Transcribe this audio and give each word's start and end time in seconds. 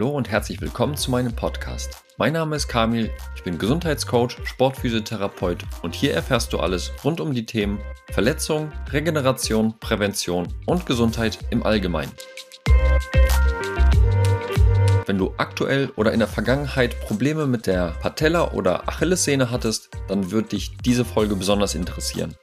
Hallo 0.00 0.16
und 0.16 0.30
herzlich 0.30 0.62
willkommen 0.62 0.96
zu 0.96 1.10
meinem 1.10 1.36
Podcast. 1.36 2.02
Mein 2.16 2.32
Name 2.32 2.56
ist 2.56 2.68
Kamil, 2.68 3.10
ich 3.36 3.42
bin 3.42 3.58
Gesundheitscoach, 3.58 4.38
Sportphysiotherapeut 4.44 5.62
und 5.82 5.94
hier 5.94 6.14
erfährst 6.14 6.54
du 6.54 6.58
alles 6.58 6.90
rund 7.04 7.20
um 7.20 7.34
die 7.34 7.44
Themen 7.44 7.78
Verletzung, 8.10 8.72
Regeneration, 8.90 9.78
Prävention 9.78 10.48
und 10.64 10.86
Gesundheit 10.86 11.40
im 11.50 11.62
Allgemeinen. 11.62 12.12
Wenn 15.04 15.18
du 15.18 15.34
aktuell 15.36 15.92
oder 15.96 16.14
in 16.14 16.20
der 16.20 16.28
Vergangenheit 16.28 16.98
Probleme 17.02 17.46
mit 17.46 17.66
der 17.66 17.88
Patella 18.00 18.52
oder 18.52 18.88
Achillessehne 18.88 19.50
hattest, 19.50 19.90
dann 20.08 20.30
wird 20.30 20.52
dich 20.52 20.78
diese 20.78 21.04
Folge 21.04 21.36
besonders 21.36 21.74
interessieren. 21.74 22.34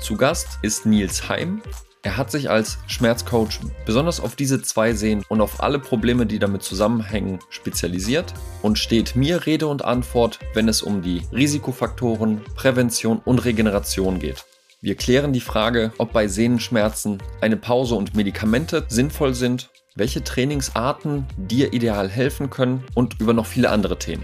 Zu 0.00 0.16
Gast 0.16 0.58
ist 0.62 0.86
Nils 0.86 1.28
Heim. 1.28 1.62
Er 2.06 2.16
hat 2.16 2.30
sich 2.30 2.48
als 2.48 2.78
Schmerzcoach 2.86 3.58
besonders 3.84 4.20
auf 4.20 4.36
diese 4.36 4.62
zwei 4.62 4.92
Sehnen 4.92 5.24
und 5.28 5.40
auf 5.40 5.60
alle 5.60 5.80
Probleme, 5.80 6.24
die 6.24 6.38
damit 6.38 6.62
zusammenhängen, 6.62 7.40
spezialisiert 7.50 8.32
und 8.62 8.78
steht 8.78 9.16
mir 9.16 9.44
Rede 9.44 9.66
und 9.66 9.84
Antwort, 9.84 10.38
wenn 10.54 10.68
es 10.68 10.82
um 10.82 11.02
die 11.02 11.22
Risikofaktoren, 11.32 12.42
Prävention 12.54 13.20
und 13.24 13.44
Regeneration 13.44 14.20
geht. 14.20 14.44
Wir 14.80 14.94
klären 14.94 15.32
die 15.32 15.40
Frage, 15.40 15.90
ob 15.98 16.12
bei 16.12 16.28
Sehnenschmerzen 16.28 17.20
eine 17.40 17.56
Pause 17.56 17.96
und 17.96 18.14
Medikamente 18.14 18.84
sinnvoll 18.86 19.34
sind, 19.34 19.70
welche 19.96 20.22
Trainingsarten 20.22 21.26
dir 21.36 21.72
ideal 21.72 22.08
helfen 22.08 22.50
können 22.50 22.84
und 22.94 23.20
über 23.20 23.32
noch 23.32 23.46
viele 23.46 23.70
andere 23.70 23.98
Themen. 23.98 24.22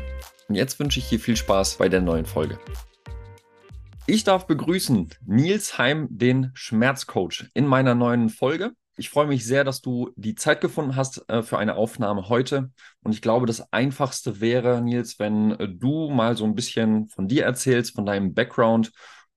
Und 0.48 0.54
jetzt 0.54 0.78
wünsche 0.78 1.00
ich 1.00 1.08
dir 1.08 1.18
viel 1.18 1.36
Spaß 1.36 1.78
bei 1.78 1.88
der 1.88 2.00
neuen 2.00 2.26
Folge. 2.26 2.60
Ich 4.06 4.24
darf 4.24 4.48
begrüßen 4.48 5.10
Nils 5.26 5.78
Heim, 5.78 6.08
den 6.10 6.50
Schmerzcoach, 6.54 7.46
in 7.54 7.66
meiner 7.66 7.94
neuen 7.94 8.30
Folge. 8.30 8.72
Ich 8.96 9.10
freue 9.10 9.28
mich 9.28 9.46
sehr, 9.46 9.62
dass 9.62 9.80
du 9.80 10.10
die 10.16 10.34
Zeit 10.34 10.60
gefunden 10.60 10.96
hast 10.96 11.24
äh, 11.30 11.44
für 11.44 11.56
eine 11.58 11.76
Aufnahme 11.76 12.28
heute. 12.28 12.72
Und 13.04 13.12
ich 13.12 13.22
glaube, 13.22 13.46
das 13.46 13.72
Einfachste 13.72 14.40
wäre, 14.40 14.82
Nils, 14.82 15.20
wenn 15.20 15.52
äh, 15.52 15.68
du 15.68 16.10
mal 16.10 16.36
so 16.36 16.44
ein 16.44 16.56
bisschen 16.56 17.06
von 17.08 17.28
dir 17.28 17.44
erzählst, 17.44 17.94
von 17.94 18.04
deinem 18.04 18.34
Background 18.34 18.90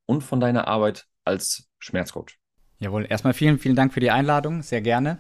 und 0.08 0.24
von 0.24 0.40
deiner 0.40 0.68
Arbeit 0.68 1.06
als 1.24 1.70
Schmerzcoach. 1.78 2.40
Jawohl, 2.80 3.06
erstmal 3.08 3.34
vielen, 3.34 3.60
vielen 3.60 3.76
Dank 3.76 3.94
für 3.94 4.00
die 4.00 4.12
Einladung, 4.12 4.64
sehr 4.64 4.82
gerne. 4.82 5.20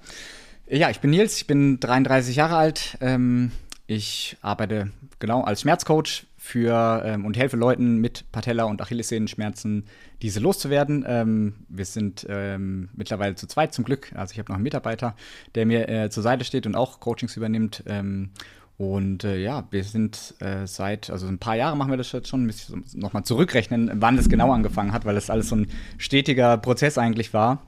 Ja, 0.67 0.89
ich 0.89 1.01
bin 1.01 1.11
Nils, 1.11 1.37
ich 1.37 1.45
bin 1.45 1.79
33 1.79 2.35
Jahre 2.35 2.57
alt. 2.57 2.97
Ähm, 2.99 3.51
ich 3.87 4.37
arbeite 4.41 4.91
genau 5.19 5.43
als 5.43 5.61
Schmerzcoach 5.61 6.25
für 6.37 7.03
ähm, 7.05 7.25
und 7.25 7.37
helfe 7.37 7.57
Leuten 7.57 7.97
mit 7.97 8.25
Patella- 8.31 8.65
und 8.65 8.81
Achillessehnenschmerzen, 8.81 9.85
diese 10.21 10.39
loszuwerden. 10.39 11.05
Ähm, 11.07 11.53
wir 11.69 11.85
sind 11.85 12.25
ähm, 12.29 12.89
mittlerweile 12.95 13.35
zu 13.35 13.47
zweit 13.47 13.73
zum 13.73 13.83
Glück. 13.83 14.11
Also 14.15 14.33
ich 14.33 14.39
habe 14.39 14.51
noch 14.51 14.55
einen 14.55 14.63
Mitarbeiter, 14.63 15.15
der 15.55 15.65
mir 15.65 15.89
äh, 15.89 16.09
zur 16.09 16.23
Seite 16.23 16.45
steht 16.45 16.65
und 16.65 16.75
auch 16.75 16.99
Coachings 16.99 17.37
übernimmt. 17.37 17.83
Ähm, 17.87 18.31
und 18.77 19.23
äh, 19.23 19.37
ja, 19.37 19.65
wir 19.71 19.83
sind 19.83 20.35
äh, 20.39 20.67
seit, 20.67 21.09
also 21.09 21.27
ein 21.27 21.39
paar 21.39 21.55
Jahre 21.55 21.77
machen 21.77 21.91
wir 21.91 21.97
das 21.97 22.11
jetzt 22.11 22.27
schon, 22.27 22.45
müssen 22.45 22.83
nochmal 22.95 23.23
zurückrechnen, 23.23 23.89
wann 23.95 24.17
das 24.17 24.29
genau 24.29 24.51
angefangen 24.51 24.91
hat, 24.91 25.05
weil 25.05 25.15
das 25.15 25.29
alles 25.29 25.49
so 25.49 25.55
ein 25.55 25.67
stetiger 25.97 26.57
Prozess 26.57 26.97
eigentlich 26.97 27.33
war. 27.33 27.61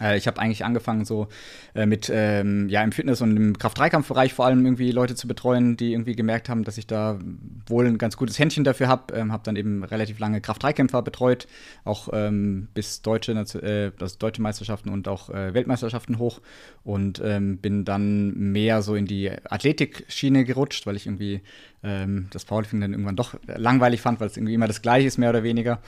Äh, 0.00 0.16
ich 0.16 0.26
habe 0.26 0.40
eigentlich 0.40 0.64
angefangen, 0.64 1.04
so 1.04 1.28
äh, 1.74 1.86
mit 1.86 2.10
ähm, 2.12 2.68
ja 2.68 2.82
im 2.82 2.92
Fitness- 2.92 3.20
und 3.22 3.36
im 3.36 3.58
Kraft-Dreikampf-Bereich 3.58 4.34
vor 4.34 4.46
allem 4.46 4.64
irgendwie 4.64 4.90
Leute 4.90 5.14
zu 5.14 5.28
betreuen, 5.28 5.76
die 5.76 5.92
irgendwie 5.92 6.16
gemerkt 6.16 6.48
haben, 6.48 6.64
dass 6.64 6.78
ich 6.78 6.86
da 6.86 7.18
wohl 7.66 7.86
ein 7.86 7.98
ganz 7.98 8.16
gutes 8.16 8.38
Händchen 8.38 8.64
dafür 8.64 8.88
habe. 8.88 9.14
Ähm, 9.14 9.32
habe 9.32 9.42
dann 9.44 9.56
eben 9.56 9.84
relativ 9.84 10.18
lange 10.18 10.40
Kraft-Dreikämpfer 10.40 11.02
betreut, 11.02 11.46
auch 11.84 12.08
ähm, 12.12 12.68
bis 12.74 13.02
deutsche, 13.02 13.32
äh, 13.32 13.92
das 13.98 14.18
deutsche 14.18 14.42
Meisterschaften 14.42 14.90
und 14.90 15.08
auch 15.08 15.30
äh, 15.30 15.54
Weltmeisterschaften 15.54 16.18
hoch 16.18 16.40
und 16.84 17.20
ähm, 17.24 17.58
bin 17.58 17.84
dann 17.84 18.34
mehr 18.52 18.82
so 18.82 18.94
in 18.94 19.06
die 19.06 19.30
Athletik-Schiene 19.30 20.44
gerutscht, 20.44 20.86
weil 20.86 20.96
ich 20.96 21.06
irgendwie 21.06 21.40
ähm, 21.86 22.26
das 22.30 22.44
Powerlifting 22.44 22.80
dann 22.80 22.92
irgendwann 22.92 23.16
doch 23.16 23.34
langweilig 23.46 24.02
fand, 24.02 24.20
weil 24.20 24.26
es 24.26 24.36
irgendwie 24.36 24.54
immer 24.54 24.66
das 24.66 24.82
Gleiche 24.82 25.06
ist, 25.06 25.18
mehr 25.18 25.30
oder 25.30 25.42
weniger. 25.42 25.78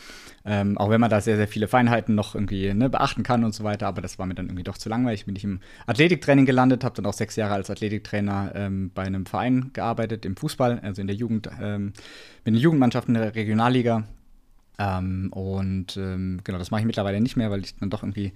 Ähm, 0.44 0.78
auch 0.78 0.88
wenn 0.90 1.00
man 1.00 1.10
da 1.10 1.20
sehr, 1.20 1.36
sehr 1.36 1.48
viele 1.48 1.68
Feinheiten 1.68 2.14
noch 2.14 2.34
irgendwie 2.34 2.72
ne, 2.72 2.88
beachten 2.88 3.22
kann 3.22 3.44
und 3.44 3.54
so 3.54 3.64
weiter, 3.64 3.88
aber 3.88 4.00
das 4.00 4.18
war 4.18 4.26
mir 4.26 4.34
dann 4.34 4.46
irgendwie 4.46 4.62
doch 4.62 4.78
zu 4.78 4.88
langweilig. 4.88 5.26
Bin 5.26 5.36
ich 5.36 5.44
im 5.44 5.60
Athletiktraining 5.86 6.46
gelandet, 6.46 6.84
habe 6.84 6.94
dann 6.94 7.06
auch 7.06 7.12
sechs 7.12 7.36
Jahre 7.36 7.54
als 7.54 7.70
Athletiktrainer 7.70 8.52
ähm, 8.54 8.90
bei 8.94 9.02
einem 9.02 9.26
Verein 9.26 9.70
gearbeitet, 9.72 10.24
im 10.24 10.36
Fußball, 10.36 10.78
also 10.80 11.00
in 11.00 11.08
der 11.08 11.16
Jugend, 11.16 11.50
ähm, 11.60 11.92
mit 12.44 12.54
den 12.54 12.60
Jugendmannschaften 12.60 13.14
der 13.14 13.34
Regionalliga. 13.34 14.04
Ähm, 14.78 15.32
und 15.32 15.96
ähm, 15.96 16.40
genau, 16.44 16.58
das 16.58 16.70
mache 16.70 16.82
ich 16.82 16.86
mittlerweile 16.86 17.20
nicht 17.20 17.36
mehr, 17.36 17.50
weil 17.50 17.60
ich 17.60 17.76
dann 17.76 17.90
doch 17.90 18.02
irgendwie 18.04 18.32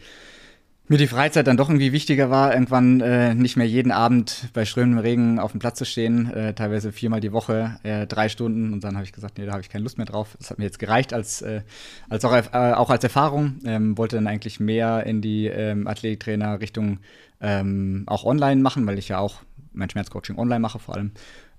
mir 0.93 0.99
die 0.99 1.07
Freizeit 1.07 1.47
dann 1.47 1.57
doch 1.57 1.69
irgendwie 1.69 1.93
wichtiger 1.93 2.31
war, 2.31 2.53
irgendwann 2.53 3.01
äh, 3.01 3.35
nicht 3.35 3.57
mehr 3.57 3.67
jeden 3.67 3.91
Abend 3.91 4.49
bei 4.53 4.65
strömendem 4.65 5.01
Regen 5.01 5.39
auf 5.41 5.53
dem 5.53 5.59
Platz 5.59 5.79
zu 5.79 5.85
stehen, 5.85 6.31
äh, 6.33 6.55
teilweise 6.55 6.93
viermal 6.93 7.21
die 7.21 7.33
Woche, 7.33 7.79
äh, 7.83 8.07
drei 8.07 8.29
Stunden. 8.29 8.73
Und 8.73 8.85
dann 8.85 8.95
habe 8.95 9.05
ich 9.05 9.13
gesagt, 9.13 9.39
nee, 9.39 9.47
da 9.47 9.53
habe 9.53 9.63
ich 9.63 9.71
keine 9.71 9.83
Lust 9.83 9.99
mehr 9.99 10.07
drauf. 10.07 10.37
Das 10.39 10.51
hat 10.51 10.59
mir 10.59 10.65
jetzt 10.65 10.79
gereicht 10.79 11.13
als, 11.13 11.43
äh, 11.43 11.63
als 12.09 12.25
auch, 12.25 12.33
äh, 12.33 12.43
auch 12.53 12.91
als 12.91 13.03
Erfahrung. 13.03 13.57
Ähm, 13.65 13.99
wollte 13.99 14.17
dann 14.17 14.27
eigentlich 14.27 14.61
mehr 14.61 15.05
in 15.07 15.21
die 15.21 15.47
ähm, 15.47 15.87
Athletiktrainer-Richtung 15.87 16.99
ähm, 17.41 18.05
auch 18.07 18.25
online 18.25 18.61
machen, 18.61 18.87
weil 18.87 18.99
ich 18.99 19.09
ja 19.09 19.19
auch 19.19 19.43
mein 19.73 19.91
Schmerzcoaching 19.91 20.39
online 20.39 20.61
mache 20.61 20.79
vor 20.79 20.95
allem. 20.95 21.13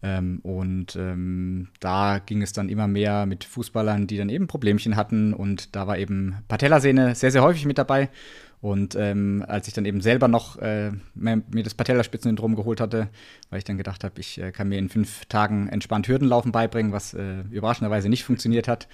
Ähm, 0.04 0.40
und 0.44 0.96
ähm, 0.96 1.70
da 1.80 2.20
ging 2.20 2.42
es 2.42 2.54
dann 2.54 2.70
immer 2.70 2.88
mehr 2.88 3.26
mit 3.26 3.46
Fußballern, 3.46 4.06
die 4.06 4.18
dann 4.18 4.30
eben 4.30 4.48
Problemchen 4.48 4.96
hatten. 4.96 5.34
Und 5.34 5.76
da 5.76 5.88
war 5.88 5.98
eben 5.98 6.36
Patellasehne 6.48 7.16
sehr, 7.16 7.32
sehr 7.32 7.42
häufig 7.42 7.66
mit 7.66 7.78
dabei. 7.78 8.10
Und 8.64 8.96
ähm, 8.96 9.44
als 9.46 9.68
ich 9.68 9.74
dann 9.74 9.84
eben 9.84 10.00
selber 10.00 10.30
noch 10.30 10.58
äh, 10.60 10.92
mir 11.16 11.64
das 11.64 11.74
Patellaspitzensyndrom 11.74 12.56
geholt 12.56 12.80
hatte, 12.80 13.10
weil 13.50 13.58
ich 13.58 13.66
dann 13.66 13.78
gedacht 13.78 14.06
habe, 14.06 14.22
ich 14.22 14.40
äh, 14.40 14.54
kann 14.54 14.70
mir 14.70 14.80
in 14.80 14.88
fünf 14.88 15.26
Tagen 15.26 15.68
entspannt 15.68 16.08
Hürdenlaufen 16.08 16.54
beibringen, 16.54 16.94
was 16.94 17.14
äh, 17.14 17.42
überraschenderweise 17.52 18.08
nicht 18.08 18.24
funktioniert 18.24 18.70
hat. 18.70 18.88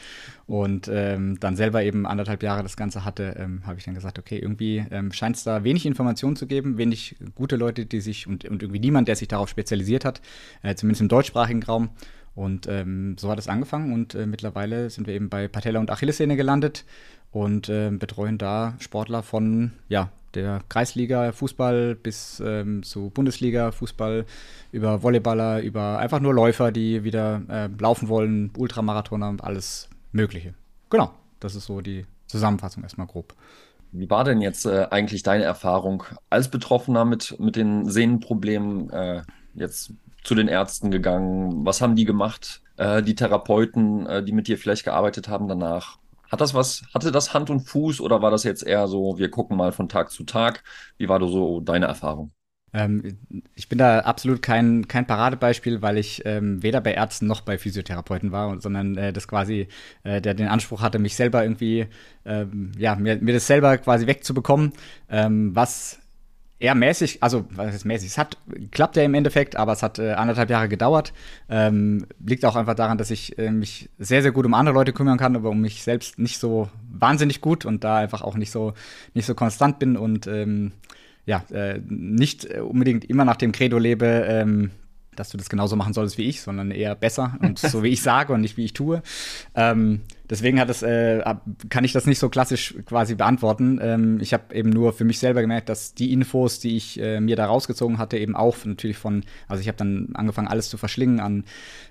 Und 0.48 0.90
ähm, 0.92 1.40
dann 1.40 1.56
selber 1.56 1.84
eben 1.84 2.08
anderthalb 2.08 2.42
Jahre 2.42 2.64
das 2.64 2.78
Ganze 2.78 3.06
hatte, 3.06 3.36
ähm, 3.38 3.62
habe 3.68 3.78
ich 3.78 3.86
dann 3.86 3.94
gesagt, 3.94 4.18
okay, 4.18 4.40
irgendwie 4.40 4.84
ähm, 4.90 5.12
scheint 5.12 5.36
es 5.36 5.44
da 5.44 5.64
wenig 5.64 5.86
Informationen 5.86 6.36
zu 6.36 6.48
geben, 6.48 6.80
wenig 6.80 7.18
gute 7.36 7.56
Leute, 7.56 7.86
die 7.86 8.02
sich 8.02 8.26
und, 8.26 8.46
und 8.46 8.64
irgendwie 8.64 8.80
niemand, 8.80 9.08
der 9.08 9.18
sich 9.18 9.28
darauf 9.28 9.50
spezialisiert 9.50 10.04
hat, 10.04 10.20
äh, 10.64 10.74
zumindest 10.74 11.04
im 11.04 11.10
deutschsprachigen 11.10 11.62
Raum. 11.62 11.90
Und 12.34 12.68
ähm, 12.68 13.18
so 13.20 13.30
hat 13.30 13.38
es 13.38 13.48
angefangen 13.48 13.94
und 13.94 14.16
äh, 14.16 14.26
mittlerweile 14.26 14.90
sind 14.90 15.06
wir 15.06 15.14
eben 15.14 15.30
bei 15.30 15.48
Patella 15.48 15.80
und 15.80 15.92
Achillessehne 15.92 16.38
gelandet 16.38 16.86
und 17.32 17.70
äh, 17.70 17.90
betreuen 17.92 18.38
da 18.38 18.76
Sportler 18.80 19.24
von 19.24 19.72
ja, 19.88 20.10
der 20.34 20.62
Kreisliga 20.70 21.32
Fußball 21.32 21.96
bis 21.96 22.42
ähm, 22.46 22.84
zu 22.84 23.10
Bundesliga 23.10 23.72
Fußball 23.72 24.26
über 24.72 25.04
Volleyballer, 25.04 25.62
über 25.62 26.00
einfach 26.00 26.20
nur 26.20 26.34
Läufer, 26.34 26.72
die 26.72 27.04
wieder 27.04 27.42
äh, 27.50 27.70
laufen 27.80 28.08
wollen, 28.08 28.52
Ultramarathоner, 28.58 29.38
alles 29.42 29.90
Mögliche. 30.12 30.54
Genau, 30.90 31.12
das 31.40 31.56
ist 31.56 31.66
so 31.66 31.82
die 31.82 32.06
Zusammenfassung 32.28 32.84
erstmal 32.84 33.08
grob. 33.08 33.36
Wie 33.92 34.10
war 34.10 34.24
denn 34.24 34.42
jetzt 34.42 34.66
äh, 34.66 34.88
eigentlich 34.92 35.24
deine 35.24 35.44
Erfahrung 35.44 36.04
als 36.30 36.50
Betroffener 36.50 37.06
mit, 37.06 37.40
mit 37.40 37.56
den 37.56 37.90
Sehnenproblemen 37.90 38.90
äh, 38.92 39.24
jetzt 39.56 39.94
zu 40.24 40.36
den 40.36 40.48
Ärzten 40.48 40.92
gegangen? 40.92 41.66
Was 41.66 41.82
haben 41.82 41.96
die 41.96 42.06
gemacht? 42.06 42.62
Äh, 42.78 43.02
die 43.02 43.16
Therapeuten, 43.16 44.06
äh, 44.06 44.24
die 44.24 44.32
mit 44.32 44.48
dir 44.48 44.60
vielleicht 44.60 44.84
gearbeitet 44.84 45.28
haben 45.28 45.48
danach? 45.48 45.98
Hat 46.32 46.42
das 46.42 46.54
was, 46.54 46.84
hatte 46.94 47.12
das 47.12 47.34
Hand 47.34 47.50
und 47.50 47.62
Fuß 47.62 48.02
oder 48.02 48.22
war 48.22 48.32
das 48.32 48.44
jetzt 48.44 48.64
eher 48.66 48.88
so, 48.88 49.18
wir 49.18 49.30
gucken 49.32 49.58
mal 49.58 49.72
von 49.72 49.90
Tag 49.90 50.12
zu 50.12 50.24
Tag? 50.24 50.64
Wie 50.98 51.10
war 51.10 51.20
so 51.28 51.60
deine 51.62 51.88
Erfahrung? 51.88 52.32
Ähm, 52.74 53.18
ich 53.56 53.68
bin 53.68 53.78
da 53.80 54.00
absolut 54.02 54.42
kein, 54.42 54.88
kein 54.88 55.08
Paradebeispiel, 55.08 55.82
weil 55.82 55.98
ich 55.98 56.22
ähm, 56.26 56.62
weder 56.62 56.82
bei 56.82 56.94
Ärzten 56.94 57.26
noch 57.26 57.42
bei 57.42 57.58
Physiotherapeuten 57.58 58.32
war, 58.32 58.60
sondern 58.62 58.96
äh, 58.98 59.12
das 59.12 59.28
quasi, 59.28 59.68
äh, 60.04 60.22
der 60.22 60.36
den 60.36 60.48
Anspruch 60.48 60.82
hatte, 60.82 61.00
mich 61.00 61.16
selber 61.16 61.44
irgendwie, 61.44 61.88
ähm, 62.26 62.72
ja, 62.78 62.96
mir, 62.96 63.18
mir 63.18 63.34
das 63.34 63.48
selber 63.48 63.78
quasi 63.80 64.06
wegzubekommen, 64.06 64.74
ähm, 65.10 65.56
was 65.56 65.99
eher 66.60 66.76
mäßig, 66.76 67.24
also 67.24 67.46
was 67.52 67.74
ist 67.74 67.86
mäßig? 67.86 68.10
Es 68.10 68.18
hat 68.18 68.38
klappt 68.72 68.98
ja 68.98 69.04
im 69.04 69.14
Endeffekt, 69.14 69.56
aber 69.56 69.72
es 69.72 69.82
hat 69.82 69.98
äh, 69.98 70.12
anderthalb 70.12 70.50
Jahre 70.50 70.68
gedauert. 70.68 71.14
Ähm, 71.50 72.06
liegt 72.24 72.44
auch 72.46 72.56
einfach 72.56 72.76
daran, 72.76 72.98
dass 72.98 73.12
ich 73.12 73.38
äh, 73.38 73.50
mich 73.50 73.90
sehr, 73.98 74.22
sehr 74.22 74.32
gut 74.32 74.46
um 74.46 74.54
andere 74.54 74.76
Leute 74.76 74.94
kümmern 74.94 75.18
kann, 75.18 75.36
aber 75.36 75.50
um 75.50 75.62
mich 75.62 75.84
selbst 75.84 76.20
nicht 76.20 76.38
so 76.38 76.70
wahnsinnig 76.92 77.42
gut 77.42 77.66
und 77.66 77.84
da 77.84 77.98
einfach 77.98 78.22
auch 78.22 78.36
nicht 78.36 78.52
so, 78.52 78.74
nicht 79.14 79.26
so 79.26 79.36
konstant 79.36 79.80
bin 79.80 79.96
und 79.96 80.28
ähm, 80.28 80.74
ja, 81.26 81.44
äh, 81.52 81.80
nicht 81.88 82.46
unbedingt 82.56 83.06
immer 83.06 83.24
nach 83.24 83.38
dem 83.38 83.52
Credo 83.52 83.78
lebe, 83.78 84.06
ähm, 84.28 84.72
dass 85.16 85.30
du 85.30 85.38
das 85.38 85.50
genauso 85.50 85.76
machen 85.76 85.94
solltest 85.94 86.18
wie 86.18 86.28
ich, 86.28 86.42
sondern 86.42 86.72
eher 86.72 86.96
besser 86.96 87.38
und 87.42 87.60
so 87.60 87.84
wie 87.84 87.90
ich 87.90 88.02
sage 88.04 88.34
und 88.34 88.42
nicht 88.42 88.58
wie 88.58 88.66
ich 88.66 88.74
tue. 88.74 89.02
Ähm, 89.56 90.02
Deswegen 90.30 90.60
hat 90.60 90.70
es, 90.70 90.84
äh, 90.84 91.24
kann 91.70 91.84
ich 91.84 91.92
das 91.92 92.06
nicht 92.06 92.20
so 92.20 92.30
klassisch 92.30 92.76
quasi 92.86 93.16
beantworten. 93.16 93.80
Ähm, 93.82 94.20
ich 94.22 94.32
habe 94.34 94.54
eben 94.54 94.70
nur 94.70 94.94
für 94.94 95.04
mich 95.04 95.18
selber 95.18 95.42
gemerkt, 95.42 95.70
dass 95.70 95.96
die 95.96 96.14
Infos, 96.14 96.60
die 96.60 96.78
ich 96.78 97.00
äh, 97.02 97.20
mir 97.20 97.36
da 97.36 97.48
rausgezogen 97.48 97.98
hatte, 97.98 98.18
eben 98.18 98.36
auch 98.36 98.56
natürlich 98.64 98.98
von, 98.98 99.24
also 99.48 99.62
ich 99.62 99.68
habe 99.68 99.78
dann 99.78 100.10
angefangen, 100.14 100.48
alles 100.48 100.70
zu 100.70 100.78
verschlingen 100.78 101.20
an 101.20 101.46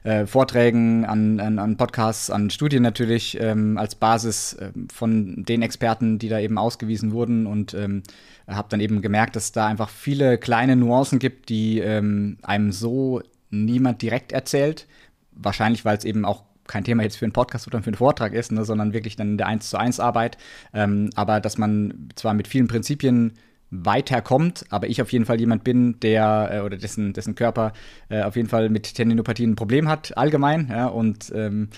äh, 0.05 0.25
Vorträgen, 0.27 1.05
an, 1.05 1.41
an, 1.41 1.59
an, 1.59 1.77
Podcasts, 1.77 2.31
an 2.31 2.51
Studien 2.51 2.83
natürlich, 2.83 3.41
ähm, 3.41 3.77
als 3.77 3.97
Basis 3.97 4.53
äh, 4.53 4.71
von 4.93 5.45
den 5.45 5.63
Experten, 5.63 6.21
die 6.21 6.29
da 6.29 6.39
eben 6.39 6.59
ausgewiesen 6.59 7.11
wurden 7.11 7.47
und 7.47 7.75
ähm, 7.75 8.05
habe 8.47 8.69
dann 8.71 8.81
eben 8.81 9.03
gemerkt, 9.03 9.35
dass 9.35 9.51
da 9.51 9.67
einfach 9.67 9.89
viele 9.89 10.39
kleine 10.39 10.77
Nuancen 10.77 11.19
gibt, 11.19 11.49
die 11.49 11.81
ähm, 11.81 12.39
einem 12.43 12.71
so 12.71 13.21
niemand 13.51 14.01
direkt 14.01 14.31
erzählt. 14.31 14.87
Wahrscheinlich, 15.33 15.85
weil 15.85 15.97
es 15.97 16.05
eben 16.05 16.25
auch 16.25 16.45
kein 16.69 16.85
Thema 16.85 17.03
jetzt 17.03 17.17
für 17.17 17.25
einen 17.25 17.33
Podcast 17.33 17.67
oder 17.67 17.83
für 17.83 17.89
einen 17.89 17.97
Vortrag 17.97 18.33
ist, 18.33 18.53
ne, 18.53 18.65
sondern 18.65 18.93
wirklich 18.93 19.17
dann 19.17 19.33
in 19.33 19.39
der 19.39 19.49
1 19.49 19.71
zu 19.71 19.77
1 19.77 19.99
Arbeit. 19.99 20.39
Ähm, 20.73 21.11
aber 21.17 21.41
dass 21.41 21.59
man 21.59 22.11
zwar 22.15 22.35
mit 22.35 22.47
vielen 22.47 22.69
Prinzipien 22.69 23.33
weiterkommt, 23.71 24.65
aber 24.71 24.89
ich 24.89 25.03
auf 25.03 25.13
jeden 25.13 25.27
Fall 25.27 25.39
jemand 25.41 25.65
bin, 25.65 26.01
der 26.01 26.51
äh, 26.53 26.61
oder 26.61 26.77
dessen, 26.77 27.13
dessen 27.13 27.35
Körper 27.35 27.73
äh, 28.09 28.23
auf 28.23 28.37
jeden 28.37 28.49
Fall 28.49 28.71
mit 28.71 28.95
Tendinopathien 28.95 29.51
ein 29.51 29.57
Problem 29.57 29.89
hat, 29.89 30.17
allgemein, 30.17 30.69
ja, 30.71 30.87
und 30.87 31.33
ähm, 31.35 31.69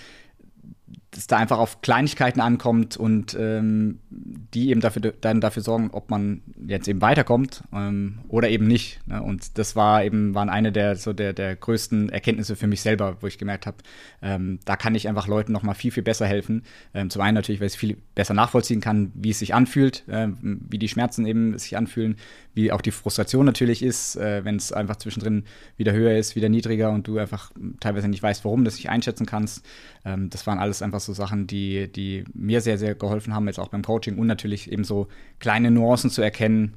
es 1.17 1.27
da 1.27 1.39
einfach 1.39 1.59
auf 1.59 1.83
Kleinigkeiten 1.83 2.41
ankommt 2.41 2.97
und 2.97 3.37
ähm, 3.39 3.99
die 4.11 4.71
eben 4.71 4.81
dafür, 4.81 5.13
dann 5.21 5.41
dafür 5.41 5.63
sorgen, 5.63 5.91
ob 5.93 6.09
man 6.09 6.43
jetzt 6.67 6.87
eben 6.87 7.01
weiterkommt 7.01 7.65
ähm, 7.73 8.21
oder 8.29 8.49
eben 8.49 8.67
nicht. 8.67 9.01
Ne? 9.07 9.21
Und 9.23 9.59
das 9.59 9.75
war 9.75 10.05
eben, 10.05 10.35
waren 10.35 10.49
eine 10.49 10.71
der, 10.71 10.95
so 10.97 11.13
der, 11.13 11.33
der 11.33 11.57
größten 11.57 12.11
Erkenntnisse 12.11 12.55
für 12.55 12.69
mich 12.69 12.81
selber, 12.81 13.17
wo 13.21 13.27
ich 13.27 13.39
gemerkt 13.39 13.67
habe, 13.67 13.79
ähm, 14.23 14.61
da 14.65 14.77
kann 14.77 14.95
ich 14.95 15.09
einfach 15.09 15.27
Leuten 15.27 15.53
noch 15.53 15.65
mal 15.65 15.75
viel, 15.75 15.91
viel 15.91 16.03
besser 16.05 16.27
helfen. 16.27 16.63
Ähm, 16.95 17.11
zum 17.11 17.23
einen 17.23 17.35
natürlich, 17.35 17.61
weil 17.61 17.67
ich 17.67 17.75
es 17.75 17.79
viel 17.79 17.97
besser 18.15 18.35
nachvollziehen 18.35 18.81
kann, 18.81 19.11
wie 19.15 19.31
es 19.31 19.41
sich 19.41 19.53
anfühlt, 19.53 20.05
äh, 20.09 20.29
wie 20.41 20.79
die 20.79 20.89
Schmerzen 20.89 21.27
eben 21.27 21.59
sich 21.59 21.77
anfühlen, 21.77 22.17
wie 22.55 22.73
auch 22.73 22.81
die 22.81 22.91
Frustration 22.91 23.47
natürlich 23.47 23.83
ist, 23.83 24.17
äh, 24.17 24.45
wenn 24.45 24.57
es 24.57 24.73
einfach 24.73 24.97
zwischendrin 24.97 25.45
wieder 25.77 25.93
höher 25.93 26.17
ist, 26.17 26.37
wieder 26.37 26.49
niedriger 26.49 26.91
und 26.91 27.07
du 27.07 27.19
einfach 27.19 27.51
teilweise 27.81 28.09
nicht 28.09 28.23
weißt, 28.23 28.45
warum, 28.45 28.65
das 28.65 28.77
nicht 28.77 28.91
einschätzen 28.91 29.27
kannst. 29.27 29.65
Ähm, 30.05 30.31
das 30.31 30.47
waren 30.47 30.59
alles 30.59 30.83
einfach 30.83 31.01
so 31.01 31.13
Sachen, 31.13 31.47
die, 31.47 31.91
die 31.91 32.25
mir 32.33 32.61
sehr, 32.61 32.79
sehr 32.79 32.95
geholfen 32.95 33.35
haben, 33.35 33.47
jetzt 33.47 33.59
auch 33.59 33.69
beim 33.69 33.83
Coaching 33.83 34.19
und 34.19 34.27
natürlich 34.27 34.71
eben 34.71 34.85
so 34.85 35.09
kleine 35.39 35.71
Nuancen 35.71 36.11
zu 36.11 36.23
erkennen, 36.23 36.77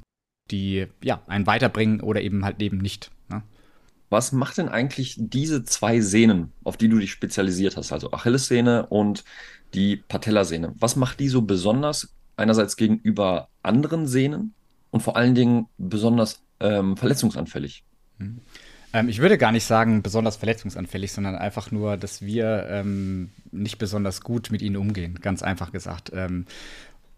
die 0.52 0.88
ja 1.04 1.22
einen 1.28 1.48
weiterbringen 1.48 2.02
oder 2.02 2.22
eben 2.22 2.44
halt 2.44 2.62
eben 2.62 2.78
nicht. 2.78 3.12
Ne? 3.30 3.44
Was 4.10 4.32
macht 4.32 4.58
denn 4.58 4.70
eigentlich 4.70 5.16
diese 5.18 5.64
zwei 5.64 6.02
Sehnen, 6.02 6.52
auf 6.64 6.78
die 6.78 6.90
du 6.90 7.00
dich 7.00 7.12
spezialisiert 7.12 7.78
hast, 7.78 7.92
also 7.92 8.12
Achillessehne 8.12 8.88
und 8.88 9.24
die 9.74 9.98
Patellasehne? 9.98 10.74
Was 10.78 10.96
macht 10.96 11.20
die 11.20 11.30
so 11.30 11.42
besonders 11.42 12.14
einerseits 12.36 12.76
gegenüber 12.76 13.50
anderen 13.62 14.08
Sehnen 14.08 14.54
und 14.92 15.02
vor 15.02 15.16
allen 15.16 15.36
Dingen 15.36 15.68
besonders 15.78 16.44
ähm, 16.60 16.98
verletzungsanfällig? 16.98 17.86
Mhm. 18.18 18.42
Ähm, 18.94 19.10
ich 19.10 19.20
würde 19.20 19.38
gar 19.38 19.52
nicht 19.52 19.66
sagen 19.66 20.02
besonders 20.02 20.38
verletzungsanfällig, 20.38 21.12
sondern 21.12 21.36
einfach 21.36 21.72
nur, 21.72 21.98
dass 21.98 22.22
wir 22.22 22.68
ähm, 22.70 23.32
nicht 23.52 23.78
besonders 23.80 24.22
gut 24.22 24.52
mit 24.52 24.62
ihnen 24.62 24.78
umgehen, 24.78 25.20
ganz 25.22 25.44
einfach 25.44 25.72
gesagt. 25.72 26.12
Ähm, 26.14 26.46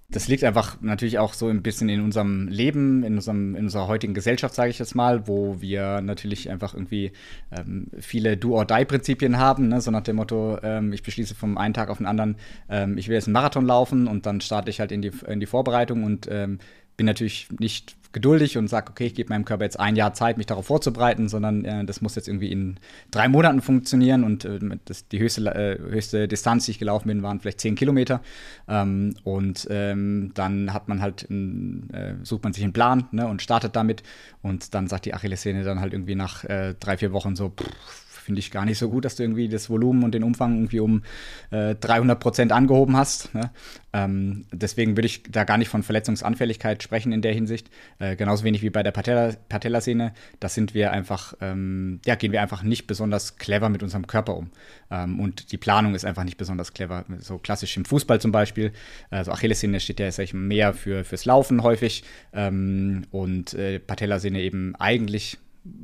das 0.10 0.28
liegt 0.28 0.44
einfach 0.44 0.80
natürlich 0.82 1.18
auch 1.18 1.34
so 1.34 1.48
ein 1.48 1.64
bisschen 1.64 1.90
in 1.90 2.00
unserem 2.00 2.48
Leben, 2.48 3.04
in, 3.04 3.16
unserem, 3.16 3.56
in 3.56 3.66
unserer 3.66 3.88
heutigen 3.88 4.14
Gesellschaft, 4.14 4.54
sage 4.54 4.70
ich 4.70 4.78
jetzt 4.78 4.94
mal, 4.94 5.28
wo 5.28 5.62
wir 5.62 6.02
natürlich 6.02 6.52
einfach 6.52 6.76
irgendwie 6.76 7.12
ähm, 7.52 7.88
viele 8.00 8.38
Do-or-Die-Prinzipien 8.38 9.40
haben, 9.40 9.68
ne? 9.68 9.82
so 9.82 9.90
nach 9.90 10.04
dem 10.04 10.18
Motto, 10.18 10.60
ähm, 10.62 10.94
ich 10.94 11.02
beschließe 11.02 11.34
vom 11.34 11.58
einen 11.58 11.74
Tag 11.74 11.90
auf 11.90 11.98
den 11.98 12.06
anderen, 12.06 12.36
ähm, 12.70 13.00
ich 13.00 13.08
will 13.08 13.16
jetzt 13.16 13.28
einen 13.28 13.34
Marathon 13.34 13.66
laufen 13.66 14.08
und 14.08 14.28
dann 14.28 14.42
starte 14.42 14.70
ich 14.70 14.80
halt 14.80 14.92
in 14.92 15.02
die, 15.02 15.12
in 15.28 15.40
die 15.40 15.48
Vorbereitung 15.48 16.04
und 16.04 16.28
ähm, 16.30 16.60
bin 16.98 17.08
natürlich 17.08 17.48
nicht 17.60 17.96
geduldig 18.16 18.58
und 18.58 18.70
sage, 18.70 18.90
okay, 18.90 19.06
ich 19.08 19.14
gebe 19.14 19.30
meinem 19.30 19.46
Körper 19.46 19.66
jetzt 19.66 19.80
ein 19.80 19.96
Jahr 19.96 20.14
Zeit, 20.14 20.38
mich 20.38 20.48
darauf 20.48 20.66
vorzubereiten, 20.66 21.28
sondern 21.30 21.66
äh, 21.66 21.86
das 21.86 22.02
muss 22.02 22.16
jetzt 22.16 22.28
irgendwie 22.28 22.52
in 22.52 22.78
drei 23.12 23.28
Monaten 23.28 23.62
funktionieren 23.62 24.24
und 24.24 24.46
äh, 24.46 24.58
das, 24.86 25.08
die 25.10 25.20
höchste, 25.20 25.54
äh, 25.54 25.78
höchste 25.78 26.28
Distanz, 26.28 26.66
die 26.66 26.72
ich 26.72 26.80
gelaufen 26.80 27.10
bin, 27.10 27.22
waren 27.22 27.40
vielleicht 27.42 27.60
zehn 27.60 27.76
Kilometer. 27.76 28.22
Ähm, 28.68 29.16
und 29.24 29.68
ähm, 29.70 30.32
dann 30.34 30.74
hat 30.74 30.88
man 30.88 31.02
halt, 31.02 31.30
ein, 31.30 31.90
äh, 31.94 32.14
sucht 32.24 32.44
man 32.44 32.54
sich 32.54 32.64
einen 32.64 32.74
Plan 32.74 33.08
ne, 33.12 33.28
und 33.28 33.42
startet 33.42 33.76
damit 33.76 34.02
und 34.42 34.74
dann 34.74 34.88
sagt 34.88 35.06
die 35.06 35.14
Achillessehne 35.14 35.64
dann 35.64 35.82
halt 35.82 35.94
irgendwie 35.94 36.16
nach 36.16 36.46
äh, 36.46 36.74
drei, 36.80 36.98
vier 36.98 37.12
Wochen 37.12 37.36
so, 37.36 37.50
pff, 37.50 38.05
finde 38.26 38.40
ich 38.40 38.50
gar 38.50 38.66
nicht 38.66 38.80
so 38.80 38.90
gut, 38.90 39.06
dass 39.06 39.16
du 39.16 39.24
irgendwie 39.24 39.48
das 39.48 39.70
Volumen 39.70 40.04
und 40.04 40.14
den 40.14 40.24
Umfang 40.24 40.56
irgendwie 40.56 40.80
um 40.80 41.04
äh, 41.52 41.76
300 41.76 42.20
Prozent 42.20 42.52
angehoben 42.52 42.98
hast. 42.98 43.34
Ne? 43.36 43.52
Ähm, 43.94 44.46
deswegen 44.52 44.98
würde 44.98 45.06
ich 45.06 45.22
da 45.30 45.44
gar 45.44 45.60
nicht 45.60 45.70
von 45.70 45.84
Verletzungsanfälligkeit 45.84 46.82
sprechen 46.82 47.12
in 47.12 47.22
der 47.22 47.34
Hinsicht. 47.34 47.70
Äh, 48.00 48.16
genauso 48.16 48.44
wenig 48.44 48.64
wie 48.64 48.72
bei 48.72 48.82
der 48.82 48.92
Patella, 48.92 49.36
Patellasehne. 49.48 50.14
Da 50.40 50.50
sind 50.50 50.74
wir 50.74 50.92
einfach, 50.92 51.36
ähm, 51.40 52.02
ja, 52.04 52.16
gehen 52.16 52.32
wir 52.32 52.42
einfach 52.42 52.64
nicht 52.64 52.88
besonders 52.88 53.38
clever 53.38 53.70
mit 53.70 53.84
unserem 53.84 54.08
Körper 54.08 54.36
um. 54.36 54.50
Ähm, 54.90 55.20
und 55.20 55.52
die 55.52 55.58
Planung 55.58 55.94
ist 55.94 56.04
einfach 56.04 56.24
nicht 56.24 56.38
besonders 56.38 56.74
clever. 56.74 57.06
So 57.20 57.38
klassisch 57.38 57.78
im 57.78 57.86
Fußball 57.86 58.20
zum 58.20 58.32
Beispiel. 58.32 58.74
Also 59.12 59.32
Achillessehne 59.32 59.80
steht 59.80 60.00
ja 60.00 60.08
ich, 60.08 60.34
mehr 60.34 60.74
für, 60.74 61.04
fürs 61.04 61.26
Laufen 61.26 61.62
häufig. 61.62 62.04
Ähm, 62.34 63.04
und 63.12 63.54
äh, 63.54 63.80
Patellasehne 63.80 64.42
eben 64.42 64.76
eigentlich 64.78 65.38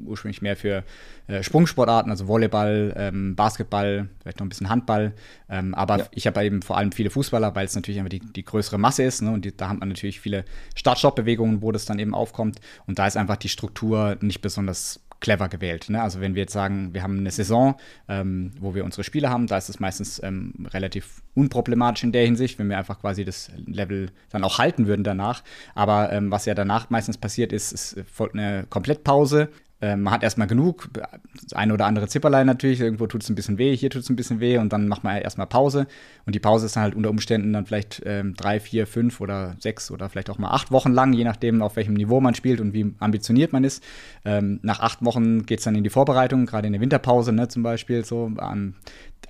ursprünglich 0.05 0.41
mehr 0.41 0.55
für 0.55 0.83
äh, 1.27 1.43
Sprungsportarten, 1.43 2.11
also 2.11 2.27
Volleyball, 2.27 2.93
ähm, 2.97 3.35
Basketball, 3.35 4.09
vielleicht 4.21 4.39
noch 4.39 4.45
ein 4.45 4.49
bisschen 4.49 4.69
Handball. 4.69 5.13
Ähm, 5.49 5.73
aber 5.73 5.99
ja. 5.99 6.05
ich 6.11 6.27
habe 6.27 6.43
eben 6.43 6.61
vor 6.61 6.77
allem 6.77 6.91
viele 6.91 7.09
Fußballer, 7.09 7.55
weil 7.55 7.65
es 7.65 7.75
natürlich 7.75 7.99
einfach 7.99 8.09
die, 8.09 8.19
die 8.19 8.45
größere 8.45 8.77
Masse 8.77 9.03
ist. 9.03 9.21
Ne? 9.21 9.31
Und 9.31 9.45
die, 9.45 9.55
da 9.55 9.69
hat 9.69 9.79
man 9.79 9.89
natürlich 9.89 10.19
viele 10.19 10.45
Start-Stopp-Bewegungen, 10.75 11.61
wo 11.61 11.71
das 11.71 11.85
dann 11.85 11.99
eben 11.99 12.13
aufkommt. 12.13 12.59
Und 12.87 12.99
da 12.99 13.07
ist 13.07 13.17
einfach 13.17 13.37
die 13.37 13.49
Struktur 13.49 14.17
nicht 14.21 14.41
besonders 14.41 15.01
clever 15.21 15.47
gewählt. 15.47 15.89
Ne? 15.89 16.01
Also 16.01 16.19
wenn 16.19 16.35
wir 16.35 16.41
jetzt 16.41 16.51
sagen, 16.51 16.93
wir 16.93 17.03
haben 17.03 17.19
eine 17.19 17.31
Saison, 17.31 17.75
ähm, 18.09 18.51
wo 18.59 18.75
wir 18.75 18.83
unsere 18.83 19.05
Spiele 19.05 19.29
haben, 19.29 19.47
da 19.47 19.57
ist 19.57 19.69
es 19.69 19.79
meistens 19.79 20.21
ähm, 20.21 20.67
relativ 20.73 21.21
unproblematisch 21.35 22.03
in 22.03 22.11
der 22.11 22.25
Hinsicht, 22.25 22.59
wenn 22.59 22.69
wir 22.69 22.77
einfach 22.77 22.99
quasi 22.99 23.23
das 23.23 23.51
Level 23.65 24.11
dann 24.31 24.43
auch 24.43 24.57
halten 24.57 24.87
würden 24.87 25.03
danach. 25.03 25.43
Aber 25.75 26.11
ähm, 26.11 26.31
was 26.31 26.45
ja 26.45 26.55
danach 26.55 26.89
meistens 26.89 27.17
passiert 27.17 27.53
ist, 27.53 27.71
es 27.71 27.95
folgt 28.11 28.35
eine 28.35 28.65
Komplettpause 28.69 29.49
man 29.81 30.13
hat 30.13 30.23
erstmal 30.23 30.47
genug, 30.47 30.89
das 30.93 31.53
eine 31.53 31.73
oder 31.73 31.85
andere 31.85 32.07
Zipperlein 32.07 32.45
natürlich, 32.45 32.79
irgendwo 32.79 33.07
tut 33.07 33.23
es 33.23 33.29
ein 33.29 33.35
bisschen 33.35 33.57
weh, 33.57 33.75
hier 33.75 33.89
tut 33.89 34.03
es 34.03 34.09
ein 34.09 34.15
bisschen 34.15 34.39
weh 34.39 34.57
und 34.57 34.71
dann 34.71 34.87
macht 34.87 35.03
man 35.03 35.17
erstmal 35.17 35.47
Pause. 35.47 35.87
Und 36.25 36.35
die 36.35 36.39
Pause 36.39 36.67
ist 36.67 36.75
dann 36.75 36.83
halt 36.83 36.95
unter 36.95 37.09
Umständen 37.09 37.51
dann 37.53 37.65
vielleicht 37.65 38.01
ähm, 38.05 38.35
drei, 38.35 38.59
vier, 38.59 38.85
fünf 38.85 39.21
oder 39.21 39.55
sechs 39.59 39.89
oder 39.89 40.07
vielleicht 40.09 40.29
auch 40.29 40.37
mal 40.37 40.51
acht 40.51 40.71
Wochen 40.71 40.91
lang, 40.91 41.13
je 41.13 41.23
nachdem, 41.23 41.61
auf 41.61 41.75
welchem 41.75 41.95
Niveau 41.95 42.21
man 42.21 42.35
spielt 42.35 42.61
und 42.61 42.73
wie 42.73 42.93
ambitioniert 42.99 43.53
man 43.53 43.63
ist. 43.63 43.83
Ähm, 44.23 44.59
nach 44.61 44.79
acht 44.79 45.03
Wochen 45.03 45.45
geht 45.45 45.59
es 45.59 45.65
dann 45.65 45.75
in 45.75 45.83
die 45.83 45.89
Vorbereitung, 45.89 46.45
gerade 46.45 46.67
in 46.67 46.73
der 46.73 46.81
Winterpause, 46.81 47.31
ne, 47.31 47.47
zum 47.47 47.63
Beispiel 47.63 48.05
so. 48.05 48.31
Am 48.37 48.75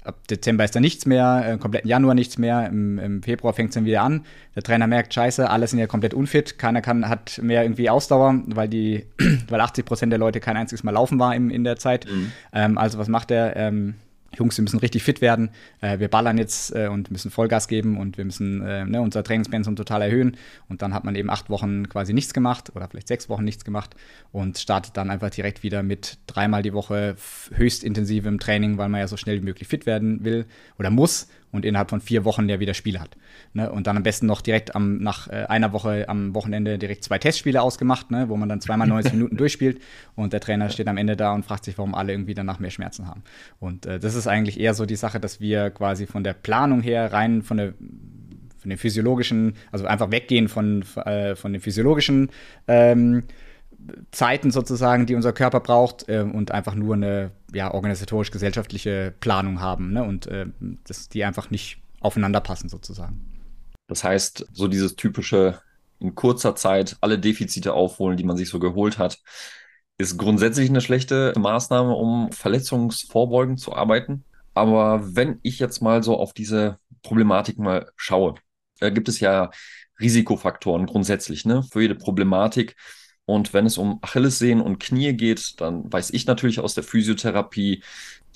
ab 0.03 0.27
Dezember 0.27 0.63
ist 0.63 0.75
da 0.75 0.79
nichts 0.79 1.05
mehr, 1.05 1.47
im 1.51 1.59
kompletten 1.59 1.89
Januar 1.89 2.15
nichts 2.15 2.37
mehr, 2.37 2.67
im, 2.67 2.97
im 2.97 3.23
Februar 3.23 3.53
fängt 3.53 3.69
es 3.69 3.75
dann 3.75 3.85
wieder 3.85 4.01
an. 4.01 4.25
Der 4.55 4.63
Trainer 4.63 4.87
merkt, 4.87 5.13
scheiße, 5.13 5.49
alle 5.49 5.67
sind 5.67 5.79
ja 5.79 5.87
komplett 5.87 6.13
unfit, 6.13 6.57
keiner 6.57 6.81
kann, 6.81 7.07
hat 7.07 7.39
mehr 7.43 7.63
irgendwie 7.63 7.89
Ausdauer, 7.89 8.41
weil 8.47 8.67
die, 8.67 9.05
weil 9.49 9.61
80 9.61 9.85
Prozent 9.85 10.11
der 10.11 10.19
Leute 10.19 10.39
kein 10.39 10.57
einziges 10.57 10.83
Mal 10.83 10.91
laufen 10.91 11.19
war 11.19 11.35
im, 11.35 11.49
in 11.49 11.63
der 11.63 11.77
Zeit. 11.77 12.07
Mhm. 12.07 12.31
Ähm, 12.53 12.77
also 12.77 12.97
was 12.97 13.07
macht 13.07 13.31
er? 13.31 13.55
Ähm, 13.55 13.95
Jungs, 14.37 14.57
wir 14.57 14.63
müssen 14.63 14.79
richtig 14.79 15.03
fit 15.03 15.21
werden. 15.21 15.49
Äh, 15.81 15.99
wir 15.99 16.07
ballern 16.07 16.37
jetzt 16.37 16.73
äh, 16.75 16.87
und 16.87 17.11
müssen 17.11 17.31
Vollgas 17.31 17.67
geben 17.67 17.97
und 17.97 18.17
wir 18.17 18.25
müssen 18.25 18.61
äh, 18.61 18.85
ne, 18.85 19.01
unser 19.01 19.23
Trainingspensum 19.23 19.75
total 19.75 20.01
erhöhen. 20.01 20.37
Und 20.69 20.81
dann 20.81 20.93
hat 20.93 21.03
man 21.03 21.15
eben 21.15 21.29
acht 21.29 21.49
Wochen 21.49 21.89
quasi 21.89 22.13
nichts 22.13 22.33
gemacht 22.33 22.71
oder 22.75 22.87
vielleicht 22.87 23.07
sechs 23.07 23.29
Wochen 23.29 23.43
nichts 23.43 23.65
gemacht 23.65 23.95
und 24.31 24.57
startet 24.57 24.95
dann 24.95 25.09
einfach 25.09 25.29
direkt 25.29 25.63
wieder 25.63 25.83
mit 25.83 26.17
dreimal 26.27 26.61
die 26.61 26.73
Woche 26.73 27.15
höchst 27.53 27.83
intensivem 27.83 28.39
Training, 28.39 28.77
weil 28.77 28.89
man 28.89 29.01
ja 29.01 29.07
so 29.07 29.17
schnell 29.17 29.41
wie 29.41 29.45
möglich 29.45 29.67
fit 29.67 29.85
werden 29.85 30.23
will 30.23 30.45
oder 30.79 30.89
muss 30.89 31.27
und 31.51 31.65
innerhalb 31.65 31.89
von 31.89 32.01
vier 32.01 32.25
Wochen 32.25 32.47
ja 32.49 32.59
wieder 32.59 32.73
Spiele 32.73 32.99
hat. 32.99 33.17
Ne? 33.53 33.71
Und 33.71 33.87
dann 33.87 33.97
am 33.97 34.03
besten 34.03 34.25
noch 34.25 34.41
direkt 34.41 34.75
am, 34.75 34.97
nach 34.99 35.27
äh, 35.27 35.45
einer 35.47 35.73
Woche 35.73 36.07
am 36.07 36.33
Wochenende 36.33 36.77
direkt 36.77 37.03
zwei 37.03 37.17
Testspiele 37.17 37.61
ausgemacht, 37.61 38.11
ne? 38.11 38.29
wo 38.29 38.37
man 38.37 38.49
dann 38.49 38.61
zweimal 38.61 38.87
90 38.89 39.13
Minuten 39.13 39.37
durchspielt 39.37 39.81
und 40.15 40.33
der 40.33 40.39
Trainer 40.39 40.69
steht 40.69 40.87
am 40.87 40.97
Ende 40.97 41.15
da 41.15 41.33
und 41.33 41.45
fragt 41.45 41.65
sich, 41.65 41.77
warum 41.77 41.95
alle 41.95 42.13
irgendwie 42.13 42.33
danach 42.33 42.59
mehr 42.59 42.71
Schmerzen 42.71 43.07
haben. 43.07 43.23
Und 43.59 43.85
äh, 43.85 43.99
das 43.99 44.15
ist 44.15 44.27
eigentlich 44.27 44.59
eher 44.59 44.73
so 44.73 44.85
die 44.85 44.95
Sache, 44.95 45.19
dass 45.19 45.39
wir 45.39 45.69
quasi 45.69 46.07
von 46.07 46.23
der 46.23 46.33
Planung 46.33 46.81
her 46.81 47.11
rein 47.11 47.41
von 47.41 47.57
der 47.57 47.73
von 48.61 48.69
den 48.69 48.77
physiologischen, 48.77 49.55
also 49.71 49.85
einfach 49.85 50.11
weggehen 50.11 50.47
von, 50.47 50.83
äh, 51.05 51.35
von 51.35 51.51
den 51.51 51.61
physiologischen 51.61 52.29
ähm, 52.67 53.23
Zeiten 54.11 54.51
sozusagen, 54.51 55.05
die 55.05 55.15
unser 55.15 55.33
Körper 55.33 55.59
braucht 55.59 56.07
äh, 56.07 56.19
und 56.21 56.51
einfach 56.51 56.75
nur 56.75 56.95
eine 56.95 57.31
ja, 57.53 57.73
organisatorisch-gesellschaftliche 57.73 59.13
Planung 59.19 59.59
haben 59.59 59.93
ne? 59.93 60.03
und 60.03 60.27
äh, 60.27 60.47
dass 60.85 61.09
die 61.09 61.23
einfach 61.23 61.49
nicht 61.49 61.81
aufeinander 61.99 62.41
passen 62.41 62.69
sozusagen. 62.69 63.21
Das 63.87 64.03
heißt, 64.03 64.47
so 64.53 64.67
dieses 64.67 64.95
typische 64.95 65.59
in 65.99 66.15
kurzer 66.15 66.55
Zeit 66.55 66.97
alle 67.01 67.19
Defizite 67.19 67.73
aufholen, 67.73 68.17
die 68.17 68.23
man 68.23 68.37
sich 68.37 68.49
so 68.49 68.59
geholt 68.59 68.97
hat, 68.97 69.19
ist 69.97 70.17
grundsätzlich 70.17 70.69
eine 70.69 70.81
schlechte 70.81 71.33
Maßnahme, 71.37 71.93
um 71.93 72.31
verletzungsvorbeugend 72.31 73.59
zu 73.59 73.75
arbeiten. 73.75 74.25
Aber 74.53 75.15
wenn 75.15 75.39
ich 75.43 75.59
jetzt 75.59 75.81
mal 75.81 76.03
so 76.03 76.17
auf 76.17 76.33
diese 76.33 76.79
Problematik 77.03 77.59
mal 77.59 77.91
schaue, 77.95 78.35
äh, 78.79 78.91
gibt 78.91 79.09
es 79.09 79.19
ja 79.19 79.51
Risikofaktoren 79.99 80.87
grundsätzlich, 80.87 81.45
ne, 81.45 81.63
für 81.63 81.81
jede 81.81 81.95
Problematik. 81.95 82.75
Und 83.25 83.53
wenn 83.53 83.65
es 83.65 83.77
um 83.77 83.99
Achillessehnen 84.01 84.63
und 84.63 84.79
Knie 84.79 85.13
geht, 85.13 85.61
dann 85.61 85.91
weiß 85.91 86.11
ich 86.11 86.25
natürlich 86.25 86.59
aus 86.59 86.73
der 86.73 86.83
Physiotherapie, 86.83 87.83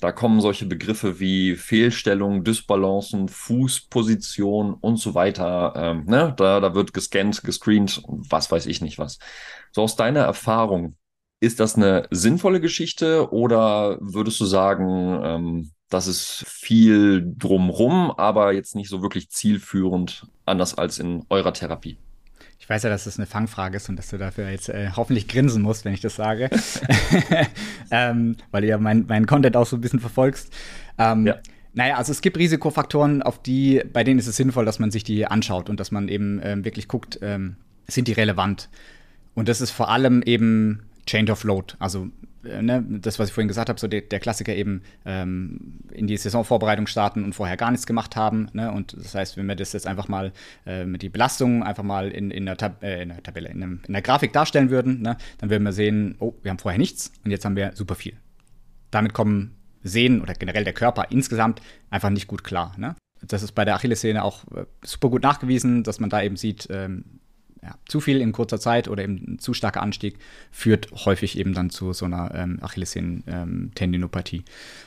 da 0.00 0.12
kommen 0.12 0.40
solche 0.40 0.66
Begriffe 0.66 1.20
wie 1.20 1.56
Fehlstellung, 1.56 2.44
Dysbalancen, 2.44 3.28
Fußposition 3.28 4.74
und 4.74 4.98
so 4.98 5.14
weiter. 5.14 5.72
Ähm, 5.74 6.04
ne? 6.06 6.34
da, 6.36 6.60
da 6.60 6.74
wird 6.74 6.92
gescannt, 6.92 7.42
gescreent, 7.42 8.02
was 8.06 8.50
weiß 8.50 8.66
ich 8.66 8.82
nicht 8.82 8.98
was. 8.98 9.18
So 9.72 9.82
aus 9.82 9.96
deiner 9.96 10.20
Erfahrung, 10.20 10.96
ist 11.40 11.60
das 11.60 11.76
eine 11.76 12.08
sinnvolle 12.10 12.60
Geschichte 12.60 13.30
oder 13.32 13.98
würdest 14.00 14.40
du 14.40 14.44
sagen, 14.46 15.20
ähm, 15.22 15.70
das 15.88 16.06
ist 16.06 16.44
viel 16.46 17.34
drumrum, 17.36 18.10
aber 18.10 18.52
jetzt 18.52 18.74
nicht 18.74 18.88
so 18.88 19.02
wirklich 19.02 19.30
zielführend, 19.30 20.26
anders 20.44 20.76
als 20.76 20.98
in 20.98 21.24
eurer 21.28 21.52
Therapie? 21.52 21.98
Ich 22.58 22.68
weiß 22.68 22.82
ja, 22.82 22.90
dass 22.90 23.04
das 23.04 23.18
eine 23.18 23.26
Fangfrage 23.26 23.76
ist 23.76 23.88
und 23.88 23.96
dass 23.96 24.08
du 24.08 24.18
dafür 24.18 24.48
jetzt 24.50 24.68
äh, 24.68 24.90
hoffentlich 24.96 25.28
grinsen 25.28 25.62
musst, 25.62 25.84
wenn 25.84 25.94
ich 25.94 26.00
das 26.00 26.16
sage. 26.16 26.50
ähm, 27.90 28.36
weil 28.50 28.62
du 28.62 28.68
ja 28.68 28.78
meinen 28.78 29.06
mein 29.08 29.26
Content 29.26 29.56
auch 29.56 29.66
so 29.66 29.76
ein 29.76 29.80
bisschen 29.80 30.00
verfolgst. 30.00 30.52
Ähm, 30.98 31.26
ja. 31.26 31.36
Naja, 31.74 31.96
also 31.96 32.10
es 32.10 32.22
gibt 32.22 32.38
Risikofaktoren, 32.38 33.22
auf 33.22 33.42
die, 33.42 33.82
bei 33.92 34.02
denen 34.02 34.18
ist 34.18 34.26
es 34.26 34.36
sinnvoll, 34.36 34.64
dass 34.64 34.78
man 34.78 34.90
sich 34.90 35.04
die 35.04 35.26
anschaut 35.26 35.68
und 35.68 35.78
dass 35.78 35.90
man 35.90 36.08
eben 36.08 36.40
ähm, 36.42 36.64
wirklich 36.64 36.88
guckt, 36.88 37.18
ähm, 37.20 37.56
sind 37.86 38.08
die 38.08 38.12
relevant. 38.12 38.70
Und 39.34 39.48
das 39.48 39.60
ist 39.60 39.72
vor 39.72 39.90
allem 39.90 40.22
eben 40.22 40.86
Change 41.04 41.30
of 41.30 41.44
Load. 41.44 41.74
Also 41.78 42.08
ne, 42.62 42.84
das, 42.88 43.18
was 43.18 43.28
ich 43.28 43.34
vorhin 43.34 43.48
gesagt 43.48 43.68
habe, 43.68 43.78
so 43.78 43.88
der, 43.88 44.02
der 44.02 44.20
Klassiker 44.20 44.54
eben 44.54 44.82
ähm, 45.04 45.80
in 45.92 46.06
die 46.06 46.16
Saisonvorbereitung 46.16 46.86
starten 46.86 47.24
und 47.24 47.34
vorher 47.34 47.56
gar 47.56 47.70
nichts 47.70 47.86
gemacht 47.86 48.16
haben. 48.16 48.48
Ne? 48.52 48.70
Und 48.72 48.96
das 48.96 49.14
heißt, 49.14 49.36
wenn 49.36 49.46
wir 49.46 49.56
das 49.56 49.72
jetzt 49.72 49.86
einfach 49.86 50.08
mal 50.08 50.32
äh, 50.66 50.84
mit 50.84 51.02
die 51.02 51.08
Belastung 51.08 51.62
einfach 51.62 51.82
mal 51.82 52.10
in, 52.10 52.30
in, 52.30 52.46
der, 52.46 52.56
Tab 52.56 52.82
äh, 52.82 53.02
in 53.02 53.08
der 53.10 53.22
Tabelle, 53.22 53.48
in, 53.48 53.62
einem, 53.62 53.80
in, 53.86 53.92
der 53.92 54.02
Grafik 54.02 54.32
darstellen 54.32 54.70
würden, 54.70 55.02
ne? 55.02 55.16
dann 55.38 55.50
würden 55.50 55.64
wir 55.64 55.72
sehen, 55.72 56.16
oh, 56.18 56.34
wir 56.42 56.50
haben 56.50 56.58
vorher 56.58 56.78
nichts 56.78 57.12
und 57.24 57.30
jetzt 57.30 57.44
haben 57.44 57.56
wir 57.56 57.72
super 57.74 57.94
viel. 57.94 58.16
Damit 58.90 59.12
kommen 59.12 59.56
Sehnen 59.82 60.20
oder 60.20 60.34
generell 60.34 60.64
der 60.64 60.72
Körper 60.72 61.06
insgesamt 61.10 61.60
einfach 61.90 62.10
nicht 62.10 62.26
gut 62.26 62.44
klar. 62.44 62.72
Ne? 62.76 62.96
Das 63.22 63.42
ist 63.42 63.52
bei 63.52 63.64
der 63.64 63.74
Achillessehne 63.74 64.22
auch 64.22 64.44
äh, 64.52 64.66
super 64.82 65.10
gut 65.10 65.22
nachgewiesen, 65.22 65.82
dass 65.82 66.00
man 66.00 66.10
da 66.10 66.22
eben 66.22 66.36
sieht, 66.36 66.68
ähm, 66.70 67.15
ja, 67.66 67.74
zu 67.86 68.00
viel 68.00 68.20
in 68.20 68.30
kurzer 68.30 68.60
Zeit 68.60 68.86
oder 68.86 69.02
eben 69.02 69.14
ein 69.26 69.38
zu 69.40 69.52
starker 69.52 69.82
Anstieg 69.82 70.18
führt 70.52 70.88
häufig 71.04 71.36
eben 71.36 71.52
dann 71.52 71.68
zu 71.70 71.92
so 71.92 72.04
einer 72.04 72.32
ähm, 72.34 72.58
Achillessehnen-Tendinopathie. 72.62 74.36
Ähm, 74.36 74.44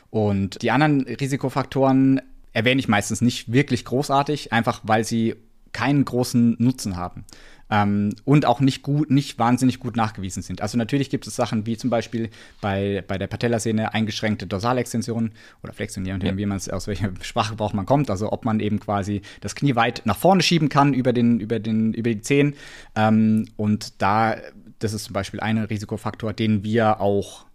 und 0.09 0.61
die 0.61 0.71
anderen 0.71 1.01
Risikofaktoren 1.01 2.21
erwähne 2.53 2.79
ich 2.79 2.87
meistens 2.87 3.19
nicht 3.21 3.51
wirklich 3.51 3.83
großartig, 3.83 4.53
einfach 4.53 4.81
weil 4.83 5.03
sie 5.03 5.35
keinen 5.71 6.05
großen 6.05 6.55
Nutzen 6.59 6.97
haben 6.97 7.25
ähm, 7.69 8.15
und 8.25 8.45
auch 8.45 8.59
nicht 8.59 8.81
gut, 8.81 9.11
nicht 9.11 9.37
wahnsinnig 9.37 9.79
gut 9.79 9.95
nachgewiesen 9.95 10.41
sind. 10.41 10.61
Also 10.61 10.77
natürlich 10.77 11.09
gibt 11.09 11.27
es 11.27 11.35
Sachen 11.35 11.65
wie 11.65 11.77
zum 11.77 11.89
Beispiel 11.89 12.29
bei, 12.61 13.03
bei 13.07 13.17
der 13.17 13.27
Patellasehne 13.27 13.93
eingeschränkte 13.93 14.47
Dorsalextension 14.47 15.31
oder 15.63 15.73
Flexion, 15.73 16.05
je 16.05 16.13
nachdem, 16.13 16.29
ja. 16.29 16.37
wie 16.37 16.45
man 16.45 16.57
es 16.57 16.69
aus 16.69 16.87
welchem 16.87 17.15
Sprachgebrauch 17.21 17.73
man 17.73 17.85
kommt. 17.85 18.09
Also 18.09 18.31
ob 18.31 18.45
man 18.45 18.59
eben 18.59 18.79
quasi 18.79 19.21
das 19.41 19.55
Knie 19.55 19.75
weit 19.75 20.01
nach 20.05 20.17
vorne 20.17 20.41
schieben 20.41 20.69
kann 20.69 20.93
über 20.93 21.13
den 21.13 21.39
über 21.39 21.59
den 21.59 21.93
über 21.93 22.09
die 22.09 22.21
Zehen. 22.21 22.55
Ähm, 22.95 23.47
und 23.55 24.01
da 24.01 24.35
das 24.79 24.93
ist 24.93 25.05
zum 25.05 25.13
Beispiel 25.13 25.39
ein 25.41 25.57
Risikofaktor, 25.57 26.33
den 26.33 26.63
wir 26.63 27.01
auch 27.01 27.45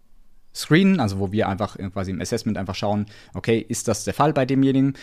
screenen, 0.55 1.01
also 1.01 1.19
wo 1.19 1.33
wir 1.33 1.49
einfach 1.49 1.77
quasi 1.93 2.13
im 2.13 2.21
Assessment 2.21 2.59
einfach 2.59 2.77
schauen, 2.77 3.07
okay, 3.33 3.65
ist 3.67 3.89
das 3.89 4.05
der 4.05 4.15
Fall 4.15 4.33
bei 4.33 4.47
demjenigen? 4.47 4.95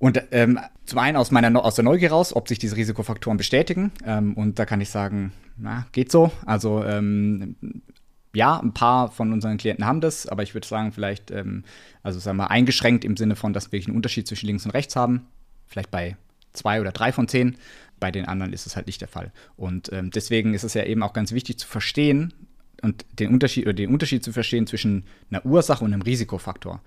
Und 0.00 0.22
ähm, 0.30 0.58
zum 0.86 0.98
einen 0.98 1.18
aus 1.18 1.30
meiner 1.30 1.62
aus 1.62 1.74
der 1.74 1.84
Neugier 1.84 2.10
raus, 2.10 2.34
ob 2.34 2.48
sich 2.48 2.58
diese 2.58 2.74
Risikofaktoren 2.74 3.36
bestätigen. 3.36 3.92
Ähm, 4.04 4.32
und 4.32 4.58
da 4.58 4.64
kann 4.64 4.80
ich 4.80 4.88
sagen, 4.88 5.32
na, 5.58 5.86
geht 5.92 6.10
so. 6.10 6.32
Also 6.46 6.82
ähm, 6.82 7.54
ja, 8.34 8.58
ein 8.58 8.72
paar 8.72 9.10
von 9.10 9.30
unseren 9.30 9.58
Klienten 9.58 9.84
haben 9.84 10.00
das, 10.00 10.26
aber 10.26 10.42
ich 10.42 10.54
würde 10.54 10.66
sagen, 10.66 10.92
vielleicht, 10.92 11.30
ähm, 11.30 11.64
also 12.02 12.18
sagen 12.18 12.38
wir, 12.38 12.50
eingeschränkt 12.50 13.04
im 13.04 13.18
Sinne 13.18 13.36
von, 13.36 13.52
dass 13.52 13.72
wir 13.72 13.82
einen 13.86 13.94
Unterschied 13.94 14.26
zwischen 14.26 14.46
links 14.46 14.64
und 14.64 14.70
rechts 14.70 14.96
haben. 14.96 15.26
Vielleicht 15.66 15.90
bei 15.90 16.16
zwei 16.54 16.80
oder 16.80 16.92
drei 16.92 17.12
von 17.12 17.28
zehn. 17.28 17.56
Bei 18.00 18.10
den 18.10 18.24
anderen 18.24 18.54
ist 18.54 18.66
es 18.66 18.76
halt 18.76 18.86
nicht 18.86 19.02
der 19.02 19.08
Fall. 19.08 19.32
Und 19.56 19.92
ähm, 19.92 20.10
deswegen 20.10 20.54
ist 20.54 20.64
es 20.64 20.72
ja 20.72 20.84
eben 20.84 21.02
auch 21.02 21.12
ganz 21.12 21.32
wichtig 21.32 21.58
zu 21.58 21.68
verstehen, 21.68 22.32
und 22.82 23.04
den 23.18 23.30
Unterschied 23.30 23.64
oder 23.64 23.74
den 23.74 23.92
Unterschied 23.92 24.24
zu 24.24 24.32
verstehen 24.32 24.66
zwischen 24.66 25.04
einer 25.30 25.44
Ursache 25.44 25.84
und 25.84 25.92
einem 25.92 26.02
Risikofaktor 26.02 26.80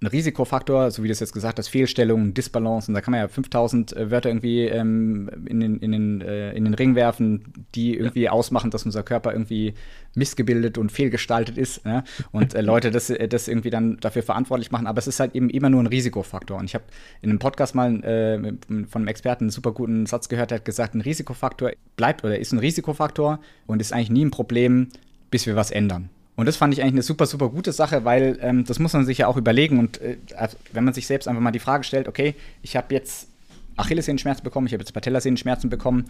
ein 0.00 0.06
Risikofaktor, 0.08 0.90
so 0.90 1.02
wie 1.02 1.08
du 1.08 1.12
es 1.12 1.20
jetzt 1.20 1.32
gesagt 1.32 1.58
hast, 1.58 1.68
Fehlstellungen, 1.68 2.34
Disbalancen, 2.34 2.94
da 2.94 3.00
kann 3.00 3.12
man 3.12 3.20
ja 3.20 3.28
5000 3.28 3.96
äh, 3.96 4.10
Wörter 4.10 4.28
irgendwie 4.28 4.62
ähm, 4.62 5.30
in, 5.46 5.60
den, 5.60 5.78
in, 5.78 5.92
den, 5.92 6.20
äh, 6.20 6.52
in 6.52 6.64
den 6.64 6.74
Ring 6.74 6.94
werfen, 6.94 7.44
die 7.74 7.96
irgendwie 7.96 8.22
ja. 8.22 8.32
ausmachen, 8.32 8.70
dass 8.70 8.84
unser 8.84 9.02
Körper 9.02 9.32
irgendwie 9.32 9.74
missgebildet 10.14 10.78
und 10.78 10.92
fehlgestaltet 10.92 11.56
ist 11.56 11.84
ne? 11.84 12.04
und 12.32 12.54
äh, 12.54 12.60
Leute 12.60 12.90
das, 12.90 13.08
äh, 13.08 13.28
das 13.28 13.48
irgendwie 13.48 13.70
dann 13.70 13.98
dafür 14.00 14.22
verantwortlich 14.22 14.70
machen, 14.70 14.86
aber 14.86 14.98
es 14.98 15.06
ist 15.06 15.20
halt 15.20 15.34
eben 15.34 15.48
immer 15.48 15.70
nur 15.70 15.82
ein 15.82 15.86
Risikofaktor 15.86 16.58
und 16.58 16.66
ich 16.66 16.74
habe 16.74 16.84
in 17.22 17.30
einem 17.30 17.38
Podcast 17.38 17.74
mal 17.74 18.02
äh, 18.04 18.38
von 18.68 19.02
einem 19.02 19.08
Experten 19.08 19.44
einen 19.44 19.50
super 19.50 19.72
guten 19.72 20.06
Satz 20.06 20.28
gehört, 20.28 20.50
der 20.50 20.58
hat 20.58 20.64
gesagt, 20.64 20.94
ein 20.94 21.00
Risikofaktor 21.00 21.70
bleibt 21.96 22.24
oder 22.24 22.38
ist 22.38 22.52
ein 22.52 22.58
Risikofaktor 22.58 23.40
und 23.66 23.80
ist 23.80 23.92
eigentlich 23.92 24.10
nie 24.10 24.24
ein 24.24 24.30
Problem, 24.30 24.88
bis 25.30 25.46
wir 25.46 25.56
was 25.56 25.70
ändern. 25.70 26.10
Und 26.36 26.46
das 26.46 26.56
fand 26.56 26.74
ich 26.74 26.82
eigentlich 26.82 26.94
eine 26.94 27.02
super, 27.02 27.26
super 27.26 27.48
gute 27.48 27.72
Sache, 27.72 28.04
weil 28.04 28.38
ähm, 28.40 28.64
das 28.64 28.78
muss 28.78 28.92
man 28.92 29.04
sich 29.04 29.18
ja 29.18 29.28
auch 29.28 29.36
überlegen. 29.36 29.78
Und 29.78 30.00
äh, 30.00 30.18
also, 30.36 30.56
wenn 30.72 30.84
man 30.84 30.94
sich 30.94 31.06
selbst 31.06 31.28
einfach 31.28 31.42
mal 31.42 31.52
die 31.52 31.60
Frage 31.60 31.84
stellt, 31.84 32.08
okay, 32.08 32.34
ich 32.62 32.76
habe 32.76 32.92
jetzt 32.94 33.28
Achillessehenschmerzen 33.76 34.42
bekommen, 34.42 34.66
ich 34.66 34.72
habe 34.72 34.82
jetzt 34.82 34.92
Patellasehenschmerzen 34.92 35.70
bekommen, 35.70 36.04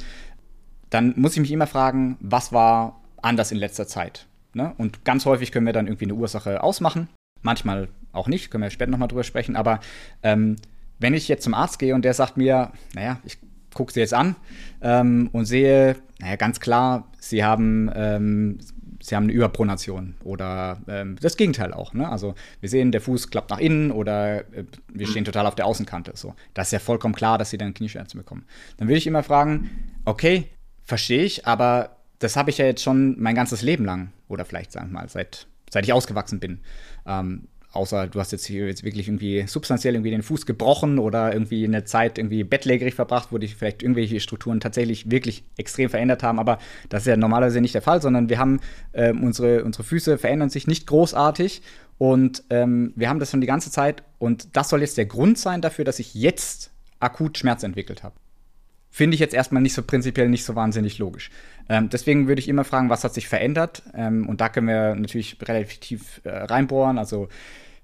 dann 0.90 1.14
muss 1.16 1.34
ich 1.34 1.40
mich 1.40 1.52
immer 1.52 1.66
fragen, 1.66 2.16
was 2.20 2.52
war 2.52 3.00
anders 3.20 3.52
in 3.52 3.58
letzter 3.58 3.86
Zeit? 3.86 4.26
Ne? 4.54 4.72
Und 4.78 5.04
ganz 5.04 5.26
häufig 5.26 5.52
können 5.52 5.66
wir 5.66 5.72
dann 5.72 5.86
irgendwie 5.86 6.04
eine 6.04 6.14
Ursache 6.14 6.62
ausmachen, 6.62 7.08
manchmal 7.42 7.88
auch 8.12 8.28
nicht, 8.28 8.50
können 8.50 8.62
wir 8.62 8.70
später 8.70 8.90
nochmal 8.90 9.08
drüber 9.08 9.24
sprechen. 9.24 9.56
Aber 9.56 9.80
ähm, 10.22 10.56
wenn 11.00 11.14
ich 11.14 11.28
jetzt 11.28 11.42
zum 11.42 11.54
Arzt 11.54 11.78
gehe 11.78 11.94
und 11.94 12.04
der 12.04 12.14
sagt 12.14 12.36
mir, 12.36 12.72
naja, 12.94 13.18
ich 13.24 13.38
gucke 13.74 13.92
sie 13.92 14.00
jetzt 14.00 14.14
an 14.14 14.36
ähm, 14.80 15.28
und 15.32 15.46
sehe, 15.46 15.96
naja, 16.20 16.36
ganz 16.36 16.60
klar, 16.60 17.08
sie 17.18 17.44
haben 17.44 17.90
ähm, 17.94 18.58
sie 19.04 19.14
haben 19.14 19.24
eine 19.24 19.32
Überpronation 19.32 20.14
oder 20.24 20.80
ähm, 20.88 21.16
das 21.20 21.36
Gegenteil 21.36 21.74
auch. 21.74 21.92
Ne? 21.92 22.08
Also 22.08 22.34
wir 22.60 22.70
sehen, 22.70 22.90
der 22.90 23.02
Fuß 23.02 23.28
klappt 23.28 23.50
nach 23.50 23.58
innen 23.58 23.90
oder 23.90 24.40
äh, 24.54 24.64
wir 24.92 25.06
stehen 25.06 25.26
total 25.26 25.46
auf 25.46 25.54
der 25.54 25.66
Außenkante. 25.66 26.12
So. 26.14 26.34
Das 26.54 26.68
ist 26.68 26.72
ja 26.72 26.78
vollkommen 26.78 27.14
klar, 27.14 27.36
dass 27.36 27.50
sie 27.50 27.58
dann 27.58 27.74
Knieschmerzen 27.74 28.16
bekommen. 28.16 28.46
Dann 28.78 28.88
würde 28.88 28.96
ich 28.96 29.06
immer 29.06 29.22
fragen, 29.22 29.70
okay, 30.06 30.48
verstehe 30.84 31.22
ich, 31.22 31.46
aber 31.46 31.96
das 32.18 32.36
habe 32.36 32.48
ich 32.48 32.56
ja 32.56 32.64
jetzt 32.64 32.82
schon 32.82 33.20
mein 33.20 33.34
ganzes 33.34 33.60
Leben 33.60 33.84
lang 33.84 34.10
oder 34.28 34.46
vielleicht 34.46 34.72
sagen 34.72 34.88
wir 34.88 35.00
mal 35.00 35.08
seit, 35.10 35.48
seit 35.68 35.84
ich 35.84 35.92
ausgewachsen 35.92 36.40
bin. 36.40 36.60
Ähm, 37.06 37.48
außer 37.74 38.06
du 38.06 38.20
hast 38.20 38.32
jetzt 38.32 38.46
hier 38.46 38.66
jetzt 38.66 38.84
wirklich 38.84 39.08
irgendwie 39.08 39.46
substanziell 39.46 39.94
irgendwie 39.94 40.10
den 40.10 40.22
Fuß 40.22 40.46
gebrochen 40.46 40.98
oder 40.98 41.32
irgendwie 41.32 41.64
eine 41.64 41.84
Zeit 41.84 42.18
irgendwie 42.18 42.44
bettlägerig 42.44 42.94
verbracht, 42.94 43.28
wo 43.30 43.38
dich 43.38 43.56
vielleicht 43.56 43.82
irgendwelche 43.82 44.20
Strukturen 44.20 44.60
tatsächlich 44.60 45.10
wirklich 45.10 45.44
extrem 45.56 45.90
verändert 45.90 46.22
haben. 46.22 46.38
Aber 46.38 46.58
das 46.88 47.02
ist 47.02 47.08
ja 47.08 47.16
normalerweise 47.16 47.60
nicht 47.60 47.74
der 47.74 47.82
Fall, 47.82 48.00
sondern 48.00 48.28
wir 48.28 48.38
haben 48.38 48.60
äh, 48.92 49.12
unsere, 49.12 49.64
unsere 49.64 49.84
Füße 49.84 50.18
verändern 50.18 50.50
sich 50.50 50.66
nicht 50.66 50.86
großartig 50.86 51.62
und 51.98 52.44
ähm, 52.50 52.92
wir 52.96 53.08
haben 53.08 53.18
das 53.18 53.30
schon 53.30 53.40
die 53.40 53.46
ganze 53.46 53.70
Zeit 53.70 54.02
und 54.18 54.56
das 54.56 54.68
soll 54.68 54.80
jetzt 54.80 54.98
der 54.98 55.06
Grund 55.06 55.38
sein 55.38 55.60
dafür, 55.60 55.84
dass 55.84 55.98
ich 55.98 56.14
jetzt 56.14 56.72
akut 57.00 57.38
Schmerz 57.38 57.62
entwickelt 57.62 58.02
habe. 58.02 58.16
Finde 58.90 59.16
ich 59.16 59.20
jetzt 59.20 59.34
erstmal 59.34 59.60
nicht 59.60 59.74
so 59.74 59.82
prinzipiell 59.82 60.28
nicht 60.28 60.44
so 60.44 60.54
wahnsinnig 60.54 60.98
logisch. 60.98 61.30
Ähm, 61.68 61.88
deswegen 61.88 62.28
würde 62.28 62.38
ich 62.38 62.48
immer 62.48 62.62
fragen, 62.62 62.90
was 62.90 63.02
hat 63.02 63.12
sich 63.12 63.26
verändert? 63.26 63.82
Ähm, 63.92 64.28
und 64.28 64.40
da 64.40 64.48
können 64.48 64.68
wir 64.68 64.94
natürlich 64.94 65.36
relativ 65.42 66.20
äh, 66.22 66.30
reinbohren. 66.30 66.98
Also 66.98 67.28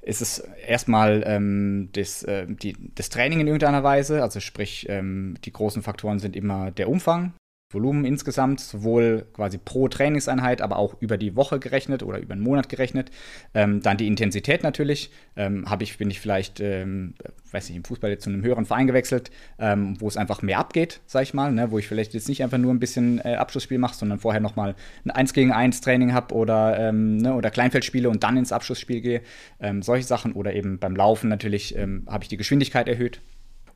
ist 0.02 0.22
es 0.22 0.38
erstmal 0.66 1.22
ähm, 1.26 1.90
das, 1.92 2.22
äh, 2.22 2.46
die, 2.48 2.76
das 2.94 3.10
Training 3.10 3.40
in 3.40 3.46
irgendeiner 3.46 3.82
Weise. 3.82 4.22
Also 4.22 4.40
sprich, 4.40 4.86
ähm, 4.88 5.36
die 5.44 5.52
großen 5.52 5.82
Faktoren 5.82 6.18
sind 6.18 6.36
immer 6.36 6.70
der 6.70 6.88
Umfang, 6.88 7.34
Volumen 7.72 8.04
insgesamt, 8.04 8.58
sowohl 8.58 9.26
quasi 9.32 9.56
pro 9.56 9.86
Trainingseinheit, 9.86 10.60
aber 10.60 10.76
auch 10.76 11.00
über 11.00 11.16
die 11.16 11.36
Woche 11.36 11.60
gerechnet 11.60 12.02
oder 12.02 12.18
über 12.18 12.32
einen 12.32 12.42
Monat 12.42 12.68
gerechnet. 12.68 13.10
Ähm, 13.54 13.80
dann 13.80 13.96
die 13.96 14.08
Intensität 14.08 14.64
natürlich. 14.64 15.10
Ähm, 15.36 15.64
ich, 15.78 15.96
bin 15.96 16.10
ich 16.10 16.18
vielleicht, 16.18 16.58
ähm, 16.58 17.14
weiß 17.52 17.68
nicht, 17.68 17.76
im 17.76 17.84
Fußball 17.84 18.10
jetzt 18.10 18.24
zu 18.24 18.30
einem 18.30 18.42
höheren 18.42 18.66
Verein 18.66 18.88
gewechselt, 18.88 19.30
ähm, 19.60 20.00
wo 20.00 20.08
es 20.08 20.16
einfach 20.16 20.42
mehr 20.42 20.58
abgeht, 20.58 21.00
sag 21.06 21.22
ich 21.22 21.32
mal, 21.32 21.52
ne? 21.52 21.70
wo 21.70 21.78
ich 21.78 21.86
vielleicht 21.86 22.12
jetzt 22.12 22.28
nicht 22.28 22.42
einfach 22.42 22.58
nur 22.58 22.74
ein 22.74 22.80
bisschen 22.80 23.20
äh, 23.24 23.36
Abschlussspiel 23.36 23.78
mache, 23.78 23.94
sondern 23.94 24.18
vorher 24.18 24.40
nochmal 24.40 24.74
ein 25.04 25.12
1 25.12 25.32
gegen 25.32 25.52
1 25.52 25.80
Training 25.80 26.12
habe 26.12 26.34
oder, 26.34 26.76
ähm, 26.76 27.18
ne? 27.18 27.34
oder 27.34 27.50
Kleinfeldspiele 27.50 28.10
und 28.10 28.24
dann 28.24 28.36
ins 28.36 28.50
Abschlussspiel 28.50 29.00
gehe. 29.00 29.22
Ähm, 29.60 29.82
solche 29.82 30.06
Sachen. 30.06 30.32
Oder 30.32 30.54
eben 30.54 30.78
beim 30.78 30.96
Laufen 30.96 31.28
natürlich 31.28 31.76
habe 31.76 32.24
ich 32.24 32.28
die 32.28 32.36
Geschwindigkeit 32.36 32.88
erhöht 32.88 33.20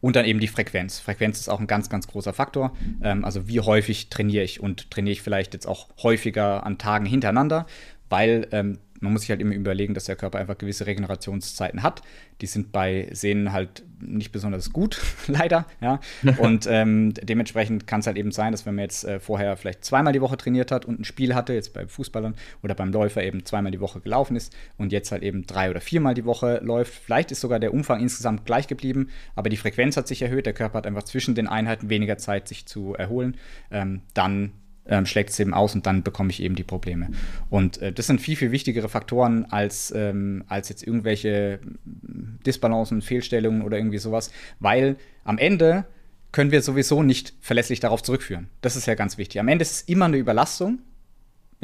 und 0.04 0.16
dann 0.16 0.26
eben 0.26 0.38
die 0.38 0.49
Frequenz. 0.49 0.99
Frequenz 0.99 1.40
ist 1.40 1.49
auch 1.49 1.61
ein 1.61 1.66
ganz, 1.66 1.88
ganz 1.88 2.06
großer 2.06 2.34
Faktor. 2.34 2.76
Ähm, 3.02 3.25
also 3.25 3.49
wie 3.49 3.61
häufig 3.61 4.11
trainiere 4.11 4.44
ich 4.44 4.61
und 4.61 4.90
trainiere 4.90 5.12
ich 5.12 5.23
vielleicht 5.23 5.54
jetzt 5.54 5.66
auch 5.66 5.88
häufiger 6.02 6.66
an 6.66 6.76
Tagen 6.76 7.06
hintereinander, 7.06 7.64
weil 8.11 8.46
ähm, 8.52 8.80
Man 9.04 9.12
muss 9.12 9.23
sich 9.23 9.30
halt 9.30 9.40
immer 9.40 9.54
überlegen, 9.54 9.94
dass 9.94 10.04
der 10.04 10.16
Körper 10.16 10.38
einfach 10.38 10.58
gewisse 10.58 10.87
Regenerationszeiten 10.87 11.82
hat. 11.82 12.02
Die 12.40 12.46
sind 12.46 12.73
bei 12.73 13.08
Sehnen 13.12 13.52
halt 13.52 13.84
nicht 14.00 14.32
besonders 14.32 14.73
gut, 14.73 15.00
leider. 15.26 15.66
Ja? 15.80 16.00
Und 16.38 16.66
ähm, 16.68 17.12
dementsprechend 17.14 17.87
kann 17.87 18.00
es 18.00 18.06
halt 18.06 18.16
eben 18.16 18.32
sein, 18.32 18.52
dass 18.52 18.66
wenn 18.66 18.75
man 18.75 18.84
jetzt 18.84 19.04
äh, 19.04 19.20
vorher 19.20 19.56
vielleicht 19.56 19.84
zweimal 19.84 20.12
die 20.12 20.20
Woche 20.20 20.37
trainiert 20.37 20.73
hat 20.73 20.84
und 20.84 21.00
ein 21.00 21.04
Spiel 21.04 21.34
hatte, 21.34 21.52
jetzt 21.52 21.75
bei 21.75 21.87
Fußballern 21.87 22.34
oder 22.62 22.75
beim 22.75 22.92
Läufer 22.92 23.23
eben 23.23 23.44
zweimal 23.44 23.73
die 23.73 23.80
Woche 23.80 24.00
gelaufen 24.00 24.37
ist 24.37 24.54
und 24.78 24.92
jetzt 24.92 25.12
halt 25.12 25.23
eben 25.23 25.46
drei 25.46 25.70
oder 25.70 25.80
viermal 25.80 26.14
die 26.14 26.25
Woche 26.25 26.61
läuft, 26.62 26.94
vielleicht 26.94 27.30
ist 27.30 27.40
sogar 27.40 27.61
der 27.61 27.75
Umfang 27.75 28.00
insgesamt 28.00 28.46
gleich 28.46 28.66
geblieben, 28.66 29.11
aber 29.34 29.50
die 29.50 29.56
Frequenz 29.56 29.96
hat 29.96 30.08
sich 30.08 30.23
erhöht, 30.23 30.46
der 30.46 30.54
Körper 30.54 30.78
hat 30.78 30.87
einfach 30.87 31.04
zwischen 31.04 31.34
den 31.34 31.46
Einheiten 31.46 31.90
weniger 31.90 32.18
Zeit, 32.18 32.49
sich 32.49 32.66
zu 32.66 32.94
erholen, 32.94 33.37
ähm, 33.70 34.00
dann 34.14 34.52
ähm, 34.86 35.06
schlägt 35.06 35.30
es 35.30 35.40
eben 35.40 35.54
aus 35.54 35.74
und 35.74 35.86
dann 35.86 36.02
bekomme 36.02 36.30
ich 36.30 36.42
eben 36.42 36.54
die 36.54 36.62
Probleme. 36.62 37.08
Und 37.50 37.78
äh, 37.78 37.92
das 37.92 38.06
sind 38.06 38.20
viel, 38.20 38.36
viel 38.36 38.50
wichtigere 38.50 38.88
Faktoren 38.88 39.46
als, 39.46 39.92
ähm, 39.96 40.44
als 40.46 40.68
jetzt 40.68 40.86
irgendwelche 40.86 41.60
Disbalancen, 41.84 43.02
Fehlstellungen 43.02 43.62
oder 43.62 43.76
irgendwie 43.78 43.98
sowas, 43.98 44.30
weil 44.60 44.96
am 45.24 45.38
Ende 45.38 45.86
können 46.32 46.50
wir 46.50 46.62
sowieso 46.62 47.02
nicht 47.02 47.34
verlässlich 47.40 47.80
darauf 47.80 48.02
zurückführen. 48.02 48.48
Das 48.60 48.76
ist 48.76 48.86
ja 48.86 48.94
ganz 48.94 49.18
wichtig. 49.18 49.40
Am 49.40 49.48
Ende 49.48 49.62
ist 49.62 49.72
es 49.72 49.82
immer 49.82 50.06
eine 50.06 50.16
Überlastung 50.16 50.80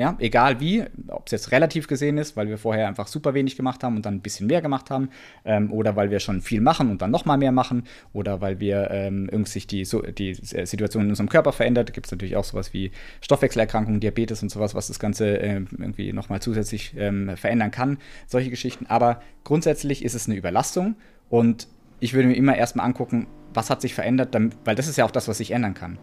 ja, 0.00 0.16
egal 0.18 0.60
wie, 0.60 0.84
ob 1.08 1.26
es 1.26 1.32
jetzt 1.32 1.52
relativ 1.52 1.86
gesehen 1.86 2.16
ist, 2.16 2.34
weil 2.34 2.48
wir 2.48 2.56
vorher 2.56 2.88
einfach 2.88 3.06
super 3.06 3.34
wenig 3.34 3.54
gemacht 3.54 3.84
haben 3.84 3.96
und 3.96 4.06
dann 4.06 4.14
ein 4.14 4.20
bisschen 4.22 4.46
mehr 4.46 4.62
gemacht 4.62 4.88
haben, 4.88 5.10
ähm, 5.44 5.70
oder 5.70 5.94
weil 5.94 6.10
wir 6.10 6.20
schon 6.20 6.40
viel 6.40 6.62
machen 6.62 6.90
und 6.90 7.02
dann 7.02 7.10
noch 7.10 7.26
mal 7.26 7.36
mehr 7.36 7.52
machen, 7.52 7.84
oder 8.14 8.40
weil 8.40 8.60
wir 8.60 8.90
ähm, 8.90 9.28
irgendwie 9.30 9.50
sich 9.50 9.66
die, 9.66 9.84
so, 9.84 10.00
die 10.00 10.32
Situation 10.32 11.04
in 11.04 11.10
unserem 11.10 11.28
Körper 11.28 11.52
verändert. 11.52 11.90
Da 11.90 11.92
gibt 11.92 12.06
es 12.06 12.12
natürlich 12.12 12.34
auch 12.36 12.44
sowas 12.44 12.72
wie 12.72 12.92
Stoffwechselerkrankungen, 13.20 14.00
Diabetes 14.00 14.42
und 14.42 14.48
sowas, 14.48 14.74
was 14.74 14.86
das 14.86 14.98
Ganze 14.98 15.38
äh, 15.38 15.56
irgendwie 15.56 16.14
noch 16.14 16.30
mal 16.30 16.40
zusätzlich 16.40 16.94
ähm, 16.96 17.36
verändern 17.36 17.70
kann. 17.70 17.98
Solche 18.26 18.48
Geschichten. 18.48 18.86
Aber 18.86 19.20
grundsätzlich 19.44 20.02
ist 20.02 20.14
es 20.14 20.26
eine 20.28 20.36
Überlastung 20.36 20.96
und 21.28 21.68
ich 22.00 22.14
würde 22.14 22.28
mir 22.28 22.36
immer 22.36 22.56
erstmal 22.56 22.86
angucken, 22.86 23.26
was 23.52 23.68
hat 23.68 23.82
sich 23.82 23.92
verändert, 23.92 24.34
weil 24.64 24.76
das 24.76 24.88
ist 24.88 24.96
ja 24.96 25.04
auch 25.04 25.10
das, 25.10 25.28
was 25.28 25.36
sich 25.36 25.50
ändern 25.50 25.74
kann 25.74 25.98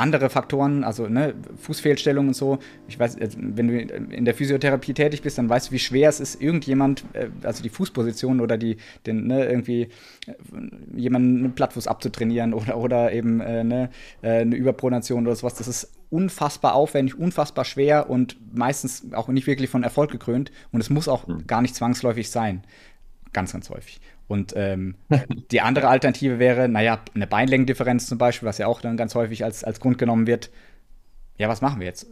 andere 0.00 0.30
Faktoren, 0.30 0.84
also 0.84 1.06
ne, 1.08 1.34
Fußfehlstellungen 1.56 2.28
und 2.28 2.34
so. 2.34 2.58
Ich 2.88 2.98
weiß, 2.98 3.16
äh, 3.16 3.28
wenn 3.36 3.68
du 3.68 3.78
in 3.78 4.24
der 4.24 4.34
Physiotherapie 4.34 4.94
tätig 4.94 5.22
bist, 5.22 5.38
dann 5.38 5.48
weißt 5.48 5.68
du, 5.68 5.72
wie 5.72 5.78
schwer 5.78 6.08
es 6.08 6.20
ist, 6.20 6.40
irgendjemand, 6.40 7.04
äh, 7.12 7.28
also 7.42 7.62
die 7.62 7.68
Fußposition 7.68 8.40
oder 8.40 8.58
die, 8.58 8.76
den, 9.06 9.26
ne, 9.26 9.44
irgendwie 9.44 9.82
äh, 10.26 10.32
jemanden 10.96 11.44
einen 11.44 11.54
Plattfuß 11.54 11.86
abzutrainieren 11.86 12.54
oder, 12.54 12.76
oder 12.76 13.12
eben 13.12 13.38
ne, 13.38 13.90
eine 14.22 14.56
Überpronation 14.56 15.26
oder 15.26 15.36
sowas. 15.36 15.54
Das 15.54 15.68
ist 15.68 15.92
unfassbar 16.10 16.74
aufwendig, 16.74 17.18
unfassbar 17.18 17.64
schwer 17.64 18.10
und 18.10 18.36
meistens 18.56 19.12
auch 19.12 19.28
nicht 19.28 19.46
wirklich 19.46 19.70
von 19.70 19.82
Erfolg 19.82 20.10
gekrönt. 20.10 20.50
Und 20.72 20.80
es 20.80 20.90
muss 20.90 21.08
auch 21.08 21.26
mhm. 21.26 21.46
gar 21.46 21.62
nicht 21.62 21.74
zwangsläufig 21.74 22.30
sein. 22.30 22.62
Ganz, 23.32 23.52
ganz 23.52 23.70
häufig. 23.70 24.00
Und 24.30 24.52
ähm, 24.54 24.94
die 25.50 25.60
andere 25.60 25.88
Alternative 25.88 26.38
wäre, 26.38 26.68
naja, 26.68 27.00
eine 27.16 27.26
Beinlängendifferenz 27.26 28.06
zum 28.06 28.16
Beispiel, 28.16 28.46
was 28.46 28.58
ja 28.58 28.68
auch 28.68 28.80
dann 28.80 28.96
ganz 28.96 29.16
häufig 29.16 29.42
als, 29.42 29.64
als 29.64 29.80
Grund 29.80 29.98
genommen 29.98 30.28
wird. 30.28 30.50
Ja, 31.36 31.48
was 31.48 31.62
machen 31.62 31.80
wir 31.80 31.88
jetzt? 31.88 32.06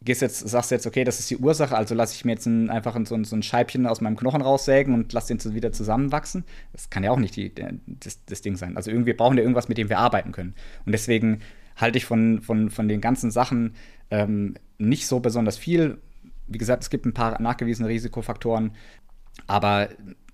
Gehst 0.00 0.22
jetzt, 0.22 0.48
sagst 0.48 0.70
du 0.70 0.76
jetzt, 0.76 0.86
okay, 0.86 1.02
das 1.02 1.18
ist 1.18 1.28
die 1.28 1.38
Ursache, 1.38 1.76
also 1.76 1.96
lasse 1.96 2.14
ich 2.14 2.24
mir 2.24 2.32
jetzt 2.32 2.46
ein, 2.46 2.70
einfach 2.70 2.96
so, 3.04 3.16
ein, 3.16 3.24
so 3.24 3.34
ein 3.34 3.42
Scheibchen 3.42 3.88
aus 3.88 4.00
meinem 4.00 4.16
Knochen 4.16 4.42
raussägen 4.42 4.94
und 4.94 5.12
lasse 5.12 5.36
den 5.36 5.54
wieder 5.54 5.72
zusammenwachsen? 5.72 6.44
Das 6.72 6.88
kann 6.88 7.02
ja 7.02 7.10
auch 7.10 7.18
nicht 7.18 7.34
die, 7.34 7.52
das, 7.52 8.24
das 8.26 8.42
Ding 8.42 8.54
sein. 8.54 8.76
Also 8.76 8.92
irgendwie 8.92 9.14
brauchen 9.14 9.36
wir 9.36 9.42
irgendwas, 9.42 9.68
mit 9.68 9.76
dem 9.76 9.88
wir 9.88 9.98
arbeiten 9.98 10.30
können. 10.30 10.54
Und 10.84 10.92
deswegen 10.92 11.40
halte 11.74 11.98
ich 11.98 12.04
von, 12.04 12.42
von, 12.42 12.70
von 12.70 12.86
den 12.86 13.00
ganzen 13.00 13.32
Sachen 13.32 13.74
ähm, 14.12 14.54
nicht 14.78 15.08
so 15.08 15.18
besonders 15.18 15.58
viel. 15.58 15.98
Wie 16.46 16.58
gesagt, 16.58 16.84
es 16.84 16.90
gibt 16.90 17.06
ein 17.06 17.12
paar 17.12 17.42
nachgewiesene 17.42 17.88
Risikofaktoren, 17.88 18.70
aber 19.48 19.88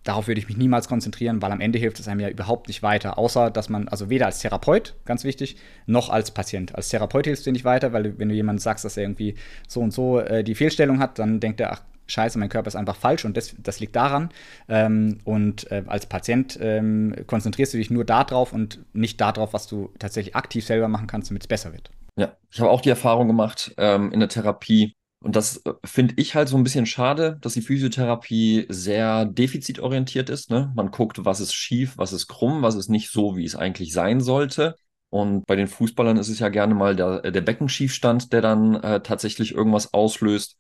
darauf 0.05 0.27
würde 0.27 0.41
ich 0.41 0.49
mich 0.49 0.57
niemals 0.57 0.89
konzentrieren, 0.89 1.41
weil 1.43 1.53
am 1.53 1.61
Ende 1.61 1.79
hilft 1.79 2.01
es 2.01 2.09
einem 2.09 2.21
ja 2.21 2.29
überhaupt 2.29 2.69
nicht 2.69 2.83
weiter, 2.83 3.19
außer 3.19 3.51
dass 3.51 3.69
man, 3.69 3.89
also 3.89 4.11
weder 4.11 4.27
als 4.27 4.41
Therapeut, 4.41 4.95
ganz 5.05 5.25
wichtig, 5.25 5.57
noch 5.87 6.11
als 6.11 6.33
Patient. 6.33 6.75
Als 6.75 6.89
Therapeut 6.89 7.27
hilft 7.27 7.41
es 7.41 7.45
dir 7.45 7.53
nicht 7.53 7.65
weiter, 7.65 7.93
weil 7.93 8.03
du, 8.05 8.19
wenn 8.19 8.29
du 8.29 8.35
jemandem 8.35 8.61
sagst, 8.61 8.85
dass 8.85 8.97
er 8.97 9.05
irgendwie 9.05 9.35
so 9.69 9.81
und 9.81 9.93
so 9.93 10.19
äh, 10.19 10.43
die 10.43 10.55
Fehlstellung 10.55 10.99
hat, 10.99 11.19
dann 11.19 11.41
denkt 11.41 11.61
er, 11.61 11.73
ach, 11.73 11.83
Scheiße, 12.07 12.39
mein 12.39 12.49
Körper 12.49 12.69
ist 12.69 12.77
einfach 12.77 12.97
falsch 12.97 13.25
und 13.25 13.37
das, 13.37 13.55
das 13.59 13.81
liegt 13.81 13.97
daran. 13.97 14.31
Ähm, 14.69 15.19
und 15.25 15.71
äh, 15.71 15.85
als 15.87 16.07
Patient 16.07 16.59
ähm, 16.61 17.15
konzentrierst 17.27 17.73
du 17.73 17.79
dich 17.79 17.91
nur 17.91 18.05
darauf 18.05 18.53
und 18.53 18.81
nicht 18.93 19.21
darauf, 19.21 19.53
was 19.55 19.67
du 19.67 19.91
tatsächlich 19.99 20.37
aktiv 20.37 20.67
selber 20.67 20.89
machen 20.89 21.07
kannst, 21.07 21.31
damit 21.31 21.45
es 21.45 21.49
besser 21.49 21.73
wird. 21.73 21.91
Ja, 22.19 22.37
ich 22.51 22.61
habe 22.61 22.71
auch 22.71 22.81
die 22.83 22.91
Erfahrung 22.91 23.29
gemacht 23.29 23.73
ähm, 23.79 24.13
in 24.13 24.21
der 24.21 24.29
Therapie, 24.29 24.93
und 25.23 25.37
das 25.37 25.59
äh, 25.65 25.73
finde 25.85 26.15
ich 26.17 26.35
halt 26.35 26.49
so 26.49 26.57
ein 26.57 26.65
bisschen 26.65 26.87
schade, 26.87 27.39
dass 27.41 27.55
die 27.55 27.63
Physiotherapie 27.63 28.67
sehr 28.69 29.25
defizitorientiert 29.25 30.29
ist. 30.31 30.51
Ne? 30.51 30.73
Man 30.75 30.91
guckt, 30.91 31.25
was 31.25 31.41
ist 31.41 31.55
schief, 31.55 31.95
was 31.97 32.13
ist 32.13 32.27
krumm, 32.27 32.63
was 32.63 32.75
ist 32.75 32.89
nicht 32.89 33.11
so, 33.11 33.37
wie 33.37 33.45
es 33.45 33.57
eigentlich 33.57 33.93
sein 33.93 34.21
sollte. 34.21 34.77
Und 35.11 35.47
bei 35.47 35.57
den 35.57 35.69
Fußballern 35.69 36.17
ist 36.17 36.29
es 36.29 36.39
ja 36.39 36.49
gerne 36.49 36.75
mal 36.75 36.97
der, 36.97 37.31
der 37.31 37.41
Beckenschiefstand, 37.43 38.33
der 38.33 38.41
dann 38.41 38.77
äh, 38.77 39.01
tatsächlich 39.03 39.53
irgendwas 39.55 39.93
auslöst. 39.93 40.57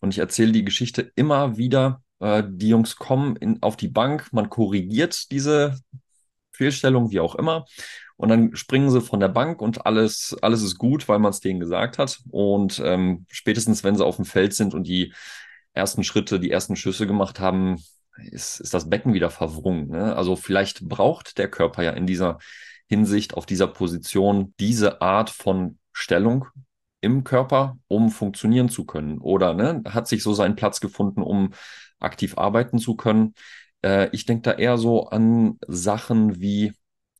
Und 0.00 0.10
ich 0.10 0.18
erzähle 0.18 0.52
die 0.52 0.64
Geschichte 0.64 1.10
immer 1.16 1.56
wieder. 1.56 2.02
Äh, 2.20 2.44
die 2.48 2.68
Jungs 2.68 2.96
kommen 2.96 3.36
in, 3.36 3.62
auf 3.62 3.76
die 3.76 3.88
Bank, 3.88 4.32
man 4.32 4.48
korrigiert 4.48 5.30
diese 5.32 5.78
Fehlstellung, 6.52 7.10
wie 7.10 7.20
auch 7.20 7.34
immer. 7.34 7.64
Und 8.18 8.30
dann 8.30 8.56
springen 8.56 8.90
sie 8.90 9.00
von 9.00 9.20
der 9.20 9.28
Bank 9.28 9.62
und 9.62 9.86
alles, 9.86 10.36
alles 10.42 10.62
ist 10.62 10.76
gut, 10.76 11.08
weil 11.08 11.20
man 11.20 11.30
es 11.30 11.38
denen 11.38 11.60
gesagt 11.60 11.98
hat. 11.98 12.20
Und 12.30 12.82
ähm, 12.84 13.26
spätestens, 13.30 13.84
wenn 13.84 13.96
sie 13.96 14.04
auf 14.04 14.16
dem 14.16 14.24
Feld 14.24 14.54
sind 14.54 14.74
und 14.74 14.88
die 14.88 15.14
ersten 15.72 16.02
Schritte, 16.02 16.40
die 16.40 16.50
ersten 16.50 16.74
Schüsse 16.74 17.06
gemacht 17.06 17.38
haben, 17.38 17.80
ist, 18.32 18.58
ist 18.60 18.74
das 18.74 18.90
Becken 18.90 19.14
wieder 19.14 19.30
verwrungen. 19.30 19.88
Ne? 19.88 20.16
Also 20.16 20.34
vielleicht 20.34 20.88
braucht 20.88 21.38
der 21.38 21.48
Körper 21.48 21.84
ja 21.84 21.92
in 21.92 22.08
dieser 22.08 22.38
Hinsicht, 22.88 23.34
auf 23.34 23.46
dieser 23.46 23.68
Position, 23.68 24.52
diese 24.58 25.00
Art 25.00 25.30
von 25.30 25.78
Stellung 25.92 26.46
im 27.00 27.22
Körper, 27.22 27.78
um 27.86 28.10
funktionieren 28.10 28.68
zu 28.68 28.84
können. 28.84 29.18
Oder 29.18 29.54
ne, 29.54 29.82
hat 29.88 30.08
sich 30.08 30.24
so 30.24 30.34
seinen 30.34 30.56
Platz 30.56 30.80
gefunden, 30.80 31.22
um 31.22 31.52
aktiv 32.00 32.36
arbeiten 32.36 32.80
zu 32.80 32.96
können. 32.96 33.34
Äh, 33.82 34.08
ich 34.10 34.26
denke 34.26 34.42
da 34.42 34.52
eher 34.52 34.76
so 34.76 35.06
an 35.06 35.58
Sachen 35.68 36.40
wie 36.40 36.72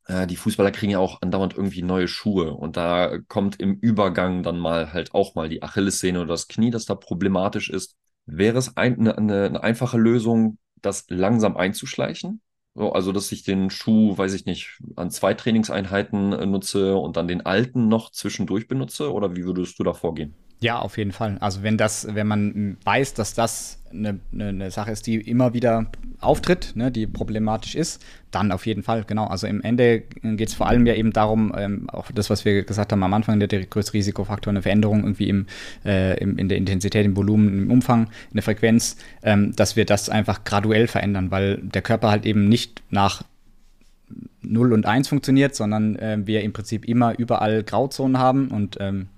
die 0.08 0.36
Fußballer 0.36 0.70
kriegen 0.70 0.92
ja 0.92 0.98
auch 0.98 1.20
andauernd 1.20 1.54
irgendwie 1.54 1.82
neue 1.82 2.08
Schuhe 2.08 2.54
und 2.54 2.76
da 2.76 3.18
kommt 3.28 3.60
im 3.60 3.74
Übergang 3.74 4.42
dann 4.42 4.58
mal 4.58 4.92
halt 4.92 5.14
auch 5.14 5.34
mal 5.34 5.48
die 5.48 5.62
Achillessehne 5.62 6.20
oder 6.20 6.28
das 6.28 6.48
Knie, 6.48 6.70
das 6.70 6.86
da 6.86 6.94
problematisch 6.94 7.68
ist. 7.68 7.96
Wäre 8.24 8.58
es 8.58 8.76
ein, 8.76 9.06
eine, 9.06 9.44
eine 9.46 9.62
einfache 9.62 9.98
Lösung, 9.98 10.58
das 10.80 11.06
langsam 11.08 11.56
einzuschleichen? 11.56 12.40
So, 12.74 12.92
also, 12.92 13.12
dass 13.12 13.32
ich 13.32 13.42
den 13.42 13.70
Schuh, 13.70 14.16
weiß 14.16 14.34
ich 14.34 14.44
nicht, 14.46 14.78
an 14.96 15.10
zwei 15.10 15.34
Trainingseinheiten 15.34 16.32
äh, 16.32 16.46
nutze 16.46 16.96
und 16.96 17.16
dann 17.16 17.26
den 17.26 17.44
alten 17.44 17.88
noch 17.88 18.12
zwischendurch 18.12 18.68
benutze? 18.68 19.12
Oder 19.12 19.34
wie 19.34 19.44
würdest 19.44 19.78
du 19.78 19.82
da 19.82 19.94
vorgehen? 19.94 20.34
Ja, 20.60 20.80
auf 20.80 20.98
jeden 20.98 21.12
Fall. 21.12 21.38
Also 21.38 21.62
wenn 21.62 21.76
das, 21.76 22.08
wenn 22.14 22.26
man 22.26 22.76
weiß, 22.84 23.14
dass 23.14 23.34
das 23.34 23.78
eine, 23.92 24.18
eine, 24.32 24.70
Sache 24.70 24.90
ist, 24.90 25.06
die 25.06 25.16
immer 25.16 25.54
wieder 25.54 25.86
auftritt, 26.20 26.72
ne, 26.74 26.90
die 26.90 27.06
problematisch 27.06 27.76
ist, 27.76 28.04
dann 28.32 28.50
auf 28.50 28.66
jeden 28.66 28.82
Fall, 28.82 29.04
genau. 29.06 29.26
Also 29.26 29.46
im 29.46 29.62
Ende 29.62 30.00
geht 30.00 30.48
es 30.48 30.54
vor 30.54 30.66
allem 30.66 30.84
ja 30.84 30.94
eben 30.94 31.12
darum, 31.12 31.54
ähm, 31.56 31.88
auch 31.90 32.10
das, 32.10 32.28
was 32.28 32.44
wir 32.44 32.64
gesagt 32.64 32.90
haben 32.92 33.02
am 33.02 33.14
Anfang, 33.14 33.38
der, 33.38 33.48
der 33.48 33.64
größte 33.66 33.94
Risikofaktor, 33.94 34.50
eine 34.50 34.62
Veränderung 34.62 35.04
irgendwie 35.04 35.28
im, 35.28 35.46
äh, 35.84 36.18
im, 36.20 36.36
in 36.38 36.48
der 36.48 36.58
Intensität, 36.58 37.06
im 37.06 37.16
Volumen, 37.16 37.48
im 37.48 37.70
Umfang, 37.70 38.08
in 38.30 38.34
der 38.34 38.42
Frequenz, 38.42 38.96
ähm, 39.22 39.54
dass 39.54 39.76
wir 39.76 39.84
das 39.84 40.10
einfach 40.10 40.42
graduell 40.44 40.88
verändern, 40.88 41.30
weil 41.30 41.58
der 41.58 41.82
Körper 41.82 42.10
halt 42.10 42.26
eben 42.26 42.48
nicht 42.48 42.82
nach 42.90 43.22
0 44.42 44.72
und 44.72 44.86
1 44.86 45.08
funktioniert, 45.08 45.54
sondern 45.54 45.96
äh, 45.96 46.18
wir 46.24 46.42
im 46.42 46.52
Prinzip 46.52 46.84
immer 46.84 47.16
überall 47.18 47.62
Grauzonen 47.62 48.18
haben 48.18 48.48
und 48.48 48.76
ähm, 48.80 49.08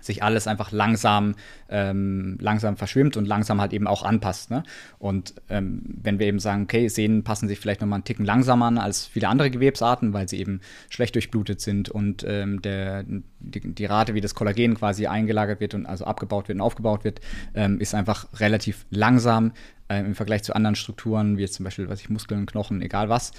sich 0.00 0.22
alles 0.22 0.46
einfach 0.46 0.72
langsam, 0.72 1.34
ähm, 1.68 2.38
langsam 2.40 2.76
verschwimmt 2.76 3.16
und 3.16 3.26
langsam 3.26 3.60
halt 3.60 3.72
eben 3.72 3.86
auch 3.86 4.02
anpasst. 4.02 4.50
Ne? 4.50 4.62
Und 4.98 5.34
ähm, 5.48 5.82
wenn 6.02 6.18
wir 6.18 6.26
eben 6.26 6.38
sagen, 6.38 6.64
okay, 6.64 6.88
Sehnen 6.88 7.24
passen 7.24 7.48
sich 7.48 7.58
vielleicht 7.58 7.80
nochmal 7.80 7.98
einen 7.98 8.04
Ticken 8.04 8.24
langsamer 8.24 8.66
an 8.66 8.78
als 8.78 9.06
viele 9.06 9.28
andere 9.28 9.50
Gewebsarten, 9.50 10.12
weil 10.12 10.28
sie 10.28 10.38
eben 10.38 10.60
schlecht 10.88 11.14
durchblutet 11.14 11.60
sind 11.60 11.88
und 11.88 12.24
ähm, 12.26 12.62
der, 12.62 13.04
die, 13.40 13.74
die, 13.74 13.84
Rate, 13.84 14.14
wie 14.14 14.20
das 14.20 14.34
Kollagen 14.34 14.74
quasi 14.74 15.06
eingelagert 15.06 15.60
wird 15.60 15.74
und 15.74 15.86
also 15.86 16.04
abgebaut 16.04 16.48
wird 16.48 16.56
und 16.56 16.62
aufgebaut 16.62 17.04
wird, 17.04 17.20
ähm, 17.54 17.80
ist 17.80 17.94
einfach 17.94 18.28
relativ 18.40 18.86
langsam 18.90 19.52
äh, 19.90 20.00
im 20.00 20.14
Vergleich 20.14 20.42
zu 20.44 20.54
anderen 20.54 20.76
Strukturen, 20.76 21.36
wie 21.36 21.42
jetzt 21.42 21.54
zum 21.54 21.64
Beispiel, 21.64 21.88
was 21.88 22.00
ich, 22.00 22.08
Muskeln, 22.08 22.46
Knochen, 22.46 22.80
egal 22.80 23.08
was. 23.08 23.32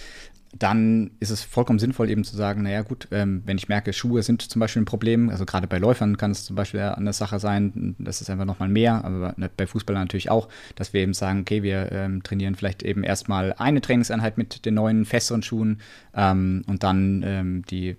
Dann 0.57 1.11
ist 1.19 1.29
es 1.29 1.43
vollkommen 1.43 1.79
sinnvoll, 1.79 2.09
eben 2.09 2.23
zu 2.23 2.35
sagen, 2.35 2.63
naja 2.63 2.81
gut, 2.81 3.07
ähm, 3.11 3.41
wenn 3.45 3.57
ich 3.57 3.69
merke, 3.69 3.93
Schuhe 3.93 4.21
sind 4.21 4.41
zum 4.41 4.59
Beispiel 4.59 4.81
ein 4.81 4.85
Problem, 4.85 5.29
also 5.29 5.45
gerade 5.45 5.67
bei 5.67 5.77
Läufern 5.77 6.17
kann 6.17 6.31
es 6.31 6.43
zum 6.43 6.55
Beispiel 6.55 6.81
eine 6.81 7.13
Sache 7.13 7.39
sein, 7.39 7.95
das 7.99 8.19
ist 8.21 8.29
einfach 8.29 8.45
nochmal 8.45 8.67
mehr, 8.67 9.05
aber 9.05 9.33
bei 9.55 9.65
Fußballern 9.65 10.03
natürlich 10.03 10.29
auch, 10.29 10.49
dass 10.75 10.93
wir 10.93 11.01
eben 11.01 11.13
sagen, 11.13 11.41
okay, 11.41 11.63
wir 11.63 11.91
ähm, 11.91 12.21
trainieren 12.23 12.55
vielleicht 12.55 12.83
eben 12.83 13.03
erstmal 13.03 13.53
eine 13.53 13.79
Trainingseinheit 13.79 14.37
mit 14.37 14.65
den 14.65 14.73
neuen, 14.73 15.05
festeren 15.05 15.41
Schuhen 15.41 15.79
ähm, 16.13 16.63
und 16.67 16.83
dann 16.83 17.23
ähm, 17.25 17.63
die, 17.69 17.95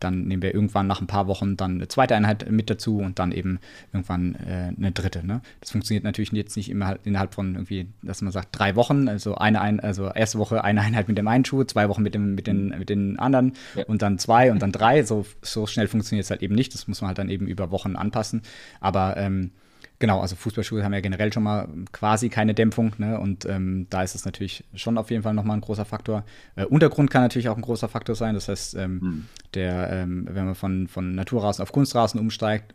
dann 0.00 0.24
nehmen 0.24 0.42
wir 0.42 0.54
irgendwann 0.54 0.88
nach 0.88 1.00
ein 1.00 1.06
paar 1.06 1.28
Wochen 1.28 1.56
dann 1.56 1.76
eine 1.76 1.88
zweite 1.88 2.16
Einheit 2.16 2.50
mit 2.50 2.68
dazu 2.68 2.98
und 2.98 3.20
dann 3.20 3.30
eben 3.30 3.60
irgendwann 3.92 4.34
äh, 4.34 4.72
eine 4.76 4.90
dritte. 4.90 5.24
Ne? 5.24 5.40
Das 5.60 5.70
funktioniert 5.70 6.04
natürlich 6.04 6.32
jetzt 6.32 6.56
nicht 6.56 6.70
immer 6.70 6.96
innerhalb 7.04 7.34
von 7.34 7.54
irgendwie, 7.54 7.86
dass 8.02 8.22
man 8.22 8.32
sagt, 8.32 8.48
drei 8.52 8.74
Wochen, 8.74 9.08
also 9.08 9.36
eine, 9.36 9.60
ein, 9.60 9.78
also 9.78 10.08
erste 10.08 10.38
Woche 10.38 10.64
eine 10.64 10.80
Einheit 10.80 11.06
mit 11.06 11.16
dem 11.18 11.28
einen 11.28 11.44
Schuh, 11.44 11.62
zwei 11.64 11.88
Wochen 11.88 11.91
Wochen 11.92 12.02
mit, 12.02 12.14
dem, 12.14 12.34
mit, 12.34 12.46
den, 12.46 12.68
mit 12.78 12.88
den 12.88 13.18
anderen 13.18 13.52
ja. 13.74 13.84
und 13.84 14.00
dann 14.00 14.18
zwei 14.18 14.50
und 14.50 14.62
dann 14.62 14.72
drei. 14.72 15.02
So, 15.02 15.26
so 15.42 15.66
schnell 15.66 15.88
funktioniert 15.88 16.24
es 16.24 16.30
halt 16.30 16.42
eben 16.42 16.54
nicht. 16.54 16.72
Das 16.72 16.88
muss 16.88 17.02
man 17.02 17.08
halt 17.08 17.18
dann 17.18 17.28
eben 17.28 17.46
über 17.46 17.70
Wochen 17.70 17.96
anpassen. 17.96 18.40
Aber 18.80 19.18
ähm, 19.18 19.50
genau, 19.98 20.20
also 20.20 20.34
Fußballschuhe 20.36 20.82
haben 20.82 20.94
ja 20.94 21.00
generell 21.00 21.32
schon 21.32 21.42
mal 21.42 21.68
quasi 21.92 22.30
keine 22.30 22.54
Dämpfung. 22.54 22.94
Ne? 22.96 23.20
Und 23.20 23.44
ähm, 23.44 23.86
da 23.90 24.02
ist 24.02 24.14
es 24.14 24.24
natürlich 24.24 24.64
schon 24.74 24.96
auf 24.96 25.10
jeden 25.10 25.22
Fall 25.22 25.34
nochmal 25.34 25.58
ein 25.58 25.60
großer 25.60 25.84
Faktor. 25.84 26.24
Äh, 26.56 26.64
Untergrund 26.64 27.10
kann 27.10 27.22
natürlich 27.22 27.50
auch 27.50 27.56
ein 27.56 27.62
großer 27.62 27.88
Faktor 27.88 28.14
sein. 28.14 28.34
Das 28.34 28.48
heißt, 28.48 28.74
ähm, 28.76 29.00
hm. 29.00 29.26
der, 29.54 29.90
ähm, 29.90 30.28
wenn 30.30 30.46
man 30.46 30.54
von, 30.54 30.88
von 30.88 31.14
Naturrasen 31.14 31.62
auf 31.62 31.72
Kunstrasen 31.72 32.18
umsteigt, 32.18 32.74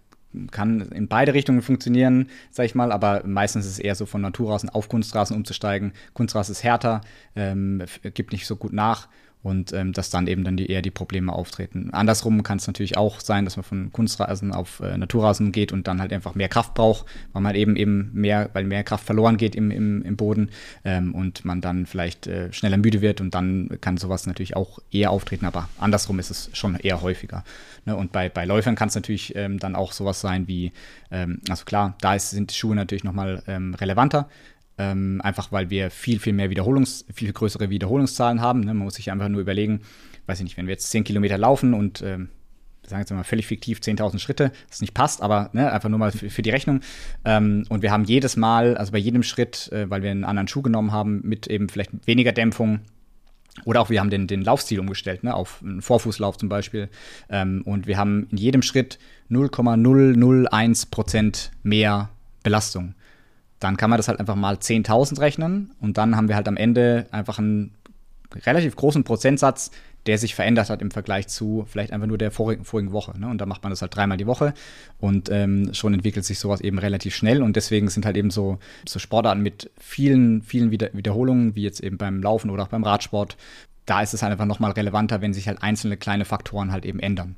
kann 0.52 0.82
in 0.92 1.08
beide 1.08 1.34
Richtungen 1.34 1.62
funktionieren, 1.62 2.30
sag 2.52 2.66
ich 2.66 2.76
mal, 2.76 2.92
aber 2.92 3.24
meistens 3.26 3.66
ist 3.66 3.74
es 3.74 3.80
eher 3.80 3.96
so 3.96 4.06
von 4.06 4.22
Naturrasen 4.22 4.70
auf 4.70 4.90
Kunstrasen 4.90 5.36
umzusteigen. 5.36 5.94
Kunstrasen 6.14 6.52
ist 6.52 6.64
härter, 6.64 7.02
ähm, 7.36 7.84
gibt 8.14 8.32
nicht 8.32 8.46
so 8.46 8.56
gut 8.56 8.74
nach 8.74 9.08
und 9.44 9.72
ähm, 9.72 9.94
dass 9.94 10.10
dann 10.10 10.28
eben 10.28 10.44
dann 10.44 10.58
die, 10.58 10.70
eher 10.70 10.82
die 10.82 10.92
Probleme 10.92 11.32
auftreten. 11.32 11.90
Andersrum 11.92 12.44
kann 12.44 12.58
es 12.58 12.68
natürlich 12.68 12.98
auch 12.98 13.20
sein, 13.20 13.46
dass 13.46 13.56
man 13.56 13.64
von 13.64 13.92
Kunstrasen 13.92 14.52
auf 14.52 14.80
äh, 14.80 14.98
Naturrasen 14.98 15.52
geht 15.52 15.72
und 15.72 15.88
dann 15.88 16.02
halt 16.02 16.12
einfach 16.12 16.36
mehr 16.36 16.50
Kraft 16.50 16.74
braucht, 16.74 17.06
weil 17.34 17.42
man 17.42 17.56
eben 17.56 17.76
eben 17.76 18.12
mehr, 18.14 18.50
weil 18.54 18.66
mehr 18.66 18.84
Kraft 18.84 19.06
verloren 19.06 19.38
geht 19.38 19.56
im, 19.56 19.72
im, 19.72 20.02
im 20.02 20.18
Boden 20.18 20.50
ähm, 20.84 21.14
und 21.14 21.46
man 21.46 21.62
dann 21.62 21.86
vielleicht 21.86 22.28
äh, 22.28 22.52
schneller 22.52 22.78
müde 22.78 23.02
wird 23.02 23.22
und 23.22 23.36
dann 23.36 23.78
kann 23.80 23.98
sowas 23.98 24.26
natürlich 24.26 24.56
auch 24.56 24.80
eher 24.92 25.12
auftreten, 25.12 25.46
aber 25.46 25.70
andersrum 25.78 26.20
ist 26.20 26.32
es 26.32 26.50
schon 26.54 26.76
eher 26.76 27.02
häufiger. 27.02 27.44
Ne? 27.86 27.96
Und 27.96 28.12
bei, 28.12 28.30
bei 28.30 28.46
Läufern 28.46 28.76
kann 28.76 28.90
es 28.90 28.96
natürlich 28.96 29.36
ähm, 29.36 29.60
dann 29.60 29.76
auch 29.76 29.92
sowas 29.92 30.20
sein 30.20 30.48
wie, 30.48 30.72
ähm, 31.12 31.42
also 31.50 31.64
klar, 31.66 31.96
da 32.02 32.16
ist, 32.16 32.32
sind 32.32 32.52
Schuhe 32.52 32.76
natürlich 32.76 33.04
nochmal 33.04 33.44
ähm, 33.48 33.74
relevanter, 33.76 34.30
ähm, 34.78 35.22
einfach 35.24 35.52
weil 35.52 35.70
wir 35.70 35.90
viel, 35.90 36.20
viel 36.20 36.34
mehr 36.34 36.50
Wiederholungs-, 36.50 37.06
viel 37.14 37.34
größere 37.34 37.70
Wiederholungszahlen 37.70 38.42
haben. 38.42 38.62
Ne? 38.62 38.74
Man 38.74 38.86
muss 38.86 38.96
sich 38.96 39.12
einfach 39.12 39.30
nur 39.30 39.42
überlegen, 39.42 39.82
weiß 40.28 40.40
ich 40.40 40.44
nicht, 40.44 40.58
wenn 40.58 40.68
wir 40.68 40.74
jetzt 40.74 40.92
10 40.92 41.04
Kilometer 41.04 41.38
laufen 41.38 41.74
und 41.74 42.02
ähm, 42.02 42.30
sagen 42.86 43.02
jetzt 43.02 43.12
mal 43.12 43.24
völlig 43.24 43.48
fiktiv 43.48 43.80
10.000 43.80 44.20
Schritte, 44.20 44.52
das 44.70 44.82
nicht 44.82 44.94
passt, 44.94 45.22
aber 45.22 45.50
ne, 45.54 45.72
einfach 45.72 45.90
nur 45.90 46.00
mal 46.00 46.12
für, 46.12 46.30
für 46.30 46.42
die 46.42 46.50
Rechnung. 46.52 46.82
Ähm, 47.26 47.66
und 47.70 47.82
wir 47.82 47.92
haben 47.92 48.06
jedes 48.06 48.38
Mal, 48.38 48.78
also 48.78 48.92
bei 48.92 48.98
jedem 48.98 49.24
Schritt, 49.24 49.70
äh, 49.72 49.90
weil 49.90 50.04
wir 50.04 50.12
einen 50.12 50.24
anderen 50.24 50.48
Schuh 50.48 50.62
genommen 50.62 50.92
haben, 50.92 51.22
mit 51.24 51.48
eben 51.48 51.70
vielleicht 51.70 51.92
weniger 52.08 52.32
Dämpfung, 52.32 52.80
oder 53.66 53.82
auch 53.82 53.90
wir 53.90 54.00
haben 54.00 54.12
den, 54.12 54.28
den 54.28 54.44
Laufstil 54.44 54.80
umgestellt, 54.80 55.24
ne, 55.24 55.34
auf 55.34 55.62
einen 55.64 55.82
Vorfußlauf 55.82 56.38
zum 56.38 56.48
Beispiel. 56.48 56.90
Ähm, 57.30 57.64
und 57.66 57.88
wir 57.88 57.98
haben 57.98 58.28
in 58.32 58.38
jedem 58.38 58.62
Schritt 58.62 59.00
0,001 59.30 60.86
Prozent 60.86 61.52
mehr 61.64 62.10
Belastung 62.44 62.94
dann 63.60 63.78
kann 63.78 63.90
man 63.90 63.98
das 63.98 64.08
halt 64.08 64.20
einfach 64.20 64.36
mal 64.36 64.56
10.000 64.56 65.20
rechnen 65.20 65.72
und 65.80 65.98
dann 65.98 66.16
haben 66.16 66.28
wir 66.28 66.36
halt 66.36 66.48
am 66.48 66.58
Ende 66.58 67.08
einfach 67.12 67.40
einen 67.40 67.74
relativ 68.46 68.76
großen 68.76 69.04
Prozentsatz, 69.04 69.72
der 70.06 70.18
sich 70.18 70.36
verändert 70.36 70.70
hat 70.70 70.82
im 70.82 70.92
Vergleich 70.92 71.28
zu 71.28 71.66
vielleicht 71.68 71.92
einfach 71.92 72.08
nur 72.08 72.18
der 72.18 72.32
vorigen, 72.32 72.64
vorigen 72.64 72.92
Woche. 72.94 73.20
Ne? 73.20 73.28
Und 73.28 73.40
da 73.40 73.46
macht 73.46 73.64
man 73.64 73.72
das 73.72 73.82
halt 73.82 73.96
dreimal 73.96 74.18
die 74.18 74.28
Woche 74.28 74.54
und 75.00 75.30
ähm, 75.30 75.74
schon 75.74 75.94
entwickelt 75.94 76.26
sich 76.26 76.40
sowas 76.40 76.62
eben 76.62 76.80
relativ 76.80 77.16
schnell 77.16 77.42
und 77.42 77.56
deswegen 77.56 77.90
sind 77.90 78.06
halt 78.06 78.16
eben 78.16 78.30
so, 78.30 78.60
so 78.88 79.00
Sportarten 79.00 79.42
mit 79.42 79.70
vielen, 79.78 80.42
vielen 80.44 80.72
Wieder 80.72 80.90
Wiederholungen, 80.94 81.56
wie 81.56 81.64
jetzt 81.64 81.82
eben 81.82 81.98
beim 81.98 82.22
Laufen 82.22 82.50
oder 82.50 82.64
auch 82.64 82.70
beim 82.70 82.84
Radsport, 82.84 83.38
da 83.86 84.02
ist 84.02 84.14
es 84.14 84.22
halt 84.22 84.32
einfach 84.32 84.46
nochmal 84.46 84.72
relevanter, 84.72 85.22
wenn 85.22 85.34
sich 85.34 85.48
halt 85.48 85.62
einzelne 85.62 85.98
kleine 85.98 86.26
Faktoren 86.26 86.72
halt 86.72 86.86
eben 86.86 87.00
ändern. 87.00 87.36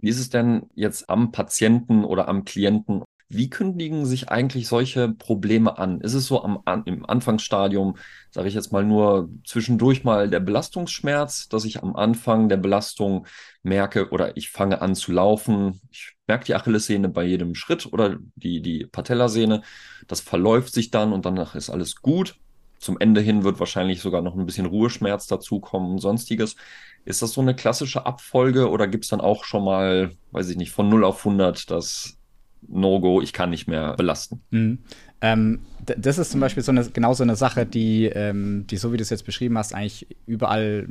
Wie 0.00 0.08
ist 0.08 0.20
es 0.20 0.30
denn 0.30 0.66
jetzt 0.74 1.10
am 1.10 1.32
Patienten 1.32 2.04
oder 2.04 2.28
am 2.28 2.44
Klienten 2.44 3.02
wie 3.30 3.48
kündigen 3.48 4.06
sich 4.06 4.28
eigentlich 4.28 4.66
solche 4.66 5.08
Probleme 5.08 5.78
an? 5.78 6.00
Ist 6.00 6.14
es 6.14 6.26
so 6.26 6.42
am, 6.42 6.60
an, 6.64 6.82
im 6.84 7.08
Anfangsstadium, 7.08 7.96
sage 8.32 8.48
ich 8.48 8.54
jetzt 8.54 8.72
mal 8.72 8.84
nur 8.84 9.30
zwischendurch 9.46 10.02
mal 10.02 10.28
der 10.28 10.40
Belastungsschmerz, 10.40 11.48
dass 11.48 11.64
ich 11.64 11.80
am 11.80 11.94
Anfang 11.94 12.48
der 12.48 12.56
Belastung 12.56 13.26
merke 13.62 14.10
oder 14.10 14.36
ich 14.36 14.50
fange 14.50 14.82
an 14.82 14.96
zu 14.96 15.12
laufen, 15.12 15.80
ich 15.92 16.16
merke 16.26 16.46
die 16.46 16.56
Achillessehne 16.56 17.08
bei 17.08 17.24
jedem 17.24 17.54
Schritt 17.54 17.92
oder 17.92 18.18
die, 18.34 18.62
die 18.62 18.86
Patellasehne, 18.86 19.62
das 20.08 20.20
verläuft 20.20 20.74
sich 20.74 20.90
dann 20.90 21.12
und 21.12 21.24
danach 21.24 21.54
ist 21.54 21.70
alles 21.70 22.02
gut. 22.02 22.34
Zum 22.80 22.98
Ende 22.98 23.20
hin 23.20 23.44
wird 23.44 23.60
wahrscheinlich 23.60 24.00
sogar 24.00 24.22
noch 24.22 24.34
ein 24.36 24.46
bisschen 24.46 24.66
Ruheschmerz 24.66 25.28
dazukommen 25.28 25.92
und 25.92 25.98
sonstiges. 25.98 26.56
Ist 27.04 27.22
das 27.22 27.32
so 27.32 27.42
eine 27.42 27.54
klassische 27.54 28.06
Abfolge 28.06 28.70
oder 28.70 28.88
gibt 28.88 29.04
es 29.04 29.10
dann 29.10 29.20
auch 29.20 29.44
schon 29.44 29.64
mal, 29.64 30.16
weiß 30.32 30.48
ich 30.48 30.56
nicht, 30.56 30.72
von 30.72 30.88
0 30.88 31.04
auf 31.04 31.24
100 31.24 31.70
das 31.70 32.19
No-Go, 32.68 33.20
ich 33.20 33.32
kann 33.32 33.50
nicht 33.50 33.66
mehr 33.66 33.94
belasten. 33.94 34.42
Mhm. 34.50 34.78
Ähm, 35.20 35.60
das 35.84 36.18
ist 36.18 36.30
zum 36.30 36.40
Beispiel 36.40 36.62
so 36.62 36.72
eine, 36.72 36.84
genau 36.84 37.14
so 37.14 37.22
eine 37.22 37.36
Sache, 37.36 37.66
die, 37.66 38.06
ähm, 38.06 38.66
die, 38.68 38.76
so 38.76 38.92
wie 38.92 38.96
du 38.96 39.02
es 39.02 39.10
jetzt 39.10 39.24
beschrieben 39.24 39.56
hast, 39.56 39.74
eigentlich 39.74 40.06
überall 40.26 40.86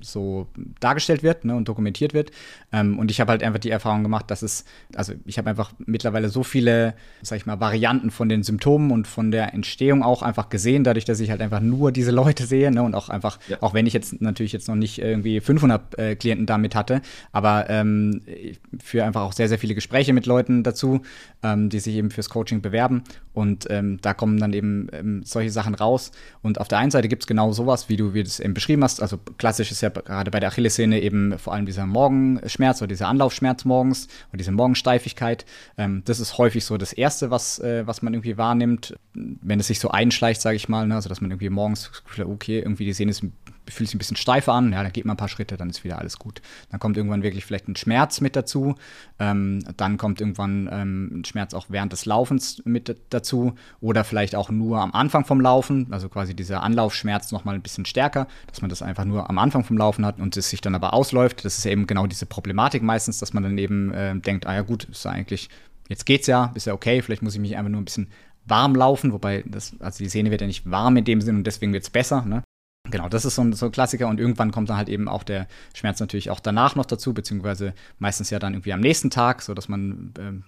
so 0.00 0.46
dargestellt 0.80 1.22
wird 1.22 1.44
ne, 1.44 1.54
und 1.54 1.68
dokumentiert 1.68 2.14
wird. 2.14 2.30
Ähm, 2.72 2.98
und 2.98 3.10
ich 3.10 3.20
habe 3.20 3.30
halt 3.32 3.42
einfach 3.42 3.58
die 3.58 3.70
Erfahrung 3.70 4.02
gemacht, 4.02 4.30
dass 4.30 4.42
es, 4.42 4.64
also 4.94 5.12
ich 5.24 5.38
habe 5.38 5.50
einfach 5.50 5.72
mittlerweile 5.78 6.28
so 6.28 6.42
viele, 6.42 6.94
sag 7.22 7.36
ich 7.36 7.46
mal, 7.46 7.60
Varianten 7.60 8.10
von 8.10 8.28
den 8.28 8.42
Symptomen 8.42 8.90
und 8.90 9.06
von 9.06 9.30
der 9.30 9.54
Entstehung 9.54 10.02
auch 10.02 10.22
einfach 10.22 10.48
gesehen, 10.48 10.84
dadurch, 10.84 11.04
dass 11.04 11.20
ich 11.20 11.30
halt 11.30 11.40
einfach 11.40 11.60
nur 11.60 11.92
diese 11.92 12.10
Leute 12.10 12.46
sehe 12.46 12.70
ne, 12.70 12.82
und 12.82 12.94
auch 12.94 13.08
einfach, 13.08 13.38
ja. 13.48 13.58
auch 13.60 13.74
wenn 13.74 13.86
ich 13.86 13.92
jetzt 13.92 14.20
natürlich 14.20 14.52
jetzt 14.52 14.68
noch 14.68 14.76
nicht 14.76 14.98
irgendwie 14.98 15.40
500 15.40 15.98
äh, 15.98 16.16
Klienten 16.16 16.46
damit 16.46 16.74
hatte, 16.74 17.00
aber 17.32 17.70
ähm, 17.70 18.22
ich 18.26 18.60
führe 18.82 19.04
einfach 19.04 19.22
auch 19.22 19.32
sehr, 19.32 19.48
sehr 19.48 19.58
viele 19.58 19.74
Gespräche 19.74 20.12
mit 20.12 20.26
Leuten 20.26 20.62
dazu, 20.62 21.02
ähm, 21.42 21.68
die 21.68 21.80
sich 21.80 21.94
eben 21.96 22.10
fürs 22.10 22.28
Coaching 22.28 22.60
bewerben 22.60 23.04
und 23.32 23.66
ähm, 23.70 23.98
da 24.00 24.14
kommen 24.14 24.33
dann 24.38 24.52
eben 24.52 24.88
ähm, 24.92 25.22
solche 25.24 25.50
Sachen 25.50 25.74
raus. 25.74 26.12
Und 26.42 26.60
auf 26.60 26.68
der 26.68 26.78
einen 26.78 26.90
Seite 26.90 27.08
gibt 27.08 27.22
es 27.22 27.26
genau 27.26 27.52
sowas, 27.52 27.88
wie 27.88 27.96
du 27.96 28.14
wie 28.14 28.22
das 28.22 28.40
eben 28.40 28.54
beschrieben 28.54 28.82
hast. 28.84 29.02
Also 29.02 29.18
klassisch 29.38 29.70
ist 29.70 29.80
ja 29.80 29.88
gerade 29.88 30.30
bei 30.30 30.40
der 30.40 30.50
Achillessehne 30.50 31.00
eben 31.00 31.38
vor 31.38 31.52
allem 31.54 31.66
dieser 31.66 31.86
Morgenschmerz 31.86 32.80
oder 32.82 32.88
dieser 32.88 33.08
Anlaufschmerz 33.08 33.64
morgens 33.64 34.08
und 34.32 34.40
diese 34.40 34.52
Morgensteifigkeit. 34.52 35.44
Ähm, 35.76 36.02
das 36.04 36.20
ist 36.20 36.38
häufig 36.38 36.64
so 36.64 36.76
das 36.76 36.92
Erste, 36.92 37.30
was, 37.30 37.58
äh, 37.58 37.86
was 37.86 38.02
man 38.02 38.14
irgendwie 38.14 38.36
wahrnimmt, 38.36 38.96
wenn 39.14 39.60
es 39.60 39.66
sich 39.66 39.80
so 39.80 39.90
einschleicht, 39.90 40.40
sage 40.40 40.56
ich 40.56 40.68
mal. 40.68 40.86
Ne? 40.86 40.94
Also 40.94 41.08
dass 41.08 41.20
man 41.20 41.30
irgendwie 41.30 41.50
morgens, 41.50 41.90
okay, 42.24 42.58
irgendwie 42.58 42.84
die 42.84 42.92
Sehne 42.92 43.10
ist 43.10 43.24
fühlt 43.68 43.88
sich 43.88 43.94
ein 43.94 43.98
bisschen 43.98 44.16
steifer 44.16 44.52
an, 44.52 44.72
ja, 44.72 44.82
dann 44.82 44.92
geht 44.92 45.04
man 45.04 45.14
ein 45.14 45.18
paar 45.18 45.28
Schritte, 45.28 45.56
dann 45.56 45.70
ist 45.70 45.84
wieder 45.84 45.98
alles 45.98 46.18
gut. 46.18 46.42
Dann 46.70 46.80
kommt 46.80 46.96
irgendwann 46.96 47.22
wirklich 47.22 47.44
vielleicht 47.44 47.68
ein 47.68 47.76
Schmerz 47.76 48.20
mit 48.20 48.36
dazu, 48.36 48.74
ähm, 49.18 49.64
dann 49.76 49.96
kommt 49.96 50.20
irgendwann 50.20 50.68
ähm, 50.72 51.20
ein 51.20 51.24
Schmerz 51.24 51.54
auch 51.54 51.66
während 51.68 51.92
des 51.92 52.06
Laufens 52.06 52.62
mit 52.64 52.96
dazu 53.10 53.54
oder 53.80 54.04
vielleicht 54.04 54.34
auch 54.34 54.50
nur 54.50 54.80
am 54.80 54.92
Anfang 54.92 55.24
vom 55.24 55.40
Laufen, 55.40 55.88
also 55.90 56.08
quasi 56.08 56.34
dieser 56.34 56.62
Anlaufschmerz 56.62 57.32
nochmal 57.32 57.54
ein 57.54 57.62
bisschen 57.62 57.86
stärker, 57.86 58.26
dass 58.46 58.60
man 58.60 58.68
das 58.68 58.82
einfach 58.82 59.04
nur 59.04 59.28
am 59.30 59.38
Anfang 59.38 59.64
vom 59.64 59.78
Laufen 59.78 60.04
hat 60.04 60.20
und 60.20 60.36
es 60.36 60.50
sich 60.50 60.60
dann 60.60 60.74
aber 60.74 60.94
ausläuft. 60.94 61.44
Das 61.44 61.58
ist 61.58 61.66
eben 61.66 61.86
genau 61.86 62.06
diese 62.06 62.26
Problematik 62.26 62.82
meistens, 62.82 63.18
dass 63.18 63.32
man 63.32 63.42
dann 63.42 63.58
eben 63.58 63.92
äh, 63.92 64.14
denkt, 64.18 64.46
ah 64.46 64.54
ja 64.54 64.62
gut, 64.62 64.84
ist 64.84 65.04
ja 65.04 65.10
eigentlich, 65.10 65.48
jetzt 65.88 66.06
geht's 66.06 66.26
ja, 66.26 66.52
ist 66.54 66.66
ja 66.66 66.74
okay, 66.74 67.02
vielleicht 67.02 67.22
muss 67.22 67.34
ich 67.34 67.40
mich 67.40 67.56
einfach 67.56 67.70
nur 67.70 67.80
ein 67.80 67.86
bisschen 67.86 68.08
warm 68.46 68.74
laufen, 68.74 69.12
wobei 69.12 69.42
das, 69.46 69.74
also 69.80 69.98
die 69.98 70.08
Sehne 70.08 70.30
wird 70.30 70.40
ja 70.40 70.46
nicht 70.46 70.70
warm 70.70 70.96
in 70.96 71.04
dem 71.04 71.20
Sinn 71.20 71.36
und 71.36 71.46
deswegen 71.46 71.72
wird 71.72 71.84
es 71.84 71.90
besser. 71.90 72.22
Ne? 72.24 72.42
Genau, 72.90 73.08
das 73.08 73.24
ist 73.24 73.36
so 73.36 73.42
ein, 73.42 73.52
so 73.54 73.66
ein, 73.66 73.72
Klassiker 73.72 74.08
und 74.08 74.20
irgendwann 74.20 74.52
kommt 74.52 74.68
dann 74.68 74.76
halt 74.76 74.90
eben 74.90 75.08
auch 75.08 75.22
der 75.22 75.48
Schmerz 75.74 76.00
natürlich 76.00 76.30
auch 76.30 76.40
danach 76.40 76.76
noch 76.76 76.84
dazu, 76.84 77.14
beziehungsweise 77.14 77.72
meistens 77.98 78.28
ja 78.30 78.38
dann 78.38 78.52
irgendwie 78.52 78.74
am 78.74 78.80
nächsten 78.80 79.10
Tag, 79.10 79.40
so 79.40 79.54
dass 79.54 79.68
man 79.68 80.12
ähm, 80.18 80.44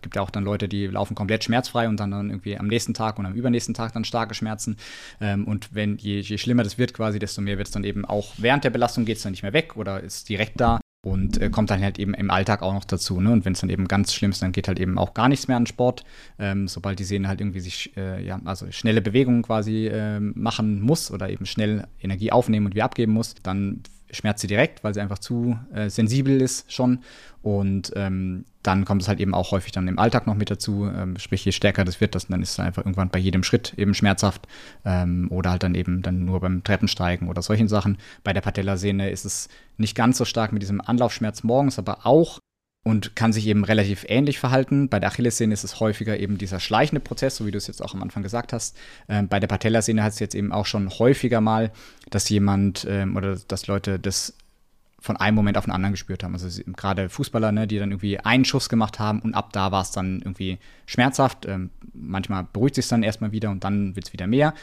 gibt 0.00 0.16
ja 0.16 0.22
auch 0.22 0.30
dann 0.30 0.44
Leute, 0.44 0.68
die 0.68 0.86
laufen 0.86 1.14
komplett 1.14 1.44
schmerzfrei 1.44 1.88
und 1.88 1.98
dann, 1.98 2.10
dann 2.12 2.30
irgendwie 2.30 2.56
am 2.56 2.66
nächsten 2.66 2.94
Tag 2.94 3.18
und 3.18 3.26
am 3.26 3.34
übernächsten 3.34 3.74
Tag 3.74 3.92
dann 3.92 4.04
starke 4.04 4.34
Schmerzen. 4.34 4.76
Ähm, 5.20 5.46
und 5.46 5.74
wenn 5.74 5.96
je, 5.96 6.20
je 6.20 6.38
schlimmer 6.38 6.62
das 6.62 6.78
wird 6.78 6.94
quasi, 6.94 7.18
desto 7.18 7.40
mehr 7.40 7.58
wird 7.58 7.68
es 7.68 7.72
dann 7.72 7.84
eben 7.84 8.04
auch 8.04 8.34
während 8.36 8.64
der 8.64 8.70
Belastung 8.70 9.04
geht 9.04 9.16
es 9.16 9.22
dann 9.22 9.32
nicht 9.32 9.42
mehr 9.42 9.52
weg 9.52 9.76
oder 9.76 10.00
ist 10.00 10.28
direkt 10.28 10.60
da 10.60 10.80
und 11.06 11.40
äh, 11.40 11.50
kommt 11.50 11.70
dann 11.70 11.80
halt 11.82 12.00
eben 12.00 12.14
im 12.14 12.32
Alltag 12.32 12.62
auch 12.62 12.74
noch 12.74 12.84
dazu. 12.84 13.20
Ne? 13.20 13.30
Und 13.30 13.44
wenn 13.44 13.52
es 13.52 13.60
dann 13.60 13.70
eben 13.70 13.86
ganz 13.86 14.12
schlimm 14.12 14.32
ist, 14.32 14.42
dann 14.42 14.50
geht 14.50 14.66
halt 14.66 14.80
eben 14.80 14.98
auch 14.98 15.14
gar 15.14 15.28
nichts 15.28 15.46
mehr 15.46 15.56
an 15.56 15.64
Sport. 15.64 16.04
Ähm, 16.36 16.66
sobald 16.66 16.98
die 16.98 17.04
Sehne 17.04 17.28
halt 17.28 17.40
irgendwie 17.40 17.60
sich, 17.60 17.96
äh, 17.96 18.26
ja, 18.26 18.40
also 18.44 18.66
schnelle 18.72 19.00
Bewegungen 19.00 19.42
quasi 19.42 19.86
äh, 19.86 20.18
machen 20.18 20.80
muss 20.80 21.12
oder 21.12 21.30
eben 21.30 21.46
schnell 21.46 21.86
Energie 22.00 22.32
aufnehmen 22.32 22.66
und 22.66 22.74
wieder 22.74 22.86
abgeben 22.86 23.12
muss, 23.12 23.36
dann 23.44 23.84
schmerzt 24.10 24.40
sie 24.40 24.48
direkt, 24.48 24.82
weil 24.82 24.94
sie 24.94 25.00
einfach 25.00 25.20
zu 25.20 25.56
äh, 25.72 25.90
sensibel 25.90 26.42
ist 26.42 26.72
schon. 26.72 26.98
Und 27.40 27.92
ähm, 27.94 28.44
dann 28.66 28.84
kommt 28.84 29.02
es 29.02 29.08
halt 29.08 29.20
eben 29.20 29.34
auch 29.34 29.52
häufig 29.52 29.72
dann 29.72 29.88
im 29.88 29.98
Alltag 29.98 30.26
noch 30.26 30.34
mit 30.34 30.50
dazu. 30.50 30.86
Ähm, 30.86 31.18
sprich, 31.18 31.44
je 31.44 31.52
stärker 31.52 31.84
das 31.84 32.00
wird, 32.00 32.14
das, 32.14 32.28
dann 32.28 32.42
ist 32.42 32.52
es 32.52 32.60
einfach 32.60 32.84
irgendwann 32.84 33.10
bei 33.10 33.18
jedem 33.18 33.42
Schritt 33.42 33.74
eben 33.76 33.94
schmerzhaft. 33.94 34.46
Ähm, 34.84 35.28
oder 35.30 35.50
halt 35.50 35.62
dann 35.62 35.74
eben 35.74 36.02
dann 36.02 36.24
nur 36.24 36.40
beim 36.40 36.64
Treppensteigen 36.64 37.28
oder 37.28 37.42
solchen 37.42 37.68
Sachen. 37.68 37.98
Bei 38.24 38.32
der 38.32 38.40
Patellasehne 38.40 39.10
ist 39.10 39.24
es 39.24 39.48
nicht 39.76 39.94
ganz 39.94 40.18
so 40.18 40.24
stark 40.24 40.52
mit 40.52 40.62
diesem 40.62 40.80
Anlaufschmerz 40.80 41.42
morgens, 41.42 41.78
aber 41.78 42.06
auch 42.06 42.40
und 42.86 43.16
kann 43.16 43.32
sich 43.32 43.48
eben 43.48 43.64
relativ 43.64 44.06
ähnlich 44.08 44.38
verhalten. 44.38 44.88
Bei 44.88 45.00
der 45.00 45.10
Achillessehne 45.10 45.52
ist 45.52 45.64
es 45.64 45.80
häufiger 45.80 46.20
eben 46.20 46.38
dieser 46.38 46.60
schleichende 46.60 47.00
Prozess, 47.00 47.34
so 47.34 47.44
wie 47.44 47.50
du 47.50 47.58
es 47.58 47.66
jetzt 47.66 47.82
auch 47.82 47.94
am 47.94 48.00
Anfang 48.00 48.22
gesagt 48.22 48.52
hast. 48.52 48.76
Ähm, 49.08 49.26
bei 49.26 49.40
der 49.40 49.48
Patellasehne 49.48 50.04
hat 50.04 50.12
es 50.12 50.20
jetzt 50.20 50.36
eben 50.36 50.52
auch 50.52 50.66
schon 50.66 50.88
häufiger 50.88 51.40
mal, 51.40 51.72
dass 52.10 52.28
jemand 52.28 52.86
ähm, 52.88 53.16
oder 53.16 53.38
dass 53.48 53.66
Leute 53.66 53.98
das 53.98 54.34
von 54.98 55.16
einem 55.16 55.34
Moment 55.34 55.58
auf 55.58 55.64
den 55.64 55.72
anderen 55.72 55.92
gespürt 55.92 56.24
haben. 56.24 56.32
Also 56.32 56.62
gerade 56.72 57.08
Fußballer, 57.08 57.52
ne, 57.52 57.66
die 57.66 57.78
dann 57.78 57.90
irgendwie 57.90 58.18
einen 58.18 58.44
Schuss 58.44 58.68
gemacht 58.68 58.98
haben 58.98 59.20
und 59.20 59.34
ab 59.34 59.52
da 59.52 59.72
war 59.72 59.82
es 59.82 59.90
dann 59.90 60.20
irgendwie 60.20 60.58
schmerzhaft. 60.86 61.46
Ähm, 61.46 61.70
manchmal 61.92 62.46
beruhigt 62.52 62.74
sich 62.76 62.88
dann 62.88 63.02
erstmal 63.02 63.32
wieder 63.32 63.50
und 63.50 63.64
dann 63.64 63.94
wird 63.94 64.06
es 64.06 64.12
wieder 64.12 64.26
mehr. 64.26 64.54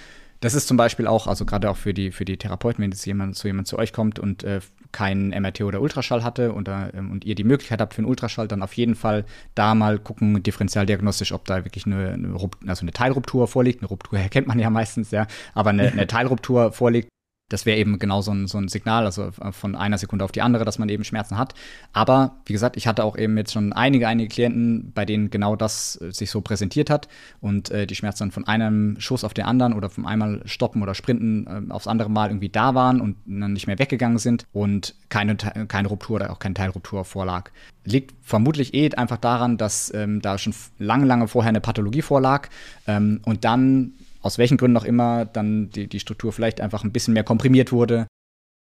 Das 0.43 0.55
ist 0.55 0.67
zum 0.67 0.75
Beispiel 0.75 1.07
auch, 1.07 1.27
also 1.27 1.45
gerade 1.45 1.69
auch 1.69 1.77
für 1.77 1.93
die, 1.93 2.11
für 2.11 2.25
die 2.25 2.35
Therapeuten, 2.35 2.83
wenn 2.83 2.91
jetzt 2.91 3.05
jemand, 3.05 3.37
so 3.37 3.47
jemand 3.47 3.65
zu 3.65 3.79
euch 3.79 3.93
kommt 3.93 4.19
und 4.19 4.43
äh, 4.43 4.59
keinen 4.91 5.29
MRT 5.29 5.61
oder 5.61 5.79
Ultraschall 5.79 6.21
hatte 6.21 6.51
und, 6.51 6.67
äh, 6.67 6.89
und 6.95 7.23
ihr 7.23 7.35
die 7.35 7.45
Möglichkeit 7.45 7.79
habt 7.79 7.93
für 7.93 7.99
einen 7.99 8.09
Ultraschall, 8.09 8.49
dann 8.49 8.61
auf 8.61 8.73
jeden 8.73 8.95
Fall 8.95 9.23
da 9.55 9.73
mal 9.73 9.99
gucken, 9.99 10.43
differenzialdiagnostisch, 10.43 11.31
ob 11.31 11.45
da 11.45 11.63
wirklich 11.63 11.85
eine, 11.85 12.11
eine, 12.11 12.35
also 12.67 12.81
eine 12.81 12.91
Teilruptur 12.91 13.47
vorliegt. 13.47 13.81
Eine 13.81 13.87
Ruptur 13.87 14.19
erkennt 14.19 14.47
man 14.47 14.59
ja 14.59 14.69
meistens, 14.69 15.11
ja, 15.11 15.27
aber 15.53 15.69
eine, 15.69 15.89
eine 15.89 16.07
Teilruptur 16.07 16.73
vorliegt 16.73 17.07
das 17.49 17.65
wäre 17.65 17.77
eben 17.77 17.99
genau 17.99 18.21
so 18.21 18.31
ein, 18.31 18.47
so 18.47 18.57
ein 18.57 18.67
Signal, 18.67 19.05
also 19.05 19.31
äh, 19.41 19.51
von 19.51 19.75
einer 19.75 19.97
Sekunde 19.97 20.25
auf 20.25 20.31
die 20.31 20.41
andere, 20.41 20.65
dass 20.65 20.79
man 20.79 20.89
eben 20.89 21.03
Schmerzen 21.03 21.37
hat. 21.37 21.53
Aber 21.91 22.37
wie 22.45 22.53
gesagt, 22.53 22.77
ich 22.77 22.87
hatte 22.87 23.03
auch 23.03 23.17
eben 23.17 23.37
jetzt 23.37 23.53
schon 23.53 23.73
einige, 23.73 24.07
einige 24.07 24.29
Klienten, 24.29 24.91
bei 24.93 25.05
denen 25.05 25.29
genau 25.29 25.55
das 25.55 25.99
äh, 26.01 26.11
sich 26.11 26.31
so 26.31 26.41
präsentiert 26.41 26.89
hat 26.89 27.07
und 27.41 27.69
äh, 27.69 27.85
die 27.85 27.95
Schmerzen 27.95 28.23
dann 28.23 28.31
von 28.31 28.47
einem 28.47 28.99
Schuss 28.99 29.23
auf 29.23 29.33
den 29.33 29.45
anderen 29.45 29.73
oder 29.73 29.89
vom 29.89 30.05
einmal 30.05 30.41
stoppen 30.45 30.81
oder 30.81 30.95
sprinten 30.95 31.69
äh, 31.69 31.73
aufs 31.73 31.87
andere 31.87 32.09
Mal 32.09 32.29
irgendwie 32.29 32.49
da 32.49 32.73
waren 32.75 33.01
und 33.01 33.17
dann 33.25 33.53
nicht 33.53 33.67
mehr 33.67 33.77
weggegangen 33.77 34.17
sind 34.17 34.45
und 34.51 34.95
keine, 35.09 35.35
keine 35.35 35.87
Ruptur 35.89 36.15
oder 36.15 36.31
auch 36.31 36.39
keine 36.39 36.55
Teilruptur 36.55 37.05
vorlag. 37.05 37.51
Liegt 37.85 38.15
vermutlich 38.21 38.73
eh 38.73 38.89
einfach 38.95 39.17
daran, 39.17 39.57
dass 39.57 39.93
ähm, 39.93 40.21
da 40.21 40.37
schon 40.37 40.55
lange, 40.79 41.05
lange 41.05 41.27
vorher 41.27 41.49
eine 41.49 41.61
Pathologie 41.61 42.01
vorlag 42.01 42.47
ähm, 42.87 43.19
und 43.25 43.43
dann 43.43 43.93
aus 44.23 44.39
welchen 44.39 44.57
Gründen 44.57 44.77
auch 44.77 44.85
immer 44.85 45.25
dann 45.25 45.69
die, 45.69 45.87
die 45.87 45.99
Struktur 45.99 46.33
vielleicht 46.33 46.59
einfach 46.59 46.83
ein 46.83 46.91
bisschen 46.91 47.13
mehr 47.13 47.23
komprimiert 47.23 47.71
wurde 47.71 48.07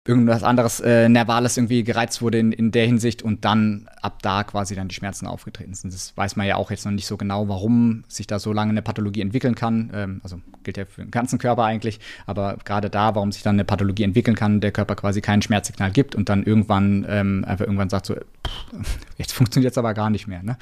irgendwas 0.08 0.44
anderes 0.44 0.80
äh, 0.80 1.08
Nervales 1.10 1.58
irgendwie 1.58 1.84
gereizt 1.84 2.22
wurde 2.22 2.40
in, 2.40 2.52
in 2.52 2.72
der 2.72 2.86
Hinsicht 2.88 3.22
und 3.22 3.46
dann 3.46 3.88
ab 4.02 4.22
da 4.24 4.44
quasi 4.44 4.76
dann 4.76 4.88
die 4.88 4.96
Schmerzen 4.96 5.28
aufgetreten 5.28 5.76
sind. 5.76 5.94
Das 5.94 6.18
weiß 6.18 6.36
man 6.36 6.48
ja 6.48 6.56
auch 6.56 6.72
jetzt 6.72 6.86
noch 6.86 6.92
nicht 6.92 7.06
so 7.06 7.18
genau, 7.18 7.48
warum 7.50 8.04
sich 8.08 8.26
da 8.26 8.40
so 8.40 8.52
lange 8.52 8.72
eine 8.72 8.82
Pathologie 8.82 9.22
entwickeln 9.22 9.54
kann. 9.54 9.92
Ähm, 9.94 10.22
also 10.24 10.42
gilt 10.64 10.78
ja 10.78 10.86
für 10.86 11.02
den 11.02 11.12
ganzen 11.12 11.40
Körper 11.40 11.64
eigentlich, 11.64 12.00
aber 12.26 12.58
gerade 12.64 12.90
da, 12.90 13.16
warum 13.16 13.32
sich 13.32 13.44
dann 13.44 13.56
eine 13.56 13.66
Pathologie 13.66 14.04
entwickeln 14.04 14.36
kann, 14.36 14.62
der 14.62 14.72
Körper 14.72 14.96
quasi 14.96 15.22
kein 15.22 15.42
Schmerzsignal 15.42 15.92
gibt 15.92 16.16
und 16.16 16.30
dann 16.30 16.44
irgendwann 16.44 17.06
ähm, 17.10 17.46
einfach 17.46 17.66
irgendwann 17.66 17.90
sagt 17.90 18.06
so, 18.06 18.16
pff, 18.16 18.98
jetzt 19.18 19.34
funktioniert 19.34 19.72
es 19.72 19.78
aber 19.78 19.94
gar 19.94 20.10
nicht 20.10 20.28
mehr. 20.28 20.44
Ne? 20.44 20.58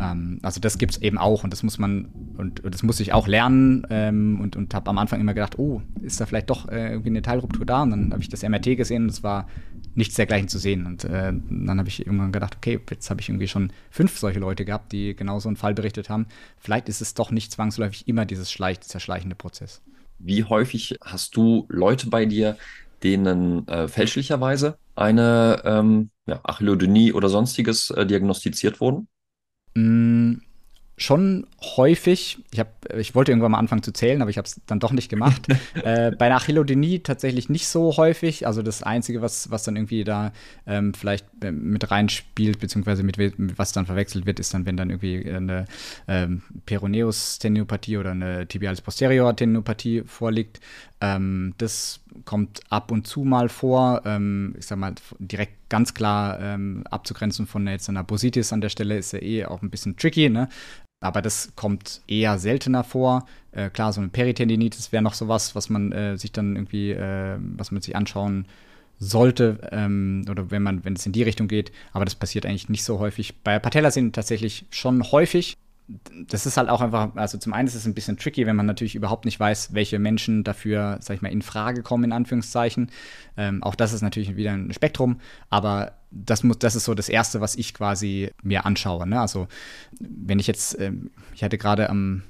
Ähm, 0.00 0.38
also 0.42 0.60
das 0.60 0.78
gibt 0.78 0.92
es 0.92 1.02
eben 1.02 1.18
auch 1.18 1.44
und 1.44 1.52
das 1.52 1.62
muss 1.62 1.78
man 1.78 2.08
und, 2.36 2.60
und 2.60 2.74
das 2.74 2.82
muss 2.82 3.00
ich 3.00 3.12
auch 3.12 3.26
lernen 3.26 3.86
ähm, 3.90 4.40
und, 4.40 4.56
und 4.56 4.74
habe 4.74 4.90
am 4.90 4.98
Anfang 4.98 5.20
immer 5.20 5.34
gedacht, 5.34 5.58
oh, 5.58 5.82
ist 6.00 6.20
da 6.20 6.26
vielleicht 6.26 6.50
doch 6.50 6.68
äh, 6.68 6.90
irgendwie 6.90 7.10
eine 7.10 7.22
Teilruptur 7.22 7.66
da 7.66 7.82
und 7.82 7.90
dann 7.90 8.12
habe 8.12 8.22
ich 8.22 8.28
das 8.28 8.42
MRT 8.42 8.76
gesehen 8.76 9.04
und 9.04 9.10
es 9.10 9.22
war 9.22 9.46
nichts 9.94 10.14
dergleichen 10.14 10.48
zu 10.48 10.58
sehen. 10.58 10.86
Und 10.86 11.04
äh, 11.04 11.32
dann 11.32 11.78
habe 11.78 11.88
ich 11.88 12.06
irgendwann 12.06 12.32
gedacht, 12.32 12.56
okay, 12.56 12.80
jetzt 12.90 13.10
habe 13.10 13.20
ich 13.20 13.28
irgendwie 13.28 13.48
schon 13.48 13.72
fünf 13.90 14.18
solche 14.18 14.38
Leute 14.38 14.64
gehabt, 14.64 14.92
die 14.92 15.14
genau 15.14 15.38
so 15.40 15.48
einen 15.48 15.56
Fall 15.56 15.74
berichtet 15.74 16.08
haben. 16.08 16.26
Vielleicht 16.58 16.88
ist 16.88 17.02
es 17.02 17.14
doch 17.14 17.30
nicht 17.30 17.52
zwangsläufig 17.52 18.08
immer 18.08 18.24
dieses 18.24 18.50
Schleich, 18.50 18.80
dieser 18.80 19.00
schleichende 19.00 19.36
Prozess. 19.36 19.82
Wie 20.18 20.44
häufig 20.44 20.98
hast 21.02 21.36
du 21.36 21.66
Leute 21.68 22.08
bei 22.08 22.26
dir, 22.26 22.56
denen 23.02 23.66
äh, 23.66 23.88
fälschlicherweise 23.88 24.78
eine 24.94 25.62
ähm, 25.64 26.10
ja, 26.26 26.40
Achillodynie 26.44 27.12
oder 27.12 27.28
sonstiges 27.28 27.90
äh, 27.90 28.06
diagnostiziert 28.06 28.80
wurden? 28.80 29.08
Mm, 29.74 30.34
schon 30.96 31.46
häufig, 31.76 32.38
ich, 32.52 32.60
hab, 32.60 32.92
ich 32.94 33.14
wollte 33.14 33.32
irgendwann 33.32 33.52
mal 33.52 33.58
anfangen 33.58 33.82
zu 33.82 33.92
zählen, 33.92 34.20
aber 34.20 34.30
ich 34.30 34.38
habe 34.38 34.46
es 34.46 34.60
dann 34.66 34.78
doch 34.78 34.92
nicht 34.92 35.08
gemacht. 35.08 35.48
äh, 35.74 36.12
bei 36.12 36.26
einer 36.26 36.36
Achillodynie 36.36 37.00
tatsächlich 37.00 37.48
nicht 37.48 37.66
so 37.66 37.96
häufig. 37.96 38.46
Also 38.46 38.62
das 38.62 38.82
Einzige, 38.82 39.22
was, 39.22 39.50
was 39.50 39.64
dann 39.64 39.76
irgendwie 39.76 40.04
da 40.04 40.32
ähm, 40.66 40.94
vielleicht 40.94 41.26
äh, 41.42 41.50
mit 41.50 41.90
reinspielt, 41.90 42.60
beziehungsweise 42.60 43.02
mit, 43.02 43.16
mit, 43.16 43.34
was 43.58 43.72
dann 43.72 43.86
verwechselt 43.86 44.26
wird, 44.26 44.38
ist 44.38 44.54
dann, 44.54 44.66
wenn 44.66 44.76
dann 44.76 44.90
irgendwie 44.90 45.28
eine 45.28 45.64
ähm, 46.08 46.42
Peroneus-Teniopathie 46.66 47.96
oder 47.96 48.10
eine 48.12 48.46
Tibialis 48.46 48.80
posterior 48.80 49.34
Teniopathie 49.34 50.02
vorliegt. 50.06 50.60
Ähm, 51.02 51.54
das 51.58 52.00
kommt 52.24 52.60
ab 52.70 52.92
und 52.92 53.06
zu 53.08 53.24
mal 53.24 53.48
vor. 53.48 54.02
Ähm, 54.04 54.54
ich 54.56 54.66
sag 54.66 54.78
mal, 54.78 54.94
direkt 55.18 55.68
ganz 55.68 55.94
klar 55.94 56.40
ähm, 56.40 56.84
abzugrenzen 56.88 57.46
von 57.46 57.66
jetzt 57.66 57.88
einer 57.88 58.04
Bositis 58.04 58.52
an 58.52 58.60
der 58.60 58.68
Stelle 58.68 58.96
ist 58.96 59.12
ja 59.12 59.20
eh 59.20 59.44
auch 59.44 59.62
ein 59.62 59.70
bisschen 59.70 59.96
tricky, 59.96 60.30
ne? 60.30 60.48
Aber 61.00 61.20
das 61.20 61.52
kommt 61.56 62.02
eher 62.06 62.38
seltener 62.38 62.84
vor. 62.84 63.26
Äh, 63.50 63.70
klar, 63.70 63.92
so 63.92 64.00
eine 64.00 64.10
Peritendinitis 64.10 64.92
wäre 64.92 65.02
noch 65.02 65.14
sowas, 65.14 65.56
was 65.56 65.68
man 65.68 65.90
äh, 65.90 66.16
sich 66.16 66.30
dann 66.30 66.54
irgendwie, 66.54 66.92
äh, 66.92 67.36
was 67.56 67.72
man 67.72 67.82
sich 67.82 67.96
anschauen 67.96 68.46
sollte, 69.00 69.58
ähm, 69.72 70.24
oder 70.30 70.52
wenn 70.52 70.62
man, 70.62 70.84
wenn 70.84 70.94
es 70.94 71.04
in 71.04 71.10
die 71.12 71.24
Richtung 71.24 71.48
geht, 71.48 71.72
aber 71.92 72.04
das 72.04 72.14
passiert 72.14 72.46
eigentlich 72.46 72.68
nicht 72.68 72.84
so 72.84 73.00
häufig. 73.00 73.34
Bei 73.42 73.58
Patella 73.58 73.90
sind 73.90 74.14
tatsächlich 74.14 74.64
schon 74.70 75.02
häufig, 75.10 75.56
das 76.28 76.46
ist 76.46 76.56
halt 76.56 76.68
auch 76.68 76.80
einfach, 76.80 77.14
also 77.16 77.38
zum 77.38 77.52
einen 77.52 77.66
ist 77.66 77.74
es 77.74 77.86
ein 77.86 77.94
bisschen 77.94 78.16
tricky, 78.16 78.46
wenn 78.46 78.56
man 78.56 78.66
natürlich 78.66 78.94
überhaupt 78.94 79.24
nicht 79.24 79.38
weiß, 79.38 79.74
welche 79.74 79.98
Menschen 79.98 80.44
dafür, 80.44 80.98
sag 81.00 81.16
ich 81.16 81.22
mal, 81.22 81.32
in 81.32 81.42
Frage 81.42 81.82
kommen, 81.82 82.04
in 82.04 82.12
Anführungszeichen. 82.12 82.90
Ähm, 83.36 83.62
auch 83.62 83.74
das 83.74 83.92
ist 83.92 84.02
natürlich 84.02 84.36
wieder 84.36 84.52
ein 84.52 84.72
Spektrum, 84.72 85.20
aber 85.50 85.92
das 86.10 86.44
muss, 86.44 86.58
das 86.58 86.76
ist 86.76 86.84
so 86.84 86.94
das 86.94 87.08
Erste, 87.08 87.40
was 87.40 87.56
ich 87.56 87.74
quasi 87.74 88.30
mir 88.42 88.64
anschaue. 88.64 89.06
Ne? 89.06 89.20
Also, 89.20 89.48
wenn 90.00 90.38
ich 90.38 90.46
jetzt, 90.46 90.78
ähm, 90.78 91.10
ich 91.34 91.42
hatte 91.42 91.58
gerade 91.58 91.90
am 91.90 92.22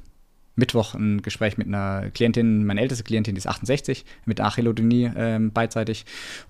Mittwoch 0.55 0.95
ein 0.95 1.23
Gespräch 1.23 1.57
mit 1.59 1.67
einer 1.67 2.11
Klientin, 2.11 2.65
meine 2.65 2.81
älteste 2.81 3.05
Klientin, 3.05 3.35
die 3.35 3.39
ist 3.39 3.47
68, 3.47 4.05
mit 4.25 4.41
Achillodynie 4.41 5.13
ähm, 5.17 5.53
beidseitig. 5.53 6.05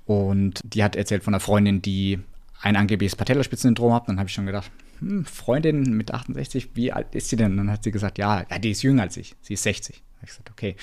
Und 0.06 0.60
die 0.64 0.82
hat 0.82 0.96
erzählt 0.96 1.24
von 1.24 1.34
einer 1.34 1.40
Freundin, 1.40 1.82
die 1.82 2.18
ein 2.60 2.76
angebliches 2.76 3.16
Patellaspitzensyndrom 3.16 3.94
hat. 3.94 4.08
Dann 4.08 4.18
habe 4.18 4.28
ich 4.28 4.34
schon 4.34 4.46
gedacht, 4.46 4.70
hm, 5.02 5.24
Freundin 5.24 5.96
mit 5.96 6.14
68, 6.14 6.70
wie 6.74 6.92
alt 6.92 7.14
ist 7.14 7.28
sie 7.28 7.36
denn? 7.36 7.52
Und 7.52 7.56
dann 7.58 7.70
hat 7.70 7.84
sie 7.84 7.90
gesagt, 7.90 8.18
ja, 8.18 8.44
ja, 8.48 8.58
die 8.58 8.70
ist 8.70 8.82
jünger 8.82 9.02
als 9.02 9.16
ich, 9.16 9.34
sie 9.42 9.54
ist 9.54 9.62
60. 9.64 9.96
Da 9.96 10.02
habe 10.16 10.24
ich 10.24 10.28
gesagt, 10.28 10.50
okay. 10.50 10.76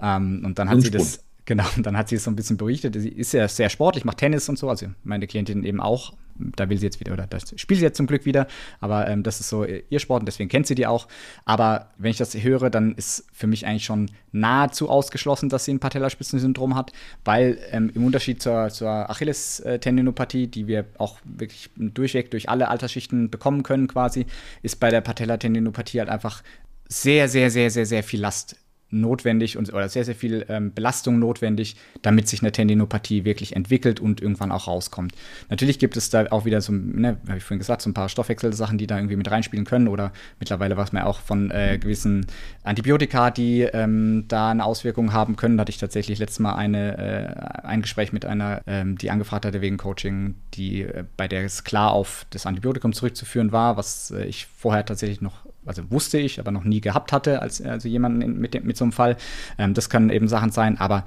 Ähm, 0.00 0.42
und 0.44 0.58
dann 0.58 0.68
hat 0.68 0.80
sie 0.80 0.90
das, 0.90 1.24
genau, 1.44 1.66
und 1.76 1.84
dann 1.86 1.96
hat 1.96 2.08
sie 2.08 2.16
es 2.16 2.24
so 2.24 2.30
ein 2.30 2.36
bisschen 2.36 2.56
berichtet. 2.56 2.94
Sie 2.96 3.08
ist 3.08 3.32
ja 3.32 3.48
sehr 3.48 3.68
sportlich, 3.68 4.04
macht 4.04 4.18
Tennis 4.18 4.48
und 4.48 4.58
so, 4.58 4.68
also 4.68 4.86
meine 5.02 5.26
Klientin 5.26 5.64
eben 5.64 5.80
auch 5.80 6.14
da 6.36 6.68
will 6.68 6.78
sie 6.78 6.86
jetzt 6.86 7.00
wieder, 7.00 7.12
oder 7.12 7.26
das 7.26 7.54
spielt 7.56 7.78
sie 7.78 7.84
jetzt 7.84 7.96
zum 7.96 8.06
Glück 8.06 8.24
wieder, 8.24 8.46
aber 8.80 9.08
ähm, 9.08 9.22
das 9.22 9.40
ist 9.40 9.48
so 9.48 9.64
ihr 9.64 9.98
Sport 9.98 10.22
und 10.22 10.26
deswegen 10.26 10.48
kennt 10.48 10.66
sie 10.66 10.74
die 10.74 10.86
auch. 10.86 11.08
Aber 11.44 11.90
wenn 11.98 12.10
ich 12.10 12.16
das 12.16 12.34
höre, 12.34 12.70
dann 12.70 12.94
ist 12.94 13.26
für 13.32 13.46
mich 13.46 13.66
eigentlich 13.66 13.84
schon 13.84 14.10
nahezu 14.32 14.88
ausgeschlossen, 14.88 15.48
dass 15.48 15.64
sie 15.64 15.72
ein 15.72 15.80
Patellaspitzensyndrom 15.80 16.74
hat, 16.74 16.92
weil 17.24 17.58
ähm, 17.70 17.90
im 17.94 18.04
Unterschied 18.04 18.42
zur, 18.42 18.68
zur 18.70 19.10
Achillestendinopathie, 19.10 20.46
die 20.48 20.66
wir 20.66 20.86
auch 20.98 21.18
wirklich 21.24 21.70
durchweg 21.76 22.30
durch 22.30 22.48
alle 22.48 22.68
Altersschichten 22.68 23.30
bekommen 23.30 23.62
können 23.62 23.88
quasi, 23.88 24.26
ist 24.62 24.80
bei 24.80 24.90
der 24.90 25.00
Patellatendinopathie 25.00 26.00
halt 26.00 26.08
einfach 26.08 26.42
sehr, 26.88 27.28
sehr, 27.28 27.50
sehr, 27.50 27.70
sehr, 27.70 27.86
sehr 27.86 28.02
viel 28.02 28.20
Last 28.20 28.56
notwendig 29.00 29.56
und, 29.56 29.72
oder 29.72 29.88
sehr, 29.88 30.04
sehr 30.04 30.14
viel 30.14 30.46
ähm, 30.48 30.72
Belastung 30.72 31.18
notwendig, 31.18 31.76
damit 32.02 32.28
sich 32.28 32.40
eine 32.40 32.52
Tendinopathie 32.52 33.24
wirklich 33.24 33.56
entwickelt 33.56 34.00
und 34.00 34.20
irgendwann 34.20 34.52
auch 34.52 34.66
rauskommt. 34.66 35.12
Natürlich 35.50 35.78
gibt 35.78 35.96
es 35.96 36.10
da 36.10 36.26
auch 36.30 36.44
wieder 36.44 36.60
so, 36.60 36.72
ne, 36.72 37.18
habe 37.28 37.38
ich 37.38 37.44
vorhin 37.44 37.58
gesagt, 37.58 37.82
so 37.82 37.90
ein 37.90 37.94
paar 37.94 38.08
Stoffwechselsachen, 38.08 38.78
die 38.78 38.86
da 38.86 38.96
irgendwie 38.96 39.16
mit 39.16 39.30
reinspielen 39.30 39.64
können 39.64 39.88
oder 39.88 40.12
mittlerweile 40.38 40.76
was 40.76 40.92
man 40.92 41.02
auch 41.02 41.20
von 41.20 41.50
äh, 41.50 41.78
gewissen 41.78 42.26
Antibiotika, 42.62 43.30
die 43.30 43.62
ähm, 43.62 44.24
da 44.28 44.50
eine 44.50 44.64
Auswirkung 44.64 45.12
haben 45.12 45.36
können. 45.36 45.56
Da 45.56 45.62
hatte 45.62 45.70
ich 45.70 45.78
tatsächlich 45.78 46.18
letztes 46.18 46.40
Mal 46.40 46.54
eine, 46.54 46.98
äh, 46.98 47.66
ein 47.66 47.82
Gespräch 47.82 48.12
mit 48.12 48.24
einer, 48.24 48.62
ähm, 48.66 48.96
die 48.98 49.10
angefragt 49.10 49.46
hatte 49.46 49.60
wegen 49.60 49.76
Coaching, 49.76 50.34
die 50.54 50.82
äh, 50.82 51.04
bei 51.16 51.28
der 51.28 51.44
es 51.44 51.64
klar 51.64 51.92
auf 51.92 52.26
das 52.30 52.46
Antibiotikum 52.46 52.92
zurückzuführen 52.92 53.52
war, 53.52 53.76
was 53.76 54.10
äh, 54.10 54.24
ich 54.24 54.46
vorher 54.46 54.84
tatsächlich 54.84 55.20
noch 55.20 55.44
also 55.66 55.90
wusste 55.90 56.18
ich, 56.18 56.40
aber 56.40 56.50
noch 56.50 56.64
nie 56.64 56.80
gehabt 56.80 57.12
hatte, 57.12 57.42
als 57.42 57.60
also 57.60 57.88
jemanden 57.88 58.38
mit, 58.38 58.64
mit 58.64 58.76
so 58.76 58.84
einem 58.84 58.92
Fall. 58.92 59.16
Ähm, 59.58 59.74
das 59.74 59.90
können 59.90 60.10
eben 60.10 60.28
Sachen 60.28 60.50
sein, 60.50 60.78
aber 60.78 61.04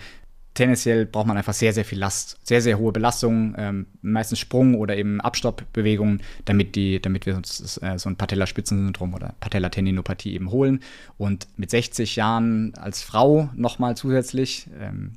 tendenziell 0.58 1.06
braucht 1.06 1.28
man 1.28 1.38
einfach 1.38 1.54
sehr, 1.54 1.72
sehr 1.72 1.86
viel 1.86 2.00
Last, 2.00 2.38
sehr, 2.44 2.62
sehr 2.62 2.80
hohe 2.80 2.92
Belastungen, 2.92 3.56
ähm, 3.58 3.86
meistens 4.02 4.40
Sprung- 4.40 4.76
oder 4.76 4.98
eben 4.98 5.22
Abstoppbewegungen, 5.22 6.22
damit, 6.46 6.76
damit 7.06 7.26
wir 7.28 7.36
uns 7.36 7.80
äh, 7.84 8.00
so 8.00 8.10
ein 8.10 8.16
Patellaspitzensyndrom 8.16 9.14
oder 9.14 9.36
Patellatendinopathie 9.40 10.34
eben 10.34 10.50
holen. 10.50 10.80
Und 11.18 11.48
mit 11.58 11.70
60 11.70 12.16
Jahren 12.16 12.74
als 12.76 13.04
Frau 13.04 13.50
nochmal 13.56 13.96
zusätzlich, 13.96 14.68
ähm, 14.82 15.14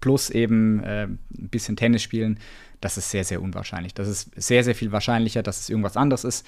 plus 0.00 0.30
eben 0.30 0.84
äh, 0.84 1.04
ein 1.04 1.18
bisschen 1.50 1.76
Tennis 1.76 2.02
spielen, 2.02 2.38
das 2.80 2.96
ist 2.96 3.10
sehr, 3.10 3.24
sehr 3.24 3.42
unwahrscheinlich. 3.42 3.92
Das 3.94 4.06
ist 4.06 4.30
sehr, 4.36 4.62
sehr 4.62 4.76
viel 4.76 4.92
wahrscheinlicher, 4.92 5.42
dass 5.42 5.60
es 5.60 5.68
irgendwas 5.68 5.96
anderes 5.96 6.22
ist. 6.22 6.46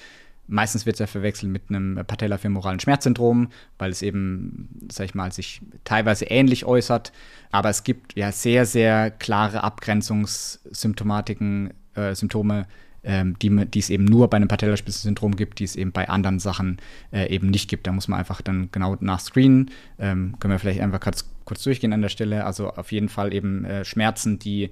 Meistens 0.51 0.85
wird 0.85 0.95
es 0.95 0.99
ja 0.99 1.07
verwechselt 1.07 1.49
mit 1.49 1.69
einem 1.69 1.95
patellafemoralen 2.05 2.81
Schmerzsyndrom, 2.81 3.47
weil 3.77 3.91
es 3.91 4.01
eben, 4.01 4.67
sag 4.91 5.05
ich 5.05 5.15
mal, 5.15 5.31
sich 5.31 5.61
teilweise 5.85 6.25
ähnlich 6.25 6.65
äußert. 6.65 7.13
Aber 7.51 7.69
es 7.69 7.85
gibt 7.85 8.17
ja 8.17 8.33
sehr, 8.33 8.65
sehr 8.65 9.11
klare 9.11 9.63
Abgrenzungssymptomatiken, 9.63 11.73
äh, 11.95 12.13
Symptome, 12.15 12.67
ähm, 13.03 13.39
die, 13.39 13.65
die, 13.65 13.79
es 13.79 13.89
eben 13.89 14.03
nur 14.03 14.29
bei 14.29 14.35
einem 14.35 14.49
Patellaspitzensyndrom 14.49 15.37
gibt, 15.37 15.59
die 15.59 15.63
es 15.63 15.77
eben 15.77 15.93
bei 15.93 16.09
anderen 16.09 16.39
Sachen 16.39 16.79
äh, 17.13 17.33
eben 17.33 17.49
nicht 17.49 17.69
gibt. 17.69 17.87
Da 17.87 17.93
muss 17.93 18.09
man 18.09 18.19
einfach 18.19 18.41
dann 18.41 18.67
genau 18.73 18.97
nachscreenen. 18.99 19.71
Ähm, 19.99 20.35
können 20.39 20.53
wir 20.53 20.59
vielleicht 20.59 20.81
einfach 20.81 20.99
kurz, 20.99 21.29
kurz 21.45 21.63
durchgehen 21.63 21.93
an 21.93 22.01
der 22.01 22.09
Stelle. 22.09 22.45
Also 22.45 22.71
auf 22.71 22.91
jeden 22.91 23.07
Fall 23.07 23.33
eben 23.33 23.63
äh, 23.63 23.85
Schmerzen, 23.85 24.37
die 24.37 24.69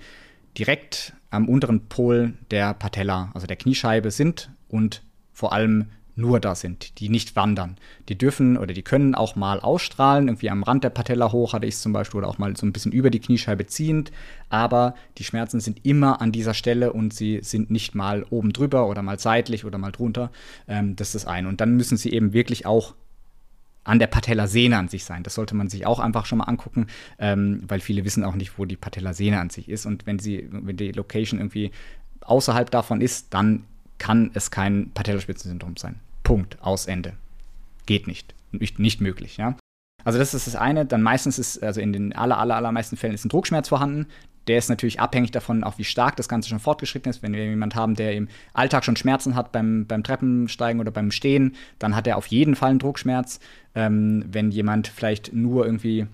direkt 0.57 1.13
am 1.29 1.47
unteren 1.47 1.87
Pol 1.87 2.33
der 2.51 2.73
Patella, 2.73 3.31
also 3.33 3.47
der 3.47 3.55
Kniescheibe 3.55 4.11
sind 4.11 4.51
und 4.67 5.03
vor 5.39 5.53
allem 5.53 5.85
nur 6.15 6.41
da 6.41 6.53
sind, 6.53 6.99
die 6.99 7.07
nicht 7.07 7.37
wandern. 7.37 7.77
Die 8.09 8.17
dürfen 8.17 8.57
oder 8.57 8.73
die 8.73 8.81
können 8.81 9.15
auch 9.15 9.37
mal 9.37 9.61
ausstrahlen, 9.61 10.27
irgendwie 10.27 10.49
am 10.49 10.63
Rand 10.63 10.83
der 10.83 10.89
Patella 10.89 11.31
hoch 11.31 11.53
hatte 11.53 11.65
ich 11.65 11.75
es 11.75 11.81
zum 11.81 11.93
Beispiel, 11.93 12.17
oder 12.17 12.27
auch 12.27 12.37
mal 12.37 12.57
so 12.57 12.65
ein 12.65 12.73
bisschen 12.73 12.91
über 12.91 13.09
die 13.09 13.21
Kniescheibe 13.21 13.65
ziehend, 13.67 14.11
aber 14.49 14.95
die 15.17 15.23
Schmerzen 15.23 15.61
sind 15.61 15.85
immer 15.85 16.19
an 16.19 16.33
dieser 16.33 16.53
Stelle 16.53 16.91
und 16.91 17.13
sie 17.13 17.39
sind 17.41 17.71
nicht 17.71 17.95
mal 17.95 18.25
oben 18.31 18.51
drüber 18.51 18.89
oder 18.89 19.01
mal 19.01 19.17
seitlich 19.17 19.63
oder 19.63 19.77
mal 19.77 19.93
drunter. 19.93 20.29
Ähm, 20.67 20.97
das 20.97 21.15
ist 21.15 21.23
das 21.23 21.25
eine. 21.25 21.47
Und 21.47 21.61
dann 21.61 21.77
müssen 21.77 21.95
sie 21.95 22.11
eben 22.11 22.33
wirklich 22.33 22.65
auch 22.65 22.95
an 23.85 23.97
der 23.97 24.07
Patellasehne 24.07 24.77
an 24.77 24.89
sich 24.89 25.05
sein. 25.05 25.23
Das 25.23 25.35
sollte 25.35 25.55
man 25.55 25.69
sich 25.69 25.85
auch 25.85 25.99
einfach 25.99 26.25
schon 26.25 26.39
mal 26.39 26.43
angucken, 26.43 26.87
ähm, 27.17 27.63
weil 27.65 27.79
viele 27.79 28.03
wissen 28.03 28.25
auch 28.25 28.35
nicht, 28.35 28.59
wo 28.59 28.65
die 28.65 28.75
Patellasehne 28.75 29.39
an 29.39 29.49
sich 29.49 29.69
ist. 29.69 29.85
Und 29.85 30.05
wenn 30.05 30.19
sie, 30.19 30.49
wenn 30.51 30.75
die 30.75 30.91
Location 30.91 31.39
irgendwie 31.39 31.71
außerhalb 32.21 32.69
davon 32.69 32.99
ist, 32.99 33.33
dann 33.33 33.63
kann 33.99 34.31
es 34.33 34.51
kein 34.51 34.91
Patellaspitzensyndrom 34.93 35.77
sein. 35.77 35.99
Punkt, 36.23 36.57
aus 36.61 36.87
Ende. 36.87 37.13
Geht 37.85 38.07
nicht. 38.07 38.33
Nicht, 38.51 38.79
nicht 38.79 39.01
möglich, 39.01 39.37
ja. 39.37 39.55
Also 40.03 40.17
das 40.17 40.33
ist 40.33 40.47
das 40.47 40.55
eine. 40.55 40.85
Dann 40.85 41.03
meistens 41.03 41.37
ist, 41.37 41.61
also 41.61 41.81
in 41.81 41.93
den 41.93 42.13
aller, 42.13 42.37
aller, 42.37 42.55
allermeisten 42.55 42.97
Fällen 42.97 43.13
ist 43.13 43.25
ein 43.25 43.29
Druckschmerz 43.29 43.69
vorhanden. 43.69 44.07
Der 44.47 44.57
ist 44.57 44.69
natürlich 44.69 44.99
abhängig 44.99 45.31
davon, 45.31 45.63
auch 45.63 45.77
wie 45.77 45.83
stark 45.83 46.15
das 46.15 46.27
Ganze 46.27 46.49
schon 46.49 46.59
fortgeschritten 46.59 47.09
ist. 47.09 47.21
Wenn 47.21 47.33
wir 47.33 47.45
jemanden 47.45 47.75
haben, 47.75 47.95
der 47.95 48.15
im 48.15 48.29
Alltag 48.53 48.83
schon 48.83 48.95
Schmerzen 48.95 49.35
hat 49.35 49.51
beim, 49.51 49.85
beim 49.85 50.03
Treppensteigen 50.03 50.79
oder 50.79 50.91
beim 50.91 51.11
Stehen, 51.11 51.55
dann 51.77 51.95
hat 51.95 52.07
er 52.07 52.17
auf 52.17 52.27
jeden 52.27 52.55
Fall 52.55 52.71
einen 52.71 52.79
Druckschmerz. 52.79 53.39
Ähm, 53.75 54.25
wenn 54.27 54.49
jemand 54.49 54.87
vielleicht 54.87 55.33
nur 55.33 55.65
irgendwie 55.65 56.07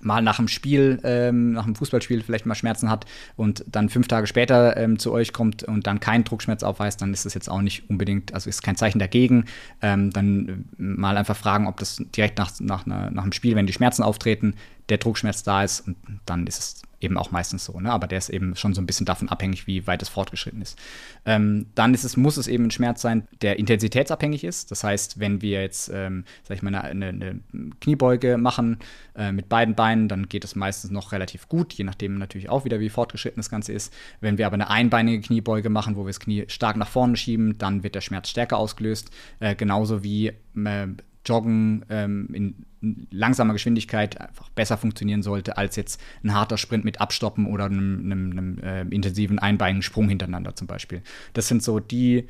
mal 0.00 0.22
nach 0.22 0.36
dem 0.36 0.48
Spiel, 0.48 1.00
ähm, 1.04 1.52
nach 1.52 1.64
dem 1.64 1.74
Fußballspiel 1.74 2.22
vielleicht 2.22 2.46
mal 2.46 2.54
Schmerzen 2.54 2.90
hat 2.90 3.06
und 3.36 3.64
dann 3.66 3.88
fünf 3.88 4.08
Tage 4.08 4.26
später 4.26 4.76
ähm, 4.76 4.98
zu 4.98 5.12
euch 5.12 5.32
kommt 5.32 5.64
und 5.64 5.86
dann 5.86 6.00
keinen 6.00 6.24
Druckschmerz 6.24 6.62
aufweist, 6.62 7.02
dann 7.02 7.12
ist 7.12 7.26
das 7.26 7.34
jetzt 7.34 7.50
auch 7.50 7.60
nicht 7.60 7.88
unbedingt, 7.90 8.32
also 8.34 8.48
ist 8.48 8.62
kein 8.62 8.76
Zeichen 8.76 8.98
dagegen. 8.98 9.44
Ähm, 9.82 10.10
dann 10.10 10.48
äh, 10.48 10.82
mal 10.82 11.16
einfach 11.16 11.36
fragen, 11.36 11.66
ob 11.66 11.78
das 11.78 12.02
direkt 12.16 12.38
nach, 12.38 12.58
nach, 12.60 12.86
nach 12.86 13.22
dem 13.22 13.32
Spiel, 13.32 13.56
wenn 13.56 13.66
die 13.66 13.72
Schmerzen 13.72 14.02
auftreten, 14.02 14.54
der 14.88 14.98
Druckschmerz 14.98 15.42
da 15.42 15.62
ist 15.64 15.80
und 15.86 15.96
dann 16.26 16.46
ist 16.46 16.58
es 16.58 16.82
eben 17.00 17.16
auch 17.16 17.30
meistens 17.30 17.64
so. 17.64 17.80
Ne? 17.80 17.90
Aber 17.90 18.06
der 18.06 18.18
ist 18.18 18.28
eben 18.28 18.54
schon 18.56 18.74
so 18.74 18.80
ein 18.80 18.86
bisschen 18.86 19.06
davon 19.06 19.28
abhängig, 19.28 19.66
wie 19.66 19.86
weit 19.86 20.02
es 20.02 20.08
fortgeschritten 20.08 20.60
ist. 20.60 20.78
Ähm, 21.24 21.66
dann 21.74 21.94
ist 21.94 22.04
es, 22.04 22.16
muss 22.16 22.36
es 22.36 22.46
eben 22.46 22.64
ein 22.64 22.70
Schmerz 22.70 23.02
sein, 23.02 23.26
der 23.42 23.58
intensitätsabhängig 23.58 24.44
ist. 24.44 24.70
Das 24.70 24.84
heißt, 24.84 25.18
wenn 25.18 25.42
wir 25.42 25.62
jetzt, 25.62 25.90
ähm, 25.92 26.24
sag 26.42 26.56
ich 26.56 26.62
mal, 26.62 26.74
eine, 26.74 27.08
eine 27.08 27.40
Kniebeuge 27.80 28.36
machen 28.36 28.78
äh, 29.16 29.32
mit 29.32 29.48
beiden 29.48 29.74
Beinen, 29.74 30.08
dann 30.08 30.28
geht 30.28 30.44
es 30.44 30.54
meistens 30.54 30.90
noch 30.90 31.12
relativ 31.12 31.48
gut, 31.48 31.72
je 31.72 31.84
nachdem 31.84 32.18
natürlich 32.18 32.48
auch 32.48 32.64
wieder, 32.64 32.80
wie 32.80 32.90
fortgeschritten 32.90 33.40
das 33.40 33.50
Ganze 33.50 33.72
ist. 33.72 33.92
Wenn 34.20 34.38
wir 34.38 34.46
aber 34.46 34.54
eine 34.54 34.70
einbeinige 34.70 35.20
Kniebeuge 35.20 35.70
machen, 35.70 35.96
wo 35.96 36.02
wir 36.02 36.10
das 36.10 36.20
Knie 36.20 36.44
stark 36.48 36.76
nach 36.76 36.88
vorne 36.88 37.16
schieben, 37.16 37.58
dann 37.58 37.82
wird 37.82 37.94
der 37.94 38.00
Schmerz 38.00 38.28
stärker 38.28 38.58
ausgelöst. 38.58 39.10
Äh, 39.40 39.54
genauso 39.54 40.02
wie 40.02 40.28
äh, 40.28 40.86
Joggen 41.26 41.84
ähm, 41.90 42.28
in 42.32 42.66
langsamer 43.10 43.52
Geschwindigkeit 43.52 44.20
einfach 44.20 44.48
besser 44.50 44.78
funktionieren 44.78 45.22
sollte 45.22 45.58
als 45.58 45.76
jetzt 45.76 46.00
ein 46.24 46.34
harter 46.34 46.56
Sprint 46.56 46.84
mit 46.84 47.00
Abstoppen 47.00 47.46
oder 47.46 47.66
einem, 47.66 48.00
einem, 48.04 48.30
einem 48.30 48.58
äh, 48.58 48.82
intensiven 48.94 49.38
einbeinigen 49.38 49.82
Sprung 49.82 50.08
hintereinander 50.08 50.54
zum 50.56 50.66
Beispiel. 50.66 51.02
Das 51.34 51.48
sind 51.48 51.62
so 51.62 51.78
die 51.78 52.26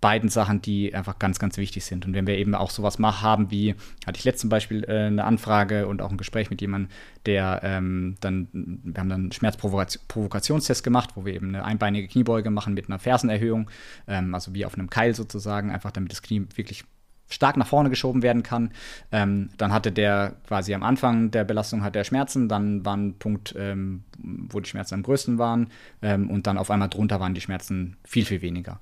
beiden 0.00 0.28
Sachen, 0.28 0.62
die 0.62 0.94
einfach 0.94 1.18
ganz, 1.18 1.38
ganz 1.38 1.56
wichtig 1.56 1.84
sind. 1.84 2.06
Und 2.06 2.14
wenn 2.14 2.26
wir 2.26 2.38
eben 2.38 2.54
auch 2.54 2.70
sowas 2.70 2.98
machen, 2.98 3.22
haben 3.22 3.50
wie, 3.50 3.74
hatte 4.06 4.18
ich 4.18 4.24
letzten 4.24 4.48
Beispiel 4.48 4.84
äh, 4.84 5.06
eine 5.06 5.24
Anfrage 5.24 5.88
und 5.88 6.02
auch 6.02 6.10
ein 6.10 6.16
Gespräch 6.16 6.50
mit 6.50 6.60
jemandem, 6.60 6.90
der 7.26 7.60
ähm, 7.64 8.16
dann, 8.20 8.48
wir 8.52 9.00
haben 9.00 9.08
dann 9.08 9.22
einen 9.22 9.32
Schmerzprovokationstest 9.32 10.84
gemacht, 10.84 11.10
wo 11.16 11.24
wir 11.24 11.34
eben 11.34 11.48
eine 11.48 11.64
einbeinige 11.64 12.06
Kniebeuge 12.06 12.50
machen 12.50 12.74
mit 12.74 12.88
einer 12.88 13.00
Fersenerhöhung, 13.00 13.70
ähm, 14.06 14.34
also 14.34 14.54
wie 14.54 14.64
auf 14.64 14.74
einem 14.74 14.88
Keil 14.88 15.14
sozusagen, 15.14 15.72
einfach 15.72 15.90
damit 15.90 16.12
das 16.12 16.22
Knie 16.22 16.46
wirklich 16.54 16.84
stark 17.28 17.56
nach 17.56 17.66
vorne 17.66 17.90
geschoben 17.90 18.22
werden 18.22 18.42
kann. 18.42 18.70
Ähm, 19.12 19.50
dann 19.56 19.72
hatte 19.72 19.92
der 19.92 20.34
quasi 20.46 20.74
am 20.74 20.82
Anfang 20.82 21.30
der 21.30 21.44
Belastung 21.44 21.82
hat 21.82 21.94
der 21.94 22.04
Schmerzen, 22.04 22.48
dann 22.48 22.84
war 22.84 22.96
ein 22.96 23.14
Punkt, 23.18 23.54
ähm, 23.56 24.04
wo 24.18 24.60
die 24.60 24.68
Schmerzen 24.68 24.94
am 24.94 25.02
größten 25.02 25.38
waren 25.38 25.68
ähm, 26.02 26.30
und 26.30 26.46
dann 26.46 26.58
auf 26.58 26.70
einmal 26.70 26.88
drunter 26.88 27.20
waren 27.20 27.34
die 27.34 27.40
Schmerzen 27.40 27.96
viel, 28.04 28.24
viel 28.24 28.42
weniger. 28.42 28.80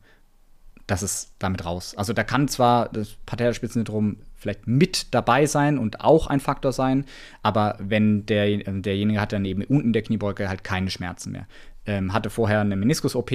Das 0.86 1.02
ist 1.02 1.34
damit 1.40 1.64
raus. 1.64 1.94
Also 1.96 2.12
da 2.12 2.22
kann 2.22 2.46
zwar 2.46 2.88
das 2.90 3.16
Patellaspitzensyndrom 3.26 4.18
vielleicht 4.36 4.68
mit 4.68 5.12
dabei 5.14 5.46
sein 5.46 5.78
und 5.78 6.00
auch 6.00 6.28
ein 6.28 6.38
Faktor 6.38 6.72
sein, 6.72 7.04
aber 7.42 7.76
wenn 7.80 8.24
der, 8.26 8.56
derjenige 8.58 9.20
hat 9.20 9.32
dann 9.32 9.44
eben 9.44 9.64
unten 9.64 9.92
der 9.92 10.02
Kniebeuge 10.02 10.48
halt 10.48 10.62
keine 10.62 10.90
Schmerzen 10.90 11.32
mehr. 11.32 11.48
Ähm, 11.86 12.12
hatte 12.12 12.30
vorher 12.30 12.60
eine 12.60 12.76
Meniskus-OP, 12.76 13.32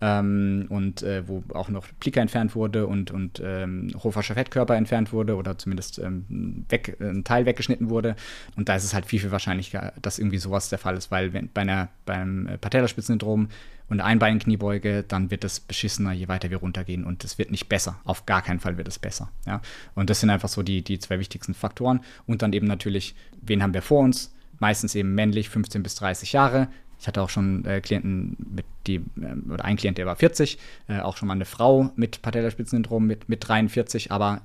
ähm, 0.00 0.66
und 0.70 1.02
äh, 1.02 1.28
wo 1.28 1.44
auch 1.52 1.68
noch 1.68 1.86
Plika 2.00 2.20
entfernt 2.20 2.54
wurde 2.54 2.86
und, 2.86 3.10
und 3.10 3.42
ähm, 3.44 3.90
Hoferscher 4.02 4.34
Fettkörper 4.34 4.74
entfernt 4.74 5.12
wurde 5.12 5.36
oder 5.36 5.58
zumindest 5.58 5.98
ähm, 5.98 6.64
weg, 6.68 6.96
ein 7.00 7.24
Teil 7.24 7.44
weggeschnitten 7.44 7.90
wurde. 7.90 8.16
Und 8.56 8.68
da 8.68 8.76
ist 8.76 8.84
es 8.84 8.94
halt 8.94 9.06
viel, 9.06 9.20
viel 9.20 9.30
wahrscheinlicher, 9.30 9.92
dass 10.00 10.18
irgendwie 10.18 10.38
sowas 10.38 10.70
der 10.70 10.78
Fall 10.78 10.96
ist, 10.96 11.10
weil 11.10 11.32
wenn, 11.32 11.50
bei 11.52 11.62
einer, 11.62 11.88
beim 12.06 12.46
äh, 12.46 12.56
Patellaspitzensyndrom 12.56 13.48
und 13.88 14.00
Einbeinkniebeuge, 14.00 15.04
dann 15.06 15.30
wird 15.30 15.44
es 15.44 15.60
beschissener, 15.60 16.12
je 16.12 16.28
weiter 16.28 16.48
wir 16.48 16.58
runtergehen 16.58 17.04
und 17.04 17.22
es 17.24 17.36
wird 17.36 17.50
nicht 17.50 17.68
besser. 17.68 18.00
Auf 18.04 18.24
gar 18.24 18.40
keinen 18.40 18.60
Fall 18.60 18.78
wird 18.78 18.88
es 18.88 18.98
besser. 18.98 19.30
Ja? 19.46 19.60
Und 19.94 20.08
das 20.08 20.20
sind 20.20 20.30
einfach 20.30 20.48
so 20.48 20.62
die, 20.62 20.82
die 20.82 20.98
zwei 20.98 21.18
wichtigsten 21.18 21.52
Faktoren. 21.52 22.00
Und 22.26 22.40
dann 22.40 22.54
eben 22.54 22.66
natürlich, 22.66 23.14
wen 23.42 23.62
haben 23.62 23.74
wir 23.74 23.82
vor 23.82 24.00
uns? 24.00 24.32
Meistens 24.60 24.94
eben 24.94 25.14
männlich, 25.14 25.48
15 25.48 25.82
bis 25.82 25.94
30 25.96 26.32
Jahre, 26.32 26.68
ich 27.00 27.08
hatte 27.08 27.22
auch 27.22 27.30
schon 27.30 27.64
äh, 27.64 27.80
Klienten 27.80 28.36
mit 28.54 28.66
die, 28.86 28.96
äh, 28.96 29.50
oder 29.50 29.64
ein 29.64 29.76
Klient, 29.76 29.98
der 29.98 30.06
war 30.06 30.16
40, 30.16 30.58
äh, 30.88 31.00
auch 31.00 31.16
schon 31.16 31.28
mal 31.28 31.34
eine 31.34 31.46
Frau 31.46 31.90
mit 31.96 32.20
Patellaspitzensyndrom 32.22 33.06
mit, 33.06 33.28
mit 33.28 33.46
43, 33.48 34.12
aber 34.12 34.42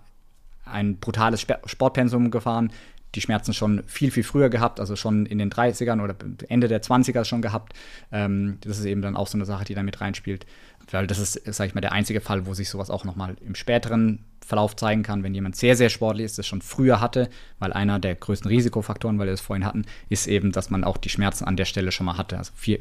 ein 0.64 0.98
brutales 0.98 1.42
Sportpensum 1.42 2.32
gefahren, 2.32 2.72
die 3.14 3.22
Schmerzen 3.22 3.54
schon 3.54 3.84
viel, 3.88 4.12
viel 4.12 4.24
früher 4.24 4.50
gehabt, 4.50 4.80
also 4.80 4.96
schon 4.96 5.26
in 5.26 5.38
den 5.38 5.52
30ern 5.52 6.02
oder 6.02 6.16
Ende 6.50 6.68
der 6.68 6.82
20er 6.82 7.24
schon 7.26 7.42
gehabt. 7.42 7.74
Ähm, 8.12 8.58
das 8.62 8.80
ist 8.80 8.86
eben 8.86 9.02
dann 9.02 9.16
auch 9.16 9.28
so 9.28 9.38
eine 9.38 9.46
Sache, 9.46 9.66
die 9.66 9.74
da 9.74 9.84
mit 9.84 10.02
reinspielt. 10.02 10.46
Weil 10.92 11.08
das 11.08 11.20
ist, 11.20 11.34
sage 11.54 11.70
ich 11.70 11.76
mal, 11.76 11.82
der 11.82 11.92
einzige 11.92 12.22
Fall, 12.22 12.46
wo 12.46 12.54
sich 12.54 12.70
sowas 12.70 12.90
auch 12.90 13.04
nochmal 13.04 13.36
im 13.46 13.56
späteren 13.56 14.24
Verlauf 14.46 14.76
zeigen 14.76 15.02
kann, 15.02 15.24
wenn 15.24 15.34
jemand 15.34 15.56
sehr, 15.56 15.76
sehr 15.76 15.90
sportlich 15.90 16.26
ist, 16.26 16.38
das 16.38 16.46
schon 16.46 16.62
früher 16.62 17.02
hatte, 17.02 17.30
weil 17.58 17.74
einer 17.74 18.00
der 18.00 18.14
größten 18.14 18.48
Risikofaktoren, 18.48 19.18
weil 19.18 19.26
wir 19.26 19.34
es 19.34 19.42
vorhin 19.42 19.66
hatten, 19.66 19.86
ist 20.10 20.28
eben, 20.28 20.52
dass 20.52 20.70
man 20.70 20.84
auch 20.84 20.98
die 20.98 21.10
Schmerzen 21.10 21.46
an 21.46 21.58
der 21.58 21.66
Stelle 21.66 21.92
schon 21.92 22.06
mal 22.06 22.18
hatte. 22.18 22.38
Also 22.38 22.52
vier, 22.56 22.80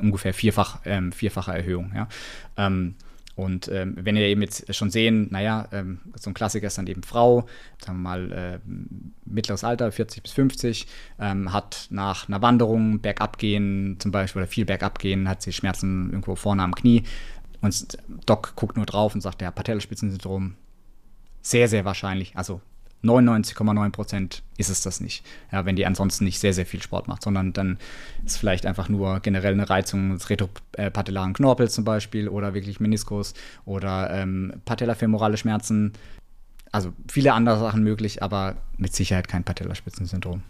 ungefähr 0.00 0.32
vierfach, 0.32 0.80
ähm, 0.84 1.10
vierfache 1.10 1.52
Erhöhung. 1.52 1.92
Ja. 1.94 2.08
Ähm, 2.56 2.94
und 3.36 3.68
ähm, 3.68 3.94
wenn 4.00 4.16
ihr 4.16 4.22
eben 4.22 4.40
jetzt 4.40 4.74
schon 4.74 4.90
sehen, 4.90 5.28
naja, 5.30 5.68
ähm, 5.70 6.00
so 6.18 6.30
ein 6.30 6.34
Klassiker 6.34 6.68
ist 6.68 6.78
dann 6.78 6.86
eben 6.86 7.02
Frau, 7.02 7.46
sagen 7.78 7.98
wir 7.98 8.02
mal 8.02 8.32
äh, 8.32 8.58
mittleres 9.26 9.62
Alter, 9.62 9.92
40 9.92 10.22
bis 10.22 10.32
50, 10.32 10.86
ähm, 11.20 11.52
hat 11.52 11.86
nach 11.90 12.28
einer 12.28 12.40
Wanderung 12.40 13.00
bergab 13.00 13.36
gehen 13.36 13.96
zum 13.98 14.10
Beispiel 14.10 14.40
oder 14.40 14.50
viel 14.50 14.64
bergab 14.64 14.98
gehen, 14.98 15.28
hat 15.28 15.42
sie 15.42 15.52
Schmerzen 15.52 16.08
irgendwo 16.10 16.34
vorne 16.34 16.62
am 16.62 16.74
Knie. 16.74 17.02
Und 17.60 17.98
Doc 18.24 18.54
guckt 18.56 18.76
nur 18.76 18.86
drauf 18.86 19.14
und 19.14 19.20
sagt, 19.20 19.42
ja, 19.42 19.50
Patellaspitzensyndrom, 19.50 20.54
sehr, 21.42 21.68
sehr 21.68 21.84
wahrscheinlich, 21.84 22.36
also 22.36 22.62
99,9 23.08 23.90
Prozent 23.90 24.42
ist 24.58 24.70
es 24.70 24.82
das 24.82 25.00
nicht. 25.00 25.24
Ja, 25.52 25.64
wenn 25.64 25.76
die 25.76 25.86
ansonsten 25.86 26.24
nicht 26.24 26.38
sehr, 26.38 26.52
sehr 26.52 26.66
viel 26.66 26.82
Sport 26.82 27.08
macht, 27.08 27.22
sondern 27.22 27.52
dann 27.52 27.78
ist 28.24 28.36
vielleicht 28.38 28.66
einfach 28.66 28.88
nur 28.88 29.20
generell 29.20 29.52
eine 29.52 29.68
Reizung 29.68 30.12
des 30.12 30.28
retropatellaren 30.30 31.34
Knorpels 31.34 31.74
zum 31.74 31.84
Beispiel 31.84 32.28
oder 32.28 32.54
wirklich 32.54 32.80
Meniskus 32.80 33.34
oder 33.64 34.10
ähm, 34.10 34.54
patellafemorale 34.64 35.36
Schmerzen. 35.36 35.92
Also 36.72 36.92
viele 37.10 37.32
andere 37.32 37.58
Sachen 37.58 37.82
möglich, 37.82 38.22
aber 38.22 38.56
mit 38.76 38.94
Sicherheit 38.94 39.28
kein 39.28 39.44
Patellaspitzensyndrom. 39.44 40.42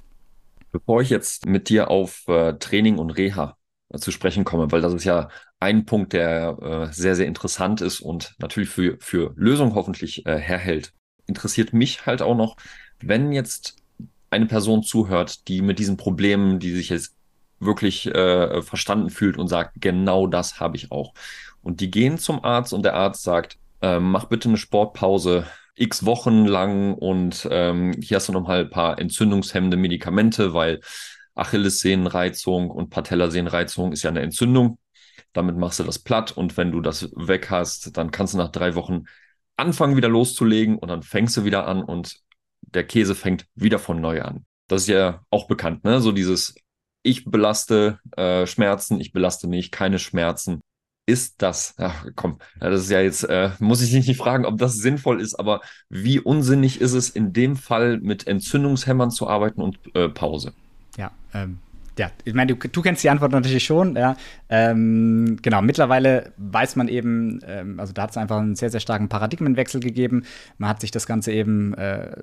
Bevor 0.73 1.01
ich 1.01 1.11
jetzt 1.11 1.47
mit 1.47 1.69
dir 1.69 1.91
auf 1.91 2.27
äh, 2.29 2.55
Training 2.55 2.99
und 2.99 3.11
Reha 3.11 3.57
äh, 3.91 3.99
zu 3.99 4.11
sprechen 4.11 4.45
komme, 4.45 4.71
weil 4.73 4.81
das 4.81 4.93
ist 4.93 5.05
ja 5.05 5.29
ein 5.61 5.87
Punkt, 5.87 6.13
der 6.13 6.59
äh, 6.61 6.93
sehr, 6.93 7.15
sehr 7.17 7.27
interessant 7.27 7.81
ist 7.81 8.01
und 8.01 8.35
natürlich 8.39 8.69
für, 8.69 8.97
für 9.01 9.33
Lösung 9.37 9.75
hoffentlich 9.75 10.27
äh, 10.27 10.39
herhält 10.39 10.93
interessiert 11.27 11.73
mich 11.73 12.07
halt 12.07 12.23
auch 12.23 12.37
noch, 12.37 12.57
wenn 13.01 13.33
jetzt 13.33 13.77
eine 14.31 14.47
Person 14.47 14.83
zuhört, 14.83 15.49
die 15.49 15.63
mit 15.63 15.79
diesen 15.79 15.97
Problemen, 15.97 16.59
die 16.59 16.73
sich 16.73 16.89
jetzt 16.89 17.15
wirklich 17.59 18.07
äh, 18.07 18.63
verstanden 18.63 19.11
fühlt 19.11 19.39
und 19.39 19.49
sagt, 19.49 19.75
genau 19.81 20.27
das 20.27 20.61
habe 20.61 20.77
ich 20.77 20.91
auch. 20.93 21.15
Und 21.63 21.81
die 21.81 21.91
gehen 21.91 22.19
zum 22.19 22.45
Arzt 22.45 22.73
und 22.73 22.85
der 22.85 22.95
Arzt 22.95 23.23
sagt, 23.23 23.59
äh, 23.83 23.99
mach 23.99 24.27
bitte 24.27 24.49
eine 24.49 24.59
Sportpause 24.59 25.47
x 25.75 26.05
Wochen 26.07 26.47
lang 26.47 26.95
und 26.95 27.47
ähm, 27.51 27.93
hier 28.01 28.17
hast 28.17 28.29
du 28.29 28.33
nochmal 28.33 28.61
ein 28.61 28.71
paar 28.71 28.99
entzündungshemmende 28.99 29.77
Medikamente, 29.77 30.55
weil 30.55 30.81
Achillessehnenreizung 31.35 32.71
und 32.71 32.91
Patellasehnenreizung 32.91 33.93
ist 33.93 34.03
ja 34.03 34.11
eine 34.11 34.23
Entzündung. 34.23 34.79
Damit 35.33 35.57
machst 35.57 35.79
du 35.79 35.85
das 35.85 35.99
platt 35.99 36.33
und 36.33 36.57
wenn 36.57 36.73
du 36.73 36.81
das 36.81 37.11
weg 37.15 37.51
hast, 37.51 37.97
dann 37.97 38.11
kannst 38.11 38.35
du 38.35 38.39
nach 38.39 38.51
drei 38.51 38.75
Wochen 38.75 39.05
anfangen 39.57 39.97
wieder 39.97 40.09
loszulegen 40.09 40.79
und 40.79 40.89
dann 40.89 41.03
fängst 41.03 41.37
du 41.37 41.45
wieder 41.45 41.67
an 41.67 41.83
und 41.83 42.21
der 42.63 42.85
Käse 42.85 43.15
fängt 43.15 43.47
wieder 43.55 43.79
von 43.79 44.01
neu 44.01 44.23
an. 44.23 44.45
Das 44.69 44.83
ist 44.83 44.89
ja 44.89 45.23
auch 45.31 45.47
bekannt, 45.47 45.85
ne? 45.85 46.01
So 46.01 46.13
dieses 46.13 46.55
ich 47.07 47.25
belaste 47.25 48.01
äh, 48.17 48.47
Schmerzen, 48.47 49.01
ich 49.01 49.13
belaste 49.13 49.49
nicht, 49.49 49.71
keine 49.71 49.99
Schmerzen. 49.99 50.61
Ist 51.09 51.41
das, 51.41 51.75
ach 51.79 52.05
komm, 52.17 52.39
das 52.59 52.83
ist 52.83 52.91
ja 52.91 53.01
jetzt, 53.01 53.23
äh, 53.23 53.51
muss 53.61 53.81
ich 53.81 53.93
dich 53.93 54.09
nicht 54.09 54.19
fragen, 54.19 54.45
ob 54.45 54.59
das 54.59 54.75
sinnvoll 54.75 55.21
ist, 55.21 55.37
aber 55.37 55.61
wie 55.89 56.19
unsinnig 56.19 56.81
ist 56.81 56.95
es 56.95 57.09
in 57.09 57.33
dem 57.33 57.55
Fall 57.55 58.01
mit 58.01 58.27
Entzündungshämmern 58.27 59.13
zu 59.13 59.29
arbeiten 59.29 59.63
und 59.63 59.79
äh, 59.95 60.09
Pause? 60.09 60.53
Ja, 60.97 61.13
ähm, 61.33 61.61
ja, 61.99 62.11
ich 62.25 62.35
meine, 62.35 62.55
du, 62.55 62.69
du, 62.69 62.83
kennst 62.83 63.03
die 63.03 63.11
Antwort 63.11 63.33
natürlich 63.33 63.65
schon, 63.65 63.97
ja. 63.97 64.17
Ähm, 64.49 65.39
genau, 65.41 65.63
mittlerweile 65.63 66.33
weiß 66.37 66.77
man 66.77 66.89
eben, 66.89 67.41
ähm, 67.47 67.81
also 67.81 67.93
da 67.93 68.03
hat 68.03 68.11
es 68.11 68.17
einfach 68.17 68.39
einen 68.39 68.55
sehr, 68.55 68.71
sehr 68.71 68.81
starken 68.81 69.09
Paradigmenwechsel 69.09 69.81
gegeben. 69.81 70.25
Man 70.59 70.69
hat 70.69 70.81
sich 70.81 70.91
das 70.91 71.07
Ganze 71.07 71.33
eben 71.33 71.75
äh, 71.75 72.17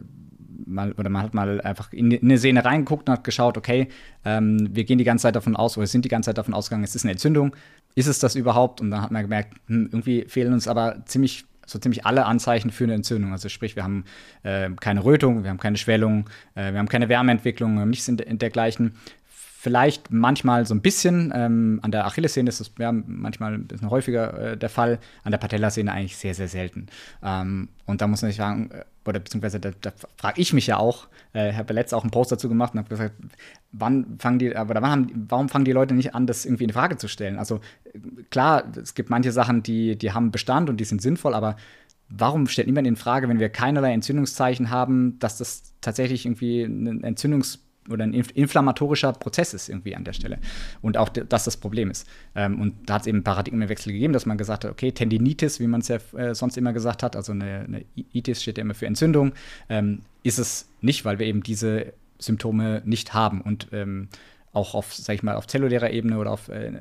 mal, 0.65 0.91
oder 0.93 1.09
man 1.09 1.23
hat 1.23 1.33
mal 1.33 1.61
einfach 1.61 1.91
in, 1.91 2.17
eine 2.17 2.37
Szene 2.37 2.63
reingeguckt 2.63 3.09
und 3.09 3.13
hat 3.13 3.23
geschaut, 3.23 3.57
okay, 3.57 3.87
ähm, 4.25 4.69
wir 4.71 4.83
gehen 4.83 4.97
die 4.97 5.03
ganze 5.03 5.23
Zeit 5.23 5.35
davon 5.35 5.55
aus, 5.55 5.77
oder 5.77 5.87
sind 5.87 6.05
die 6.05 6.09
ganze 6.09 6.29
Zeit 6.29 6.37
davon 6.37 6.53
ausgegangen, 6.53 6.83
es 6.83 6.95
ist 6.95 7.03
eine 7.03 7.13
Entzündung. 7.13 7.55
Ist 7.95 8.07
es 8.07 8.19
das 8.19 8.35
überhaupt? 8.35 8.81
Und 8.81 8.91
dann 8.91 9.01
hat 9.01 9.11
man 9.11 9.21
gemerkt, 9.21 9.55
hm, 9.67 9.89
irgendwie 9.91 10.25
fehlen 10.27 10.53
uns 10.53 10.67
aber 10.67 11.03
ziemlich 11.05 11.45
so 11.65 11.79
ziemlich 11.79 12.05
alle 12.05 12.25
Anzeichen 12.25 12.71
für 12.71 12.83
eine 12.83 12.95
Entzündung. 12.95 13.31
Also 13.31 13.47
sprich, 13.49 13.77
wir 13.77 13.83
haben 13.83 14.03
äh, 14.43 14.69
keine 14.79 15.05
Rötung, 15.05 15.43
wir 15.43 15.49
haben 15.49 15.59
keine 15.59 15.77
Schwellung, 15.77 16.29
äh, 16.55 16.73
wir 16.73 16.79
haben 16.79 16.89
keine 16.89 17.07
Wärmeentwicklung, 17.09 17.75
wir 17.75 17.81
haben 17.81 17.89
nichts 17.89 18.07
in, 18.07 18.17
in 18.19 18.37
dergleichen. 18.37 18.95
Vielleicht 19.63 20.11
manchmal 20.11 20.65
so 20.65 20.75
ein 20.75 20.81
bisschen. 20.81 21.31
Ähm, 21.33 21.79
an 21.83 21.91
der 21.91 22.05
Achillessehne 22.05 22.49
ist 22.49 22.59
das 22.59 22.73
ja, 22.79 22.91
manchmal 22.91 23.53
ein 23.53 23.65
bisschen 23.65 23.89
häufiger 23.89 24.51
äh, 24.51 24.57
der 24.57 24.67
Fall. 24.67 24.99
An 25.23 25.31
der 25.31 25.37
Patellasehne 25.37 25.89
eigentlich 25.89 26.17
sehr, 26.17 26.35
sehr 26.35 26.49
selten. 26.49 26.87
Ähm, 27.23 27.69
und 27.85 28.01
da 28.01 28.07
muss 28.07 28.21
man 28.21 28.31
sich 28.31 28.35
sagen, 28.35 28.71
äh, 28.71 28.83
oder 29.07 29.21
beziehungsweise 29.21 29.61
da, 29.61 29.71
da 29.79 29.93
frage 30.17 30.41
ich 30.41 30.51
mich 30.51 30.67
ja 30.67 30.79
auch, 30.79 31.07
äh, 31.33 31.51
ich 31.51 31.55
habe 31.55 31.71
letztens 31.71 31.97
auch 31.97 32.03
einen 32.03 32.11
Post 32.11 32.33
dazu 32.33 32.49
gemacht 32.49 32.73
und 32.73 32.79
habe 32.79 32.89
gesagt, 32.89 33.15
wann 33.71 34.17
fangen 34.19 34.39
die, 34.39 34.53
aber 34.53 34.75
wann 34.75 34.91
haben, 34.91 35.27
warum 35.29 35.47
fangen 35.47 35.63
die 35.63 35.71
Leute 35.71 35.93
nicht 35.93 36.13
an, 36.13 36.27
das 36.27 36.43
irgendwie 36.43 36.65
in 36.65 36.73
Frage 36.73 36.97
zu 36.97 37.07
stellen? 37.07 37.39
Also 37.39 37.61
klar, 38.31 38.65
es 38.75 38.95
gibt 38.95 39.09
manche 39.09 39.31
Sachen, 39.31 39.63
die, 39.63 39.97
die 39.97 40.11
haben 40.11 40.31
Bestand 40.31 40.69
und 40.69 40.75
die 40.75 40.85
sind 40.85 41.01
sinnvoll, 41.01 41.33
aber 41.33 41.55
warum 42.09 42.47
stellt 42.47 42.67
niemand 42.67 42.85
in 42.85 42.97
Frage, 42.97 43.29
wenn 43.29 43.39
wir 43.39 43.47
keinerlei 43.47 43.93
Entzündungszeichen 43.93 44.71
haben, 44.71 45.19
dass 45.19 45.37
das 45.37 45.73
tatsächlich 45.79 46.25
irgendwie 46.25 46.63
ein 46.63 47.01
Entzündungs 47.05 47.63
oder 47.89 48.03
ein 48.03 48.13
inflammatorischer 48.13 49.13
Prozess 49.13 49.53
ist 49.53 49.69
irgendwie 49.69 49.95
an 49.95 50.03
der 50.03 50.13
Stelle. 50.13 50.39
Und 50.81 50.97
auch 50.97 51.09
das 51.09 51.43
das 51.43 51.57
Problem 51.57 51.91
ist. 51.91 52.07
Ähm, 52.35 52.59
und 52.61 52.89
da 52.89 52.95
hat 52.95 53.01
es 53.01 53.07
eben 53.07 53.17
einen 53.17 53.23
Paradigmenwechsel 53.23 53.93
gegeben, 53.93 54.13
dass 54.13 54.25
man 54.25 54.37
gesagt 54.37 54.63
hat, 54.63 54.71
okay, 54.71 54.91
Tendinitis, 54.91 55.59
wie 55.59 55.67
man 55.67 55.81
es 55.81 55.87
ja 55.89 55.97
äh, 56.17 56.33
sonst 56.35 56.57
immer 56.57 56.73
gesagt 56.73 57.03
hat, 57.03 57.15
also 57.15 57.31
eine, 57.31 57.59
eine 57.67 57.85
Itis 57.95 58.41
steht 58.41 58.57
ja 58.57 58.63
immer 58.63 58.73
für 58.73 58.85
Entzündung, 58.85 59.33
ähm, 59.69 60.01
ist 60.23 60.39
es 60.39 60.69
nicht, 60.81 61.05
weil 61.05 61.19
wir 61.19 61.25
eben 61.25 61.43
diese 61.43 61.93
Symptome 62.19 62.81
nicht 62.85 63.13
haben. 63.13 63.41
Und 63.41 63.67
ähm, 63.71 64.07
auch 64.53 64.75
auf, 64.75 64.93
sag 64.93 65.15
ich 65.15 65.23
mal, 65.23 65.35
auf 65.35 65.47
zellulärer 65.47 65.91
Ebene 65.91 66.17
oder 66.17 66.31
auf 66.31 66.49
äh, 66.49 66.71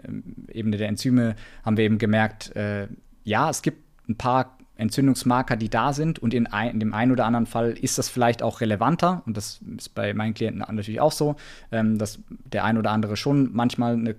Ebene 0.53 0.76
der 0.76 0.88
Enzyme 0.88 1.36
haben 1.64 1.76
wir 1.76 1.84
eben 1.84 1.98
gemerkt, 1.98 2.55
äh, 2.55 2.86
ja, 3.24 3.50
es 3.50 3.62
gibt 3.62 3.82
ein 4.09 4.16
paar 4.16 4.59
Entzündungsmarker, 4.77 5.57
die 5.57 5.68
da 5.68 5.93
sind. 5.93 6.18
Und 6.18 6.35
in, 6.35 6.47
ein, 6.47 6.70
in, 6.70 6.81
dem 6.81 6.95
einen 6.95 7.12
oder 7.12 7.25
anderen 7.25 7.47
Fall 7.47 7.73
ist 7.73 7.99
das 7.99 8.09
vielleicht 8.09 8.43
auch 8.43 8.61
relevanter. 8.61 9.23
Und 9.27 9.37
das 9.37 9.61
ist 9.77 9.95
bei 9.95 10.14
meinen 10.14 10.35
Klienten 10.35 10.64
natürlich 10.75 11.01
auch 11.01 11.12
so, 11.12 11.37
ähm, 11.70 11.99
dass 11.99 12.18
der 12.29 12.64
ein 12.64 12.79
oder 12.79 12.91
andere 12.91 13.16
schon 13.16 13.51
manchmal 13.53 13.95
eine 13.95 14.16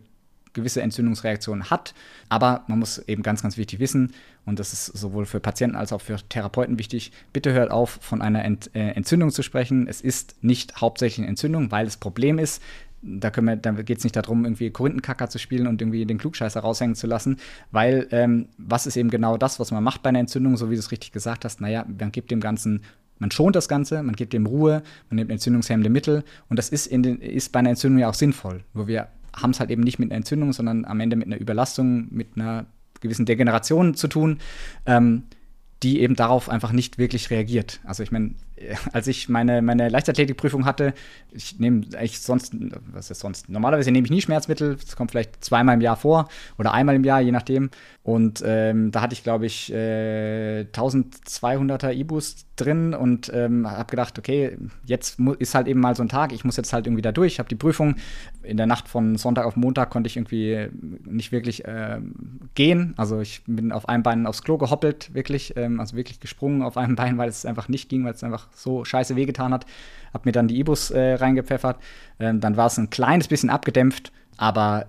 gewisse 0.54 0.82
Entzündungsreaktion 0.82 1.70
hat. 1.70 1.94
Aber 2.30 2.64
man 2.68 2.80
muss 2.80 3.00
eben 3.00 3.24
ganz, 3.24 3.42
ganz 3.42 3.58
wichtig 3.58 3.80
wissen, 3.80 4.14
und 4.46 4.60
das 4.60 4.74
ist 4.74 4.86
sowohl 4.88 5.26
für 5.26 5.40
Patienten 5.40 5.78
als 5.78 5.94
auch 5.94 6.02
für 6.02 6.18
Therapeuten 6.18 6.78
wichtig, 6.78 7.12
bitte 7.32 7.54
hört 7.54 7.72
auf, 7.72 7.98
von 8.02 8.22
einer 8.22 8.44
äh, 8.44 8.58
Entzündung 8.74 9.32
zu 9.32 9.42
sprechen. 9.42 9.88
Es 9.88 10.02
ist 10.02 10.36
nicht 10.44 10.82
hauptsächlich 10.82 11.20
eine 11.20 11.30
Entzündung, 11.30 11.72
weil 11.72 11.86
das 11.86 11.98
Problem 11.98 12.40
ist, 12.40 12.62
da, 13.04 13.30
da 13.30 13.72
geht 13.72 13.98
es 13.98 14.04
nicht 14.04 14.16
darum, 14.16 14.46
irgendwie 14.46 14.70
Korinthenkacker 14.70 15.30
zu 15.30 15.38
spielen 15.38 15.68
und 15.68 15.82
irgendwie 15.82 16.06
den 16.06 16.18
Klugscheißer 16.18 16.62
raushängen 16.62 16.96
zu 16.96 17.06
lassen, 17.08 17.38
weil 17.72 18.08
ähm, 18.12 18.48
was 18.58 18.88
ist 18.88 18.96
eben 18.96 19.10
genau 19.10 19.38
das, 19.38 19.60
was 19.60 19.72
man 19.72 19.84
macht 19.84 20.02
bei 20.04 20.10
einer 20.10 20.20
Entzündung, 20.20 20.58
so 20.58 20.70
wie 20.70 20.76
du 20.76 20.80
es 20.80 20.92
richtig 20.92 21.12
gesagt 21.12 21.46
hast, 21.46 21.62
naja, 21.62 21.86
man 22.00 22.12
gibt 22.12 22.32
dem 22.32 22.40
Ganzen, 22.40 22.82
man 23.20 23.30
schont 23.32 23.56
das 23.56 23.68
Ganze, 23.68 24.02
man 24.04 24.16
gibt 24.16 24.34
dem 24.34 24.46
Ruhe, 24.46 24.84
man 25.10 25.18
nimmt 25.18 25.32
entzündungshemmende 25.32 25.90
Mittel 25.90 26.24
und 26.50 26.58
das 26.58 26.70
ist, 26.70 26.92
den, 26.92 27.20
ist 27.20 27.52
bei 27.52 27.60
einer 27.60 27.70
Entzündung 27.70 28.00
ja 28.00 28.10
auch 28.10 28.14
sinnvoll, 28.14 28.64
wo 28.74 28.88
wir 28.88 29.10
haben 29.36 29.52
es 29.52 29.60
halt 29.60 29.72
eben 29.72 29.82
nicht 29.82 30.00
mit 30.00 30.12
einer 30.12 30.18
Entzündung, 30.18 30.54
sondern 30.54 30.86
am 30.86 31.00
Ende 31.00 31.16
mit 31.16 31.28
einer 31.28 31.40
Überlastung, 31.40 32.08
mit 32.12 32.30
einer 32.36 32.68
gewissen 33.02 33.26
Degeneration 33.26 33.96
zu 33.96 34.08
tun. 34.08 34.38
Ähm, 34.86 35.24
die 35.84 36.00
eben 36.00 36.16
darauf 36.16 36.50
einfach 36.50 36.72
nicht 36.72 36.98
wirklich 36.98 37.30
reagiert. 37.30 37.82
Also 37.84 38.04
ich 38.04 38.12
meine, 38.12 38.32
als 38.94 39.08
ich 39.08 39.30
meine, 39.30 39.62
meine 39.62 39.90
Leichtathletikprüfung 39.90 40.66
hatte, 40.66 40.94
ich 41.32 41.60
nehme 41.60 41.86
eigentlich 41.94 42.20
sonst, 42.20 42.56
was 42.92 43.12
ist 43.12 43.20
sonst? 43.20 43.50
Normalerweise 43.50 43.92
nehme 43.92 44.06
ich 44.06 44.12
nie 44.12 44.22
Schmerzmittel, 44.22 44.76
das 44.76 44.96
kommt 44.96 45.12
vielleicht 45.12 45.44
zweimal 45.44 45.76
im 45.76 45.82
Jahr 45.82 45.98
vor 45.98 46.28
oder 46.58 46.74
einmal 46.74 46.96
im 46.96 47.04
Jahr, 47.04 47.22
je 47.22 47.32
nachdem. 47.32 47.70
Und 48.04 48.44
ähm, 48.46 48.92
da 48.92 49.02
hatte 49.02 49.14
ich, 49.14 49.24
glaube 49.24 49.46
ich, 49.46 49.72
äh, 49.72 50.66
1200er 50.74 51.94
Ibus 51.94 52.46
drin 52.56 52.94
und 52.94 53.32
ähm, 53.34 53.70
habe 53.70 53.90
gedacht, 53.90 54.20
okay, 54.20 54.58
jetzt 54.86 55.20
ist 55.40 55.56
halt 55.56 55.68
eben 55.68 55.80
mal 55.80 55.96
so 55.96 56.04
ein 56.04 56.10
Tag, 56.10 56.34
ich 56.34 56.44
muss 56.44 56.58
jetzt 56.58 56.74
halt 56.74 56.86
irgendwie 56.86 57.02
da 57.02 57.12
durch, 57.12 57.34
ich 57.34 57.40
habe 57.40 57.50
die 57.50 57.56
Prüfung. 57.56 57.96
In 58.44 58.58
der 58.58 58.68
Nacht 58.68 58.90
von 58.90 59.16
Sonntag 59.16 59.46
auf 59.46 59.56
Montag 59.56 59.90
konnte 59.90 60.08
ich 60.08 60.18
irgendwie 60.18 60.68
nicht 61.06 61.32
wirklich 61.32 61.64
äh, 61.66 62.00
gehen. 62.56 62.94
Also 62.98 63.22
ich 63.22 63.42
bin 63.48 63.72
auf 63.72 63.88
einem 63.88 64.04
Bein 64.04 64.28
aufs 64.28 64.44
Klo 64.44 64.58
gehoppelt, 64.58 65.14
wirklich, 65.14 65.56
ähm, 65.56 65.80
also 65.80 65.96
wirklich 65.96 66.20
gesprungen 66.20 66.62
auf 66.62 66.76
einem 66.76 66.96
Bein, 66.98 67.18
weil 67.18 67.30
es 67.30 67.46
einfach 67.46 67.70
nicht 67.70 67.90
ging, 67.90 68.04
weil 68.04 68.14
es 68.14 68.24
einfach 68.24 68.43
so 68.54 68.86
scheiße 68.86 69.16
wehgetan 69.16 69.54
hat. 69.54 69.66
Hab 70.14 70.26
mir 70.26 70.32
dann 70.32 70.48
die 70.48 70.60
Ibus 70.60 70.92
äh, 70.92 71.16
reingepfeffert. 71.16 71.78
Ähm, 72.20 72.40
dann 72.40 72.58
war 72.58 72.68
es 72.68 72.78
ein 72.78 72.90
kleines 72.90 73.28
bisschen 73.28 73.50
abgedämpft, 73.50 74.12
aber 74.38 74.88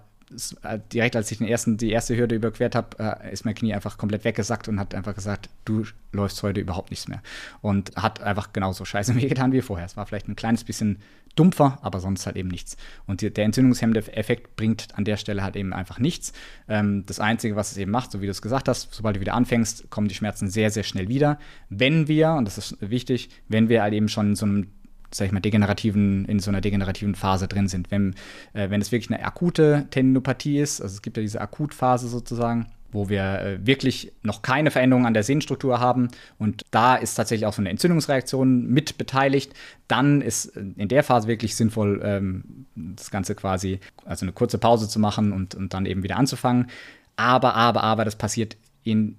äh, 0.63 0.79
direkt 0.93 1.17
als 1.17 1.31
ich 1.31 1.39
den 1.39 1.47
ersten, 1.47 1.77
die 1.77 1.91
erste 1.91 2.17
Hürde 2.17 2.35
überquert 2.35 2.75
habe, 2.75 3.21
äh, 3.23 3.33
ist 3.33 3.45
mein 3.45 3.55
Knie 3.55 3.75
einfach 3.75 3.99
komplett 3.99 4.25
weggesackt 4.25 4.69
und 4.69 4.81
hat 4.81 4.95
einfach 4.95 5.15
gesagt, 5.15 5.49
du 5.65 5.85
läufst 6.13 6.43
heute 6.43 6.61
überhaupt 6.61 6.91
nichts 6.91 7.09
mehr. 7.09 7.23
Und 7.61 7.95
hat 7.97 8.23
einfach 8.23 8.53
genauso 8.53 8.85
scheiße 8.85 9.15
wehgetan 9.21 9.53
wie 9.53 9.63
vorher. 9.63 9.87
Es 9.87 9.97
war 9.97 10.07
vielleicht 10.07 10.29
ein 10.29 10.37
kleines 10.37 10.65
bisschen 10.65 10.99
dumpfer, 11.35 11.79
aber 11.83 12.01
sonst 12.01 12.27
halt 12.27 12.37
eben 12.37 12.49
nichts. 12.49 12.77
Und 13.07 13.23
der 13.23 13.45
entzündungshemmende 13.45 14.13
Effekt 14.17 14.57
bringt 14.57 14.89
an 14.95 15.05
der 15.05 15.17
Stelle 15.17 15.43
halt 15.43 15.57
eben 15.57 15.73
einfach 15.73 15.99
nichts. 15.99 16.33
Ähm, 16.69 17.05
das 17.07 17.21
Einzige, 17.21 17.57
was 17.57 17.73
es 17.73 17.77
eben 17.77 17.91
macht, 17.91 18.13
so 18.13 18.21
wie 18.21 18.27
du 18.27 18.31
es 18.31 18.43
gesagt 18.43 18.69
hast, 18.69 18.93
sobald 18.93 19.17
du 19.17 19.21
wieder 19.21 19.35
anfängst, 19.35 19.91
kommen 19.91 20.09
die 20.09 20.15
Schmerzen 20.15 20.49
sehr, 20.49 20.71
sehr 20.71 20.83
schnell 20.85 21.09
wieder. 21.09 21.39
Wenn 21.69 22.09
wir, 22.09 22.33
und 22.33 22.45
das 22.47 22.59
ist 22.59 22.77
wichtig, 22.81 23.31
wenn 23.49 23.69
wir 23.69 23.83
halt 23.83 23.95
eben 23.95 24.09
schon 24.09 24.31
in 24.31 24.37
so 24.37 24.47
einem 24.47 24.67
sag 25.11 25.27
ich 25.27 25.33
mal, 25.33 25.41
degenerativen, 25.41 26.25
in 26.25 26.41
so 26.41 26.51
einer 26.51 26.61
degenerativen 26.61 27.15
Phase 27.15 27.47
drin 27.47 27.69
sind. 27.69 27.93
Wenn, 27.93 28.15
äh, 28.53 28.71
wenn 28.71 28.81
es 28.81 28.91
wirklich 28.91 29.15
eine 29.15 29.25
akute 29.25 29.87
Tendinopathie 29.91 30.59
ist, 30.59 30.81
also 30.81 30.93
es 30.93 31.03
gibt 31.03 31.17
ja 31.17 31.23
diese 31.23 31.41
Akutphase 31.41 32.09
sozusagen, 32.09 32.67
wo 32.95 33.09
wir 33.09 33.41
äh, 33.41 33.67
wirklich 33.67 34.13
noch 34.23 34.43
keine 34.43 34.71
Veränderung 34.71 35.05
an 35.05 35.15
der 35.15 35.25
Sehnenstruktur 35.25 35.81
haben 35.81 36.09
und 36.39 36.63
da 36.71 36.95
ist 36.95 37.15
tatsächlich 37.15 37.47
auch 37.47 37.53
so 37.53 37.61
eine 37.61 37.71
Entzündungsreaktion 37.71 38.67
mit 38.67 38.97
beteiligt, 38.97 39.53
dann 39.89 40.23
ist 40.23 40.47
in 40.57 40.89
der 40.89 41.03
Phase 41.03 41.29
wirklich 41.29 41.57
sinnvoll, 41.57 42.01
ähm, 42.05 42.67
das 42.75 43.11
Ganze 43.11 43.35
quasi, 43.35 43.81
also 44.05 44.25
eine 44.25 44.33
kurze 44.33 44.59
Pause 44.59 44.89
zu 44.89 44.99
machen 44.99 45.33
und, 45.33 45.55
und 45.55 45.75
dann 45.75 45.87
eben 45.87 46.03
wieder 46.03 46.17
anzufangen. 46.17 46.69
Aber, 47.17 47.55
aber, 47.55 47.83
aber, 47.83 48.05
das 48.05 48.17
passiert 48.17 48.57
in 48.83 49.17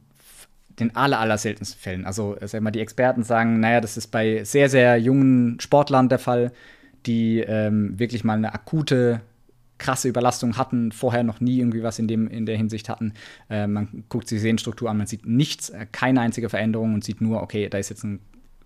den 0.80 0.96
aller, 0.96 1.20
aller 1.20 1.38
seltensten 1.38 1.80
Fällen. 1.80 2.06
Also, 2.06 2.36
sag 2.42 2.62
mal, 2.62 2.72
die 2.72 2.82
Experten 2.82 3.24
sagen, 3.24 3.60
naja, 3.60 3.80
das 3.80 3.98
ist 3.98 4.08
bei 4.08 4.44
sehr, 4.44 4.70
sehr 4.70 4.98
jungen 4.98 5.60
Sportlern 5.60 6.10
der 6.10 6.20
Fall, 6.20 6.52
die 7.06 7.40
ähm, 7.40 7.98
wirklich 7.98 8.24
mal 8.24 8.38
eine 8.38 8.54
akute 8.54 9.22
krasse 9.78 10.08
Überlastung 10.08 10.58
hatten, 10.58 10.92
vorher 10.92 11.24
noch 11.24 11.40
nie 11.40 11.60
irgendwie 11.60 11.84
was 11.84 12.00
in, 12.00 12.08
dem, 12.08 12.28
in 12.28 12.46
der 12.46 12.58
Hinsicht 12.58 12.90
hatten. 12.90 13.14
Äh, 13.50 13.68
man 13.68 14.06
guckt 14.10 14.28
sich 14.28 14.38
die 14.38 14.42
Sehnenstruktur 14.42 14.90
an, 14.90 14.98
man 14.98 15.08
sieht 15.08 15.26
nichts, 15.26 15.70
äh, 15.70 15.86
keine 15.92 16.22
einzige 16.22 16.50
Veränderung 16.50 16.94
und 16.94 17.04
sieht 17.04 17.22
nur, 17.22 17.42
okay, 17.42 17.70
da 17.70 17.78
ist 17.78 17.90
jetzt 17.90 18.04
ein 18.04 18.20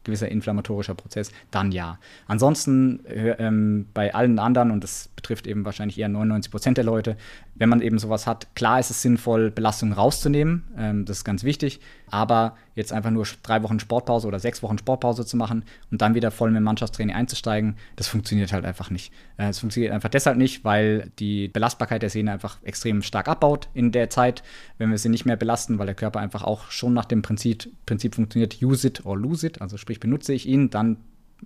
gewisser 0.04 0.30
inflammatorischer 0.30 0.96
Prozess, 0.96 1.32
dann 1.52 1.72
ja. 1.72 2.00
Ansonsten 2.28 3.06
äh, 3.06 3.32
ähm, 3.40 3.88
bei 3.94 4.14
allen 4.14 4.40
anderen, 4.40 4.72
und 4.72 4.84
das 4.84 5.10
betrifft 5.16 5.48
eben 5.48 5.66
wahrscheinlich 5.66 6.00
eher 6.00 6.10
99 6.10 6.52
Prozent 6.52 6.78
der 6.78 6.86
Leute, 6.86 7.18
wenn 7.56 7.70
man 7.70 7.82
eben 7.82 8.00
sowas 8.00 8.26
hat, 8.26 8.56
klar 8.56 8.80
ist 8.80 8.90
es 8.90 9.02
sinnvoll, 9.02 9.52
Belastungen 9.52 9.94
rauszunehmen, 9.94 10.64
ähm, 10.78 11.06
das 11.06 11.18
ist 11.18 11.24
ganz 11.24 11.44
wichtig. 11.44 11.80
Aber 12.10 12.56
jetzt 12.80 12.92
einfach 12.92 13.12
nur 13.12 13.26
drei 13.44 13.62
Wochen 13.62 13.80
Sportpause 13.80 14.28
oder 14.28 14.40
sechs 14.40 14.64
Wochen 14.64 14.78
Sportpause 14.78 15.26
zu 15.26 15.38
machen 15.38 15.64
und 15.92 16.02
dann 16.02 16.16
wieder 16.16 16.32
voll 16.32 16.50
mit 16.50 16.58
dem 16.58 16.64
Mannschaftstraining 16.64 17.16
einzusteigen, 17.16 17.76
das 17.96 18.08
funktioniert 18.08 18.52
halt 18.52 18.66
einfach 18.66 18.90
nicht. 18.90 19.14
Äh, 19.38 19.50
es 19.50 19.60
funktioniert 19.60 19.94
einfach 19.94 20.10
deshalb 20.10 20.38
nicht, 20.38 20.64
weil 20.64 21.12
die 21.20 21.48
Belastbarkeit 21.48 22.02
der 22.02 22.10
Sehne 22.10 22.32
einfach 22.32 22.58
extrem 22.64 23.02
stark 23.02 23.28
abbaut 23.28 23.70
in 23.74 23.92
der 23.92 24.10
Zeit, 24.10 24.44
wenn 24.78 24.90
wir 24.90 24.98
sie 24.98 25.10
nicht 25.10 25.26
mehr 25.26 25.36
belasten, 25.36 25.78
weil 25.78 25.86
der 25.86 25.96
Körper 25.96 26.20
einfach 26.20 26.44
auch 26.44 26.72
schon 26.72 26.94
nach 26.94 27.06
dem 27.06 27.22
Prinzip, 27.22 27.70
Prinzip 27.86 28.16
funktioniert, 28.16 28.62
use 28.62 28.88
it 28.88 29.06
or 29.06 29.18
lose 29.18 29.46
it, 29.46 29.62
also 29.62 29.78
sprich 29.78 30.00
benutze 30.00 30.34
ich 30.34 30.48
ihn, 30.48 30.70
dann 30.70 30.98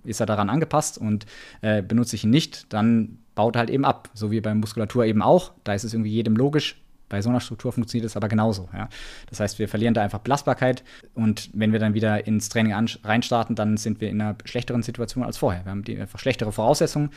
ist 0.02 0.20
er 0.20 0.26
daran 0.26 0.50
angepasst 0.50 0.98
und 0.98 1.26
äh, 1.60 1.82
benutze 1.82 2.16
ich 2.16 2.24
ihn 2.24 2.30
nicht, 2.30 2.72
dann 2.72 3.18
baut 3.34 3.56
er 3.56 3.60
halt 3.60 3.70
eben 3.70 3.84
ab. 3.84 4.10
So 4.14 4.30
wie 4.30 4.40
bei 4.40 4.54
Muskulatur 4.54 5.04
eben 5.04 5.22
auch. 5.22 5.52
Da 5.64 5.74
ist 5.74 5.84
es 5.84 5.94
irgendwie 5.94 6.10
jedem 6.10 6.36
logisch. 6.36 6.80
Bei 7.14 7.22
so 7.22 7.30
einer 7.30 7.38
Struktur 7.38 7.72
funktioniert 7.72 8.06
es 8.06 8.16
aber 8.16 8.26
genauso. 8.26 8.68
Ja. 8.72 8.88
Das 9.30 9.38
heißt, 9.38 9.60
wir 9.60 9.68
verlieren 9.68 9.94
da 9.94 10.02
einfach 10.02 10.18
Belastbarkeit 10.18 10.82
und 11.14 11.48
wenn 11.52 11.70
wir 11.70 11.78
dann 11.78 11.94
wieder 11.94 12.26
ins 12.26 12.48
Training 12.48 12.72
reinstarten, 13.04 13.54
dann 13.54 13.76
sind 13.76 14.00
wir 14.00 14.10
in 14.10 14.20
einer 14.20 14.36
schlechteren 14.44 14.82
Situation 14.82 15.22
als 15.22 15.36
vorher. 15.36 15.64
Wir 15.64 15.70
haben 15.70 15.84
einfach 16.00 16.18
schlechtere 16.18 16.50
Voraussetzungen, 16.50 17.10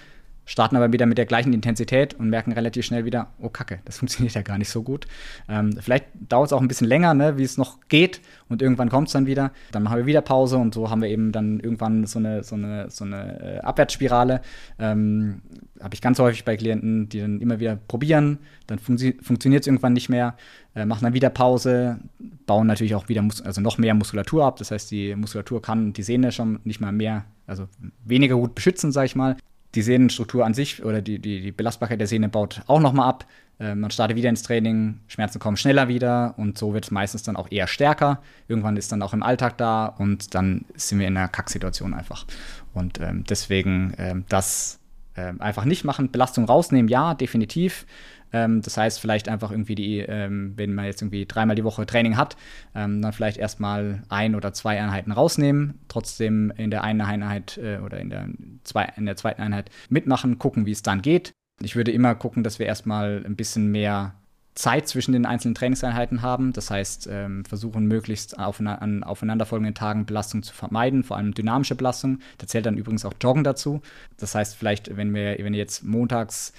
starten 0.47 0.77
aber 0.77 0.91
wieder 0.93 1.05
mit 1.05 1.17
der 1.17 1.25
gleichen 1.25 1.53
Intensität 1.53 2.13
und 2.15 2.29
merken 2.29 2.53
relativ 2.53 2.85
schnell 2.85 3.05
wieder, 3.05 3.27
oh 3.39 3.49
Kacke, 3.49 3.79
das 3.85 3.97
funktioniert 3.99 4.33
ja 4.33 4.41
gar 4.41 4.57
nicht 4.57 4.69
so 4.69 4.81
gut. 4.81 5.05
Ähm, 5.47 5.77
vielleicht 5.79 6.05
dauert 6.27 6.47
es 6.47 6.53
auch 6.53 6.61
ein 6.61 6.67
bisschen 6.67 6.87
länger, 6.87 7.13
ne, 7.13 7.37
wie 7.37 7.43
es 7.43 7.57
noch 7.57 7.79
geht 7.89 8.21
und 8.47 8.61
irgendwann 8.61 8.89
kommt 8.89 9.07
es 9.09 9.13
dann 9.13 9.27
wieder. 9.27 9.51
Dann 9.71 9.83
machen 9.83 9.97
wir 9.97 10.05
wieder 10.05 10.21
Pause 10.21 10.57
und 10.57 10.73
so 10.73 10.89
haben 10.89 11.01
wir 11.01 11.09
eben 11.09 11.31
dann 11.31 11.59
irgendwann 11.59 12.05
so 12.05 12.17
eine, 12.17 12.43
so 12.43 12.55
eine, 12.55 12.89
so 12.89 13.03
eine 13.03 13.57
äh, 13.57 13.59
Abwärtsspirale. 13.59 14.41
Ähm, 14.79 15.41
Habe 15.81 15.93
ich 15.93 16.01
ganz 16.01 16.17
häufig 16.17 16.45
bei 16.45 16.55
Klienten, 16.55 17.09
die 17.09 17.19
dann 17.19 17.41
immer 17.41 17.59
wieder 17.59 17.75
probieren, 17.75 18.39
dann 18.67 18.79
fun 18.79 18.97
funktioniert 19.21 19.61
es 19.61 19.67
irgendwann 19.67 19.93
nicht 19.93 20.09
mehr, 20.09 20.35
äh, 20.75 20.85
machen 20.85 21.03
dann 21.03 21.13
wieder 21.13 21.29
Pause, 21.29 21.99
bauen 22.45 22.67
natürlich 22.67 22.95
auch 22.95 23.09
wieder 23.09 23.21
Mus 23.21 23.41
also 23.41 23.59
noch 23.59 23.77
mehr 23.77 23.93
Muskulatur 23.93 24.45
ab. 24.45 24.57
Das 24.57 24.71
heißt, 24.71 24.89
die 24.91 25.13
Muskulatur 25.15 25.61
kann 25.61 25.91
die 25.91 26.03
Sehne 26.03 26.31
schon 26.31 26.61
nicht 26.63 26.79
mal 26.79 26.93
mehr, 26.93 27.25
also 27.45 27.67
weniger 28.05 28.35
gut 28.35 28.55
beschützen, 28.55 28.93
sage 28.93 29.07
ich 29.07 29.15
mal 29.15 29.35
die 29.76 29.82
Sehnenstruktur 29.82 30.45
an 30.45 30.53
sich 30.53 30.84
oder 30.84 31.01
die, 31.01 31.20
die, 31.20 31.41
die 31.41 31.51
Belastbarkeit 31.51 31.99
der 31.99 32.07
Sehne 32.07 32.30
baut 32.30 32.61
auch 32.68 32.80
nochmal 32.80 33.09
ab. 33.09 33.26
Äh, 33.59 33.76
man 33.76 33.91
startet 33.91 34.18
wieder 34.18 34.30
ins 34.30 34.43
Training, 34.43 34.99
Schmerzen 35.07 35.39
kommen 35.39 35.57
schneller 35.57 35.88
wieder 35.88 36.36
und 36.38 36.57
so 36.57 36.74
wird 36.74 36.86
es 36.86 36.91
meistens 36.91 37.24
dann 37.24 37.36
auch 37.36 37.51
eher 37.51 37.68
stärker. 37.68 38.22
Irgendwann 38.47 38.78
ist 38.78 38.91
dann 38.91 39.01
auch 39.01 39.13
im 39.13 39.24
Alltag 39.24 39.57
da 39.57 39.88
und 39.88 40.34
dann 40.36 40.65
sind 40.76 40.99
wir 40.99 41.07
in 41.07 41.18
einer 41.18 41.28
Kacksituation 41.28 41.93
einfach. 41.93 42.26
Und 42.74 42.99
ähm, 42.99 43.24
deswegen 43.30 43.93
ähm, 43.97 44.26
das 44.30 44.80
äh, 45.15 45.34
einfach 45.39 45.65
nicht 45.65 45.84
machen, 45.84 46.11
Belastung 46.11 46.45
rausnehmen, 46.45 46.88
ja, 46.89 47.13
definitiv. 47.13 47.86
Ähm, 48.34 48.61
das 48.61 48.78
heißt, 48.78 48.99
vielleicht 48.99 49.30
einfach 49.30 49.51
irgendwie 49.51 49.75
die, 49.75 49.99
ähm, 49.99 50.53
wenn 50.55 50.73
man 50.73 50.86
jetzt 50.86 51.01
irgendwie 51.01 51.25
dreimal 51.25 51.55
die 51.55 51.63
Woche 51.63 51.86
Training 51.86 52.17
hat, 52.17 52.38
ähm, 52.75 53.01
dann 53.01 53.13
vielleicht 53.13 53.38
erstmal 53.38 54.03
ein 54.09 54.36
oder 54.36 54.53
zwei 54.53 54.82
Einheiten 54.82 55.11
rausnehmen, 55.11 55.80
trotzdem 55.88 56.51
in 56.57 56.71
der 56.71 56.84
einen 56.84 57.01
Einheit 57.01 57.57
äh, 57.57 57.80
oder 57.80 57.99
in 57.99 58.09
der, 58.09 58.28
zwei, 58.63 58.91
in 58.95 59.05
der 59.05 59.15
zweiten 59.15 59.41
Einheit 59.41 59.69
mitmachen, 59.89 60.38
gucken, 60.39 60.65
wie 60.65 60.71
es 60.71 60.82
dann 60.82 61.01
geht. 61.01 61.32
Ich 61.61 61.75
würde 61.75 61.91
immer 61.91 62.13
gucken, 62.15 62.43
dass 62.43 62.59
wir 62.59 62.65
erstmal 62.65 63.23
ein 63.25 63.36
bisschen 63.36 63.71
mehr 63.71 64.13
Zeit 64.57 64.88
zwischen 64.88 65.11
den 65.11 65.25
einzelnen 65.25 65.55
Trainingseinheiten 65.55 66.23
haben. 66.23 66.51
Das 66.51 66.71
heißt, 66.71 67.07
ähm, 67.11 67.45
versuchen 67.45 67.86
möglichst 67.86 68.39
auf, 68.39 68.59
an 68.59 69.03
aufeinanderfolgenden 69.03 69.75
Tagen 69.75 70.05
Belastung 70.05 70.41
zu 70.41 70.53
vermeiden, 70.53 71.03
vor 71.03 71.17
allem 71.17 71.34
dynamische 71.34 71.75
Belastung. 71.75 72.19
Da 72.39 72.47
zählt 72.47 72.65
dann 72.65 72.78
übrigens 72.78 73.05
auch 73.05 73.13
Joggen 73.21 73.43
dazu. 73.43 73.82
Das 74.17 74.34
heißt, 74.34 74.55
vielleicht, 74.55 74.97
wenn 74.97 75.13
wir, 75.13 75.38
wenn 75.39 75.53
ihr 75.53 75.59
jetzt 75.59 75.84
montags 75.84 76.53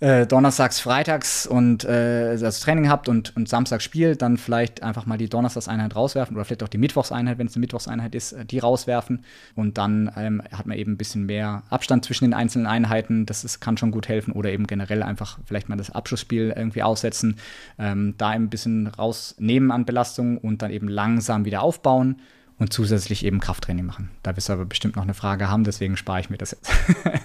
äh, 0.00 0.26
donnerstags, 0.26 0.78
freitags 0.80 1.46
und 1.46 1.84
äh, 1.84 2.36
das 2.36 2.60
Training 2.60 2.90
habt 2.90 3.08
und, 3.08 3.34
und 3.34 3.48
samstags 3.48 3.82
spielt, 3.82 4.20
dann 4.20 4.36
vielleicht 4.36 4.82
einfach 4.82 5.06
mal 5.06 5.16
die 5.16 5.28
Donnerstagseinheit 5.28 5.96
rauswerfen 5.96 6.36
oder 6.36 6.44
vielleicht 6.44 6.62
auch 6.62 6.68
die 6.68 6.78
Mittwochseinheit, 6.78 7.38
wenn 7.38 7.46
es 7.46 7.54
eine 7.54 7.60
Mittwochseinheit 7.60 8.14
ist, 8.14 8.32
äh, 8.32 8.44
die 8.44 8.58
rauswerfen. 8.58 9.24
Und 9.54 9.78
dann 9.78 10.10
ähm, 10.16 10.42
hat 10.52 10.66
man 10.66 10.76
eben 10.76 10.92
ein 10.92 10.96
bisschen 10.98 11.24
mehr 11.24 11.62
Abstand 11.70 12.04
zwischen 12.04 12.24
den 12.24 12.34
einzelnen 12.34 12.66
Einheiten. 12.66 13.24
Das 13.24 13.42
ist, 13.42 13.60
kann 13.60 13.78
schon 13.78 13.90
gut 13.90 14.08
helfen. 14.08 14.32
Oder 14.32 14.50
eben 14.50 14.66
generell 14.66 15.02
einfach 15.02 15.38
vielleicht 15.46 15.70
mal 15.70 15.76
das 15.76 15.90
Abschlussspiel 15.90 16.52
irgendwie 16.54 16.82
aussetzen, 16.82 17.38
ähm, 17.78 18.14
da 18.18 18.28
ein 18.28 18.50
bisschen 18.50 18.88
rausnehmen 18.88 19.70
an 19.70 19.86
Belastung 19.86 20.36
und 20.36 20.60
dann 20.60 20.70
eben 20.70 20.88
langsam 20.88 21.46
wieder 21.46 21.62
aufbauen 21.62 22.20
und 22.58 22.72
zusätzlich 22.72 23.24
eben 23.24 23.40
Krafttraining 23.40 23.86
machen. 23.86 24.10
Da 24.22 24.36
wirst 24.36 24.48
du 24.48 24.52
aber 24.52 24.66
bestimmt 24.66 24.96
noch 24.96 25.04
eine 25.04 25.14
Frage 25.14 25.48
haben, 25.48 25.64
deswegen 25.64 25.96
spare 25.96 26.20
ich 26.20 26.30
mir 26.30 26.38
das 26.38 26.52
jetzt. 26.52 26.70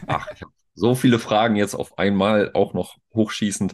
Ach, 0.07 0.27
ich 0.33 0.41
habe 0.41 0.51
so 0.73 0.95
viele 0.95 1.19
Fragen 1.19 1.55
jetzt 1.55 1.75
auf 1.75 1.97
einmal, 1.97 2.51
auch 2.53 2.73
noch 2.73 2.97
hochschießend. 3.13 3.73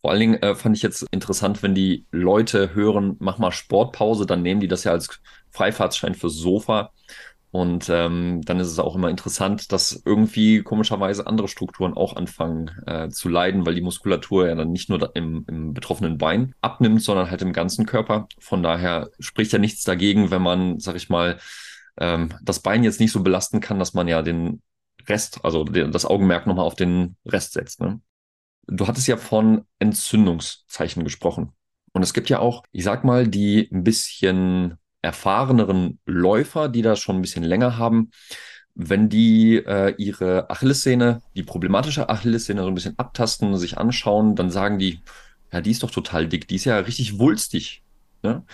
Vor 0.00 0.10
allen 0.10 0.20
Dingen 0.20 0.42
äh, 0.42 0.54
fand 0.54 0.76
ich 0.76 0.82
jetzt 0.82 1.06
interessant, 1.10 1.62
wenn 1.62 1.74
die 1.74 2.06
Leute 2.10 2.74
hören, 2.74 3.16
mach 3.18 3.38
mal 3.38 3.52
Sportpause, 3.52 4.24
dann 4.26 4.42
nehmen 4.42 4.60
die 4.60 4.68
das 4.68 4.84
ja 4.84 4.92
als 4.92 5.20
Freifahrtschein 5.50 6.14
fürs 6.14 6.34
Sofa. 6.34 6.92
Und 7.52 7.88
ähm, 7.90 8.42
dann 8.44 8.60
ist 8.60 8.68
es 8.68 8.78
auch 8.78 8.94
immer 8.94 9.10
interessant, 9.10 9.72
dass 9.72 10.02
irgendwie 10.04 10.62
komischerweise 10.62 11.26
andere 11.26 11.48
Strukturen 11.48 11.94
auch 11.94 12.14
anfangen 12.14 12.70
äh, 12.86 13.08
zu 13.08 13.28
leiden, 13.28 13.66
weil 13.66 13.74
die 13.74 13.80
Muskulatur 13.80 14.46
ja 14.46 14.54
dann 14.54 14.70
nicht 14.70 14.88
nur 14.88 15.14
im, 15.16 15.44
im 15.48 15.74
betroffenen 15.74 16.16
Bein 16.16 16.54
abnimmt, 16.60 17.02
sondern 17.02 17.28
halt 17.28 17.42
im 17.42 17.52
ganzen 17.52 17.86
Körper. 17.86 18.28
Von 18.38 18.62
daher 18.62 19.10
spricht 19.18 19.52
ja 19.52 19.58
nichts 19.58 19.82
dagegen, 19.82 20.30
wenn 20.30 20.42
man, 20.42 20.78
sag 20.78 20.94
ich 20.94 21.08
mal, 21.08 21.38
ähm, 21.98 22.30
das 22.40 22.60
Bein 22.60 22.84
jetzt 22.84 23.00
nicht 23.00 23.10
so 23.12 23.20
belasten 23.22 23.58
kann, 23.60 23.80
dass 23.80 23.94
man 23.94 24.06
ja 24.06 24.22
den 24.22 24.62
Rest, 25.08 25.44
also 25.44 25.64
das 25.64 26.04
Augenmerk 26.06 26.46
nochmal 26.46 26.66
auf 26.66 26.74
den 26.74 27.16
Rest 27.26 27.52
setzt. 27.52 27.80
Ne? 27.80 28.00
Du 28.66 28.86
hattest 28.86 29.08
ja 29.08 29.16
von 29.16 29.64
Entzündungszeichen 29.78 31.04
gesprochen. 31.04 31.52
Und 31.92 32.02
es 32.02 32.14
gibt 32.14 32.28
ja 32.28 32.38
auch, 32.38 32.62
ich 32.72 32.84
sag 32.84 33.04
mal, 33.04 33.26
die 33.26 33.68
ein 33.72 33.84
bisschen 33.84 34.76
erfahreneren 35.02 35.98
Läufer, 36.06 36.68
die 36.68 36.82
das 36.82 37.00
schon 37.00 37.16
ein 37.16 37.22
bisschen 37.22 37.42
länger 37.42 37.78
haben, 37.78 38.10
wenn 38.74 39.08
die 39.08 39.56
äh, 39.56 39.94
ihre 39.98 40.48
Achillessehne, 40.50 41.22
die 41.34 41.42
problematische 41.42 42.08
Achillessehne 42.08 42.62
so 42.62 42.68
ein 42.68 42.74
bisschen 42.74 42.98
abtasten, 42.98 43.56
sich 43.56 43.78
anschauen, 43.78 44.36
dann 44.36 44.50
sagen 44.50 44.78
die, 44.78 45.00
ja, 45.52 45.60
die 45.60 45.72
ist 45.72 45.82
doch 45.82 45.90
total 45.90 46.28
dick, 46.28 46.46
die 46.48 46.56
ist 46.56 46.64
ja 46.64 46.78
richtig 46.78 47.18
wulstig. 47.18 47.82
Ne? 48.22 48.44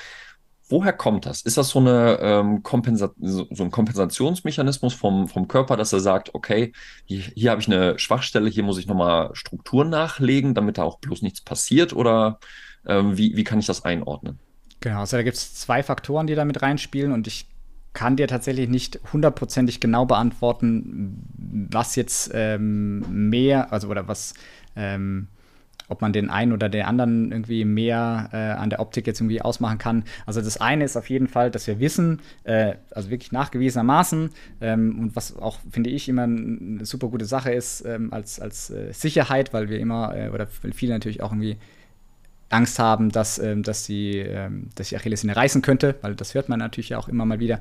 Woher 0.68 0.92
kommt 0.92 1.26
das? 1.26 1.42
Ist 1.42 1.56
das 1.56 1.68
so, 1.68 1.78
eine, 1.78 2.18
ähm, 2.20 2.62
Kompensa 2.62 3.12
so, 3.20 3.46
ein 3.58 3.70
Kompensationsmechanismus 3.70 4.94
vom, 4.94 5.28
vom 5.28 5.46
Körper, 5.46 5.76
dass 5.76 5.92
er 5.92 6.00
sagt, 6.00 6.34
okay, 6.34 6.72
hier, 7.04 7.20
hier 7.20 7.50
habe 7.52 7.60
ich 7.60 7.68
eine 7.68 7.98
Schwachstelle, 7.98 8.50
hier 8.50 8.64
muss 8.64 8.78
ich 8.78 8.86
nochmal 8.86 9.30
Strukturen 9.34 9.90
nachlegen, 9.90 10.54
damit 10.54 10.78
da 10.78 10.82
auch 10.82 10.98
bloß 10.98 11.22
nichts 11.22 11.40
passiert? 11.40 11.92
Oder 11.92 12.40
ähm, 12.86 13.16
wie, 13.16 13.36
wie 13.36 13.44
kann 13.44 13.60
ich 13.60 13.66
das 13.66 13.84
einordnen? 13.84 14.40
Genau, 14.80 15.00
also 15.00 15.16
da 15.16 15.22
gibt 15.22 15.36
es 15.36 15.54
zwei 15.54 15.82
Faktoren, 15.82 16.26
die 16.26 16.34
da 16.34 16.44
mit 16.44 16.62
reinspielen 16.62 17.12
und 17.12 17.26
ich 17.26 17.46
kann 17.92 18.16
dir 18.16 18.28
tatsächlich 18.28 18.68
nicht 18.68 19.00
hundertprozentig 19.12 19.80
genau 19.80 20.04
beantworten, 20.04 21.22
was 21.70 21.96
jetzt 21.96 22.30
ähm, 22.34 23.30
mehr, 23.30 23.72
also 23.72 23.88
oder 23.88 24.06
was 24.06 24.34
ähm, 24.76 25.28
ob 25.88 26.00
man 26.00 26.12
den 26.12 26.30
einen 26.30 26.52
oder 26.52 26.68
den 26.68 26.84
anderen 26.84 27.32
irgendwie 27.32 27.64
mehr 27.64 28.28
äh, 28.32 28.36
an 28.36 28.70
der 28.70 28.80
Optik 28.80 29.06
jetzt 29.06 29.20
irgendwie 29.20 29.42
ausmachen 29.42 29.78
kann. 29.78 30.04
Also 30.24 30.40
das 30.40 30.60
eine 30.60 30.84
ist 30.84 30.96
auf 30.96 31.10
jeden 31.10 31.28
Fall, 31.28 31.50
dass 31.50 31.66
wir 31.66 31.80
wissen, 31.80 32.20
äh, 32.44 32.74
also 32.90 33.10
wirklich 33.10 33.32
nachgewiesenermaßen, 33.32 34.30
ähm, 34.60 34.98
und 34.98 35.16
was 35.16 35.36
auch, 35.36 35.58
finde 35.70 35.90
ich, 35.90 36.08
immer 36.08 36.24
eine 36.24 36.84
super 36.84 37.08
gute 37.08 37.24
Sache 37.24 37.52
ist, 37.52 37.84
ähm, 37.84 38.12
als, 38.12 38.40
als 38.40 38.70
äh, 38.70 38.92
Sicherheit, 38.92 39.52
weil 39.52 39.68
wir 39.68 39.78
immer, 39.78 40.16
äh, 40.16 40.28
oder 40.30 40.46
viele 40.46 40.92
natürlich 40.92 41.22
auch 41.22 41.32
irgendwie 41.32 41.56
Angst 42.48 42.78
haben, 42.78 43.10
dass, 43.10 43.38
ähm, 43.38 43.62
dass, 43.62 43.84
die, 43.84 44.18
ähm, 44.18 44.68
dass 44.74 44.90
die 44.90 44.96
Achillessehne 44.96 45.34
reißen 45.34 45.62
könnte, 45.62 45.96
weil 46.02 46.14
das 46.14 46.34
hört 46.34 46.48
man 46.48 46.58
natürlich 46.58 46.94
auch 46.94 47.08
immer 47.08 47.24
mal 47.24 47.40
wieder, 47.40 47.58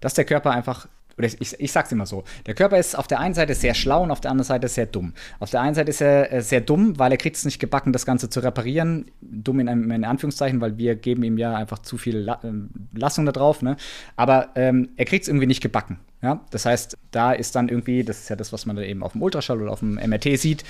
dass 0.00 0.14
der 0.14 0.24
Körper 0.24 0.50
einfach 0.50 0.88
oder 1.18 1.26
ich, 1.26 1.58
ich 1.58 1.72
sag's 1.72 1.92
immer 1.92 2.06
so, 2.06 2.24
der 2.46 2.54
Körper 2.54 2.78
ist 2.78 2.96
auf 2.96 3.06
der 3.06 3.20
einen 3.20 3.34
Seite 3.34 3.54
sehr 3.54 3.74
schlau 3.74 4.02
und 4.02 4.10
auf 4.10 4.20
der 4.20 4.30
anderen 4.30 4.46
Seite 4.46 4.68
sehr 4.68 4.86
dumm. 4.86 5.14
Auf 5.38 5.50
der 5.50 5.62
einen 5.62 5.74
Seite 5.74 5.90
ist 5.90 6.00
er 6.00 6.32
äh, 6.32 6.42
sehr 6.42 6.60
dumm, 6.60 6.98
weil 6.98 7.10
er 7.10 7.18
kriegt 7.18 7.36
es 7.36 7.44
nicht 7.44 7.58
gebacken, 7.58 7.92
das 7.92 8.04
Ganze 8.04 8.28
zu 8.28 8.40
reparieren. 8.40 9.06
Dumm 9.20 9.60
in, 9.60 9.68
in 9.68 10.04
Anführungszeichen, 10.04 10.60
weil 10.60 10.76
wir 10.76 10.94
geben 10.94 11.22
ihm 11.22 11.38
ja 11.38 11.54
einfach 11.54 11.78
zu 11.78 11.96
viel 11.96 12.18
La 12.18 12.40
äh, 12.42 12.52
Lassung 12.92 13.24
da 13.24 13.32
drauf. 13.32 13.62
Ne? 13.62 13.76
Aber 14.16 14.50
ähm, 14.56 14.90
er 14.96 15.06
kriegt 15.06 15.22
es 15.22 15.28
irgendwie 15.28 15.46
nicht 15.46 15.62
gebacken. 15.62 15.98
Ja? 16.22 16.44
Das 16.50 16.66
heißt, 16.66 16.96
da 17.10 17.32
ist 17.32 17.54
dann 17.56 17.68
irgendwie, 17.68 18.04
das 18.04 18.20
ist 18.20 18.28
ja 18.28 18.36
das, 18.36 18.52
was 18.52 18.66
man 18.66 18.76
eben 18.78 19.02
auf 19.02 19.12
dem 19.12 19.22
Ultraschall 19.22 19.62
oder 19.62 19.72
auf 19.72 19.80
dem 19.80 19.94
MRT 19.94 20.38
sieht, 20.38 20.64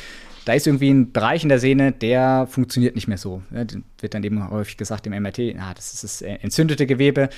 da 0.45 0.53
ist 0.53 0.69
irgendwie 0.69 0.91
ein 0.91 1.11
Bereich 1.11 1.43
in 1.43 1.49
der 1.49 1.59
Sehne, 1.59 1.91
der 1.91 2.47
funktioniert 2.49 2.95
nicht 2.95 3.09
mehr 3.09 3.19
so. 3.19 3.43
Ja, 3.51 3.65
wird 3.99 4.15
dann 4.15 4.23
eben 4.23 4.49
häufig 4.49 4.77
gesagt 4.77 5.05
im 5.09 5.21
MRT, 5.21 5.57
ah, 5.59 5.75
das 5.75 5.93
ist 5.93 6.05
das 6.05 6.23
entzündete 6.23 6.87
Gewebe. 6.87 7.31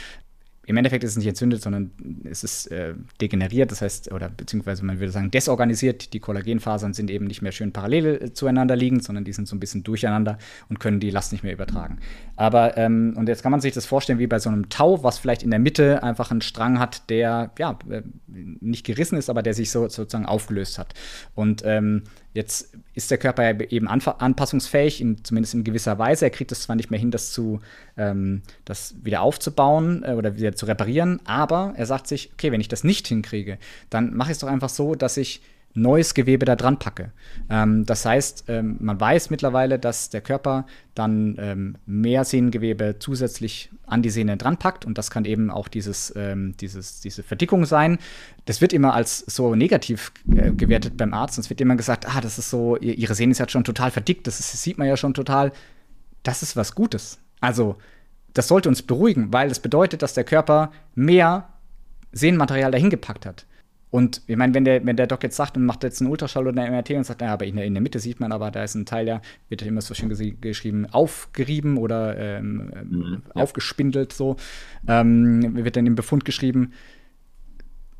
Im 0.68 0.76
Endeffekt 0.76 1.02
ist 1.02 1.12
es 1.12 1.16
nicht 1.16 1.26
entzündet, 1.26 1.62
sondern 1.62 1.92
es 2.24 2.44
ist 2.44 2.66
äh, 2.66 2.92
degeneriert, 3.22 3.70
das 3.70 3.80
heißt, 3.80 4.12
oder 4.12 4.28
beziehungsweise 4.28 4.84
man 4.84 5.00
würde 5.00 5.10
sagen 5.10 5.30
desorganisiert. 5.30 6.12
Die 6.12 6.20
Kollagenfasern 6.20 6.92
sind 6.92 7.10
eben 7.10 7.24
nicht 7.24 7.40
mehr 7.40 7.52
schön 7.52 7.72
parallel 7.72 8.06
äh, 8.22 8.32
zueinander 8.34 8.76
liegend, 8.76 9.02
sondern 9.02 9.24
die 9.24 9.32
sind 9.32 9.48
so 9.48 9.56
ein 9.56 9.60
bisschen 9.60 9.82
durcheinander 9.82 10.36
und 10.68 10.78
können 10.78 11.00
die 11.00 11.08
Last 11.08 11.32
nicht 11.32 11.42
mehr 11.42 11.54
übertragen. 11.54 12.00
Aber, 12.36 12.76
ähm, 12.76 13.14
und 13.16 13.30
jetzt 13.30 13.42
kann 13.42 13.50
man 13.50 13.62
sich 13.62 13.72
das 13.72 13.86
vorstellen 13.86 14.18
wie 14.18 14.26
bei 14.26 14.38
so 14.38 14.50
einem 14.50 14.68
Tau, 14.68 15.02
was 15.02 15.18
vielleicht 15.18 15.42
in 15.42 15.50
der 15.50 15.58
Mitte 15.58 16.02
einfach 16.02 16.30
einen 16.30 16.42
Strang 16.42 16.78
hat, 16.78 17.08
der 17.08 17.50
ja, 17.58 17.78
äh, 17.88 18.02
nicht 18.26 18.84
gerissen 18.84 19.16
ist, 19.16 19.30
aber 19.30 19.42
der 19.42 19.54
sich 19.54 19.70
so 19.70 19.88
sozusagen 19.88 20.26
aufgelöst 20.26 20.78
hat. 20.78 20.92
Und 21.34 21.62
ähm, 21.64 22.02
jetzt 22.38 22.70
ist 22.94 23.10
der 23.10 23.18
Körper 23.18 23.60
eben 23.72 23.88
anpassungsfähig, 23.88 25.00
in, 25.00 25.24
zumindest 25.24 25.54
in 25.54 25.64
gewisser 25.64 25.98
Weise. 25.98 26.26
Er 26.26 26.30
kriegt 26.30 26.52
es 26.52 26.62
zwar 26.62 26.76
nicht 26.76 26.88
mehr 26.88 27.00
hin, 27.00 27.10
das 27.10 27.32
zu 27.32 27.60
ähm, 27.96 28.42
das 28.64 28.94
wieder 29.02 29.22
aufzubauen 29.22 30.04
äh, 30.04 30.12
oder 30.12 30.36
wieder 30.36 30.54
zu 30.54 30.66
reparieren, 30.66 31.20
aber 31.24 31.74
er 31.76 31.84
sagt 31.84 32.06
sich, 32.06 32.30
okay, 32.32 32.52
wenn 32.52 32.60
ich 32.60 32.68
das 32.68 32.84
nicht 32.84 33.08
hinkriege, 33.08 33.58
dann 33.90 34.14
mache 34.14 34.30
ich 34.30 34.36
es 34.36 34.38
doch 34.38 34.48
einfach 34.48 34.68
so, 34.68 34.94
dass 34.94 35.16
ich 35.16 35.42
neues 35.74 36.14
Gewebe 36.14 36.44
da 36.44 36.56
dran 36.56 36.78
packe. 36.78 37.12
Ähm, 37.50 37.84
das 37.86 38.04
heißt, 38.04 38.44
ähm, 38.48 38.76
man 38.80 39.00
weiß 39.00 39.30
mittlerweile, 39.30 39.78
dass 39.78 40.10
der 40.10 40.20
Körper 40.20 40.66
dann 40.94 41.36
ähm, 41.38 41.76
mehr 41.86 42.24
Sehnengewebe 42.24 42.96
zusätzlich 42.98 43.70
an 43.86 44.02
die 44.02 44.10
Sehne 44.10 44.36
dran 44.36 44.58
packt 44.58 44.84
und 44.84 44.98
das 44.98 45.10
kann 45.10 45.24
eben 45.24 45.50
auch 45.50 45.68
dieses, 45.68 46.12
ähm, 46.16 46.54
dieses, 46.60 47.00
diese 47.00 47.22
Verdickung 47.22 47.64
sein. 47.64 47.98
Das 48.44 48.60
wird 48.60 48.72
immer 48.72 48.94
als 48.94 49.18
so 49.20 49.54
negativ 49.54 50.12
äh, 50.34 50.50
gewertet 50.50 50.96
beim 50.96 51.14
Arzt. 51.14 51.38
Es 51.38 51.50
wird 51.50 51.60
immer 51.60 51.76
gesagt, 51.76 52.06
ah, 52.08 52.20
das 52.20 52.38
ist 52.38 52.50
so, 52.50 52.76
ihre 52.76 53.14
Sehne 53.14 53.32
ist 53.32 53.38
ja 53.38 53.48
schon 53.48 53.64
total 53.64 53.90
verdickt, 53.90 54.26
das, 54.26 54.40
ist, 54.40 54.52
das 54.52 54.62
sieht 54.62 54.78
man 54.78 54.88
ja 54.88 54.96
schon 54.96 55.14
total. 55.14 55.52
Das 56.22 56.42
ist 56.42 56.56
was 56.56 56.74
Gutes. 56.74 57.18
Also, 57.40 57.76
das 58.34 58.48
sollte 58.48 58.68
uns 58.68 58.82
beruhigen, 58.82 59.32
weil 59.32 59.46
es 59.46 59.54
das 59.54 59.62
bedeutet, 59.62 60.02
dass 60.02 60.14
der 60.14 60.24
Körper 60.24 60.72
mehr 60.94 61.48
Sehnenmaterial 62.12 62.70
dahin 62.70 62.90
gepackt 62.90 63.26
hat. 63.26 63.46
Und 63.90 64.22
ich 64.26 64.36
meine, 64.36 64.52
wenn 64.54 64.64
der, 64.64 64.84
wenn 64.84 64.96
der 64.96 65.06
Doc 65.06 65.22
jetzt 65.22 65.36
sagt 65.36 65.56
und 65.56 65.64
macht 65.64 65.82
jetzt 65.82 66.00
einen 66.00 66.10
Ultraschall 66.10 66.46
oder 66.46 66.60
eine 66.60 66.70
MRT 66.70 66.90
und 66.90 67.04
sagt, 67.04 67.22
ja, 67.22 67.32
aber 67.32 67.46
in 67.46 67.56
der, 67.56 67.64
in 67.64 67.74
der 67.74 67.82
Mitte 67.82 67.98
sieht 67.98 68.20
man, 68.20 68.32
aber 68.32 68.50
da 68.50 68.62
ist 68.62 68.74
ein 68.74 68.84
Teil, 68.84 69.06
der 69.06 69.22
wird 69.48 69.62
immer 69.62 69.80
so 69.80 69.94
schön 69.94 70.10
geschrieben, 70.40 70.86
aufgerieben 70.86 71.78
oder 71.78 72.16
ähm, 72.18 72.70
mhm, 72.84 73.22
ja. 73.34 73.42
aufgespindelt, 73.42 74.12
so, 74.12 74.36
ähm, 74.86 75.54
wird 75.64 75.76
dann 75.76 75.86
im 75.86 75.94
Befund 75.94 76.26
geschrieben. 76.26 76.72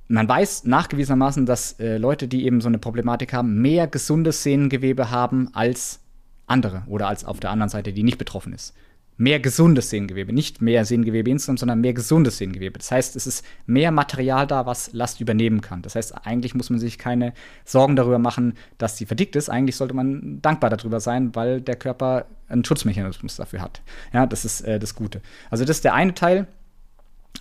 Man 0.09 0.29
weiß 0.29 0.65
nachgewiesenermaßen, 0.65 1.47
dass 1.47 1.79
äh, 1.81 1.97
Leute, 1.97 2.29
die 2.29 2.45
eben 2.45 2.61
so 2.61 2.69
eine 2.69 2.79
Problematik 2.79 3.33
haben, 3.33 3.61
mehr 3.61 3.87
gesundes 3.87 4.43
Sehnengewebe 4.43 5.11
haben 5.11 5.49
als 5.55 6.01
andere 6.47 6.83
oder 6.87 7.09
als 7.09 7.25
auf 7.25 7.41
der 7.41 7.51
anderen 7.51 7.69
Seite, 7.71 7.93
die 7.93 8.03
nicht 8.03 8.19
betroffen 8.19 8.53
ist 8.53 8.75
mehr 9.19 9.41
gesundes 9.41 9.91
Sehnengewebe. 9.91 10.33
Nicht 10.33 10.63
mehr 10.63 10.85
Sehnengewebe 10.85 11.29
insgesamt, 11.29 11.59
sondern 11.59 11.81
mehr 11.81 11.93
gesundes 11.93 12.39
Sehnengewebe. 12.39 12.79
Das 12.79 12.91
heißt, 12.91 13.17
es 13.17 13.27
ist 13.27 13.45
mehr 13.67 13.91
Material 13.91 14.47
da, 14.47 14.65
was 14.65 14.93
Last 14.93 15.21
übernehmen 15.21 15.61
kann. 15.61 15.83
Das 15.83 15.97
heißt, 15.97 16.15
eigentlich 16.25 16.55
muss 16.55 16.71
man 16.71 16.79
sich 16.79 16.97
keine 16.99 17.35
Sorgen 17.65 17.97
darüber 17.97 18.19
machen, 18.19 18.55
dass 18.79 18.97
sie 18.97 19.07
verdickt 19.07 19.37
ist. 19.37 19.51
Eigentlich 19.51 19.77
sollte 19.77 19.95
man 19.95 20.41
dankbar 20.41 20.71
darüber 20.71 21.01
sein, 21.01 21.35
weil 21.35 21.61
der 21.61 21.77
Körper 21.77 22.27
einen 22.49 22.65
Schutzmechanismus 22.65 23.37
dafür 23.37 23.61
hat. 23.61 23.83
Ja, 24.13 24.25
das 24.25 24.45
ist 24.45 24.63
äh, 24.63 24.79
das 24.79 24.95
Gute. 24.95 25.21
Also, 25.51 25.65
das 25.65 25.79
ist 25.79 25.85
der 25.85 25.95
eine 25.95 26.15
Teil. 26.15 26.47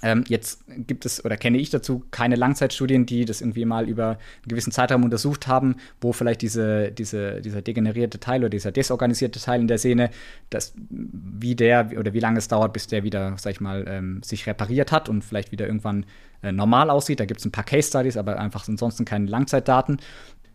Ähm, 0.04 0.24
jetzt 0.28 0.64
gibt 0.68 1.06
es 1.06 1.24
oder 1.26 1.38
kenne 1.38 1.58
ich 1.58 1.70
dazu 1.70 2.04
keine 2.12 2.36
Langzeitstudien, 2.36 3.06
die 3.06 3.26
das 3.26 3.42
irgendwie 3.42 3.66
mal 3.66 3.90
über 3.90 4.10
einen 4.10 4.48
gewissen 4.48 4.72
Zeitraum 4.72 5.04
untersucht 5.04 5.48
haben, 5.48 5.76
wo 6.02 6.14
vielleicht 6.14 6.42
diese, 6.42 6.92
diese, 6.92 7.42
dieser 7.42 7.62
degenerierte 7.62 8.20
Teil 8.20 8.42
oder 8.42 8.50
dieser 8.50 8.72
desorganisierte 8.72 9.40
Teil 9.40 9.62
in 9.62 9.68
der 9.68 9.80
Sehne, 9.80 10.12
das, 10.50 10.74
wie 10.90 11.56
der 11.56 11.92
oder 11.98 12.14
wie 12.14 12.20
lange 12.20 12.38
es 12.38 12.48
dauert, 12.48 12.74
bis 12.74 12.88
der 12.88 13.04
wieder, 13.04 13.36
sag 13.38 13.52
ich 13.52 13.62
mal, 13.62 13.86
ähm, 13.88 14.22
sich 14.24 14.46
repariert 14.46 14.92
hat 14.92 15.10
und 15.10 15.24
vielleicht 15.24 15.52
wieder 15.52 15.66
irgendwann 15.66 16.06
äh, 16.44 16.52
normal 16.52 16.90
aussieht. 16.90 17.20
Da 17.20 17.26
gibt 17.26 17.40
es 17.40 17.46
ein 17.46 17.52
paar 17.52 17.64
Case 17.64 17.90
Studies, 17.90 18.18
aber 18.18 18.40
einfach 18.40 18.68
ansonsten 18.68 19.06
keine 19.06 19.26
Langzeitdaten. 19.26 19.98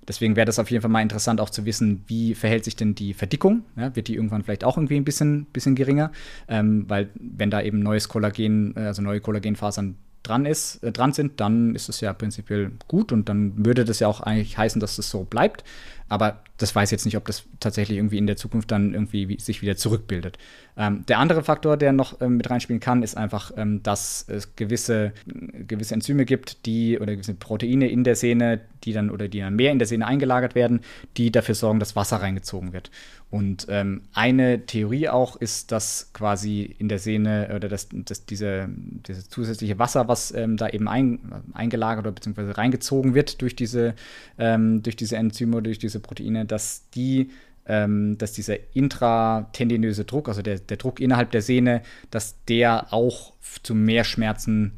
Deswegen 0.09 0.35
wäre 0.37 0.47
das 0.47 0.59
auf 0.59 0.71
jeden 0.71 0.83
Fall 0.83 0.91
mal 0.91 1.03
interessant 1.03 1.41
auch 1.41 1.51
zu 1.51 1.65
wissen, 1.65 2.05
wie 2.07 2.35
verhält 2.35 2.65
sich 2.65 2.77
denn 2.77 2.95
die 2.95 3.15
Verdickung? 3.15 3.65
Ja, 3.77 3.95
wird 3.95 4.09
die 4.09 4.17
irgendwann 4.17 4.43
vielleicht 4.43 4.65
auch 4.65 4.77
irgendwie 4.77 4.97
ein 4.97 5.05
bisschen, 5.05 5.45
bisschen 5.47 5.75
geringer? 5.75 6.11
Ähm, 6.49 6.85
weil 6.89 7.11
wenn 7.15 7.51
da 7.51 7.63
eben 7.63 7.81
neues 7.81 8.09
Kollagen, 8.09 8.75
äh, 8.77 8.81
also 8.81 9.03
neue 9.03 9.21
Kollagenfasern 9.21 9.97
dran 10.23 10.47
ist, 10.47 10.83
äh, 10.83 10.93
dran 10.93 11.13
sind, 11.13 11.41
dann 11.41 11.75
ist 11.75 11.89
es 11.89 12.01
ja 12.01 12.13
prinzipiell 12.13 12.73
gut 12.89 13.13
und 13.13 13.29
dann 13.29 13.65
würde 13.65 13.85
das 13.85 14.01
ja 14.01 14.09
auch 14.09 14.21
eigentlich 14.21 14.59
heißen, 14.59 14.81
dass 14.81 14.97
das 14.97 15.11
so 15.11 15.25
bleibt. 15.25 15.65
Aber 16.09 16.43
das 16.59 16.75
weiß 16.75 16.91
jetzt 16.91 17.05
nicht, 17.05 17.17
ob 17.17 17.25
das 17.27 17.45
tatsächlich 17.61 17.99
irgendwie 17.99 18.19
in 18.19 18.27
der 18.27 18.37
Zukunft 18.37 18.71
dann 18.71 18.95
irgendwie 18.95 19.29
wie, 19.29 19.41
sich 19.41 19.63
wieder 19.63 19.77
zurückbildet. 19.77 20.39
Ähm, 20.77 21.05
der 21.07 21.19
andere 21.19 21.43
Faktor, 21.43 21.77
der 21.77 21.93
noch 21.93 22.21
ähm, 22.21 22.37
mit 22.37 22.49
reinspielen 22.49 22.81
kann, 22.81 23.03
ist 23.03 23.17
einfach, 23.17 23.53
ähm, 23.57 23.83
dass 23.83 24.27
es 24.29 24.55
gewisse, 24.57 25.13
gewisse 25.27 25.95
Enzyme 25.95 26.25
gibt, 26.25 26.65
die 26.67 26.99
oder 26.99 27.13
gewisse 27.13 27.35
Proteine 27.35 27.89
in 27.89 28.05
der 28.05 28.17
Sehne, 28.17 28.61
die 28.85 28.93
dann 28.93 29.11
oder 29.11 29.29
die 29.29 29.41
dann 29.41 29.57
mehr 29.57 29.73
in 29.73 29.79
der 29.79 29.89
Sehne 29.89 30.07
eingelagert 30.07 30.55
werden, 30.55 30.81
die 31.17 31.31
dafür 31.31 31.55
sorgen, 31.55 31.81
dass 31.81 31.97
Wasser 31.97 32.19
reingezogen 32.19 32.73
wird. 32.73 32.91
Und 33.31 33.67
ähm, 33.71 34.03
eine 34.13 34.67
Theorie 34.67 35.09
auch 35.09 35.37
ist, 35.37 35.73
dass 35.73 36.11
quasi 36.13 36.77
in 36.79 36.91
der 36.91 36.99
Sehne 36.99 37.51
oder 37.57 37.69
dass, 37.71 37.89
dass 37.91 38.27
diese, 38.27 38.69
diese 38.69 39.27
zusätzliche 39.27 39.79
Wasser, 39.79 40.07
was 40.07 40.35
ähm, 40.35 40.59
da 40.59 40.69
eben 40.69 40.87
ein, 40.87 41.19
eingelagert 41.55 42.05
oder 42.05 42.13
beziehungsweise 42.13 42.59
reingezogen 42.59 43.15
wird 43.15 43.41
durch 43.41 43.57
diese, 43.57 43.95
ähm, 44.39 44.83
durch 44.83 44.97
diese 44.97 45.17
Enzyme 45.17 45.57
oder 45.57 45.65
durch 45.65 45.79
diese 45.79 45.92
Proteine, 46.01 46.45
dass 46.47 46.89
die 46.91 47.31
ähm, 47.67 48.19
dass 48.19 48.33
dieser 48.33 48.57
intratendinöse 48.75 50.05
Druck, 50.05 50.29
also 50.29 50.43
der, 50.43 50.59
der 50.59 50.77
Druck 50.77 51.01
innerhalb 51.01 51.31
der 51.31 51.43
Sehne, 51.43 51.83
dass 52.11 52.43
der 52.47 52.93
auch 52.93 53.33
zu 53.63 53.75
mehr 53.75 54.05
Schmerzen 54.05 54.73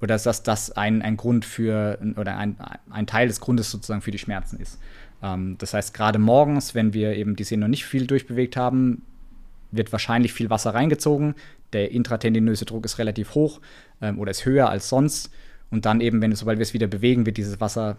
oder 0.00 0.18
dass 0.18 0.42
das 0.42 0.72
ein, 0.72 1.02
ein 1.02 1.16
Grund 1.16 1.44
für 1.44 1.98
oder 2.16 2.36
ein, 2.36 2.56
ein 2.90 3.06
Teil 3.06 3.28
des 3.28 3.40
Grundes 3.40 3.70
sozusagen 3.70 4.00
für 4.00 4.10
die 4.10 4.18
Schmerzen 4.18 4.58
ist. 4.58 4.78
Ähm, 5.22 5.56
das 5.58 5.74
heißt, 5.74 5.94
gerade 5.94 6.18
morgens, 6.18 6.74
wenn 6.74 6.94
wir 6.94 7.14
eben 7.14 7.36
die 7.36 7.44
Sehne 7.44 7.62
noch 7.62 7.68
nicht 7.68 7.84
viel 7.84 8.06
durchbewegt 8.06 8.56
haben, 8.56 9.02
wird 9.70 9.92
wahrscheinlich 9.92 10.32
viel 10.32 10.50
Wasser 10.50 10.74
reingezogen. 10.74 11.34
Der 11.72 11.92
intratendinöse 11.92 12.64
Druck 12.64 12.84
ist 12.84 12.98
relativ 12.98 13.34
hoch 13.34 13.60
ähm, 14.00 14.18
oder 14.18 14.32
ist 14.32 14.44
höher 14.44 14.68
als 14.68 14.88
sonst. 14.88 15.30
Und 15.70 15.86
dann 15.86 16.00
eben, 16.00 16.20
wenn 16.20 16.34
sobald 16.34 16.58
wir 16.58 16.64
es 16.64 16.74
wieder 16.74 16.88
bewegen, 16.88 17.26
wird 17.26 17.36
dieses 17.36 17.60
Wasser 17.60 17.96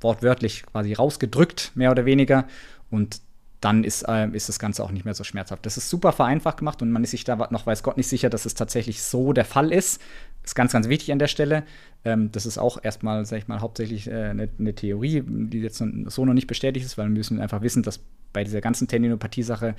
wortwörtlich 0.00 0.64
quasi 0.66 0.92
rausgedrückt, 0.92 1.72
mehr 1.74 1.90
oder 1.90 2.04
weniger. 2.04 2.46
Und 2.90 3.20
dann 3.62 3.84
ist, 3.84 4.02
äh, 4.08 4.28
ist 4.32 4.48
das 4.48 4.58
Ganze 4.58 4.82
auch 4.82 4.90
nicht 4.90 5.04
mehr 5.04 5.14
so 5.14 5.24
schmerzhaft. 5.24 5.64
Das 5.64 5.76
ist 5.76 5.88
super 5.88 6.12
vereinfacht 6.12 6.58
gemacht 6.58 6.82
und 6.82 6.90
man 6.90 7.04
ist 7.04 7.12
sich 7.12 7.24
da 7.24 7.36
noch, 7.50 7.64
weiß 7.64 7.82
Gott, 7.82 7.96
nicht 7.96 8.08
sicher, 8.08 8.28
dass 8.28 8.44
es 8.44 8.54
tatsächlich 8.54 9.02
so 9.02 9.32
der 9.32 9.44
Fall 9.44 9.72
ist. 9.72 10.02
Ist 10.42 10.56
ganz, 10.56 10.72
ganz 10.72 10.88
wichtig 10.88 11.12
an 11.12 11.20
der 11.20 11.28
Stelle. 11.28 11.62
Ähm, 12.04 12.32
das 12.32 12.44
ist 12.44 12.58
auch 12.58 12.82
erstmal, 12.82 13.24
sag 13.24 13.38
ich 13.38 13.48
mal, 13.48 13.60
hauptsächlich 13.60 14.08
äh, 14.08 14.30
eine, 14.30 14.48
eine, 14.58 14.74
Theorie, 14.74 15.22
die 15.24 15.60
jetzt 15.60 15.78
so 15.78 16.24
noch 16.24 16.34
nicht 16.34 16.48
bestätigt 16.48 16.84
ist, 16.84 16.98
weil 16.98 17.06
wir 17.06 17.16
müssen 17.16 17.40
einfach 17.40 17.62
wissen, 17.62 17.84
dass 17.84 18.00
bei 18.32 18.42
dieser 18.42 18.60
ganzen 18.60 18.88
Tendinopathie-Sache 18.88 19.76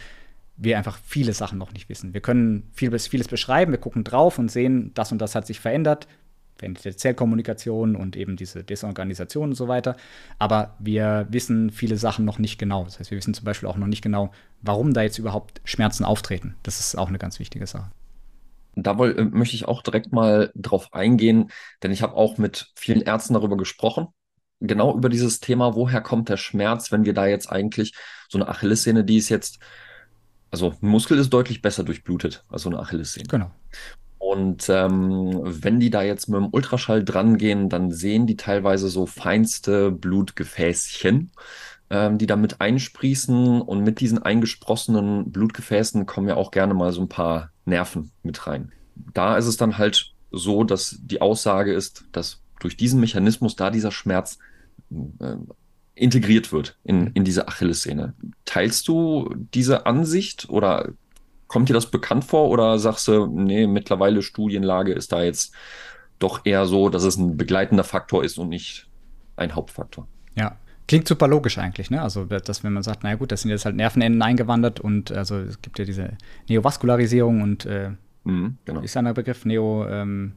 wir 0.56 0.78
einfach 0.78 1.00
viele 1.04 1.34
Sachen 1.34 1.58
noch 1.58 1.74
nicht 1.74 1.90
wissen. 1.90 2.14
Wir 2.14 2.22
können 2.22 2.70
vieles, 2.74 3.08
vieles 3.08 3.28
beschreiben, 3.28 3.72
wir 3.72 3.80
gucken 3.80 4.06
drauf 4.06 4.40
und 4.40 4.50
sehen, 4.50 4.92
das 4.94 5.12
und 5.12 5.20
das 5.20 5.36
hat 5.36 5.46
sich 5.46 5.60
verändert 5.60 6.08
Zellkommunikation 6.72 7.96
und 7.96 8.16
eben 8.16 8.36
diese 8.36 8.64
Desorganisation 8.64 9.50
und 9.50 9.56
so 9.56 9.68
weiter. 9.68 9.96
Aber 10.40 10.76
wir 10.80 11.28
wissen 11.30 11.70
viele 11.70 11.98
Sachen 11.98 12.26
noch 12.26 12.40
nicht 12.40 12.58
genau. 12.58 12.84
Das 12.84 13.00
heißt, 13.00 13.12
wir 13.12 13.18
wissen 13.18 13.34
zum 13.34 13.46
Beispiel 13.46 13.70
auch 13.70 13.78
noch 13.78 13.88
nicht 13.88 14.02
genau, 14.02 14.32
warum 14.62 14.94
da 14.94 15.02
jetzt 15.02 15.18
überhaupt 15.18 15.62
Schmerzen 15.66 16.06
auftreten. 16.06 16.56
Das 16.64 16.80
ist 16.80 16.98
auch 16.98 17.10
eine 17.10 17.20
ganz 17.20 17.40
wichtige 17.40 17.68
Sache. 17.68 17.92
Da 18.76 18.98
woll, 18.98 19.18
äh, 19.18 19.24
möchte 19.24 19.56
ich 19.56 19.68
auch 19.68 19.82
direkt 19.84 20.12
mal 20.12 20.52
drauf 20.56 20.94
eingehen, 20.94 21.52
denn 21.84 21.92
ich 21.92 22.02
habe 22.02 22.16
auch 22.16 22.38
mit 22.38 22.72
vielen 22.76 23.02
Ärzten 23.02 23.34
darüber 23.34 23.58
gesprochen. 23.58 24.08
Genau 24.60 24.96
über 24.96 25.10
dieses 25.10 25.40
Thema, 25.40 25.76
woher 25.76 26.02
kommt 26.02 26.30
der 26.30 26.38
Schmerz, 26.38 26.92
wenn 26.92 27.06
wir 27.06 27.14
da 27.14 27.28
jetzt 27.28 27.52
eigentlich 27.52 27.94
so 28.30 28.38
eine 28.38 28.48
Achillessehne, 28.48 29.04
die 29.04 29.18
ist 29.18 29.30
jetzt, 29.30 29.60
also 30.52 30.74
ein 30.82 30.88
Muskel 30.88 31.18
ist 31.20 31.32
deutlich 31.32 31.62
besser 31.62 31.84
durchblutet 31.84 32.46
als 32.48 32.64
so 32.64 32.70
eine 32.70 32.80
Achillessehne. 32.80 33.28
Genau. 33.28 33.52
Und 34.34 34.68
ähm, 34.68 35.42
wenn 35.44 35.80
die 35.80 35.92
da 35.92 36.02
jetzt 36.02 36.28
mit 36.28 36.40
dem 36.40 36.50
Ultraschall 36.52 37.06
dran 37.06 37.38
gehen, 37.38 37.70
dann 37.70 37.92
sehen 37.92 38.26
die 38.26 38.36
teilweise 38.36 38.90
so 38.90 39.06
feinste 39.06 39.92
Blutgefäßchen, 39.92 41.32
ähm, 41.92 42.18
die 42.18 42.26
da 42.26 42.36
mit 42.36 42.60
einsprießen. 42.60 43.62
Und 43.62 43.84
mit 43.84 44.00
diesen 44.00 44.18
eingesprossenen 44.18 45.32
Blutgefäßen 45.32 46.08
kommen 46.08 46.28
ja 46.28 46.36
auch 46.36 46.50
gerne 46.50 46.74
mal 46.74 46.92
so 46.92 47.02
ein 47.02 47.10
paar 47.10 47.52
Nerven 47.66 48.12
mit 48.24 48.48
rein. 48.48 48.72
Da 49.14 49.38
ist 49.38 49.46
es 49.46 49.58
dann 49.58 49.78
halt 49.78 50.14
so, 50.32 50.64
dass 50.64 50.98
die 51.00 51.22
Aussage 51.22 51.72
ist, 51.72 52.06
dass 52.12 52.42
durch 52.60 52.76
diesen 52.76 53.00
Mechanismus 53.00 53.56
da 53.56 53.70
dieser 53.70 53.92
Schmerz 53.92 54.40
äh, 55.20 55.36
integriert 55.94 56.52
wird 56.52 56.80
in, 56.84 57.12
in 57.14 57.24
diese 57.24 57.48
Achillessehne. 57.48 58.16
Teilst 58.46 58.88
du 58.88 59.30
diese 59.54 59.86
Ansicht 59.86 60.50
oder 60.50 60.90
Kommt 61.54 61.70
dir 61.70 61.74
das 61.74 61.86
bekannt 61.86 62.26
vor 62.26 62.50
oder 62.50 62.80
sagst 62.80 63.08
du, 63.08 63.28
nee, 63.28 63.68
mittlerweile 63.68 64.24
Studienlage 64.24 64.92
ist 64.92 65.12
da 65.12 65.22
jetzt 65.22 65.54
doch 66.18 66.42
eher 66.46 66.66
so, 66.66 66.90
dass 66.90 67.04
es 67.04 67.16
ein 67.18 67.38
begleitender 67.38 67.84
Faktor 67.84 68.24
ist 68.24 68.40
und 68.40 68.50
nicht 68.50 68.88
ein 69.36 69.54
Hauptfaktor? 69.54 70.08
Ja, 70.36 70.58
Klingt 70.88 71.08
super 71.08 71.28
logisch 71.28 71.58
eigentlich, 71.60 71.90
ne? 71.92 72.02
Also, 72.02 72.26
dass 72.26 72.64
wenn 72.64 72.74
man 72.74 72.84
sagt, 72.84 73.04
naja 73.04 73.16
gut, 73.16 73.32
das 73.32 73.42
sind 73.42 73.52
jetzt 73.52 73.66
halt 73.66 73.76
Nervenenden 73.76 74.22
eingewandert 74.22 74.80
und 74.80 75.12
also 75.12 75.38
es 75.38 75.62
gibt 75.62 75.80
ja 75.80 75.86
diese 75.86 76.18
Neovaskularisierung 76.50 77.42
und 77.42 77.66
äh, 77.66 77.92
mhm, 78.26 78.58
genau. 78.66 78.82
ist 78.82 78.94
ja 78.94 79.02
ein 79.02 79.14
Begriff, 79.14 79.46
Neo, 79.46 79.88
ähm, 79.88 80.34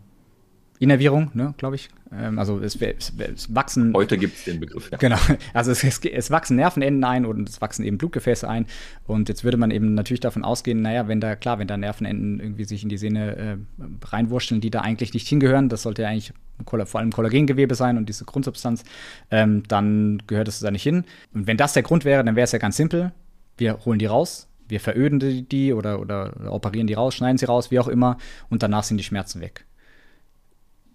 Innervierung, 0.78 1.30
ne, 1.34 1.54
glaube 1.56 1.76
ich. 1.76 1.88
Ähm, 2.12 2.38
also 2.38 2.58
es, 2.60 2.76
es, 2.76 3.12
es, 3.18 3.54
wachsen. 3.54 3.92
Heute 3.94 4.18
gibt 4.18 4.36
es 4.36 4.44
den 4.44 4.60
Begriff, 4.60 4.90
ja. 4.90 4.98
Genau. 4.98 5.16
Also 5.54 5.70
es, 5.70 5.82
es, 5.82 6.30
wachsen 6.30 6.56
Nervenenden 6.56 7.04
ein 7.04 7.24
und 7.26 7.48
es 7.48 7.60
wachsen 7.60 7.84
eben 7.84 7.98
Blutgefäße 7.98 8.48
ein. 8.48 8.66
Und 9.06 9.28
jetzt 9.28 9.44
würde 9.44 9.56
man 9.56 9.70
eben 9.70 9.94
natürlich 9.94 10.20
davon 10.20 10.44
ausgehen, 10.44 10.82
naja, 10.82 11.08
wenn 11.08 11.20
da, 11.20 11.36
klar, 11.36 11.58
wenn 11.58 11.68
da 11.68 11.76
Nervenenden 11.76 12.40
irgendwie 12.40 12.64
sich 12.64 12.82
in 12.82 12.88
die 12.88 12.98
Sehne 12.98 13.36
äh, 13.36 13.56
reinwurschteln, 14.04 14.60
die 14.60 14.70
da 14.70 14.80
eigentlich 14.80 15.14
nicht 15.14 15.28
hingehören, 15.28 15.68
das 15.68 15.82
sollte 15.82 16.02
ja 16.02 16.08
eigentlich 16.08 16.32
vor 16.64 17.00
allem 17.00 17.12
Kollagengewebe 17.12 17.74
sein 17.74 17.98
und 17.98 18.08
diese 18.08 18.24
Grundsubstanz, 18.24 18.84
ähm, 19.30 19.62
dann 19.68 20.22
gehört 20.26 20.48
es 20.48 20.60
da 20.60 20.70
nicht 20.70 20.82
hin. 20.82 21.04
Und 21.34 21.46
wenn 21.46 21.56
das 21.56 21.74
der 21.74 21.82
Grund 21.82 22.04
wäre, 22.04 22.24
dann 22.24 22.36
wäre 22.36 22.44
es 22.44 22.52
ja 22.52 22.58
ganz 22.58 22.76
simpel. 22.76 23.12
Wir 23.58 23.84
holen 23.84 23.98
die 23.98 24.06
raus, 24.06 24.48
wir 24.68 24.80
veröden 24.80 25.48
die 25.48 25.72
oder, 25.72 26.00
oder 26.00 26.52
operieren 26.52 26.86
die 26.86 26.94
raus, 26.94 27.14
schneiden 27.14 27.38
sie 27.38 27.46
raus, 27.46 27.70
wie 27.70 27.78
auch 27.78 27.88
immer, 27.88 28.16
und 28.48 28.62
danach 28.62 28.84
sind 28.84 28.96
die 28.98 29.04
Schmerzen 29.04 29.40
weg. 29.40 29.65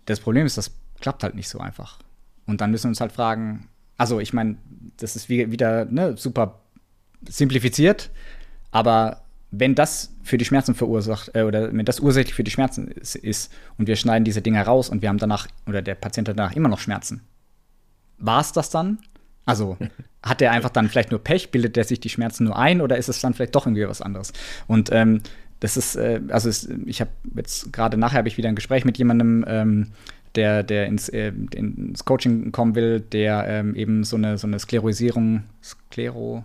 Das 0.05 0.19
Problem 0.19 0.45
ist, 0.45 0.57
das 0.57 0.71
klappt 0.99 1.23
halt 1.23 1.35
nicht 1.35 1.49
so 1.49 1.59
einfach. 1.59 1.99
Und 2.45 2.61
dann 2.61 2.71
müssen 2.71 2.85
wir 2.85 2.89
uns 2.89 3.01
halt 3.01 3.11
fragen, 3.11 3.67
also 3.97 4.19
ich 4.19 4.33
meine, 4.33 4.57
das 4.97 5.15
ist 5.15 5.29
wie, 5.29 5.51
wieder 5.51 5.85
ne, 5.85 6.17
super 6.17 6.59
simplifiziert, 7.27 8.09
aber 8.71 9.21
wenn 9.51 9.75
das 9.75 10.13
für 10.23 10.37
die 10.37 10.45
Schmerzen 10.45 10.75
verursacht, 10.75 11.35
äh, 11.35 11.43
oder 11.43 11.73
wenn 11.73 11.85
das 11.85 11.99
ursächlich 11.99 12.33
für 12.33 12.43
die 12.43 12.51
Schmerzen 12.51 12.87
ist, 12.87 13.15
ist, 13.15 13.51
und 13.77 13.87
wir 13.87 13.97
schneiden 13.97 14.23
diese 14.23 14.41
Dinger 14.41 14.63
raus 14.63 14.89
und 14.89 15.01
wir 15.01 15.09
haben 15.09 15.17
danach, 15.17 15.47
oder 15.67 15.81
der 15.81 15.95
Patient 15.95 16.29
hat 16.29 16.39
danach 16.39 16.55
immer 16.55 16.69
noch 16.69 16.79
Schmerzen, 16.79 17.21
war 18.17 18.39
es 18.39 18.53
das 18.53 18.69
dann? 18.69 18.99
Also 19.45 19.77
hat 20.23 20.41
er 20.41 20.51
einfach 20.51 20.69
dann 20.69 20.87
vielleicht 20.87 21.11
nur 21.11 21.21
Pech, 21.23 21.51
bildet 21.51 21.75
er 21.77 21.83
sich 21.83 21.99
die 21.99 22.09
Schmerzen 22.09 22.45
nur 22.45 22.57
ein 22.57 22.81
oder 22.81 22.97
ist 22.97 23.09
es 23.09 23.19
dann 23.19 23.33
vielleicht 23.33 23.55
doch 23.55 23.65
irgendwie 23.65 23.87
was 23.87 24.01
anderes? 24.01 24.31
Und 24.67 24.89
ähm, 24.91 25.21
das 25.61 25.77
ist, 25.77 25.95
äh, 25.95 26.19
also 26.29 26.49
es, 26.49 26.67
ich 26.85 26.99
habe 26.99 27.11
jetzt 27.35 27.71
gerade 27.71 27.95
nachher 27.95 28.17
habe 28.17 28.27
ich 28.27 28.37
wieder 28.37 28.49
ein 28.49 28.55
Gespräch 28.55 28.83
mit 28.83 28.97
jemandem, 28.97 29.45
ähm, 29.47 29.87
der, 30.35 30.63
der 30.63 30.87
ins, 30.87 31.09
äh, 31.09 31.31
ins 31.53 32.03
Coaching 32.05 32.51
kommen 32.51 32.75
will, 32.75 32.99
der 32.99 33.45
ähm, 33.47 33.75
eben 33.75 34.03
so 34.03 34.15
eine, 34.15 34.37
so 34.37 34.47
eine 34.47 34.59
Sklerosierung, 34.59 35.43
Sklero. 35.63 36.43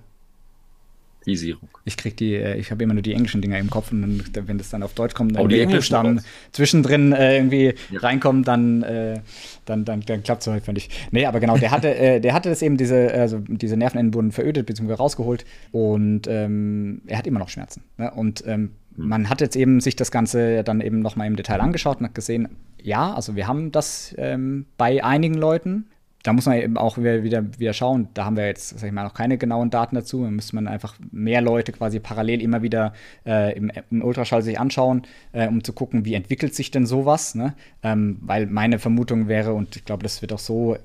Ich 1.84 1.96
krieg 1.96 2.16
die, 2.16 2.34
äh, 2.34 2.56
ich 2.56 2.70
habe 2.70 2.84
immer 2.84 2.94
nur 2.94 3.02
die 3.02 3.12
englischen 3.12 3.42
Dinger 3.42 3.58
im 3.58 3.68
Kopf 3.68 3.90
und 3.90 4.02
dann, 4.32 4.46
wenn 4.46 4.58
das 4.58 4.70
dann 4.70 4.84
auf 4.84 4.94
Deutsch 4.94 5.14
kommt, 5.14 5.34
dann 5.34 5.44
oh, 5.44 5.48
die 5.48 5.64
Buchstaben 5.66 6.20
zwischendrin 6.52 7.12
äh, 7.12 7.36
irgendwie 7.36 7.74
ja. 7.90 8.00
reinkommen, 8.00 8.44
dann, 8.44 8.82
äh, 8.84 9.20
dann, 9.64 9.84
dann, 9.84 10.02
dann 10.02 10.22
klappt 10.22 10.42
es 10.42 10.46
häufig 10.46 10.72
nicht. 10.74 10.92
Nee, 11.10 11.26
aber 11.26 11.40
genau, 11.40 11.58
der 11.58 11.72
hatte, 11.72 11.94
äh, 11.96 12.20
der 12.20 12.32
hatte 12.32 12.48
das 12.48 12.62
eben, 12.62 12.76
diese, 12.76 13.12
also 13.12 13.40
diese 13.40 13.76
Nervenenden 13.76 14.14
wurden 14.14 14.30
verödet 14.30 14.66
bzw. 14.66 14.92
rausgeholt 14.92 15.44
und 15.72 16.28
ähm, 16.28 17.02
er 17.06 17.18
hat 17.18 17.26
immer 17.26 17.40
noch 17.40 17.48
Schmerzen. 17.48 17.82
Ne? 17.98 18.10
Und 18.12 18.44
ähm, 18.46 18.54
hm. 18.54 18.70
Man 18.96 19.28
hat 19.28 19.40
jetzt 19.40 19.56
eben 19.56 19.80
sich 19.80 19.96
das 19.96 20.10
Ganze 20.10 20.64
dann 20.64 20.80
eben 20.80 21.00
nochmal 21.00 21.26
im 21.26 21.36
Detail 21.36 21.60
angeschaut 21.60 22.00
und 22.00 22.06
hat 22.06 22.14
gesehen, 22.14 22.48
ja, 22.82 23.14
also 23.14 23.36
wir 23.36 23.46
haben 23.46 23.72
das 23.72 24.14
ähm, 24.18 24.66
bei 24.76 25.02
einigen 25.04 25.34
Leuten, 25.34 25.86
da 26.26 26.32
muss 26.32 26.46
man 26.46 26.58
eben 26.58 26.76
auch 26.76 26.98
wieder, 26.98 27.22
wieder 27.22 27.72
schauen. 27.72 28.08
Da 28.14 28.24
haben 28.24 28.36
wir 28.36 28.46
jetzt, 28.46 28.80
sag 28.80 28.88
ich 28.88 28.92
mal, 28.92 29.04
noch 29.04 29.14
keine 29.14 29.38
genauen 29.38 29.70
Daten 29.70 29.94
dazu. 29.94 30.24
Da 30.24 30.30
müsste 30.30 30.56
man 30.56 30.66
einfach 30.66 30.96
mehr 31.12 31.40
Leute 31.40 31.70
quasi 31.70 32.00
parallel 32.00 32.42
immer 32.42 32.62
wieder 32.62 32.94
äh, 33.24 33.56
im, 33.56 33.70
im, 33.90 34.02
Ultraschall 34.02 34.42
sich 34.42 34.58
anschauen, 34.58 35.02
äh, 35.32 35.46
um 35.46 35.62
zu 35.62 35.72
gucken, 35.72 36.04
wie 36.04 36.14
entwickelt 36.14 36.52
sich 36.52 36.72
denn 36.72 36.84
sowas. 36.84 37.36
Ne? 37.36 37.54
Ähm, 37.84 38.18
weil 38.22 38.46
meine 38.46 38.80
Vermutung 38.80 39.28
wäre, 39.28 39.54
und 39.54 39.76
ich 39.76 39.84
glaube, 39.84 40.02
das 40.02 40.20
wird 40.20 40.32
auch 40.32 40.40
so 40.40 40.74
äh, 40.74 40.78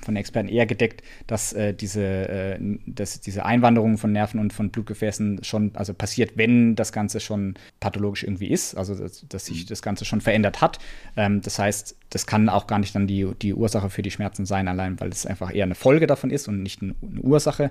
von 0.00 0.14
Experten 0.14 0.48
eher 0.48 0.66
gedeckt, 0.66 1.02
dass 1.26 1.52
äh, 1.54 1.74
diese, 1.74 2.04
äh, 2.04 2.58
dass 2.86 3.20
diese 3.20 3.44
Einwanderung 3.44 3.98
von 3.98 4.12
Nerven 4.12 4.38
und 4.38 4.52
von 4.52 4.70
Blutgefäßen 4.70 5.42
schon, 5.42 5.72
also 5.74 5.92
passiert, 5.92 6.36
wenn 6.36 6.76
das 6.76 6.92
Ganze 6.92 7.18
schon 7.18 7.54
pathologisch 7.80 8.22
irgendwie 8.22 8.48
ist, 8.48 8.76
also 8.76 8.94
dass, 8.94 9.26
dass 9.28 9.46
sich 9.46 9.64
mhm. 9.64 9.68
das 9.70 9.82
Ganze 9.82 10.04
schon 10.04 10.20
verändert 10.20 10.60
hat. 10.60 10.78
Ähm, 11.16 11.40
das 11.40 11.58
heißt, 11.58 11.96
das 12.10 12.26
kann 12.26 12.48
auch 12.48 12.68
gar 12.68 12.78
nicht 12.78 12.94
dann 12.94 13.08
die, 13.08 13.26
die 13.42 13.54
Ursache 13.54 13.90
für 13.90 14.02
die 14.02 14.12
Schmerzen 14.12 14.46
sein, 14.46 14.68
allein 14.68 14.83
weil 14.98 15.08
es 15.08 15.26
einfach 15.26 15.54
eher 15.54 15.64
eine 15.64 15.74
Folge 15.74 16.06
davon 16.06 16.30
ist 16.30 16.48
und 16.48 16.62
nicht 16.62 16.82
eine, 16.82 16.94
Ursache. 17.20 17.70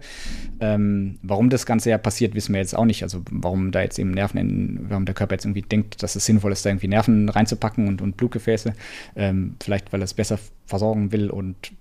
Ähm, 0.59 1.19
warum 1.21 1.49
das 1.49 1.65
Ganze 1.65 1.89
ja 1.89 1.97
passiert, 1.97 2.35
wissen 2.35 2.53
wir 2.53 2.59
jetzt 2.59 2.75
auch 2.75 2.85
nicht. 2.85 3.03
Also 3.03 3.21
warum 3.31 3.71
da 3.71 3.81
jetzt 3.81 3.99
eben 3.99 4.11
Nerven, 4.11 4.37
in, 4.37 4.85
warum 4.89 5.05
der 5.05 5.15
Körper 5.15 5.35
jetzt 5.35 5.45
irgendwie 5.45 5.61
denkt, 5.61 6.01
dass 6.03 6.15
es 6.15 6.25
sinnvoll 6.25 6.51
ist, 6.51 6.65
da 6.65 6.69
irgendwie 6.69 6.87
Nerven 6.87 7.29
reinzupacken 7.29 7.87
und, 7.87 8.01
und 8.01 8.17
Blutgefäße. 8.17 8.73
Ähm, 9.15 9.55
vielleicht, 9.61 9.93
weil 9.93 10.01
er 10.01 10.05
es 10.05 10.13
besser 10.13 10.39
versorgen 10.65 11.11
will 11.11 11.29
und 11.29 11.71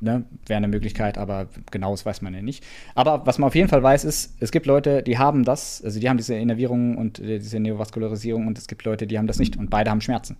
ne, 0.00 0.24
wäre 0.46 0.58
eine 0.58 0.68
Möglichkeit, 0.68 1.18
aber 1.18 1.48
genau 1.70 1.92
das 1.92 2.04
weiß 2.04 2.22
man 2.22 2.34
ja 2.34 2.42
nicht. 2.42 2.64
Aber 2.94 3.26
was 3.26 3.38
man 3.38 3.48
auf 3.48 3.54
jeden 3.54 3.68
Fall 3.68 3.82
weiß, 3.82 4.04
ist, 4.04 4.36
es 4.40 4.50
gibt 4.50 4.66
Leute, 4.66 5.02
die 5.02 5.18
haben 5.18 5.44
das, 5.44 5.82
also 5.84 6.00
die 6.00 6.08
haben 6.08 6.16
diese 6.16 6.34
Innervierung 6.34 6.96
und 6.96 7.18
äh, 7.18 7.38
diese 7.38 7.60
Neovaskularisierung 7.60 8.46
und 8.46 8.58
es 8.58 8.66
gibt 8.66 8.84
Leute, 8.84 9.06
die 9.06 9.18
haben 9.18 9.26
das 9.26 9.38
nicht 9.38 9.56
und 9.56 9.70
beide 9.70 9.90
haben 9.90 10.00
Schmerzen. 10.00 10.36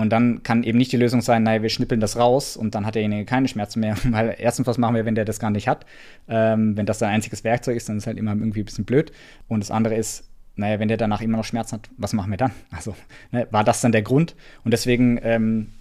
Und 0.00 0.10
dann 0.10 0.42
kann 0.42 0.62
eben 0.62 0.78
nicht 0.78 0.92
die 0.92 0.96
Lösung 0.96 1.20
sein, 1.20 1.42
naja, 1.42 1.62
wir 1.62 1.68
schnippeln 1.68 2.00
das 2.00 2.16
raus 2.16 2.56
und 2.56 2.74
dann 2.74 2.86
hat 2.86 2.94
derjenige 2.94 3.24
keine 3.24 3.48
Schmerzen 3.48 3.80
mehr. 3.80 3.96
Weil 4.04 4.36
erstens, 4.38 4.66
was 4.66 4.78
machen 4.78 4.94
wir, 4.94 5.04
wenn 5.04 5.14
der 5.14 5.24
das 5.24 5.38
gar 5.38 5.50
nicht 5.50 5.68
hat? 5.68 5.86
Ähm, 6.28 6.76
wenn 6.76 6.86
das 6.86 6.98
sein 6.98 7.10
einziges 7.10 7.44
Werkzeug 7.44 7.76
ist, 7.76 7.88
dann 7.88 7.96
ist 7.96 8.04
es 8.04 8.06
halt 8.06 8.18
immer 8.18 8.32
irgendwie 8.32 8.60
ein 8.60 8.64
bisschen 8.64 8.84
blöd. 8.84 9.12
Und 9.48 9.60
das 9.60 9.70
andere 9.70 9.94
ist, 9.94 10.24
naja, 10.56 10.78
wenn 10.78 10.88
der 10.88 10.96
danach 10.96 11.20
immer 11.20 11.36
noch 11.36 11.44
Schmerzen 11.44 11.76
hat, 11.76 11.90
was 11.96 12.12
machen 12.12 12.30
wir 12.30 12.36
dann? 12.36 12.52
Also, 12.70 12.94
ne, 13.30 13.46
war 13.50 13.64
das 13.64 13.80
dann 13.80 13.92
der 13.92 14.02
Grund? 14.02 14.34
Und 14.64 14.72
deswegen 14.72 15.18
ähm, 15.22 15.72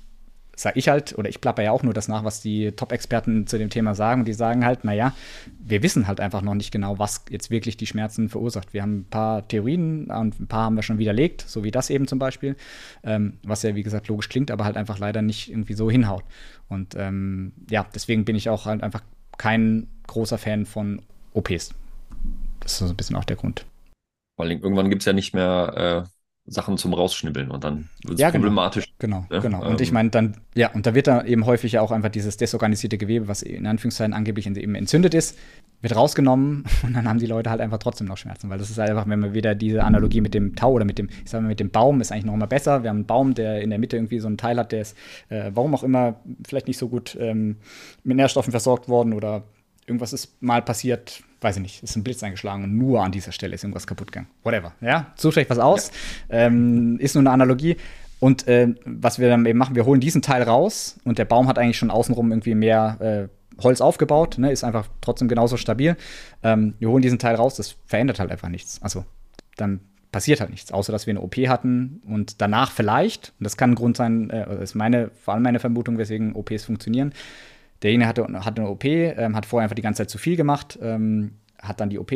sage 0.59 0.77
ich 0.77 0.89
halt, 0.89 1.17
oder 1.17 1.29
ich 1.29 1.39
plapper 1.39 1.63
ja 1.63 1.71
auch 1.71 1.83
nur 1.83 1.93
das 1.93 2.09
nach, 2.09 2.25
was 2.25 2.41
die 2.41 2.73
Top-Experten 2.73 3.47
zu 3.47 3.57
dem 3.57 3.69
Thema 3.69 3.95
sagen. 3.95 4.21
Und 4.21 4.27
die 4.27 4.33
sagen 4.33 4.65
halt, 4.65 4.83
naja, 4.83 5.13
wir 5.57 5.81
wissen 5.83 6.05
halt 6.07 6.19
einfach 6.19 6.41
noch 6.41 6.53
nicht 6.53 6.71
genau, 6.71 6.99
was 6.99 7.23
jetzt 7.29 7.49
wirklich 7.49 7.77
die 7.77 7.87
Schmerzen 7.87 8.27
verursacht. 8.27 8.73
Wir 8.73 8.81
haben 8.81 8.99
ein 8.99 9.05
paar 9.09 9.47
Theorien 9.47 10.07
und 10.07 10.39
ein 10.39 10.47
paar 10.47 10.65
haben 10.65 10.75
wir 10.75 10.83
schon 10.83 10.97
widerlegt, 10.97 11.45
so 11.47 11.63
wie 11.63 11.71
das 11.71 11.89
eben 11.89 12.07
zum 12.07 12.19
Beispiel, 12.19 12.57
ähm, 13.03 13.37
was 13.43 13.63
ja 13.63 13.73
wie 13.75 13.83
gesagt 13.83 14.09
logisch 14.09 14.27
klingt, 14.27 14.51
aber 14.51 14.65
halt 14.65 14.75
einfach 14.75 14.99
leider 14.99 15.21
nicht 15.21 15.49
irgendwie 15.49 15.73
so 15.73 15.89
hinhaut. 15.89 16.23
Und 16.67 16.93
ähm, 16.97 17.53
ja, 17.69 17.85
deswegen 17.95 18.25
bin 18.25 18.35
ich 18.35 18.49
auch 18.49 18.65
halt 18.65 18.83
einfach 18.83 19.01
kein 19.37 19.87
großer 20.07 20.37
Fan 20.37 20.65
von 20.65 21.01
OPs. 21.33 21.73
Das 22.59 22.73
ist 22.73 22.79
so 22.79 22.85
ein 22.85 22.97
bisschen 22.97 23.15
auch 23.15 23.23
der 23.23 23.37
Grund. 23.37 23.65
Vor 24.35 24.45
allem 24.45 24.61
irgendwann 24.61 24.89
gibt 24.89 25.03
es 25.03 25.05
ja 25.05 25.13
nicht 25.13 25.33
mehr 25.33 26.05
äh 26.05 26.18
Sachen 26.49 26.77
zum 26.77 26.93
Rausschnibbeln 26.93 27.51
und 27.51 27.63
dann 27.63 27.89
wird 28.03 28.15
es 28.15 28.19
ja, 28.19 28.29
genau. 28.29 28.43
problematisch. 28.43 28.85
Genau, 28.97 29.25
ja? 29.29 29.39
genau. 29.39 29.61
Und 29.63 29.79
ähm, 29.79 29.83
ich 29.83 29.91
meine, 29.91 30.09
dann, 30.09 30.37
ja, 30.55 30.71
und 30.71 30.85
da 30.85 30.95
wird 30.95 31.07
dann 31.07 31.25
eben 31.25 31.45
häufig 31.45 31.73
ja 31.73 31.81
auch 31.81 31.91
einfach 31.91 32.09
dieses 32.09 32.37
desorganisierte 32.37 32.97
Gewebe, 32.97 33.27
was 33.27 33.41
in 33.41 33.67
Anführungszeichen 33.67 34.13
angeblich 34.13 34.47
eben 34.47 34.75
entzündet 34.75 35.13
ist, 35.13 35.37
wird 35.81 35.95
rausgenommen 35.95 36.65
und 36.83 36.93
dann 36.93 37.07
haben 37.07 37.19
die 37.19 37.25
Leute 37.25 37.49
halt 37.49 37.61
einfach 37.61 37.77
trotzdem 37.77 38.07
noch 38.07 38.17
Schmerzen, 38.17 38.49
weil 38.49 38.57
das 38.57 38.69
ist 38.69 38.77
halt 38.77 38.89
einfach, 38.89 39.07
wenn 39.07 39.19
man 39.19 39.33
wieder 39.33 39.55
diese 39.55 39.83
Analogie 39.83 40.21
mit 40.21 40.33
dem 40.33 40.55
Tau 40.55 40.71
oder 40.71 40.85
mit 40.85 40.97
dem, 40.97 41.09
ich 41.23 41.29
sag 41.29 41.41
mal, 41.41 41.47
mit 41.47 41.59
dem 41.59 41.69
Baum 41.69 42.01
ist 42.01 42.11
eigentlich 42.11 42.25
noch 42.25 42.33
immer 42.33 42.47
besser. 42.47 42.83
Wir 42.83 42.89
haben 42.89 42.97
einen 42.97 43.05
Baum, 43.05 43.33
der 43.33 43.61
in 43.61 43.69
der 43.69 43.79
Mitte 43.79 43.95
irgendwie 43.95 44.19
so 44.19 44.27
einen 44.27 44.37
Teil 44.37 44.57
hat, 44.57 44.71
der 44.71 44.81
ist, 44.81 44.97
äh, 45.29 45.51
warum 45.53 45.73
auch 45.75 45.83
immer, 45.83 46.15
vielleicht 46.45 46.67
nicht 46.67 46.77
so 46.77 46.89
gut 46.89 47.17
ähm, 47.19 47.57
mit 48.03 48.17
Nährstoffen 48.17 48.51
versorgt 48.51 48.89
worden 48.89 49.13
oder 49.13 49.43
irgendwas 49.89 50.13
ist 50.13 50.41
mal 50.41 50.61
passiert, 50.61 51.23
weiß 51.41 51.57
ich 51.57 51.61
nicht, 51.61 51.83
ist 51.83 51.95
ein 51.95 52.03
Blitz 52.03 52.23
eingeschlagen 52.23 52.63
und 52.63 52.77
nur 52.77 53.03
an 53.03 53.11
dieser 53.11 53.31
Stelle 53.31 53.55
ist 53.55 53.63
irgendwas 53.63 53.87
kaputt 53.87 54.11
gegangen. 54.11 54.27
Whatever. 54.43 54.73
Ja, 54.81 55.13
sucht 55.15 55.37
euch 55.37 55.49
was 55.49 55.59
aus. 55.59 55.91
Ja. 56.29 56.45
Ähm, 56.45 56.97
ist 56.99 57.15
nur 57.15 57.21
eine 57.21 57.31
Analogie. 57.31 57.77
Und 58.19 58.47
äh, 58.47 58.73
was 58.85 59.19
wir 59.19 59.29
dann 59.29 59.45
eben 59.45 59.57
machen, 59.57 59.75
wir 59.75 59.85
holen 59.85 60.01
diesen 60.01 60.21
Teil 60.21 60.43
raus 60.43 60.97
und 61.05 61.17
der 61.17 61.25
Baum 61.25 61.47
hat 61.47 61.57
eigentlich 61.57 61.77
schon 61.77 61.89
außenrum 61.89 62.31
irgendwie 62.31 62.55
mehr 62.55 63.29
äh, 63.29 63.63
Holz 63.63 63.81
aufgebaut, 63.81 64.37
ne, 64.37 64.51
ist 64.51 64.63
einfach 64.63 64.87
trotzdem 65.01 65.27
genauso 65.27 65.57
stabil. 65.57 65.95
Ähm, 66.43 66.75
wir 66.79 66.89
holen 66.89 67.01
diesen 67.01 67.19
Teil 67.19 67.35
raus, 67.35 67.55
das 67.55 67.75
verändert 67.85 68.19
halt 68.19 68.31
einfach 68.31 68.49
nichts. 68.49 68.81
Also 68.81 69.05
dann 69.55 69.81
passiert 70.11 70.41
halt 70.41 70.49
nichts, 70.49 70.71
außer 70.71 70.91
dass 70.91 71.05
wir 71.07 71.11
eine 71.11 71.21
OP 71.21 71.35
hatten 71.35 72.01
und 72.07 72.41
danach 72.41 72.71
vielleicht, 72.71 73.33
und 73.39 73.43
das 73.43 73.57
kann 73.57 73.71
ein 73.71 73.75
Grund 73.75 73.95
sein, 73.95 74.29
äh, 74.29 74.45
das 74.45 74.71
ist 74.71 74.75
meine, 74.75 75.11
vor 75.23 75.33
allem 75.33 75.43
meine 75.43 75.59
Vermutung, 75.59 75.97
weswegen 75.97 76.33
OPs 76.35 76.65
funktionieren, 76.65 77.13
Derjenige 77.83 78.07
hatte, 78.07 78.27
hatte 78.45 78.61
eine 78.61 78.69
OP, 78.69 78.83
ähm, 78.85 79.35
hat 79.35 79.45
vorher 79.45 79.63
einfach 79.63 79.75
die 79.75 79.81
ganze 79.81 80.03
Zeit 80.03 80.09
zu 80.09 80.17
viel 80.17 80.35
gemacht, 80.35 80.77
ähm, 80.81 81.31
hat 81.61 81.79
dann 81.79 81.89
die 81.89 81.99
OP 81.99 82.11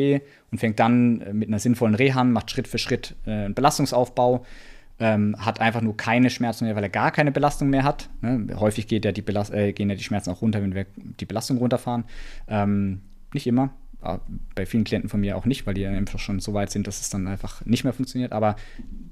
und 0.50 0.58
fängt 0.58 0.78
dann 0.78 1.20
äh, 1.20 1.32
mit 1.32 1.48
einer 1.48 1.58
sinnvollen 1.58 1.94
Rehan, 1.94 2.32
macht 2.32 2.50
Schritt 2.50 2.68
für 2.68 2.78
Schritt 2.78 3.14
äh, 3.26 3.30
einen 3.30 3.54
Belastungsaufbau, 3.54 4.44
ähm, 5.00 5.36
hat 5.38 5.60
einfach 5.60 5.80
nur 5.80 5.96
keine 5.96 6.30
Schmerzen 6.30 6.66
mehr, 6.66 6.76
weil 6.76 6.84
er 6.84 6.90
gar 6.90 7.10
keine 7.10 7.32
Belastung 7.32 7.68
mehr 7.70 7.82
hat. 7.82 8.08
Ne? 8.20 8.46
Häufig 8.58 8.90
ja 8.90 8.98
äh, 8.98 9.72
gehen 9.72 9.90
ja 9.90 9.96
die 9.96 10.04
Schmerzen 10.04 10.30
auch 10.30 10.42
runter, 10.42 10.62
wenn 10.62 10.74
wir 10.74 10.86
die 10.96 11.26
Belastung 11.26 11.58
runterfahren. 11.58 12.04
Ähm, 12.48 13.00
nicht 13.32 13.46
immer, 13.46 13.70
bei 14.54 14.66
vielen 14.66 14.84
Klienten 14.84 15.08
von 15.08 15.20
mir 15.20 15.36
auch 15.36 15.46
nicht, 15.46 15.66
weil 15.66 15.74
die 15.74 15.82
dann 15.82 15.94
einfach 15.94 16.18
schon 16.18 16.38
so 16.40 16.52
weit 16.52 16.70
sind, 16.70 16.86
dass 16.86 17.00
es 17.00 17.10
dann 17.10 17.26
einfach 17.26 17.64
nicht 17.64 17.84
mehr 17.84 17.92
funktioniert. 17.92 18.32
Aber 18.32 18.56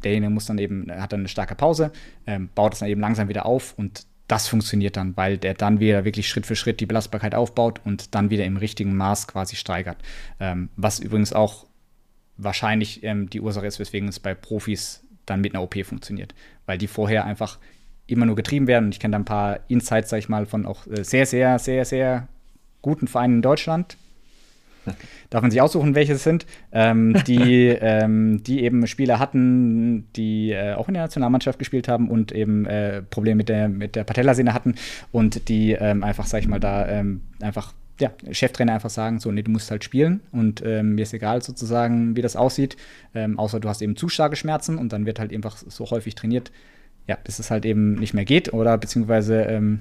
derjenige 0.05 0.31
muss 0.31 0.47
dann 0.47 0.59
eben, 0.59 0.91
hat 0.91 1.13
dann 1.13 1.21
eine 1.21 1.29
starke 1.29 1.55
Pause, 1.55 1.93
ähm, 2.27 2.51
baut 2.55 2.75
es 2.75 2.81
dann 2.81 2.89
eben 2.89 3.01
langsam 3.01 3.29
wieder 3.29 3.47
auf 3.47 3.75
und 3.79 4.07
das 4.29 4.49
funktioniert 4.49 4.97
dann, 4.97 5.17
weil 5.17 5.39
der 5.39 5.55
dann 5.55 5.81
wieder 5.81 6.05
wirklich 6.05 6.29
Schritt 6.29 6.47
für 6.47 6.57
Schritt 6.57 6.81
die 6.81 6.87
Belastbarkeit 6.87 7.35
aufbaut 7.35 7.81
und 7.85 8.15
dann 8.15 8.31
wieder 8.31 8.45
im 8.45 8.57
richtigen 8.57 8.97
Maß 8.97 9.29
quasi 9.29 9.57
steigert. 9.57 9.99
Ähm, 10.41 10.71
was 10.77 11.01
übrigens 11.01 11.33
auch 11.33 11.67
wahrscheinlich 12.37 13.03
ähm, 13.03 13.29
die 13.29 13.41
Ursache 13.41 13.67
ist, 13.67 13.79
weswegen 13.79 14.09
es 14.09 14.21
bei 14.21 14.35
Profis 14.35 15.05
dann 15.27 15.41
mit 15.41 15.55
einer 15.55 15.63
OP 15.63 15.85
funktioniert, 15.85 16.35
weil 16.67 16.79
die 16.79 16.87
vorher 16.87 17.25
einfach 17.25 17.59
immer 18.07 18.27
nur 18.27 18.37
getrieben 18.37 18.67
werden. 18.67 18.87
Und 18.87 18.95
ich 18.95 19.01
kenne 19.01 19.13
da 19.13 19.19
ein 19.19 19.25
paar 19.25 19.61
Insights, 19.69 20.11
sag 20.11 20.19
ich 20.19 20.29
mal, 20.29 20.47
von 20.47 20.67
auch 20.67 20.87
äh, 20.87 21.05
sehr, 21.05 21.27
sehr, 21.27 21.59
sehr, 21.59 21.85
sehr 21.85 22.29
guten 22.81 23.07
Vereinen 23.07 23.37
in 23.37 23.43
Deutschland. 23.43 23.97
Darf 25.31 25.43
man 25.43 25.51
sich 25.51 25.61
aussuchen, 25.61 25.95
welche 25.95 26.15
es 26.15 26.25
sind, 26.25 26.47
ähm, 26.73 27.17
die, 27.27 27.69
ähm, 27.81 28.43
die 28.43 28.63
eben 28.63 28.87
Spieler 28.87 29.19
hatten, 29.19 30.07
die 30.15 30.51
äh, 30.53 30.75
auch 30.75 30.89
in 30.89 30.95
der 30.95 31.05
Nationalmannschaft 31.05 31.59
gespielt 31.59 31.89
haben 31.89 32.09
und 32.09 32.33
eben 32.33 32.67
äh, 32.67 33.03
Probleme 33.03 33.37
mit 33.37 33.49
der, 33.49 33.69
mit 33.69 33.97
der 33.97 34.05
Patellasehne 34.05 34.55
hatten 34.55 34.75
und 35.11 35.49
die 35.49 35.73
ähm, 35.73 36.03
einfach, 36.03 36.27
sag 36.27 36.41
ich 36.41 36.49
mal, 36.49 36.61
da 36.61 36.89
ähm, 36.89 37.23
einfach 37.41 37.73
ja, 38.01 38.11
Cheftrainer 38.31 38.75
einfach 38.75 38.91
sagen, 38.91 39.21
so, 39.21 39.31
nee, 39.31 39.43
du 39.43 39.51
musst 39.51 39.71
halt 39.71 39.85
spielen 39.85 40.21
und 40.33 40.63
ähm, 40.65 40.95
mir 40.95 41.03
ist 41.03 41.15
egal 41.15 41.43
sozusagen, 41.43 42.17
wie 42.17 42.23
das 42.23 42.37
aussieht, 42.37 42.77
ähm, 43.15 43.39
außer 43.39 43.61
du 43.61 43.69
hast 43.69 43.83
eben 43.83 43.97
zu 43.97 44.09
starke 44.09 44.37
Schmerzen 44.37 44.79
und 44.79 44.93
dann 44.93 45.07
wird 45.07 45.19
halt 45.19 45.33
einfach 45.33 45.57
so 45.57 45.91
häufig 45.91 46.15
trainiert, 46.15 46.51
ja, 47.07 47.17
bis 47.23 47.39
es 47.39 47.51
halt 47.51 47.65
eben 47.65 47.95
nicht 47.95 48.15
mehr 48.15 48.25
geht 48.25 48.53
oder 48.53 48.77
beziehungsweise 48.79 49.43
ähm, 49.43 49.81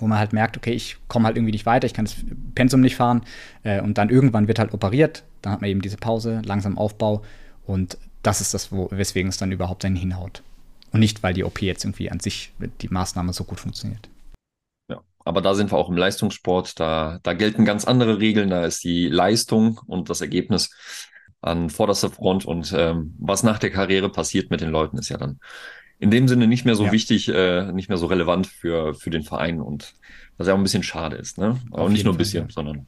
wo 0.00 0.06
man 0.06 0.18
halt 0.18 0.32
merkt, 0.32 0.56
okay, 0.56 0.72
ich 0.72 0.96
komme 1.08 1.26
halt 1.26 1.36
irgendwie 1.36 1.52
nicht 1.52 1.66
weiter, 1.66 1.86
ich 1.86 1.94
kann 1.94 2.04
das 2.04 2.16
Pensum 2.54 2.80
nicht 2.80 2.96
fahren 2.96 3.22
äh, 3.62 3.80
und 3.80 3.98
dann 3.98 4.08
irgendwann 4.08 4.48
wird 4.48 4.58
halt 4.58 4.72
operiert, 4.72 5.24
dann 5.42 5.52
hat 5.52 5.60
man 5.60 5.70
eben 5.70 5.80
diese 5.80 5.96
Pause, 5.96 6.42
langsam 6.44 6.78
Aufbau 6.78 7.22
und 7.66 7.98
das 8.22 8.40
ist 8.40 8.54
das, 8.54 8.72
wo, 8.72 8.88
weswegen 8.90 9.28
es 9.28 9.38
dann 9.38 9.52
überhaupt 9.52 9.84
einen 9.84 9.96
hinhaut. 9.96 10.42
Und 10.92 11.00
nicht, 11.00 11.22
weil 11.22 11.34
die 11.34 11.44
OP 11.44 11.62
jetzt 11.62 11.84
irgendwie 11.84 12.10
an 12.10 12.20
sich, 12.20 12.52
die 12.80 12.88
Maßnahme 12.88 13.32
so 13.32 13.44
gut 13.44 13.60
funktioniert. 13.60 14.08
Ja, 14.88 15.02
aber 15.24 15.42
da 15.42 15.54
sind 15.54 15.72
wir 15.72 15.78
auch 15.78 15.88
im 15.88 15.96
Leistungssport, 15.96 16.78
da, 16.80 17.20
da 17.22 17.34
gelten 17.34 17.64
ganz 17.64 17.84
andere 17.84 18.18
Regeln, 18.18 18.50
da 18.50 18.64
ist 18.64 18.82
die 18.84 19.08
Leistung 19.08 19.80
und 19.86 20.10
das 20.10 20.20
Ergebnis 20.20 20.70
an 21.40 21.70
vorderster 21.70 22.10
Front 22.10 22.44
und 22.44 22.72
ähm, 22.76 23.14
was 23.18 23.42
nach 23.42 23.58
der 23.58 23.70
Karriere 23.70 24.10
passiert 24.10 24.50
mit 24.50 24.60
den 24.60 24.70
Leuten, 24.70 24.98
ist 24.98 25.08
ja 25.08 25.18
dann 25.18 25.38
in 25.98 26.10
dem 26.10 26.28
Sinne 26.28 26.46
nicht 26.46 26.64
mehr 26.64 26.74
so 26.74 26.86
ja. 26.86 26.92
wichtig, 26.92 27.28
äh, 27.28 27.72
nicht 27.72 27.88
mehr 27.88 27.98
so 27.98 28.06
relevant 28.06 28.46
für, 28.46 28.94
für 28.94 29.10
den 29.10 29.22
Verein 29.22 29.60
und 29.60 29.94
was 30.36 30.46
ja 30.46 30.54
auch 30.54 30.58
ein 30.58 30.62
bisschen 30.62 30.82
schade 30.82 31.16
ist, 31.16 31.38
ne? 31.38 31.58
Aber 31.70 31.88
nicht 31.88 32.04
nur 32.04 32.14
ein 32.14 32.18
bisschen, 32.18 32.44
Fall, 32.44 32.50
ja. 32.50 32.54
sondern, 32.54 32.86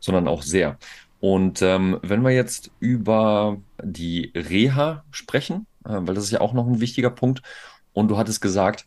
sondern 0.00 0.28
auch 0.28 0.42
sehr. 0.42 0.78
Und 1.20 1.62
ähm, 1.62 1.98
wenn 2.02 2.22
wir 2.22 2.30
jetzt 2.30 2.70
über 2.80 3.58
die 3.82 4.32
Reha 4.34 5.04
sprechen, 5.10 5.66
äh, 5.84 5.98
weil 6.00 6.14
das 6.14 6.24
ist 6.24 6.32
ja 6.32 6.40
auch 6.40 6.52
noch 6.52 6.66
ein 6.66 6.80
wichtiger 6.80 7.10
Punkt, 7.10 7.42
und 7.92 8.08
du 8.08 8.18
hattest 8.18 8.40
gesagt, 8.40 8.86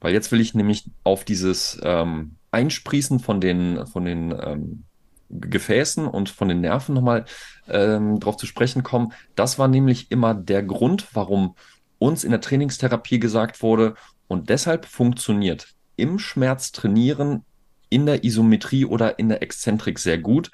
weil 0.00 0.12
jetzt 0.12 0.32
will 0.32 0.40
ich 0.40 0.54
nämlich 0.54 0.90
auf 1.04 1.24
dieses 1.24 1.80
ähm, 1.82 2.36
Einsprießen 2.50 3.18
von 3.20 3.40
den, 3.40 3.86
von 3.86 4.04
den 4.04 4.34
ähm, 4.38 4.84
Gefäßen 5.30 6.06
und 6.06 6.28
von 6.28 6.48
den 6.48 6.60
Nerven 6.60 6.94
nochmal 6.94 7.24
ähm, 7.68 8.20
drauf 8.20 8.36
zu 8.36 8.46
sprechen 8.46 8.82
kommen. 8.82 9.12
Das 9.34 9.58
war 9.58 9.68
nämlich 9.68 10.10
immer 10.10 10.34
der 10.34 10.62
Grund, 10.62 11.08
warum 11.14 11.56
uns 12.02 12.24
in 12.24 12.32
der 12.32 12.40
Trainingstherapie 12.40 13.20
gesagt 13.20 13.62
wurde 13.62 13.94
und 14.26 14.50
deshalb 14.50 14.86
funktioniert 14.86 15.68
im 15.96 16.18
Schmerz 16.18 16.72
trainieren 16.72 17.44
in 17.88 18.06
der 18.06 18.24
Isometrie 18.24 18.84
oder 18.84 19.18
in 19.18 19.28
der 19.28 19.42
Exzentrik 19.42 19.98
sehr 19.98 20.18
gut, 20.18 20.50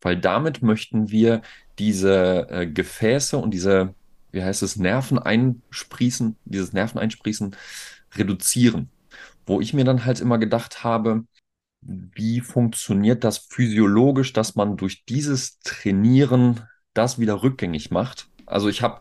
weil 0.00 0.16
damit 0.16 0.62
möchten 0.62 1.10
wir 1.10 1.42
diese 1.78 2.48
äh, 2.50 2.66
Gefäße 2.66 3.36
und 3.38 3.52
diese, 3.52 3.94
wie 4.30 4.44
heißt 4.44 4.62
es, 4.62 4.76
Nerven 4.76 5.18
einsprießen, 5.18 6.36
dieses 6.44 6.72
Nerveneinsprießen 6.72 7.56
reduzieren. 8.14 8.90
Wo 9.46 9.60
ich 9.60 9.74
mir 9.74 9.84
dann 9.84 10.04
halt 10.04 10.20
immer 10.20 10.38
gedacht 10.38 10.84
habe, 10.84 11.24
wie 11.80 12.40
funktioniert 12.40 13.24
das 13.24 13.38
physiologisch, 13.38 14.32
dass 14.32 14.54
man 14.54 14.76
durch 14.76 15.04
dieses 15.04 15.58
Trainieren 15.60 16.60
das 16.94 17.18
wieder 17.18 17.42
rückgängig 17.42 17.90
macht? 17.90 18.28
Also 18.46 18.68
ich 18.68 18.82
habe 18.82 19.00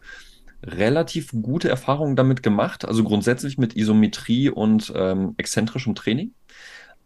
relativ 0.64 1.32
gute 1.32 1.70
Erfahrungen 1.70 2.16
damit 2.16 2.44
gemacht, 2.44 2.86
also 2.86 3.04
grundsätzlich 3.04 3.58
mit 3.58 3.76
Isometrie 3.76 4.50
und 4.50 4.92
ähm, 4.96 5.34
exzentrischem 5.38 5.96
Training. 5.96 6.34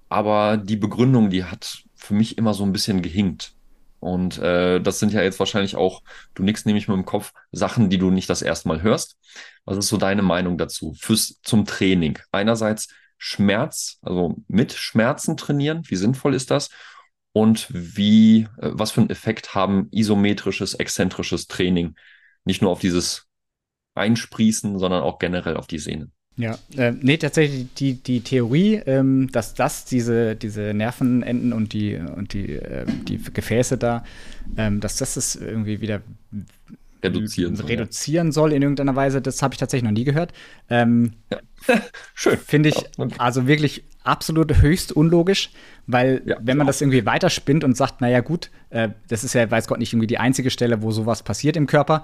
Aber 0.10 0.58
die 0.58 0.76
Begründung, 0.76 1.30
die 1.30 1.45
hat 1.45 1.84
für 1.95 2.14
mich 2.14 2.38
immer 2.38 2.53
so 2.53 2.64
ein 2.64 2.74
bisschen 2.74 3.01
gehinkt. 3.01 3.53
Und 3.99 4.38
äh, 4.38 4.80
das 4.82 4.99
sind 4.99 5.14
ja 5.14 5.24
jetzt 5.24 5.39
wahrscheinlich 5.39 5.76
auch, 5.76 6.03
du 6.36 6.43
nix 6.43 6.66
nämlich 6.66 6.88
mit 6.88 6.95
dem 6.95 7.06
Kopf, 7.06 7.34
Sachen, 7.51 7.89
die 7.89 7.97
du 7.97 8.12
nicht 8.12 8.30
das 8.30 8.41
erste 8.41 8.68
Mal 8.68 8.84
hörst. 8.84 9.18
Was 9.66 9.78
ist 9.78 9.88
so 9.88 9.97
deine 9.97 10.22
Meinung 10.22 10.58
dazu? 10.58 10.93
Fürs 10.99 11.39
zum 11.41 11.66
Training. 11.66 12.20
Einerseits 12.32 12.88
Schmerz, 13.18 13.97
also 14.01 14.36
mit 14.47 14.74
Schmerzen 14.74 15.38
trainieren, 15.38 15.82
wie 15.88 15.95
sinnvoll 15.95 16.36
ist 16.36 16.51
das? 16.51 16.70
Und 17.32 17.68
wie, 17.72 18.47
äh, 18.62 18.70
was 18.74 18.91
für 18.91 19.01
einen 19.01 19.10
Effekt 19.10 19.56
haben 19.56 19.88
isometrisches, 19.91 20.76
exzentrisches 20.76 21.47
Training? 21.47 21.95
Nicht 22.43 22.62
nur 22.62 22.72
auf 22.72 22.80
dieses 22.80 23.26
einsprießen, 23.96 24.78
sondern 24.78 25.04
auch 25.04 25.20
generell 25.20 25.58
auf 25.58 25.68
die 25.68 25.80
Sehnen. 25.80 26.12
Ja, 26.38 26.58
äh, 26.76 26.91
nee, 26.91 27.16
tatsächlich 27.16 27.74
die, 27.76 27.93
die 27.93 28.20
Theorie, 28.20 28.82
ähm, 28.86 29.32
dass 29.32 29.54
das 29.54 29.86
diese, 29.86 30.36
diese 30.36 30.74
Nervenenden 30.74 31.54
und 31.54 31.72
die, 31.72 31.96
und 31.96 32.34
die, 32.34 32.54
äh, 32.54 32.86
die 33.08 33.18
Gefäße 33.18 33.78
da, 33.78 34.04
ähm, 34.58 34.82
dass 34.82 34.98
das 34.98 35.16
es 35.16 35.36
irgendwie 35.36 35.80
wieder 35.80 36.02
reduzieren 37.02 37.56
soll, 37.56 37.68
reduzieren 37.68 38.32
soll 38.34 38.52
in 38.52 38.62
irgendeiner 38.62 38.96
Weise, 38.96 39.22
das 39.22 39.41
habe 39.41 39.54
ich 39.54 39.60
tatsächlich 39.60 39.86
noch 39.86 39.98
nie 39.98 40.04
gehört. 40.04 40.34
Ähm, 40.70 41.14
ja. 41.32 41.39
Schön. 42.14 42.38
Finde 42.38 42.70
ich 42.70 42.76
ja, 42.76 43.08
also 43.18 43.48
wirklich 43.48 43.86
absolut 44.04 44.62
höchst 44.62 44.91
unlogisch, 44.91 45.52
weil 45.88 46.22
ja, 46.26 46.38
wenn 46.41 46.58
man 46.58 46.68
das 46.68 46.82
irgendwie 46.82 47.06
weiterspinnt 47.06 47.64
und 47.64 47.78
sagt, 47.78 48.02
naja 48.02 48.20
gut, 48.22 48.52
äh, 48.72 48.89
das 49.08 49.24
ist 49.24 49.34
ja, 49.34 49.50
weiß 49.50 49.68
Gott, 49.68 49.80
nicht 49.80 49.93
irgendwie 49.93 50.08
die 50.08 50.18
einzige 50.18 50.50
Stelle, 50.52 50.82
wo 50.82 50.91
sowas 50.91 51.24
passiert 51.24 51.56
im 51.56 51.66
Körper, 51.66 52.04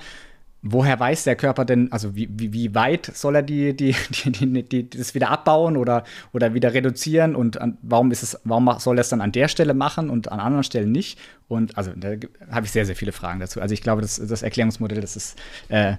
woher 0.61 0.99
weiß 0.99 1.23
der 1.23 1.35
Körper 1.35 1.65
denn, 1.65 1.91
also 1.91 2.15
wie, 2.15 2.29
wie, 2.31 2.53
wie 2.53 2.75
weit 2.75 3.11
soll 3.15 3.35
er 3.35 3.41
die, 3.41 3.75
die, 3.75 3.95
die, 4.09 4.31
die, 4.31 4.63
die, 4.63 4.89
das 4.89 5.15
wieder 5.15 5.29
abbauen 5.29 5.75
oder, 5.75 6.03
oder 6.33 6.53
wieder 6.53 6.73
reduzieren 6.73 7.35
und 7.35 7.59
an, 7.59 7.77
warum 7.81 8.11
ist 8.11 8.23
es, 8.23 8.39
warum 8.43 8.71
soll 8.79 8.97
er 8.97 9.01
es 9.01 9.09
dann 9.09 9.21
an 9.21 9.31
der 9.31 9.47
Stelle 9.47 9.73
machen 9.73 10.09
und 10.09 10.31
an 10.31 10.39
anderen 10.39 10.63
Stellen 10.63 10.91
nicht? 10.91 11.19
Und 11.47 11.77
also 11.77 11.91
da 11.95 12.11
habe 12.51 12.65
ich 12.65 12.71
sehr, 12.71 12.85
sehr 12.85 12.95
viele 12.95 13.11
Fragen 13.11 13.39
dazu. 13.39 13.59
Also 13.59 13.73
ich 13.73 13.81
glaube, 13.81 14.01
das, 14.01 14.15
das 14.17 14.43
Erklärungsmodell, 14.43 15.01
das 15.01 15.15
ist 15.15 15.39
äh, 15.69 15.95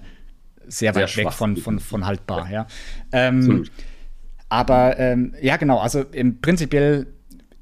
sehr, 0.67 0.93
sehr 0.93 0.95
weit 0.95 1.17
weg 1.17 1.31
von, 1.33 1.57
von, 1.57 1.79
von 1.79 2.05
haltbar, 2.05 2.49
ja. 2.49 2.51
ja. 2.51 2.67
Ähm, 3.11 3.65
aber 4.47 4.99
ähm, 4.99 5.33
ja, 5.41 5.57
genau, 5.57 5.79
also 5.79 6.01
im 6.11 6.39
prinzipiell 6.39 7.07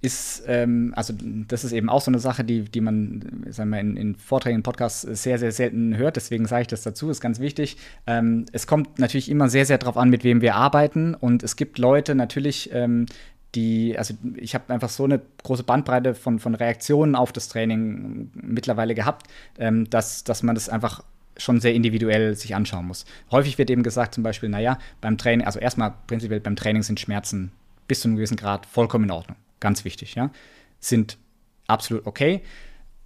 ist, 0.01 0.43
ähm, 0.47 0.93
also 0.95 1.13
das 1.47 1.63
ist 1.63 1.73
eben 1.73 1.89
auch 1.89 2.01
so 2.01 2.09
eine 2.09 2.19
Sache, 2.19 2.43
die, 2.43 2.63
die 2.63 2.81
man, 2.81 3.45
sagen 3.49 3.69
wir, 3.69 3.79
in, 3.79 3.97
in 3.97 4.15
Vorträgen, 4.15 4.63
Podcasts 4.63 5.01
sehr, 5.01 5.37
sehr 5.37 5.51
selten 5.51 5.95
hört. 5.95 6.15
Deswegen 6.15 6.47
sage 6.47 6.63
ich 6.63 6.67
das 6.67 6.81
dazu, 6.81 7.09
ist 7.09 7.21
ganz 7.21 7.39
wichtig. 7.39 7.77
Ähm, 8.07 8.45
es 8.51 8.65
kommt 8.65 8.97
natürlich 8.97 9.29
immer 9.29 9.47
sehr, 9.47 9.65
sehr 9.65 9.77
darauf 9.77 9.97
an, 9.97 10.09
mit 10.09 10.23
wem 10.23 10.41
wir 10.41 10.55
arbeiten. 10.55 11.13
Und 11.13 11.43
es 11.43 11.55
gibt 11.55 11.77
Leute 11.77 12.15
natürlich, 12.15 12.71
ähm, 12.73 13.05
die, 13.53 13.95
also 13.97 14.15
ich 14.35 14.55
habe 14.55 14.73
einfach 14.73 14.89
so 14.89 15.03
eine 15.03 15.21
große 15.43 15.63
Bandbreite 15.63 16.15
von, 16.15 16.39
von 16.39 16.55
Reaktionen 16.55 17.15
auf 17.15 17.31
das 17.31 17.49
Training 17.49 18.31
mittlerweile 18.33 18.95
gehabt, 18.95 19.27
ähm, 19.59 19.87
dass, 19.89 20.23
dass 20.23 20.41
man 20.41 20.55
das 20.55 20.67
einfach 20.67 21.03
schon 21.37 21.59
sehr 21.59 21.73
individuell 21.73 22.35
sich 22.35 22.55
anschauen 22.55 22.87
muss. 22.87 23.05
Häufig 23.29 23.57
wird 23.57 23.69
eben 23.69 23.83
gesagt, 23.83 24.15
zum 24.15 24.23
Beispiel, 24.23 24.49
naja, 24.49 24.79
beim 24.99 25.17
Training, 25.17 25.45
also 25.45 25.59
erstmal 25.59 25.93
prinzipiell 26.07 26.39
beim 26.39 26.55
Training 26.55 26.81
sind 26.81 26.99
Schmerzen 26.99 27.51
bis 27.87 28.01
zu 28.01 28.07
einem 28.07 28.15
gewissen 28.15 28.37
Grad 28.37 28.65
vollkommen 28.65 29.05
in 29.05 29.11
Ordnung 29.11 29.37
ganz 29.61 29.85
wichtig, 29.85 30.15
ja, 30.15 30.29
sind 30.81 31.17
absolut 31.67 32.05
okay. 32.05 32.41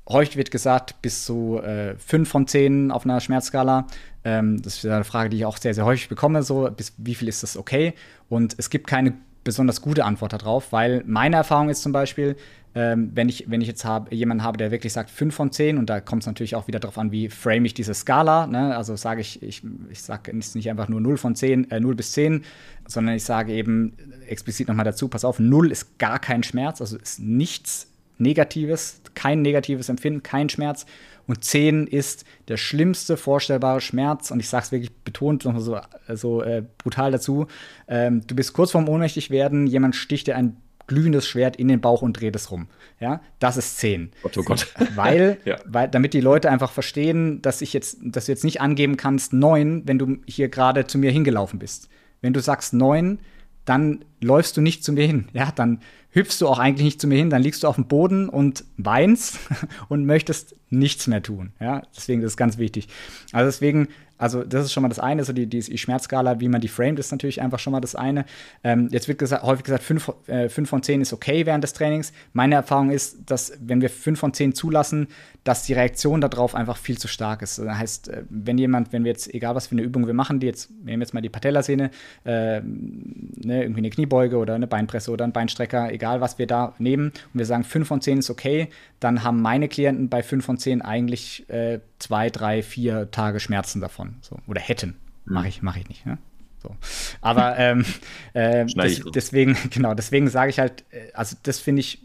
Häufig 0.09 0.37
wird 0.37 0.51
gesagt, 0.51 1.01
bis 1.01 1.25
zu 1.25 1.59
äh, 1.59 1.95
5 1.97 2.29
von 2.29 2.47
10 2.47 2.91
auf 2.91 3.05
einer 3.05 3.19
Schmerzskala. 3.19 3.87
Ähm, 4.23 4.61
das 4.61 4.77
ist 4.77 4.85
eine 4.85 5.03
Frage, 5.03 5.29
die 5.29 5.37
ich 5.37 5.45
auch 5.45 5.57
sehr, 5.57 5.73
sehr 5.73 5.85
häufig 5.85 6.09
bekomme, 6.09 6.41
so 6.41 6.69
bis 6.75 6.93
wie 6.97 7.15
viel 7.15 7.27
ist 7.27 7.43
das 7.43 7.57
okay? 7.57 7.93
Und 8.29 8.55
es 8.57 8.69
gibt 8.69 8.87
keine 8.87 9.13
besonders 9.43 9.81
gute 9.81 10.05
Antwort 10.05 10.33
darauf, 10.33 10.71
weil 10.71 11.03
meine 11.05 11.37
Erfahrung 11.37 11.69
ist 11.69 11.81
zum 11.81 11.91
Beispiel, 11.91 12.35
ähm, 12.75 13.11
wenn, 13.13 13.29
ich, 13.29 13.49
wenn 13.49 13.61
ich 13.61 13.67
jetzt 13.69 13.85
hab, 13.85 14.11
jemanden 14.11 14.43
habe, 14.43 14.57
der 14.57 14.69
wirklich 14.69 14.91
sagt 14.91 15.09
5 15.09 15.33
von 15.33 15.51
10, 15.51 15.77
und 15.77 15.89
da 15.89 16.01
kommt 16.01 16.23
es 16.23 16.27
natürlich 16.27 16.55
auch 16.55 16.67
wieder 16.67 16.79
darauf 16.79 16.97
an, 16.97 17.11
wie 17.11 17.29
frame 17.29 17.65
ich 17.65 17.73
diese 17.73 17.93
Skala. 17.93 18.47
Ne? 18.47 18.75
Also 18.75 18.97
sage 18.97 19.21
ich, 19.21 19.41
ich, 19.41 19.63
ich 19.89 20.01
sage 20.01 20.35
nicht 20.35 20.69
einfach 20.69 20.89
nur 20.89 20.99
0 20.99 21.17
von 21.17 21.35
10, 21.35 21.71
äh, 21.71 21.79
0 21.79 21.95
bis 21.95 22.11
10, 22.11 22.43
sondern 22.85 23.15
ich 23.15 23.23
sage 23.23 23.53
eben 23.53 23.93
explizit 24.27 24.67
nochmal 24.67 24.83
dazu, 24.83 25.07
pass 25.07 25.23
auf, 25.23 25.39
0 25.39 25.71
ist 25.71 25.97
gar 25.99 26.19
kein 26.19 26.43
Schmerz, 26.43 26.81
also 26.81 26.97
ist 26.97 27.19
nichts 27.19 27.87
Negatives, 28.17 29.01
kein 29.13 29.41
negatives 29.41 29.89
Empfinden, 29.89 30.21
kein 30.21 30.49
Schmerz. 30.49 30.85
Und 31.27 31.43
10 31.43 31.87
ist 31.87 32.23
der 32.49 32.57
schlimmste 32.57 33.17
vorstellbare 33.17 33.81
Schmerz. 33.81 34.31
Und 34.31 34.39
ich 34.39 34.47
sage 34.47 34.65
es 34.65 34.71
wirklich 34.71 34.93
betont 34.93 35.45
nochmal 35.45 35.61
so, 35.61 35.79
so 36.13 36.41
äh, 36.43 36.63
brutal 36.77 37.11
dazu. 37.11 37.47
Ähm, 37.87 38.21
du 38.27 38.35
bist 38.35 38.53
kurz 38.53 38.71
vorm 38.71 38.87
ohnmächtig 38.87 39.31
werden, 39.31 39.65
jemand 39.65 39.95
sticht 39.95 40.27
dir 40.27 40.35
ein 40.35 40.57
glühendes 40.87 41.27
Schwert 41.27 41.55
in 41.55 41.67
den 41.67 41.81
Bauch 41.81 42.01
und 42.01 42.19
dreht 42.19 42.35
es 42.35 42.51
rum. 42.51 42.67
Ja, 42.99 43.21
das 43.39 43.57
ist 43.57 43.77
10. 43.79 44.11
Gott, 44.21 44.37
oh 44.37 44.43
Gott. 44.43 44.73
Weil, 44.95 45.37
ja. 45.45 45.57
weil, 45.65 45.87
damit 45.87 46.13
die 46.13 46.21
Leute 46.21 46.49
einfach 46.49 46.71
verstehen, 46.71 47.41
dass 47.41 47.61
ich 47.61 47.73
jetzt, 47.73 47.97
dass 48.01 48.25
du 48.25 48.31
jetzt 48.31 48.43
nicht 48.43 48.61
angeben 48.61 48.97
kannst 48.97 49.33
9, 49.33 49.83
wenn 49.85 49.99
du 49.99 50.17
hier 50.25 50.49
gerade 50.49 50.87
zu 50.87 50.97
mir 50.97 51.11
hingelaufen 51.11 51.59
bist. 51.59 51.89
Wenn 52.21 52.33
du 52.33 52.39
sagst 52.39 52.73
9, 52.73 53.19
dann 53.65 54.05
läufst 54.21 54.55
du 54.57 54.61
nicht 54.61 54.83
zu 54.83 54.93
mir 54.93 55.05
hin. 55.05 55.27
Ja, 55.33 55.51
dann 55.51 55.79
hüpfst 56.11 56.39
du 56.39 56.47
auch 56.47 56.59
eigentlich 56.59 56.85
nicht 56.85 57.01
zu 57.01 57.07
mir 57.07 57.17
hin, 57.17 57.29
dann 57.29 57.41
liegst 57.41 57.63
du 57.63 57.67
auf 57.67 57.75
dem 57.75 57.87
Boden 57.87 58.29
und 58.29 58.63
weinst 58.77 59.39
und 59.89 60.05
möchtest 60.05 60.55
nichts 60.69 61.07
mehr 61.07 61.21
tun. 61.21 61.51
Ja, 61.59 61.83
deswegen 61.95 62.21
das 62.21 62.33
ist 62.33 62.37
ganz 62.37 62.57
wichtig. 62.57 62.87
Also 63.33 63.47
deswegen 63.47 63.89
Also, 64.17 64.43
das 64.43 64.65
ist 64.65 64.73
schon 64.73 64.83
mal 64.83 64.89
das 64.89 64.99
eine. 64.99 65.23
So 65.23 65.33
die, 65.33 65.47
die 65.47 65.77
Schmerzskala, 65.77 66.39
wie 66.39 66.47
man 66.47 66.61
die 66.61 66.67
framet, 66.67 66.99
ist 66.99 67.11
natürlich 67.11 67.41
einfach 67.41 67.59
schon 67.59 67.71
mal 67.71 67.81
das 67.81 67.95
eine. 67.95 68.25
Ähm, 68.63 68.87
jetzt 68.91 69.07
wird 69.07 69.19
gesagt, 69.19 69.43
häufig 69.43 69.65
gesagt, 69.65 69.83
5 69.83 70.13
äh, 70.27 70.49
von 70.49 70.83
10 70.83 71.01
ist 71.01 71.13
okay 71.13 71.45
während 71.45 71.63
des 71.63 71.73
Trainings. 71.73 72.13
Meine 72.33 72.55
Erfahrung 72.55 72.91
ist, 72.91 73.17
dass, 73.25 73.53
wenn 73.59 73.81
wir 73.81 73.89
5 73.89 74.19
von 74.19 74.33
10 74.33 74.53
zulassen, 74.53 75.07
dass 75.45 75.63
die 75.63 75.73
Reaktion 75.73 76.21
darauf 76.21 76.55
einfach 76.55 76.75
viel 76.75 76.97
zu 76.97 77.07
stark 77.07 77.43
ist. 77.43 77.59
Das 77.59 77.77
heißt, 77.77 78.09
äh, 78.09 78.23
wenn 78.29 78.57
jemand, 78.57 78.91
wenn 78.91 79.03
wir 79.03 79.11
jetzt, 79.11 79.33
egal 79.33 79.55
was 79.55 79.67
für 79.67 79.73
eine 79.73 79.83
Übung 79.83 80.07
wir 80.07 80.13
machen, 80.13 80.39
die 80.39 80.47
jetzt, 80.47 80.69
wir 80.69 80.91
nehmen 80.91 81.01
jetzt 81.01 81.13
mal 81.13 81.21
die 81.21 81.29
Patellasehne, 81.29 81.91
äh, 82.25 82.61
ne, 82.61 83.61
irgendwie 83.61 83.79
eine 83.79 83.89
Kniebeuge 83.91 84.37
oder 84.37 84.55
eine 84.55 84.65
Beinpresse 84.65 85.11
oder 85.11 85.23
ein 85.23 85.31
Beinstrecker, 85.31 85.91
egal 85.93 86.19
was 86.19 86.39
wir 86.39 86.47
da 86.47 86.73
nehmen, 86.79 87.09
und 87.09 87.39
wir 87.39 87.45
sagen 87.45 87.63
5 87.63 87.87
von 87.87 88.01
10 88.01 88.17
ist 88.17 88.31
okay, 88.31 88.69
dann 88.99 89.23
haben 89.23 89.41
meine 89.41 89.69
Klienten 89.69 90.09
bei 90.09 90.23
5 90.23 90.43
von 90.43 90.57
10 90.57 90.81
eigentlich 90.81 91.47
äh, 91.47 91.79
zwei, 91.99 92.31
drei, 92.31 92.63
vier 92.63 93.11
Tage 93.11 93.39
Schmerzen 93.39 93.81
davon. 93.81 94.15
So. 94.21 94.39
Oder 94.47 94.61
hätten. 94.61 94.95
Mhm. 95.25 95.33
Mache 95.33 95.47
ich, 95.47 95.61
mach 95.61 95.77
ich 95.77 95.87
nicht. 95.87 96.07
Ne? 96.07 96.17
So. 96.63 96.75
Aber 97.21 97.55
ähm, 97.59 97.85
äh, 98.33 98.65
des, 98.65 99.03
deswegen, 99.13 99.55
genau, 99.69 99.93
deswegen 99.93 100.27
sage 100.27 100.49
ich 100.49 100.57
halt, 100.57 100.85
äh, 100.89 101.11
also 101.13 101.37
das 101.43 101.59
finde 101.59 101.81
ich 101.81 102.01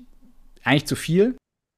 eigentlich 0.62 0.86
zu 0.86 0.94
viel. 0.94 1.36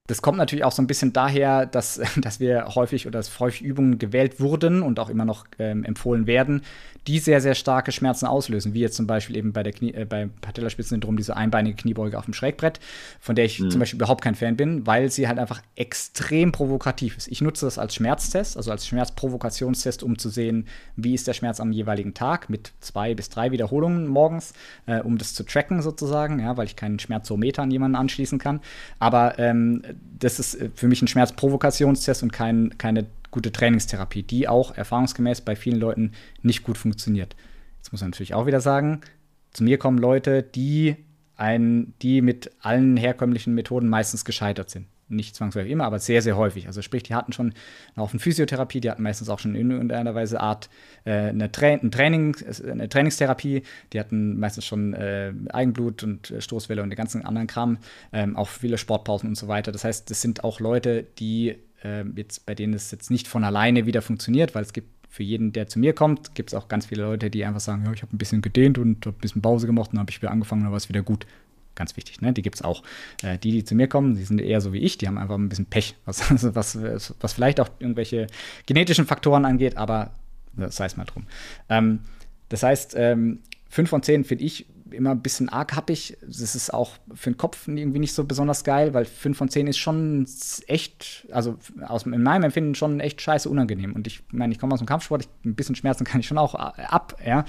Das 0.09 0.21
kommt 0.21 0.37
natürlich 0.37 0.65
auch 0.65 0.73
so 0.73 0.83
ein 0.83 0.89
bisschen 0.89 1.13
daher, 1.13 1.65
dass, 1.65 2.01
dass 2.17 2.41
wir 2.41 2.75
häufig 2.75 3.07
oder 3.07 3.19
dass 3.19 3.39
häufig 3.39 3.63
Übungen 3.63 3.99
gewählt 3.99 4.41
wurden 4.41 4.83
und 4.83 4.99
auch 4.99 5.09
immer 5.09 5.25
noch 5.25 5.47
ähm, 5.59 5.85
empfohlen 5.85 6.27
werden, 6.27 6.63
die 7.07 7.19
sehr, 7.19 7.41
sehr 7.41 7.55
starke 7.55 7.93
Schmerzen 7.93 8.27
auslösen, 8.27 8.75
wie 8.75 8.81
jetzt 8.81 8.97
zum 8.97 9.07
Beispiel 9.07 9.37
eben 9.37 9.53
bei 9.53 9.63
der 9.63 9.73
Knie, 9.73 9.93
äh, 9.93 10.05
beim 10.05 10.31
Patellaspitzensyndrom 10.41 11.17
diese 11.17 11.37
einbeinige 11.37 11.77
Kniebeuge 11.77 12.19
auf 12.19 12.25
dem 12.25 12.35
Schrägbrett, 12.35 12.81
von 13.21 13.35
der 13.37 13.45
ich 13.45 13.61
mhm. 13.61 13.71
zum 13.71 13.81
Beispiel 13.81 13.99
überhaupt 13.99 14.23
kein 14.23 14.35
Fan 14.35 14.57
bin, 14.57 14.87
weil 14.87 15.11
sie 15.11 15.29
halt 15.29 15.39
einfach 15.39 15.63
extrem 15.77 16.53
provokativ 16.53 17.17
ist. 17.17 17.29
Ich 17.29 17.41
nutze 17.41 17.67
das 17.67 17.79
als 17.79 17.95
Schmerztest, 17.95 18.57
also 18.57 18.71
als 18.71 18.87
Schmerzprovokationstest, 18.87 20.03
um 20.03 20.19
zu 20.19 20.29
sehen, 20.29 20.67
wie 20.97 21.15
ist 21.15 21.27
der 21.29 21.35
Schmerz 21.35 21.61
am 21.61 21.73
jeweiligen 21.73 22.15
Tag 22.15 22.51
mit 22.51 22.73
zwei 22.81 23.15
bis 23.15 23.29
drei 23.29 23.53
Wiederholungen 23.53 24.07
morgens, 24.09 24.53
äh, 24.87 25.01
um 25.01 25.19
das 25.19 25.35
zu 25.35 25.45
tracken 25.45 25.81
sozusagen, 25.83 26.41
ja, 26.41 26.57
weil 26.57 26.67
ich 26.67 26.77
keinen 26.77 26.99
Schmerzometer 26.99 27.63
an 27.63 27.71
jemanden 27.71 27.97
anschließen 27.97 28.39
kann. 28.39 28.61
Aber 28.99 29.39
ähm, 29.39 29.83
das 30.19 30.39
ist 30.39 30.55
äh, 30.55 30.71
für 30.75 30.89
mich 30.89 31.03
ein 31.03 31.09
Schmerzprovokationstest 31.09 32.23
und 32.23 32.33
kein, 32.33 32.77
keine 32.79 33.07
gute 33.31 33.53
Trainingstherapie, 33.53 34.23
die 34.23 34.49
auch 34.49 34.77
erfahrungsgemäß 34.77 35.41
bei 35.41 35.57
vielen 35.57 35.81
Leuten 35.81 36.13
nicht 36.43 36.63
gut 36.63 36.79
funktioniert. 36.79 37.35
Jetzt 37.79 37.93
muss 37.93 38.01
man 38.01 38.11
natürlich 38.11 38.35
auch 38.35 38.47
wieder 38.47 38.61
sagen, 38.61 39.01
zu 39.53 39.65
mir 39.65 39.79
kommen 39.79 39.99
Leute, 39.99 40.43
die, 40.43 40.97
ein, 41.37 41.95
die 42.03 42.23
mit 42.23 42.51
allen 42.61 42.97
herkömmlichen 42.97 43.55
Methoden 43.55 43.89
meistens 43.89 44.25
gescheitert 44.25 44.71
sind. 44.71 44.87
Nicht 45.13 45.37
zwangsläufig 45.37 45.71
immer, 45.71 45.85
aber 45.85 45.99
sehr, 45.99 46.23
sehr 46.23 46.37
häufig. 46.37 46.67
Also 46.67 46.83
sprich, 46.83 47.03
die 47.03 47.15
hatten 47.15 47.33
schon 47.33 47.55
auch 47.97 48.11
eine 48.11 48.21
Physiotherapie, 48.21 48.81
die 48.81 48.91
hatten 48.91 49.03
meistens 49.03 49.29
auch 49.29 49.39
schon 49.39 49.55
in 49.55 49.71
irgendeiner 49.71 50.15
Weise 50.15 50.41
Art 50.41 50.69
äh, 51.05 51.29
eine, 51.29 51.53
Tra 51.53 51.67
ein 51.67 51.91
Training, 51.91 52.37
eine 52.71 52.89
Trainingstherapie, 52.89 53.63
die 53.93 54.01
hatten 54.01 54.39
meistens 54.39 54.65
schon 54.65 54.95
äh, 54.95 55.33
Eigenblut 55.51 56.03
und 56.03 56.31
äh, 56.31 56.41
Stoßwelle 56.41 56.83
und 56.83 56.91
den 56.91 56.97
ganzen 56.97 57.25
anderen 57.25 57.47
Kram, 57.47 57.79
ähm, 58.13 58.37
auch 58.37 58.49
viele 58.49 58.79
Sportpausen 58.79 59.29
und 59.29 59.37
so 59.37 59.49
weiter. 59.49 59.73
Das 59.73 59.85
heißt, 59.85 60.11
das 60.11 60.21
sind 60.21 60.45
auch 60.45 60.61
Leute, 60.61 61.05
die 61.19 61.57
äh, 61.85 62.05
jetzt, 62.17 62.47
bei 62.47 62.55
denen 62.55 62.75
es 62.75 62.91
jetzt 62.91 63.11
nicht 63.11 63.29
von 63.29 63.45
alleine 63.45 63.87
wieder 63.87 64.03
funktioniert, 64.03 64.55
weil 64.55 64.63
es 64.63 64.73
gibt 64.73 64.89
für 65.13 65.23
jeden, 65.23 65.53
der 65.53 65.69
zu 65.69 65.79
mir 65.79 65.93
kommt, 65.93 66.35
gibt 66.35 66.51
es 66.51 66.55
auch 66.55 66.69
ganz 66.69 66.87
viele 66.87 67.03
Leute, 67.03 67.29
die 67.29 67.45
einfach 67.45 67.61
sagen, 67.61 67.85
ja, 67.85 67.93
ich 67.93 68.01
habe 68.01 68.17
ein 68.17 68.19
bisschen 68.19 68.41
gedehnt 68.41 68.79
und 68.79 69.05
habe 69.05 69.15
ein 69.15 69.21
bisschen 69.21 69.43
Pause 69.43 69.67
gemacht 69.67 69.93
und 69.93 69.99
habe 69.99 70.11
ich 70.11 70.23
wieder 70.23 70.31
angefangen, 70.31 70.63
dann 70.63 70.71
war 70.71 70.79
es 70.79 70.89
wieder 70.89 71.03
gut. 71.03 71.27
Ganz 71.75 71.97
wichtig, 71.97 72.21
ne? 72.21 72.33
Die 72.33 72.43
gibt 72.43 72.57
es 72.57 72.63
auch. 72.63 72.83
Äh, 73.23 73.39
die, 73.39 73.53
die 73.53 73.65
zu 73.65 73.75
mir 73.75 73.89
kommen, 73.89 74.17
die 74.17 74.25
sind 74.25 74.41
eher 74.41 74.61
so 74.61 74.73
wie 74.73 74.79
ich, 74.79 74.99
die 74.99 75.09
haben 75.09 75.19
einfach 75.19 75.37
ein 75.37 75.49
bisschen 75.49 75.67
Pech, 75.67 75.97
was, 76.05 76.23
was, 76.55 76.79
was 77.21 77.33
vielleicht 77.33 77.61
auch 77.61 77.69
irgendwelche 77.79 78.27
genetischen 78.67 79.07
Faktoren 79.07 79.45
angeht, 79.45 79.77
aber 79.77 80.13
sei 80.69 80.87
es 80.87 80.97
mal 80.97 81.05
drum. 81.05 81.27
Ähm, 81.69 82.01
das 82.49 82.63
heißt, 82.63 82.95
ähm, 82.97 83.41
5 83.71 83.89
von 83.89 84.03
10 84.03 84.25
finde 84.25 84.45
ich 84.45 84.67
immer 84.91 85.13
ein 85.13 85.23
bisschen 85.23 85.49
arg 85.49 85.75
happig. 85.75 86.19
Das 86.21 86.55
ist 86.55 86.73
auch 86.73 86.93
für 87.15 87.31
den 87.31 87.39
Kopf 87.39 87.67
irgendwie 87.67 87.99
nicht 87.99 88.13
so 88.13 88.25
besonders 88.25 88.65
geil, 88.65 88.93
weil 88.93 89.07
5 89.07 89.37
von 89.37 89.49
10 89.49 89.67
ist 89.67 89.79
schon 89.79 90.27
echt, 90.67 91.27
also 91.33 91.59
aus, 91.87 92.05
in 92.05 92.23
meinem 92.23 92.45
Empfinden 92.45 92.75
schon 92.75 93.01
echt 93.01 93.21
scheiße 93.21 93.49
unangenehm. 93.49 93.95
Und 93.95 94.07
ich 94.07 94.23
meine, 94.31 94.53
ich 94.53 94.59
komme 94.59 94.75
aus 94.75 94.81
dem 94.81 94.87
Kampfsport, 94.87 95.23
ich, 95.23 95.29
ein 95.47 95.55
bisschen 95.55 95.75
Schmerzen 95.75 96.05
kann 96.05 96.21
ich 96.21 96.27
schon 96.27 96.39
auch 96.39 96.55
äh, 96.55 96.83
ab, 96.83 97.17
ja. 97.25 97.45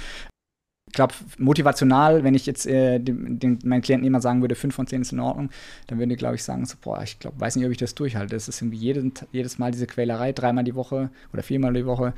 Ich 0.94 0.96
glaube, 0.96 1.16
motivational, 1.40 2.24
wenn 2.24 2.36
ich 2.36 2.46
jetzt 2.46 2.68
äh, 2.68 3.00
den, 3.00 3.40
den, 3.40 3.58
meinen 3.66 3.82
Klienten 3.82 4.06
immer 4.06 4.22
sagen 4.22 4.42
würde, 4.42 4.54
5 4.54 4.76
von 4.76 4.86
10 4.86 5.02
ist 5.02 5.12
in 5.12 5.20
Ordnung, 5.20 5.50
dann 5.88 5.98
würden 5.98 6.12
die, 6.12 6.16
glaube 6.16 6.36
ich, 6.36 6.44
sagen, 6.44 6.66
so, 6.68 6.76
boah, 6.80 7.02
ich 7.02 7.18
glaube, 7.18 7.40
weiß 7.40 7.56
nicht, 7.56 7.66
ob 7.66 7.72
ich 7.72 7.80
das 7.80 7.96
durchhalte. 7.96 8.36
Es 8.36 8.48
ist 8.48 8.62
irgendwie 8.62 8.78
jeden, 8.78 9.12
jedes 9.32 9.58
Mal 9.58 9.72
diese 9.72 9.88
Quälerei, 9.88 10.34
dreimal 10.34 10.64
die 10.64 10.76
Woche 10.76 11.10
oder 11.34 11.42
viermal 11.42 11.74
die 11.74 11.88
Woche 11.88 12.14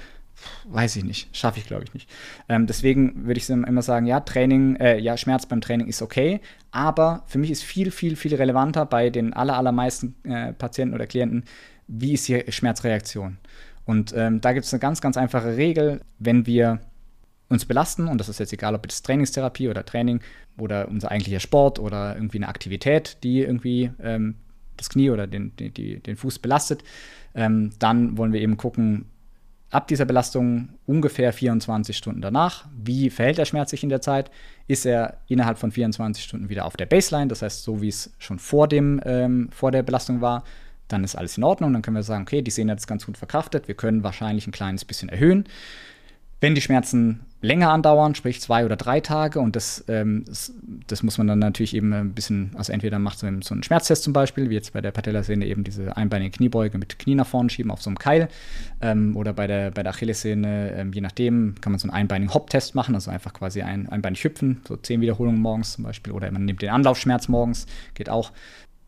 weiß 0.65 0.97
ich 0.97 1.05
nicht, 1.05 1.36
schaffe 1.36 1.59
ich 1.59 1.65
glaube 1.65 1.86
ich 1.86 1.93
nicht. 1.93 2.09
Ähm, 2.49 2.67
deswegen 2.67 3.26
würde 3.26 3.39
ich 3.39 3.49
immer 3.49 3.82
sagen, 3.82 4.05
ja, 4.05 4.19
Training, 4.19 4.76
äh, 4.76 4.99
ja, 4.99 5.15
Schmerz 5.15 5.45
beim 5.45 5.61
Training 5.61 5.88
ist 5.88 6.01
okay, 6.01 6.41
aber 6.71 7.23
für 7.28 7.38
mich 7.38 7.51
ist 7.51 7.63
viel, 7.63 7.89
viel, 7.89 8.17
viel 8.17 8.36
relevanter 8.36 8.86
bei 8.86 9.09
den 9.09 9.34
aller, 9.34 9.57
allermeisten 9.57 10.15
äh, 10.23 10.53
Patienten 10.53 10.93
oder 10.93 11.07
Klienten, 11.07 11.45
wie 11.88 12.13
ist 12.13 12.28
die 12.28 12.43
Schmerzreaktion? 12.51 13.38
Und 13.86 14.13
ähm, 14.15 14.41
da 14.41 14.53
gibt 14.53 14.65
es 14.65 14.73
eine 14.73 14.80
ganz, 14.80 14.99
ganz 14.99 15.15
einfache 15.17 15.57
Regel, 15.57 16.01
wenn 16.19 16.45
wir 16.45 16.82
uns 17.49 17.65
belasten, 17.65 18.07
und 18.07 18.17
das 18.17 18.29
ist 18.29 18.39
jetzt 18.39 18.53
egal, 18.53 18.75
ob 18.75 18.85
es 18.87 19.03
Trainingstherapie 19.03 19.69
oder 19.69 19.85
Training 19.85 20.19
oder 20.57 20.87
unser 20.87 21.11
eigentlicher 21.11 21.39
Sport 21.39 21.79
oder 21.79 22.15
irgendwie 22.15 22.37
eine 22.37 22.47
Aktivität, 22.47 23.17
die 23.23 23.41
irgendwie 23.41 23.91
ähm, 24.01 24.35
das 24.77 24.89
Knie 24.89 25.09
oder 25.09 25.27
den, 25.27 25.55
den, 25.55 26.01
den 26.01 26.15
Fuß 26.15 26.39
belastet, 26.39 26.83
ähm, 27.33 27.71
dann 27.79 28.17
wollen 28.17 28.33
wir 28.33 28.41
eben 28.41 28.57
gucken, 28.57 29.05
ab 29.69 29.87
dieser 29.87 30.05
Belastung 30.05 30.69
ungefähr 30.85 31.33
24 31.33 31.97
Stunden 31.97 32.21
danach. 32.21 32.65
Wie 32.81 33.09
verhält 33.09 33.37
der 33.37 33.45
Schmerz 33.45 33.71
sich 33.71 33.83
in 33.83 33.89
der 33.89 34.01
Zeit? 34.01 34.31
Ist 34.67 34.85
er 34.85 35.17
innerhalb 35.27 35.57
von 35.57 35.71
24 35.71 36.23
Stunden 36.23 36.49
wieder 36.49 36.65
auf 36.65 36.77
der 36.77 36.85
Baseline, 36.85 37.27
das 37.27 37.41
heißt 37.41 37.63
so 37.63 37.81
wie 37.81 37.89
es 37.89 38.13
schon 38.17 38.39
vor, 38.39 38.67
dem, 38.67 39.01
ähm, 39.05 39.49
vor 39.51 39.71
der 39.71 39.83
Belastung 39.83 40.21
war, 40.21 40.43
dann 40.87 41.03
ist 41.03 41.15
alles 41.15 41.37
in 41.37 41.43
Ordnung. 41.43 41.73
Dann 41.73 41.81
können 41.81 41.97
wir 41.97 42.03
sagen, 42.03 42.23
okay, 42.23 42.41
die 42.41 42.51
Sehne 42.51 42.71
hat 42.71 42.79
es 42.79 42.87
ganz 42.87 43.05
gut 43.05 43.17
verkraftet, 43.17 43.67
wir 43.67 43.75
können 43.75 44.03
wahrscheinlich 44.03 44.47
ein 44.47 44.51
kleines 44.51 44.85
bisschen 44.85 45.09
erhöhen. 45.09 45.45
Wenn 46.41 46.55
die 46.55 46.61
Schmerzen 46.61 47.25
länger 47.45 47.71
andauern, 47.71 48.15
sprich 48.15 48.41
zwei 48.41 48.65
oder 48.65 48.75
drei 48.75 48.99
Tage, 48.99 49.39
und 49.39 49.55
das, 49.55 49.85
ähm, 49.87 50.25
das, 50.27 50.53
das, 50.87 51.03
muss 51.03 51.17
man 51.17 51.27
dann 51.27 51.39
natürlich 51.39 51.75
eben 51.75 51.93
ein 51.93 52.13
bisschen, 52.13 52.51
also 52.55 52.73
entweder 52.73 52.99
macht 52.99 53.19
so 53.19 53.27
einen 53.27 53.63
Schmerztest 53.63 54.03
zum 54.03 54.13
Beispiel, 54.13 54.49
wie 54.49 54.55
jetzt 54.55 54.73
bei 54.73 54.81
der 54.81 54.91
Patellasehne 54.91 55.45
eben 55.45 55.63
diese 55.63 55.95
einbeinige 55.95 56.31
Kniebeuge 56.31 56.77
mit 56.77 56.99
Knie 56.99 57.15
nach 57.15 57.27
vorne 57.27 57.49
schieben 57.49 57.71
auf 57.71 57.81
so 57.81 57.89
einem 57.89 57.99
Keil, 57.99 58.27
ähm, 58.81 59.15
oder 59.15 59.33
bei 59.33 59.47
der, 59.47 59.71
bei 59.71 59.83
der 59.83 59.93
Achillessehne, 59.93 60.73
ähm, 60.75 60.91
je 60.93 61.01
nachdem, 61.01 61.55
kann 61.61 61.71
man 61.71 61.79
so 61.79 61.87
einen 61.87 61.95
einbeinigen 61.95 62.33
Hop-Test 62.33 62.75
machen, 62.75 62.95
also 62.95 63.11
einfach 63.11 63.33
quasi 63.33 63.61
ein, 63.61 63.87
einbeinig 63.87 64.23
hüpfen, 64.23 64.61
so 64.67 64.75
zehn 64.75 65.01
Wiederholungen 65.01 65.39
morgens 65.39 65.73
zum 65.73 65.83
Beispiel, 65.83 66.13
oder 66.13 66.29
man 66.31 66.45
nimmt 66.45 66.61
den 66.61 66.69
Anlaufschmerz 66.69 67.27
morgens, 67.27 67.67
geht 67.93 68.09
auch 68.09 68.31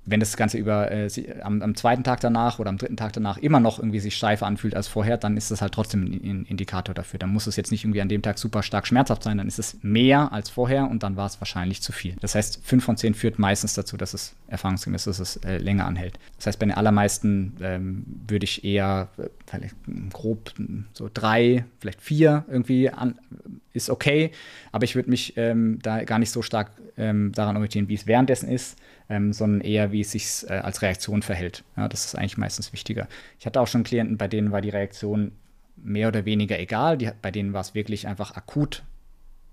wenn 0.07 0.21
das 0.21 0.37
Ganze 0.37 0.57
über 0.57 0.89
äh, 0.89 1.09
am, 1.41 1.61
am, 1.61 1.75
zweiten 1.75 2.03
Tag 2.03 2.21
danach 2.21 2.59
oder 2.59 2.69
am 2.69 2.77
dritten 2.77 2.95
Tag 2.95 3.11
danach 3.11 3.37
immer 3.37 3.59
noch 3.59 3.77
irgendwie 3.77 3.99
sich 3.99 4.15
steifer 4.15 4.45
anfühlt 4.45 4.73
als 4.73 4.87
vorher, 4.87 5.17
dann 5.17 5.35
ist 5.35 5.51
das 5.51 5.61
halt 5.61 5.73
trotzdem 5.73 6.05
ein 6.05 6.45
Indikator 6.45 6.95
dafür. 6.95 7.19
Dann 7.19 7.29
muss 7.29 7.45
es 7.45 7.57
jetzt 7.57 7.71
nicht 7.71 7.83
irgendwie 7.83 8.01
an 8.01 8.07
dem 8.07 8.21
Tag 8.21 8.39
super 8.39 8.63
stark 8.63 8.87
schmerzhaft 8.87 9.23
sein, 9.23 9.37
dann 9.37 9.47
ist 9.47 9.59
es 9.59 9.77
mehr 9.83 10.31
als 10.31 10.49
vorher 10.49 10.89
und 10.89 11.03
dann 11.03 11.17
war 11.17 11.25
es 11.25 11.41
wahrscheinlich 11.41 11.81
zu 11.81 11.91
viel. 11.91 12.15
Das 12.21 12.35
heißt, 12.35 12.65
5 12.65 12.83
von 12.83 12.95
10 12.95 13.15
führt 13.15 13.37
meistens 13.37 13.73
dazu, 13.73 13.97
dass 13.97 14.13
es 14.13 14.33
erfahrungsgemäß 14.47 15.03
dass 15.03 15.19
es 15.19 15.37
äh, 15.37 15.57
länger 15.57 15.85
anhält. 15.85 16.17
Das 16.37 16.47
heißt, 16.47 16.59
bei 16.59 16.65
den 16.65 16.75
allermeisten 16.75 17.57
ähm, 17.61 18.05
würde 18.27 18.45
ich 18.45 18.63
eher 18.63 19.09
äh, 19.17 19.67
grob 20.13 20.53
so 20.93 21.09
drei, 21.13 21.65
vielleicht 21.79 22.01
vier 22.01 22.45
irgendwie 22.49 22.89
an, 22.89 23.19
ist 23.73 23.89
okay, 23.89 24.31
aber 24.71 24.85
ich 24.85 24.95
würde 24.95 25.09
mich 25.09 25.35
ähm, 25.35 25.79
da 25.81 26.03
gar 26.05 26.17
nicht 26.17 26.31
so 26.31 26.41
stark 26.41 26.71
ähm, 26.97 27.33
daran 27.33 27.57
orientieren, 27.57 27.89
wie 27.89 27.95
es 27.95 28.07
währenddessen 28.07 28.49
ist 28.49 28.77
ähm, 29.09 29.33
sondern 29.33 29.61
eher, 29.61 29.91
wie 29.91 30.01
es 30.01 30.11
sich 30.11 30.49
äh, 30.49 30.53
als 30.53 30.81
Reaktion 30.81 31.21
verhält. 31.21 31.63
Ja, 31.75 31.87
das 31.87 32.05
ist 32.05 32.15
eigentlich 32.15 32.37
meistens 32.37 32.73
wichtiger. 32.73 33.07
Ich 33.39 33.45
hatte 33.45 33.61
auch 33.61 33.67
schon 33.67 33.83
Klienten, 33.83 34.17
bei 34.17 34.27
denen 34.27 34.51
war 34.51 34.61
die 34.61 34.69
Reaktion 34.69 35.31
mehr 35.75 36.07
oder 36.07 36.25
weniger 36.25 36.59
egal. 36.59 36.97
Die, 36.97 37.09
bei 37.21 37.31
denen 37.31 37.53
war 37.53 37.61
es 37.61 37.73
wirklich 37.73 38.07
einfach 38.07 38.35
akut 38.35 38.83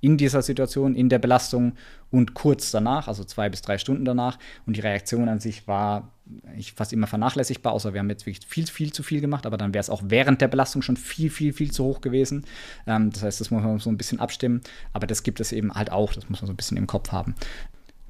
in 0.01 0.19
dieser 0.19 0.43
Situation, 0.43 0.95
in 0.95 1.09
der 1.09 1.19
Belastung 1.19 1.73
und 2.11 2.35
kurz 2.35 2.71
danach, 2.71 3.09
also 3.09 3.25
zwei 3.25 3.49
bis 3.49 3.63
drei 3.63 3.79
Stunden 3.79 4.05
danach. 4.05 4.39
Und 4.67 4.77
die 4.77 4.83
Reaktion 4.83 5.31
an 5.31 5.41
sich 5.41 5.67
war 5.67 6.11
ich 6.57 6.73
fast 6.73 6.93
immer 6.93 7.07
vernachlässigbar, 7.07 7.73
außer 7.73 7.93
wir 7.93 8.01
haben 8.01 8.11
jetzt 8.11 8.27
wirklich 8.27 8.47
viel, 8.47 8.67
viel 8.67 8.93
zu 8.93 9.03
viel 9.03 9.21
gemacht, 9.21 9.47
aber 9.47 9.57
dann 9.57 9.75
wäre 9.75 9.81
es 9.81 9.91
auch 9.91 10.03
während 10.05 10.41
der 10.41 10.49
Belastung 10.49 10.83
schon 10.83 10.97
viel, 10.97 11.31
viel, 11.31 11.53
viel 11.53 11.71
zu 11.71 11.85
hoch 11.85 12.01
gewesen. 12.01 12.45
Ähm, 12.87 13.11
das 13.11 13.23
heißt, 13.23 13.41
das 13.41 13.51
muss 13.51 13.63
man 13.63 13.79
so 13.79 13.91
ein 13.91 13.97
bisschen 13.97 14.21
abstimmen, 14.21 14.61
aber 14.93 15.07
das 15.07 15.23
gibt 15.23 15.41
es 15.41 15.53
eben 15.53 15.73
halt 15.73 15.91
auch, 15.91 16.13
das 16.13 16.29
muss 16.29 16.41
man 16.41 16.47
so 16.47 16.53
ein 16.53 16.57
bisschen 16.57 16.77
im 16.77 16.87
Kopf 16.87 17.13
haben. 17.13 17.35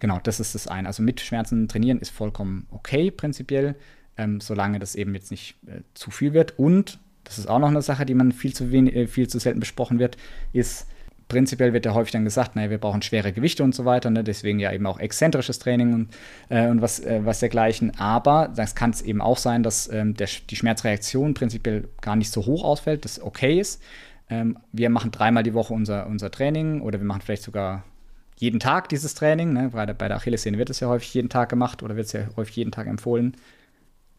Genau, 0.05 0.21
das 0.23 0.39
ist 0.39 0.55
das 0.55 0.69
eine. 0.69 0.87
Also 0.87 1.03
mit 1.03 1.23
Schmerzen 1.23 1.67
trainieren 1.67 1.99
ist 1.99 2.11
vollkommen 2.11 2.67
okay, 2.71 3.11
prinzipiell, 3.11 3.75
ähm, 4.19 4.39
solange 4.39 4.79
das 4.79 4.97
eben 4.97 5.15
jetzt 5.15 5.31
nicht 5.31 5.57
äh, 5.67 5.81
zu 5.95 6.11
viel 6.11 6.35
wird. 6.35 6.59
Und, 6.59 6.99
das 7.25 7.39
ist 7.39 7.49
auch 7.49 7.59
noch 7.59 7.69
eine 7.69 7.81
Sache, 7.81 8.05
die 8.05 8.13
man 8.13 8.31
viel 8.31 8.53
zu, 8.53 8.71
wenig, 8.71 8.95
äh, 8.95 9.07
viel 9.07 9.29
zu 9.29 9.39
selten 9.39 9.61
besprochen 9.61 9.99
wird, 9.99 10.19
ist 10.53 10.89
prinzipiell 11.29 11.73
wird 11.73 11.87
ja 11.87 11.95
häufig 11.95 12.13
dann 12.13 12.25
gesagt, 12.25 12.55
naja, 12.55 12.69
wir 12.69 12.77
brauchen 12.77 13.01
schwere 13.01 13.33
Gewichte 13.33 13.65
und 13.65 13.75
so 13.75 13.87
weiter, 13.87 14.11
ne? 14.11 14.23
deswegen 14.23 14.59
ja 14.59 14.75
eben 14.75 14.85
auch 14.85 15.01
exzentrisches 15.01 15.59
Training 15.59 15.95
und, 15.95 16.09
äh, 16.51 16.69
und 16.69 16.83
was, 16.83 17.01
äh, 17.01 17.25
was 17.25 17.41
dergleichen. 17.41 17.99
Aber 17.99 18.53
das 18.55 18.75
kann 18.75 18.91
es 18.91 19.01
eben 19.01 19.23
auch 19.23 19.39
sein, 19.39 19.63
dass 19.63 19.91
ähm, 19.91 20.13
der, 20.13 20.29
die 20.51 20.57
Schmerzreaktion 20.57 21.33
prinzipiell 21.33 21.89
gar 22.03 22.17
nicht 22.17 22.31
so 22.31 22.45
hoch 22.45 22.63
ausfällt, 22.63 23.07
das 23.07 23.23
okay 23.23 23.59
ist. 23.59 23.83
Ähm, 24.29 24.59
wir 24.71 24.91
machen 24.91 25.13
dreimal 25.13 25.45
die 25.45 25.55
Woche 25.55 25.73
unser, 25.73 26.07
unser 26.09 26.31
Training 26.31 26.83
oder 26.83 27.01
wir 27.01 27.07
machen 27.07 27.23
vielleicht 27.23 27.45
sogar 27.45 27.85
jeden 28.45 28.61
Tag 28.61 28.89
dieses 28.91 29.15
Training. 29.15 29.53
Ne? 29.53 29.71
Bei, 29.73 29.87
der, 29.87 29.95
bei 29.95 30.09
der 30.09 30.19
Achillessehne 30.19 30.59
wird 30.59 30.71
es 30.71 30.81
ja 30.81 30.89
häufig 30.89 31.13
jeden 31.15 31.31
Tag 31.31 31.49
gemacht 31.49 31.83
oder 31.83 31.97
wird 31.97 32.07
es 32.07 32.13
ja 32.13 32.27
häufig 32.37 32.57
jeden 32.57 32.73
Tag 32.73 32.87
empfohlen. 32.87 33.37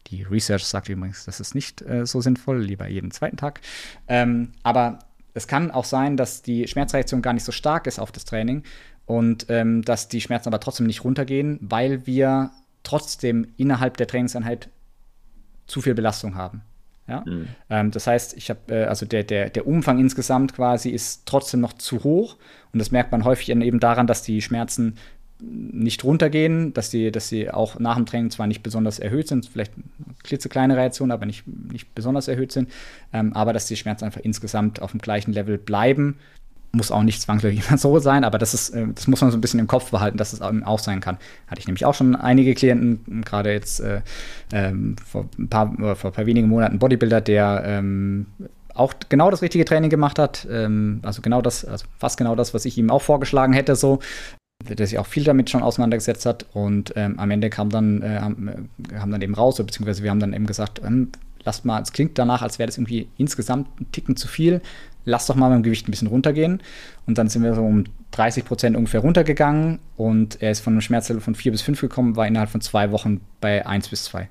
Die 0.08 0.22
Research 0.22 0.64
sagt 0.64 0.88
übrigens, 0.88 1.24
das 1.24 1.40
ist 1.40 1.54
nicht 1.54 1.82
äh, 1.82 2.06
so 2.06 2.20
sinnvoll, 2.20 2.60
lieber 2.60 2.86
jeden 2.88 3.10
zweiten 3.10 3.36
Tag. 3.36 3.60
Ähm, 4.08 4.52
aber 4.62 4.98
es 5.34 5.46
kann 5.46 5.70
auch 5.70 5.84
sein, 5.84 6.16
dass 6.16 6.42
die 6.42 6.66
Schmerzreaktion 6.66 7.22
gar 7.22 7.32
nicht 7.32 7.44
so 7.44 7.52
stark 7.52 7.86
ist 7.86 7.98
auf 7.98 8.12
das 8.12 8.24
Training 8.24 8.62
und 9.04 9.46
ähm, 9.48 9.82
dass 9.82 10.08
die 10.08 10.20
Schmerzen 10.20 10.48
aber 10.48 10.60
trotzdem 10.60 10.86
nicht 10.86 11.04
runtergehen, 11.04 11.58
weil 11.60 12.06
wir 12.06 12.50
trotzdem 12.82 13.52
innerhalb 13.56 13.96
der 13.96 14.06
Trainingseinheit 14.06 14.70
zu 15.66 15.80
viel 15.80 15.94
Belastung 15.94 16.34
haben. 16.34 16.62
Ja? 17.08 17.24
Mhm. 17.26 17.48
Ähm, 17.70 17.90
das 17.90 18.06
heißt, 18.06 18.36
ich 18.36 18.50
habe, 18.50 18.60
äh, 18.68 18.84
also 18.84 19.06
der, 19.06 19.24
der, 19.24 19.50
der 19.50 19.66
Umfang 19.66 19.98
insgesamt 19.98 20.54
quasi 20.54 20.90
ist 20.90 21.26
trotzdem 21.26 21.60
noch 21.60 21.72
zu 21.72 22.04
hoch. 22.04 22.36
Und 22.72 22.78
das 22.78 22.90
merkt 22.90 23.12
man 23.12 23.24
häufig 23.24 23.48
eben 23.48 23.80
daran, 23.80 24.06
dass 24.06 24.22
die 24.22 24.42
Schmerzen 24.42 24.96
nicht 25.40 26.02
runtergehen, 26.04 26.72
dass 26.72 26.90
sie, 26.90 27.10
dass 27.10 27.28
sie 27.28 27.50
auch 27.50 27.78
nach 27.78 27.96
dem 27.96 28.06
Training 28.06 28.30
zwar 28.30 28.46
nicht 28.46 28.62
besonders 28.62 28.98
erhöht 28.98 29.28
sind, 29.28 29.46
vielleicht 29.46 29.72
klitzekleine 30.22 30.76
Reaktionen, 30.76 31.12
aber 31.12 31.26
nicht, 31.26 31.46
nicht 31.46 31.94
besonders 31.94 32.28
erhöht 32.28 32.52
sind, 32.52 32.70
ähm, 33.12 33.34
aber 33.34 33.52
dass 33.52 33.66
die 33.66 33.76
Schmerzen 33.76 34.06
einfach 34.06 34.22
insgesamt 34.22 34.80
auf 34.80 34.92
dem 34.92 35.00
gleichen 35.00 35.32
Level 35.32 35.58
bleiben. 35.58 36.18
Muss 36.72 36.90
auch 36.90 37.02
nicht 37.02 37.22
zwangsläufig 37.22 37.66
immer 37.68 37.78
so 37.78 37.98
sein, 37.98 38.24
aber 38.24 38.38
das, 38.38 38.54
ist, 38.54 38.70
äh, 38.70 38.86
das 38.94 39.06
muss 39.06 39.20
man 39.20 39.30
so 39.30 39.38
ein 39.38 39.40
bisschen 39.40 39.60
im 39.60 39.66
Kopf 39.66 39.90
behalten, 39.90 40.18
dass 40.18 40.32
es 40.32 40.40
auch 40.40 40.78
sein 40.78 41.00
kann. 41.00 41.18
Hatte 41.46 41.60
ich 41.60 41.66
nämlich 41.66 41.84
auch 41.84 41.94
schon 41.94 42.16
einige 42.16 42.54
Klienten, 42.54 43.22
gerade 43.24 43.52
jetzt 43.52 43.80
äh, 43.80 44.02
ähm, 44.52 44.96
vor, 45.04 45.26
ein 45.38 45.48
paar, 45.48 45.72
vor 45.96 46.10
ein 46.10 46.14
paar 46.14 46.26
wenigen 46.26 46.48
Monaten 46.48 46.78
Bodybuilder, 46.78 47.20
der 47.20 47.62
ähm, 47.64 48.26
auch 48.74 48.94
genau 49.08 49.30
das 49.30 49.42
richtige 49.42 49.64
Training 49.64 49.90
gemacht 49.90 50.18
hat, 50.18 50.46
ähm, 50.50 51.00
also 51.02 51.22
genau 51.22 51.40
das, 51.40 51.64
also 51.64 51.86
fast 51.98 52.18
genau 52.18 52.34
das, 52.34 52.54
was 52.54 52.64
ich 52.64 52.76
ihm 52.78 52.90
auch 52.90 53.02
vorgeschlagen 53.02 53.52
hätte, 53.52 53.74
so, 53.74 54.00
der 54.64 54.86
sich 54.86 54.98
auch 54.98 55.06
viel 55.06 55.24
damit 55.24 55.50
schon 55.50 55.62
auseinandergesetzt 55.62 56.26
hat. 56.26 56.46
Und 56.52 56.92
ähm, 56.96 57.18
am 57.18 57.30
Ende 57.30 57.50
kam 57.50 57.70
dann, 57.70 58.02
äh, 58.02 58.18
haben, 58.20 58.48
äh, 58.48 58.98
haben, 58.98 59.10
dann 59.10 59.22
eben 59.22 59.34
raus, 59.34 59.56
beziehungsweise 59.56 60.02
wir 60.02 60.10
haben 60.10 60.20
dann 60.20 60.32
eben 60.32 60.46
gesagt, 60.46 60.80
ähm, 60.84 61.10
lasst 61.44 61.64
mal, 61.64 61.80
es 61.80 61.92
klingt 61.92 62.18
danach, 62.18 62.42
als 62.42 62.58
wäre 62.58 62.66
das 62.66 62.78
irgendwie 62.78 63.08
insgesamt 63.16 63.80
ein 63.80 63.90
Ticken 63.92 64.16
zu 64.16 64.28
viel. 64.28 64.60
Lass 65.06 65.26
doch 65.26 65.36
mal 65.36 65.48
beim 65.48 65.62
Gewicht 65.62 65.88
ein 65.88 65.92
bisschen 65.92 66.08
runtergehen. 66.08 66.60
Und 67.06 67.16
dann 67.16 67.28
sind 67.28 67.42
wir 67.42 67.54
so 67.54 67.64
um 67.64 67.84
30 68.10 68.44
Prozent 68.44 68.76
ungefähr 68.76 69.00
runtergegangen 69.00 69.78
und 69.96 70.42
er 70.42 70.50
ist 70.50 70.60
von 70.60 70.74
einem 70.74 70.80
Schmerzlevel 70.82 71.22
von 71.22 71.34
4 71.34 71.52
bis 71.52 71.62
5 71.62 71.80
gekommen, 71.80 72.16
war 72.16 72.26
innerhalb 72.26 72.50
von 72.50 72.60
zwei 72.60 72.90
Wochen 72.90 73.20
bei 73.40 73.64
1 73.64 73.88
bis 73.88 74.04
2. 74.04 74.28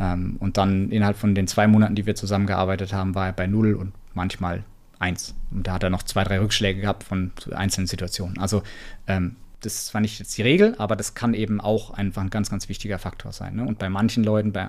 Ähm, 0.00 0.36
und 0.40 0.56
dann 0.56 0.90
innerhalb 0.90 1.16
von 1.16 1.34
den 1.34 1.46
zwei 1.46 1.66
Monaten, 1.66 1.94
die 1.94 2.06
wir 2.06 2.14
zusammengearbeitet 2.14 2.92
haben, 2.92 3.14
war 3.14 3.26
er 3.26 3.32
bei 3.32 3.46
0 3.46 3.74
und 3.74 3.92
manchmal 4.14 4.64
1. 4.98 5.34
Und 5.50 5.66
da 5.66 5.74
hat 5.74 5.82
er 5.82 5.90
noch 5.90 6.02
zwei, 6.02 6.24
drei 6.24 6.40
Rückschläge 6.40 6.80
gehabt 6.80 7.04
von 7.04 7.32
einzelnen 7.52 7.86
Situationen. 7.86 8.38
Also 8.38 8.62
ähm, 9.06 9.36
das 9.60 9.86
zwar 9.86 10.00
nicht 10.00 10.18
jetzt 10.18 10.36
die 10.38 10.42
Regel, 10.42 10.74
aber 10.78 10.94
das 10.94 11.14
kann 11.14 11.34
eben 11.34 11.60
auch 11.60 11.90
einfach 11.90 12.22
ein 12.22 12.30
ganz, 12.30 12.50
ganz 12.50 12.68
wichtiger 12.68 12.98
Faktor 12.98 13.32
sein. 13.32 13.56
Ne? 13.56 13.64
Und 13.64 13.78
bei 13.78 13.88
manchen 13.88 14.22
Leuten, 14.22 14.52
bei, 14.52 14.68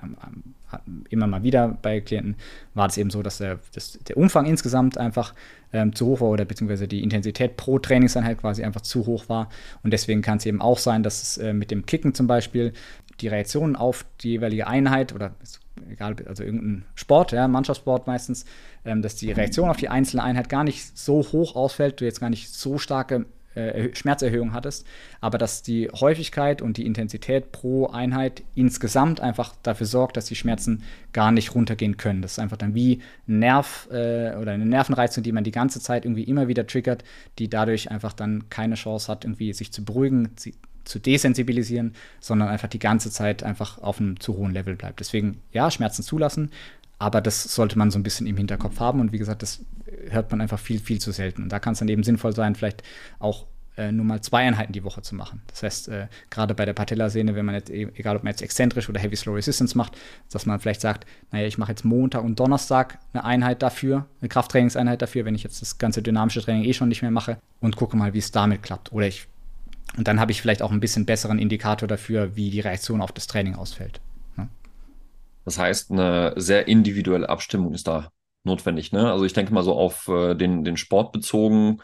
immer 1.09 1.27
mal 1.27 1.43
wieder 1.43 1.77
bei 1.81 2.01
Klienten, 2.01 2.35
war 2.73 2.87
es 2.87 2.97
eben 2.97 3.09
so, 3.09 3.21
dass 3.21 3.37
der, 3.37 3.59
dass 3.73 3.99
der 4.07 4.17
Umfang 4.17 4.45
insgesamt 4.45 4.97
einfach 4.97 5.33
ähm, 5.73 5.93
zu 5.93 6.07
hoch 6.07 6.21
war 6.21 6.29
oder 6.29 6.45
beziehungsweise 6.45 6.87
die 6.87 7.03
Intensität 7.03 7.55
pro 7.55 7.77
Trainingseinheit 7.77 8.39
quasi 8.39 8.63
einfach 8.63 8.81
zu 8.81 9.05
hoch 9.05 9.29
war. 9.29 9.49
Und 9.83 9.91
deswegen 9.91 10.21
kann 10.21 10.37
es 10.37 10.45
eben 10.45 10.61
auch 10.61 10.79
sein, 10.79 11.03
dass 11.03 11.21
es 11.21 11.37
äh, 11.37 11.53
mit 11.53 11.69
dem 11.69 11.85
Kicken 11.85 12.13
zum 12.15 12.25
Beispiel 12.27 12.73
die 13.21 13.27
Reaktionen 13.27 13.75
auf 13.75 14.05
die 14.21 14.29
jeweilige 14.29 14.67
Einheit 14.67 15.13
oder 15.13 15.35
egal, 15.89 16.15
also 16.27 16.43
irgendein 16.43 16.85
Sport, 16.95 17.31
ja, 17.31 17.47
Mannschaftssport 17.47 18.07
meistens, 18.07 18.45
ähm, 18.85 19.01
dass 19.01 19.15
die 19.15 19.31
Reaktion 19.31 19.69
auf 19.69 19.77
die 19.77 19.89
einzelne 19.89 20.23
Einheit 20.23 20.49
gar 20.49 20.63
nicht 20.63 20.97
so 20.97 21.23
hoch 21.31 21.55
ausfällt, 21.55 22.01
du 22.01 22.05
jetzt 22.05 22.19
gar 22.19 22.29
nicht 22.29 22.49
so 22.49 22.77
starke 22.77 23.25
äh, 23.59 23.95
Schmerzerhöhung 23.95 24.53
hattest, 24.53 24.85
aber 25.21 25.37
dass 25.37 25.61
die 25.61 25.89
Häufigkeit 25.89 26.61
und 26.61 26.77
die 26.77 26.85
Intensität 26.85 27.51
pro 27.51 27.87
Einheit 27.87 28.43
insgesamt 28.55 29.19
einfach 29.19 29.55
dafür 29.63 29.87
sorgt, 29.87 30.17
dass 30.17 30.25
die 30.25 30.35
Schmerzen 30.35 30.83
gar 31.13 31.31
nicht 31.31 31.55
runtergehen 31.55 31.97
können. 31.97 32.21
Das 32.21 32.33
ist 32.33 32.39
einfach 32.39 32.57
dann 32.57 32.75
wie 32.75 33.01
ein 33.27 33.39
Nerv 33.39 33.87
äh, 33.91 34.35
oder 34.35 34.51
eine 34.51 34.65
Nervenreizung, 34.65 35.23
die 35.23 35.31
man 35.31 35.43
die 35.43 35.51
ganze 35.51 35.79
Zeit 35.79 36.05
irgendwie 36.05 36.23
immer 36.23 36.47
wieder 36.47 36.65
triggert, 36.65 37.03
die 37.37 37.49
dadurch 37.49 37.91
einfach 37.91 38.13
dann 38.13 38.49
keine 38.49 38.75
Chance 38.75 39.11
hat, 39.11 39.25
irgendwie 39.25 39.53
sich 39.53 39.71
zu 39.71 39.83
beruhigen, 39.83 40.29
zu 40.89 40.99
desensibilisieren, 40.99 41.93
sondern 42.19 42.49
einfach 42.49 42.67
die 42.67 42.79
ganze 42.79 43.11
Zeit 43.11 43.43
einfach 43.43 43.77
auf 43.77 43.99
einem 43.99 44.19
zu 44.19 44.35
hohen 44.35 44.53
Level 44.53 44.75
bleibt. 44.75 44.99
Deswegen, 44.99 45.41
ja, 45.53 45.69
Schmerzen 45.69 46.03
zulassen, 46.03 46.51
aber 46.99 47.21
das 47.21 47.43
sollte 47.43 47.77
man 47.77 47.91
so 47.91 47.97
ein 47.97 48.03
bisschen 48.03 48.27
im 48.27 48.37
Hinterkopf 48.37 48.79
haben. 48.79 48.99
Und 48.99 49.11
wie 49.11 49.17
gesagt, 49.17 49.41
das 49.41 49.63
hört 50.09 50.29
man 50.31 50.41
einfach 50.41 50.59
viel, 50.59 50.79
viel 50.79 50.99
zu 50.99 51.11
selten. 51.11 51.43
Und 51.43 51.49
da 51.49 51.59
kann 51.59 51.73
es 51.73 51.79
dann 51.79 51.87
eben 51.87 52.03
sinnvoll 52.03 52.35
sein, 52.35 52.55
vielleicht 52.55 52.83
auch 53.19 53.45
äh, 53.77 53.93
nur 53.93 54.05
mal 54.05 54.21
zwei 54.21 54.39
Einheiten 54.39 54.73
die 54.73 54.83
Woche 54.83 55.01
zu 55.01 55.15
machen. 55.15 55.41
Das 55.47 55.63
heißt, 55.63 55.87
äh, 55.87 56.07
gerade 56.29 56.53
bei 56.53 56.65
der 56.65 56.73
Patellasehne, 56.73 57.35
wenn 57.35 57.45
man 57.45 57.55
jetzt, 57.55 57.69
e-, 57.69 57.87
egal 57.95 58.17
ob 58.17 58.23
man 58.23 58.31
jetzt 58.31 58.41
exzentrisch 58.41 58.89
oder 58.89 58.99
Heavy 58.99 59.15
Slow 59.15 59.33
Resistance 59.33 59.77
macht, 59.77 59.97
dass 60.29 60.45
man 60.45 60.59
vielleicht 60.59 60.81
sagt, 60.81 61.07
naja, 61.31 61.47
ich 61.47 61.57
mache 61.57 61.71
jetzt 61.71 61.85
Montag 61.85 62.23
und 62.23 62.37
Donnerstag 62.37 62.99
eine 63.13 63.23
Einheit 63.23 63.61
dafür, 63.61 64.05
eine 64.19 64.27
Krafttrainingseinheit 64.27 65.01
dafür, 65.01 65.23
wenn 65.23 65.35
ich 65.35 65.43
jetzt 65.43 65.61
das 65.61 65.77
ganze 65.77 66.01
dynamische 66.01 66.41
Training 66.41 66.65
eh 66.65 66.73
schon 66.73 66.89
nicht 66.89 67.01
mehr 67.01 67.11
mache 67.11 67.37
und 67.61 67.77
gucke 67.77 67.95
mal, 67.95 68.13
wie 68.13 68.19
es 68.19 68.31
damit 68.31 68.61
klappt. 68.61 68.91
Oder 68.91 69.07
ich 69.07 69.27
und 69.97 70.07
dann 70.07 70.19
habe 70.19 70.31
ich 70.31 70.41
vielleicht 70.41 70.61
auch 70.61 70.71
ein 70.71 70.79
bisschen 70.79 71.05
besseren 71.05 71.39
Indikator 71.39 71.87
dafür, 71.87 72.35
wie 72.35 72.51
die 72.51 72.59
Reaktion 72.59 73.01
auf 73.01 73.11
das 73.11 73.25
Training 73.25 73.55
ausfällt. 73.55 74.01
Das 75.49 75.57
heißt, 75.57 75.89
eine 75.89 76.33
sehr 76.35 76.67
individuelle 76.67 77.27
Abstimmung 77.27 77.73
ist 77.73 77.87
da 77.87 78.11
notwendig. 78.43 78.91
Ne? 78.91 79.11
Also 79.11 79.25
ich 79.25 79.33
denke 79.33 79.51
mal 79.51 79.63
so 79.63 79.73
auf 79.73 80.07
äh, 80.07 80.35
den, 80.35 80.63
den 80.63 80.77
Sport 80.77 81.11
bezogen, 81.11 81.81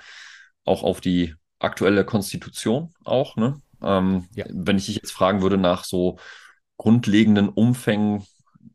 auch 0.66 0.84
auf 0.84 1.02
die 1.02 1.34
aktuelle 1.58 2.06
Konstitution 2.06 2.94
auch. 3.04 3.38
Ne? 3.38 3.60
Ähm, 3.82 4.28
ja. 4.36 4.46
Wenn 4.52 4.78
ich 4.78 4.86
dich 4.86 4.98
jetzt 4.98 5.14
fragen 5.14 5.42
würde 5.42 5.58
nach 5.58 5.84
so 5.84 6.20
grundlegenden 6.78 7.50
Umfängen, 7.50 8.24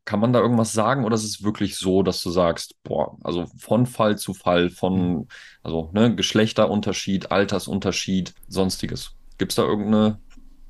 kann 0.05 0.19
man 0.19 0.33
da 0.33 0.41
irgendwas 0.41 0.73
sagen 0.73 1.05
oder 1.05 1.15
ist 1.15 1.23
es 1.23 1.45
wirklich 1.45 1.77
so, 1.77 2.03
dass 2.03 2.21
du 2.21 2.31
sagst, 2.31 2.75
boah, 2.83 3.17
also 3.23 3.47
von 3.59 3.87
Fall 3.87 4.19
zu 4.19 4.35
Fall, 4.35 4.71
von 4.71 5.19
mhm. 5.19 5.29
also 5.63 5.91
ne, 5.93 6.17
Geschlechterunterschied, 6.17 7.31
Altersunterschied, 7.31 8.35
sonstiges? 8.49 9.15
Gibt 9.39 9.53
es 9.53 9.57
da 9.57 9.63
irgendeine 9.63 10.19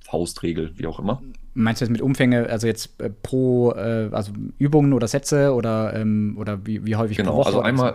Faustregel, 0.05 0.77
wie 0.77 0.87
auch 0.87 0.99
immer? 0.99 1.23
Meinst 1.53 1.81
du 1.81 1.85
jetzt 1.85 1.91
mit 1.91 2.01
Umfänge, 2.01 2.49
also 2.49 2.67
jetzt 2.67 3.01
äh, 3.01 3.11
pro, 3.11 3.73
äh, 3.73 4.09
also 4.13 4.33
Übungen 4.59 4.93
oder 4.93 5.09
Sätze 5.09 5.53
oder, 5.53 5.95
ähm, 5.95 6.37
oder 6.39 6.65
wie, 6.65 6.87
wie 6.87 6.95
häufig 6.95 7.17
genau, 7.17 7.33
pro 7.33 7.39
Woche? 7.39 7.47
Also 7.49 7.61
einmal, 7.63 7.95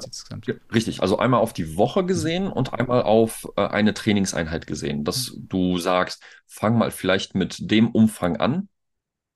richtig, 0.74 1.02
also 1.02 1.20
einmal 1.20 1.40
auf 1.40 1.54
die 1.54 1.78
Woche 1.78 2.04
mhm. 2.04 2.08
gesehen 2.08 2.48
und 2.48 2.74
einmal 2.74 3.04
auf 3.04 3.48
äh, 3.56 3.66
eine 3.66 3.94
Trainingseinheit 3.94 4.68
gesehen, 4.68 5.06
dass 5.06 5.34
mhm. 5.34 5.48
du 5.48 5.78
sagst, 5.78 6.22
fang 6.46 6.78
mal 6.78 6.92
vielleicht 6.92 7.36
mit 7.36 7.72
dem 7.72 7.90
Umfang 7.90 8.36
an, 8.38 8.68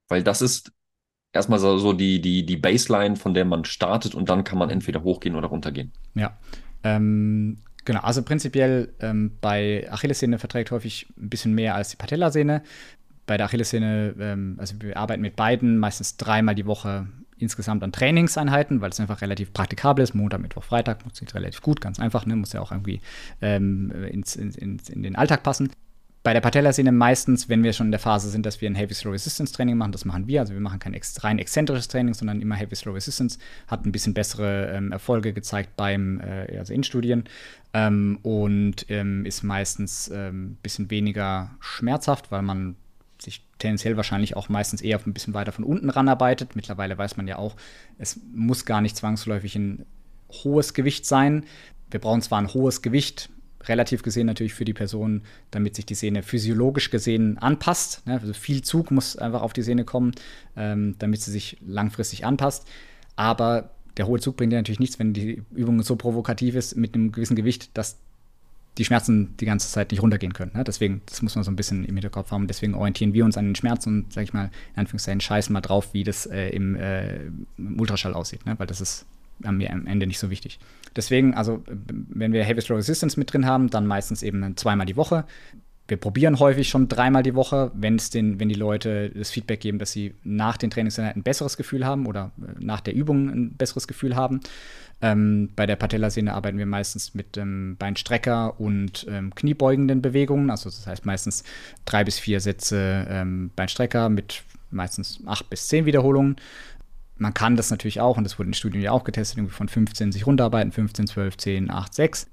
weil 0.10 0.22
das 0.22 0.42
ist 0.42 0.74
erstmal 1.32 1.60
so, 1.60 1.78
so 1.78 1.94
die, 1.94 2.20
die, 2.20 2.46
die 2.46 2.58
Baseline, 2.58 3.16
von 3.16 3.34
der 3.34 3.46
man 3.46 3.64
startet 3.64 4.16
und 4.16 4.30
dann 4.30 4.44
kann 4.44 4.60
man 4.60 4.70
entweder 4.70 5.04
hochgehen 5.04 5.36
oder 5.36 5.48
runtergehen. 5.48 5.94
Ja. 6.16 6.38
Ähm, 6.84 7.60
Genau, 7.86 8.02
also 8.02 8.22
prinzipiell 8.22 8.94
ähm, 9.00 9.38
bei 9.42 9.88
Achillessehne 9.90 10.38
verträgt 10.38 10.70
häufig 10.70 11.08
ein 11.18 11.30
bisschen 11.30 11.56
mehr 11.56 11.74
als 11.74 11.90
die 11.90 11.96
Patellasehne 11.96 12.62
bei 13.30 13.38
der 13.38 13.46
Achillessehne, 13.46 14.16
ähm, 14.20 14.56
also 14.58 14.74
wir 14.80 14.98
arbeiten 14.98 15.22
mit 15.22 15.36
beiden 15.36 15.78
meistens 15.78 16.18
dreimal 16.18 16.56
die 16.56 16.66
Woche 16.66 17.06
insgesamt 17.38 17.84
an 17.84 17.92
Trainingseinheiten, 17.92 18.82
weil 18.82 18.90
es 18.90 19.00
einfach 19.00 19.22
relativ 19.22 19.54
praktikabel 19.54 20.02
ist. 20.02 20.16
Montag, 20.16 20.42
Mittwoch, 20.42 20.64
Freitag 20.64 21.04
funktioniert 21.04 21.36
relativ 21.36 21.62
gut, 21.62 21.80
ganz 21.80 22.00
einfach, 22.00 22.26
ne? 22.26 22.36
muss 22.36 22.54
ja 22.54 22.60
auch 22.60 22.72
irgendwie 22.72 23.02
ähm, 23.40 23.92
ins, 24.06 24.36
ins, 24.36 24.56
ins, 24.58 24.90
in 24.90 25.04
den 25.04 25.16
Alltag 25.16 25.44
passen. 25.44 25.70
Bei 26.24 26.34
der 26.34 26.42
Patellasehne 26.42 26.92
meistens, 26.92 27.50
wenn 27.50 27.62
wir 27.62 27.72
schon 27.72 27.88
in 27.88 27.92
der 27.92 28.00
Phase 28.00 28.32
sind, 28.32 28.48
dass 28.48 28.62
wir 28.62 28.70
ein 28.70 28.74
Heavy 28.74 28.96
Slow 28.96 29.12
Resistance 29.12 29.54
Training 29.54 29.78
machen, 29.78 29.92
das 29.92 30.06
machen 30.06 30.28
wir. 30.28 30.40
Also 30.40 30.54
wir 30.54 30.60
machen 30.60 30.80
kein 30.80 30.96
ex 30.96 31.24
rein 31.24 31.38
exzentrisches 31.38 31.88
Training, 31.88 32.16
sondern 32.16 32.42
immer 32.42 32.56
Heavy 32.56 32.76
Slow 32.76 32.96
Resistance. 32.96 33.38
Hat 33.68 33.86
ein 33.86 33.92
bisschen 33.92 34.16
bessere 34.16 34.72
ähm, 34.74 34.92
Erfolge 34.92 35.34
gezeigt 35.34 35.78
beim, 35.78 36.20
äh, 36.20 36.58
also 36.58 36.74
in 36.74 36.84
Studien 36.84 37.26
ähm, 37.76 38.18
und 38.24 38.88
ähm, 38.90 39.24
ist 39.26 39.44
meistens 39.44 40.10
ein 40.10 40.18
ähm, 40.18 40.58
bisschen 40.64 40.90
weniger 40.90 41.52
schmerzhaft, 41.60 42.32
weil 42.32 42.42
man 42.42 42.76
sich 43.22 43.46
tendenziell 43.58 43.98
wahrscheinlich 43.98 44.36
auch 44.36 44.50
meistens 44.50 44.82
eher 44.82 45.00
ein 45.06 45.14
bisschen 45.14 45.34
weiter 45.34 45.52
von 45.52 45.64
unten 45.64 45.90
ranarbeitet. 45.90 46.56
Mittlerweile 46.56 46.98
weiß 46.98 47.18
man 47.18 47.28
ja 47.28 47.38
auch, 47.38 47.56
es 47.98 48.20
muss 48.34 48.66
gar 48.66 48.82
nicht 48.82 48.96
zwangsläufig 48.96 49.56
ein 49.56 49.86
hohes 50.32 50.74
Gewicht 50.74 51.06
sein. 51.06 51.46
Wir 51.92 52.00
brauchen 52.00 52.22
zwar 52.22 52.40
ein 52.40 52.54
hohes 52.54 52.82
Gewicht, 52.82 53.30
relativ 53.64 54.04
gesehen 54.04 54.28
natürlich 54.28 54.54
für 54.54 54.66
die 54.66 54.74
Person, 54.74 55.24
damit 55.52 55.76
sich 55.76 55.86
die 55.86 55.96
Sehne 55.96 56.24
physiologisch 56.24 56.92
gesehen 56.92 57.38
anpasst. 57.38 58.06
Ne? 58.08 58.20
Also 58.20 58.34
viel 58.34 58.62
Zug 58.62 58.92
muss 58.92 59.18
einfach 59.18 59.42
auf 59.42 59.54
die 59.54 59.64
Sehne 59.64 59.84
kommen, 59.84 60.14
ähm, 60.56 60.96
damit 61.00 61.22
sie 61.22 61.32
sich 61.32 61.58
langfristig 61.66 62.26
anpasst. 62.26 62.68
Aber 63.16 63.72
der 63.98 64.08
hohe 64.08 64.20
Zug 64.20 64.38
bringt 64.38 64.54
dir 64.54 64.58
natürlich 64.58 64.80
nichts, 64.80 65.00
wenn 65.00 65.14
die 65.14 65.44
Übung 65.52 65.82
so 65.82 65.96
provokativ 65.96 66.56
ist 66.56 66.78
mit 66.78 66.96
einem 66.96 67.12
gewissen 67.12 67.36
Gewicht, 67.36 67.78
dass 67.78 67.98
die 68.78 68.86
Schmerzen 68.86 69.36
die 69.38 69.46
ganze 69.46 69.70
Zeit 69.70 69.92
nicht 69.92 70.02
runtergehen 70.02 70.34
können. 70.34 70.52
Ne? 70.56 70.64
Deswegen, 70.64 71.02
das 71.06 71.22
muss 71.22 71.36
man 71.36 71.44
so 71.44 71.52
ein 71.52 71.56
bisschen 71.56 71.84
im 71.84 71.96
Hinterkopf 71.96 72.32
haben. 72.32 72.48
Deswegen 72.48 72.76
orientieren 72.76 73.14
wir 73.14 73.26
uns 73.26 73.38
an 73.38 73.46
den 73.46 73.56
Schmerzen 73.56 73.90
und, 73.90 74.14
sag 74.14 74.24
ich 74.24 74.34
mal, 74.34 74.52
in 74.74 74.80
Anführungszeichen, 74.80 75.22
scheißen 75.22 75.52
mal 75.52 75.62
drauf, 75.62 75.94
wie 75.94 76.04
das 76.04 76.26
äh, 76.26 76.50
im, 76.50 76.76
äh, 76.76 77.26
im, 77.58 77.80
Ultraschall 77.80 78.14
aussieht, 78.14 78.46
ne? 78.46 78.58
weil 78.58 78.68
das 78.68 78.80
ist 78.80 79.06
am, 79.44 79.60
Ende 79.60 80.08
nicht 80.08 80.20
so 80.20 80.30
wichtig. 80.30 80.60
Deswegen, 80.96 81.34
also, 81.34 81.64
wenn 81.68 82.34
wir 82.34 82.44
Heavy 82.44 82.62
Slow 82.62 82.78
Resistance 82.78 83.20
mit 83.20 83.32
drin 83.34 83.46
haben, 83.46 83.70
dann 83.70 83.86
meistens 83.86 84.24
eben 84.24 84.56
zweimal 84.56 84.86
die 84.86 84.96
Woche. 84.96 85.26
Wir 85.88 85.98
probieren 85.98 86.40
häufig 86.40 86.70
schon 86.70 86.88
dreimal 86.88 87.24
die 87.24 87.34
Woche, 87.34 87.72
wenn 87.74 87.96
es 87.96 88.12
den, 88.12 88.40
wenn 88.40 88.48
die 88.48 88.56
Leute 88.56 89.10
das 89.10 89.32
Feedback 89.32 89.60
geben, 89.60 89.80
dass 89.80 89.92
sie 89.92 90.14
nach 90.24 90.56
den 90.56 90.70
Trainingseinheiten 90.70 91.22
ein 91.22 91.24
besseres 91.24 91.58
Gefühl 91.58 91.86
haben 91.86 92.06
oder 92.06 92.32
äh, 92.38 92.64
nach 92.64 92.80
der 92.80 92.94
Übung 92.94 93.30
ein 93.30 93.54
besseres 93.54 93.88
Gefühl 93.88 94.16
haben. 94.16 94.40
Ähm, 95.02 95.50
bei 95.56 95.66
der 95.66 95.78
Patellasehne 95.78 96.34
arbeiten 96.34 96.58
wir 96.58 96.66
meistens 96.66 97.14
mit 97.14 97.38
ähm, 97.38 97.78
Beinstrecker 97.78 98.60
und 98.60 99.06
ähm, 99.10 99.34
kniebeugenden 99.34 100.02
Bewegungen. 100.02 100.50
Also 100.50 100.70
das 100.70 100.86
heißt 100.86 101.06
meistens 101.06 101.44
drei 101.86 102.04
bis 102.04 102.20
vier 102.20 102.42
Sätze 102.42 103.08
ähm, 103.10 103.52
Beinstrecker 103.56 104.10
mit 104.10 104.44
meistens 104.72 105.22
acht 105.26 105.50
bis 105.50 105.68
zehn 105.68 105.86
Wiederholungen. 105.86 106.36
Man 107.18 107.34
kann 107.34 107.56
das 107.56 107.70
natürlich 107.72 108.00
auch, 108.00 108.18
und 108.18 108.24
das 108.24 108.40
wurde 108.40 108.48
in 108.48 108.54
Studien 108.54 108.82
ja 108.82 108.92
auch 108.92 109.04
getestet, 109.04 109.38
irgendwie 109.38 109.54
von 109.54 109.68
15 109.68 110.12
sich 110.12 110.26
runterarbeiten, 110.26 110.72
15, 110.72 111.08
12, 111.08 111.38
10, 111.38 111.72
8, 111.72 111.94
6 111.94 112.28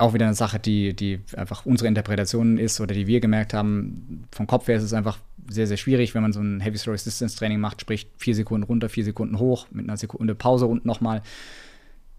auch 0.00 0.14
wieder 0.14 0.26
eine 0.26 0.34
Sache, 0.34 0.58
die, 0.58 0.94
die 0.94 1.20
einfach 1.36 1.66
unsere 1.66 1.88
Interpretation 1.88 2.58
ist 2.58 2.80
oder 2.80 2.94
die 2.94 3.06
wir 3.06 3.20
gemerkt 3.20 3.52
haben. 3.52 4.24
Vom 4.32 4.46
Kopf 4.46 4.66
her 4.66 4.76
ist 4.76 4.82
es 4.82 4.94
einfach 4.94 5.18
sehr, 5.48 5.66
sehr 5.66 5.76
schwierig, 5.76 6.14
wenn 6.14 6.22
man 6.22 6.32
so 6.32 6.40
ein 6.40 6.60
Heavy 6.60 6.78
Resistance 6.90 7.36
Training 7.36 7.60
macht, 7.60 7.82
sprich 7.82 8.08
vier 8.16 8.34
Sekunden 8.34 8.64
runter, 8.64 8.88
vier 8.88 9.04
Sekunden 9.04 9.38
hoch, 9.38 9.66
mit 9.70 9.84
einer 9.84 9.96
Sekunde 9.96 10.34
Pause 10.34 10.66
und 10.66 10.86
nochmal 10.86 11.22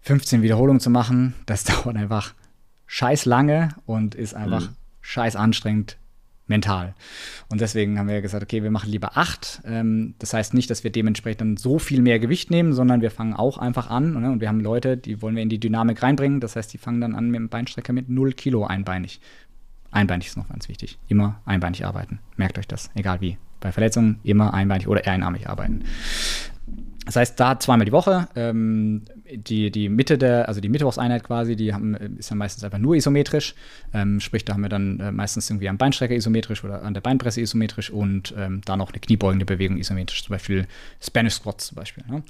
15 0.02 0.42
Wiederholungen 0.42 0.80
zu 0.80 0.90
machen. 0.90 1.34
Das 1.46 1.64
dauert 1.64 1.96
einfach 1.96 2.34
scheiß 2.86 3.24
lange 3.24 3.70
und 3.86 4.14
ist 4.14 4.34
einfach 4.34 4.68
mhm. 4.68 4.76
scheiß 5.00 5.36
anstrengend 5.36 5.96
mental. 6.46 6.94
Und 7.48 7.60
deswegen 7.60 7.98
haben 7.98 8.08
wir 8.08 8.20
gesagt, 8.20 8.42
okay, 8.42 8.62
wir 8.62 8.70
machen 8.70 8.90
lieber 8.90 9.16
acht. 9.16 9.62
Ähm, 9.64 10.14
das 10.18 10.34
heißt 10.34 10.54
nicht, 10.54 10.68
dass 10.70 10.84
wir 10.84 10.92
dementsprechend 10.92 11.40
dann 11.40 11.56
so 11.56 11.78
viel 11.78 12.02
mehr 12.02 12.18
Gewicht 12.18 12.50
nehmen, 12.50 12.72
sondern 12.72 13.00
wir 13.00 13.10
fangen 13.10 13.34
auch 13.34 13.58
einfach 13.58 13.88
an. 13.88 14.20
Ne? 14.20 14.30
Und 14.30 14.40
wir 14.40 14.48
haben 14.48 14.60
Leute, 14.60 14.96
die 14.96 15.22
wollen 15.22 15.36
wir 15.36 15.42
in 15.42 15.48
die 15.48 15.60
Dynamik 15.60 16.02
reinbringen. 16.02 16.40
Das 16.40 16.56
heißt, 16.56 16.72
die 16.72 16.78
fangen 16.78 17.00
dann 17.00 17.14
an 17.14 17.30
mit 17.30 17.38
dem 17.38 17.48
Beinstrecker 17.48 17.92
mit 17.92 18.08
0 18.08 18.32
Kilo 18.32 18.66
einbeinig. 18.66 19.20
Einbeinig 19.90 20.28
ist 20.28 20.36
noch 20.36 20.48
ganz 20.48 20.68
wichtig. 20.68 20.98
Immer 21.08 21.40
einbeinig 21.44 21.84
arbeiten. 21.84 22.18
Merkt 22.36 22.58
euch 22.58 22.66
das, 22.66 22.90
egal 22.94 23.20
wie. 23.20 23.38
Bei 23.60 23.72
Verletzungen 23.72 24.18
immer 24.24 24.52
einbeinig 24.54 24.88
oder 24.88 25.06
einarmig 25.06 25.48
arbeiten. 25.48 25.84
Das 27.12 27.16
heißt, 27.16 27.40
da 27.40 27.60
zweimal 27.60 27.84
die 27.84 27.92
Woche. 27.92 28.26
Ähm, 28.34 29.02
die, 29.30 29.70
die 29.70 29.90
Mitte 29.90 30.16
der, 30.16 30.48
also 30.48 30.62
die 30.62 30.70
Mittwochseinheit 30.70 31.24
quasi, 31.24 31.56
die 31.56 31.74
haben, 31.74 31.94
ist 31.94 32.30
ja 32.30 32.36
meistens 32.36 32.64
einfach 32.64 32.78
nur 32.78 32.96
isometrisch. 32.96 33.54
Ähm, 33.92 34.18
sprich, 34.18 34.46
da 34.46 34.54
haben 34.54 34.62
wir 34.62 34.70
dann 34.70 34.98
äh, 34.98 35.12
meistens 35.12 35.50
irgendwie 35.50 35.68
am 35.68 35.76
Beinstrecker 35.76 36.14
isometrisch 36.14 36.64
oder 36.64 36.82
an 36.82 36.94
der 36.94 37.02
Beinpresse 37.02 37.42
isometrisch 37.42 37.90
und 37.90 38.32
ähm, 38.38 38.62
da 38.64 38.78
noch 38.78 38.92
eine 38.92 38.98
kniebeugende 38.98 39.44
Bewegung 39.44 39.76
isometrisch, 39.76 40.24
zum 40.24 40.32
Beispiel 40.32 40.66
Spanish 41.02 41.34
Squats 41.34 41.66
zum 41.66 41.76
Beispiel. 41.76 42.02
Ne? 42.08 42.22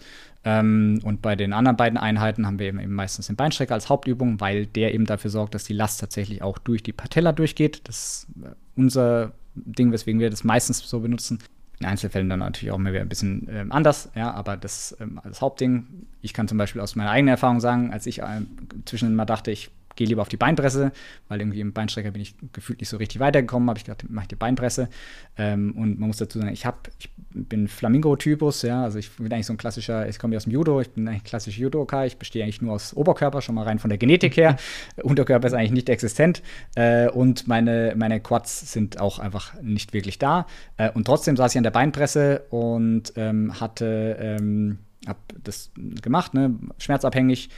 Ähm, 0.42 0.98
und 1.04 1.22
bei 1.22 1.36
den 1.36 1.52
anderen 1.52 1.76
beiden 1.76 1.96
Einheiten 1.96 2.44
haben 2.44 2.58
wir 2.58 2.66
eben, 2.66 2.80
eben 2.80 2.94
meistens 2.94 3.28
den 3.28 3.36
Beinstrecker 3.36 3.74
als 3.74 3.88
Hauptübung, 3.88 4.40
weil 4.40 4.66
der 4.66 4.94
eben 4.94 5.06
dafür 5.06 5.30
sorgt, 5.30 5.54
dass 5.54 5.62
die 5.62 5.74
Last 5.74 6.00
tatsächlich 6.00 6.42
auch 6.42 6.58
durch 6.58 6.82
die 6.82 6.92
Patella 6.92 7.30
durchgeht. 7.30 7.82
Das 7.84 8.26
ist 8.26 8.44
äh, 8.44 8.48
unser 8.74 9.30
Ding, 9.54 9.92
weswegen 9.92 10.20
wir 10.20 10.28
das 10.28 10.42
meistens 10.42 10.78
so 10.80 10.98
benutzen. 10.98 11.38
In 11.82 11.88
Einzelfällen 11.88 12.28
dann 12.28 12.38
natürlich 12.38 12.70
auch 12.70 12.78
mal 12.78 12.92
wieder 12.92 13.02
ein 13.02 13.08
bisschen 13.08 13.48
ähm, 13.50 13.72
anders, 13.72 14.08
ja, 14.14 14.30
aber 14.32 14.56
das 14.56 14.96
ähm, 15.00 15.20
als 15.24 15.40
Hauptding. 15.40 16.06
Ich 16.20 16.32
kann 16.32 16.46
zum 16.46 16.56
Beispiel 16.56 16.80
aus 16.80 16.94
meiner 16.94 17.10
eigenen 17.10 17.32
Erfahrung 17.32 17.58
sagen, 17.58 17.92
als 17.92 18.06
ich 18.06 18.20
ähm, 18.20 18.46
zwischendurch 18.84 19.16
mal 19.16 19.24
dachte, 19.24 19.50
ich 19.50 19.70
gehe 19.96 20.06
lieber 20.06 20.22
auf 20.22 20.28
die 20.28 20.36
Beinpresse, 20.36 20.92
weil 21.28 21.40
irgendwie 21.40 21.60
im 21.60 21.72
Beinstrecker 21.72 22.10
bin 22.10 22.22
ich 22.22 22.34
gefühlt 22.52 22.80
nicht 22.80 22.88
so 22.88 22.96
richtig 22.96 23.20
weitergekommen, 23.20 23.68
habe 23.68 23.78
ich 23.78 23.84
gedacht, 23.84 24.04
mache 24.08 24.24
ich 24.24 24.28
die 24.28 24.36
Beinpresse. 24.36 24.88
Ähm, 25.36 25.72
und 25.76 25.98
man 25.98 26.08
muss 26.08 26.18
dazu 26.18 26.38
sagen, 26.38 26.52
ich, 26.52 26.66
hab, 26.66 26.88
ich 26.98 27.10
bin 27.30 27.68
Flamingo-Typus, 27.68 28.62
ja, 28.62 28.82
also 28.82 28.98
ich 28.98 29.10
bin 29.16 29.32
eigentlich 29.32 29.46
so 29.46 29.52
ein 29.52 29.58
klassischer, 29.58 30.08
ich 30.08 30.18
komme 30.18 30.36
aus 30.36 30.44
dem 30.44 30.52
Judo, 30.52 30.80
ich 30.80 30.90
bin 30.90 31.08
eigentlich 31.08 31.24
klassisch 31.24 31.58
Judoka, 31.58 32.04
ich 32.04 32.16
bestehe 32.16 32.44
eigentlich 32.44 32.62
nur 32.62 32.72
aus 32.72 32.94
Oberkörper, 32.94 33.42
schon 33.42 33.54
mal 33.54 33.64
rein 33.64 33.78
von 33.78 33.90
der 33.90 33.98
Genetik 33.98 34.36
her. 34.36 34.56
Unterkörper 35.02 35.46
ist 35.46 35.54
eigentlich 35.54 35.72
nicht 35.72 35.88
existent 35.88 36.42
äh, 36.74 37.08
und 37.08 37.48
meine, 37.48 37.94
meine 37.96 38.20
Quads 38.20 38.72
sind 38.72 39.00
auch 39.00 39.18
einfach 39.18 39.60
nicht 39.62 39.92
wirklich 39.92 40.18
da. 40.18 40.46
Äh, 40.76 40.90
und 40.90 41.04
trotzdem 41.04 41.36
saß 41.36 41.52
ich 41.52 41.58
an 41.58 41.64
der 41.64 41.70
Beinpresse 41.70 42.44
und 42.50 43.12
ähm, 43.16 43.60
hatte, 43.60 44.16
ähm, 44.20 44.78
habe 45.06 45.18
das 45.42 45.70
gemacht, 46.02 46.34
ne, 46.34 46.54
schmerzabhängig 46.78 47.50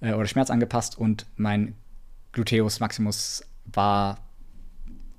äh, 0.00 0.12
oder 0.12 0.26
schmerzangepasst 0.26 0.98
und 0.98 1.26
mein 1.36 1.74
Gluteus 2.32 2.80
Maximus 2.80 3.44
war 3.66 4.18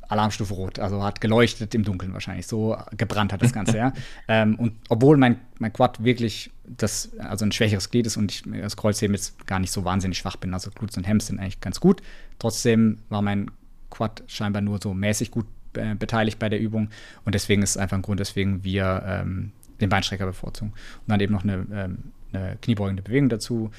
Alarmstufe 0.09 0.53
rot, 0.53 0.79
also 0.79 1.03
hat 1.03 1.21
geleuchtet 1.21 1.75
im 1.75 1.83
Dunkeln 1.83 2.13
wahrscheinlich. 2.13 2.47
So 2.47 2.75
gebrannt 2.97 3.31
hat 3.31 3.43
das 3.43 3.53
Ganze, 3.53 3.77
ja. 3.77 3.93
Ähm, 4.27 4.55
und 4.55 4.73
obwohl 4.89 5.17
mein, 5.17 5.39
mein 5.59 5.71
Quad 5.71 6.03
wirklich 6.03 6.51
das, 6.65 7.17
also 7.19 7.45
ein 7.45 7.51
schwächeres 7.51 7.89
Glied 7.89 8.07
ist 8.07 8.17
und 8.17 8.31
ich 8.31 8.43
das 8.43 8.75
Kreuzheben 8.75 9.15
jetzt 9.15 9.47
gar 9.47 9.59
nicht 9.59 9.71
so 9.71 9.85
wahnsinnig 9.85 10.17
schwach 10.17 10.35
bin, 10.35 10.53
also 10.53 10.71
Glutes 10.71 10.97
und 10.97 11.07
Hems 11.07 11.27
sind 11.27 11.39
eigentlich 11.39 11.61
ganz 11.61 11.79
gut. 11.79 12.01
Trotzdem 12.39 12.99
war 13.09 13.21
mein 13.21 13.51
Quad 13.89 14.23
scheinbar 14.27 14.61
nur 14.61 14.79
so 14.81 14.93
mäßig 14.93 15.31
gut 15.31 15.45
äh, 15.73 15.95
beteiligt 15.95 16.39
bei 16.39 16.49
der 16.49 16.59
Übung 16.59 16.89
und 17.25 17.35
deswegen 17.35 17.61
ist 17.61 17.71
es 17.71 17.77
einfach 17.77 17.97
ein 17.97 18.03
Grund, 18.03 18.19
weswegen 18.19 18.63
wir 18.63 19.03
ähm, 19.05 19.51
den 19.79 19.89
Beinstrecker 19.89 20.25
bevorzugen. 20.25 20.73
Und 20.73 21.07
dann 21.07 21.19
eben 21.19 21.33
noch 21.33 21.43
eine, 21.43 21.65
ähm, 21.71 22.11
eine 22.33 22.57
kniebeugende 22.61 23.03
Bewegung 23.03 23.29
dazu. 23.29 23.71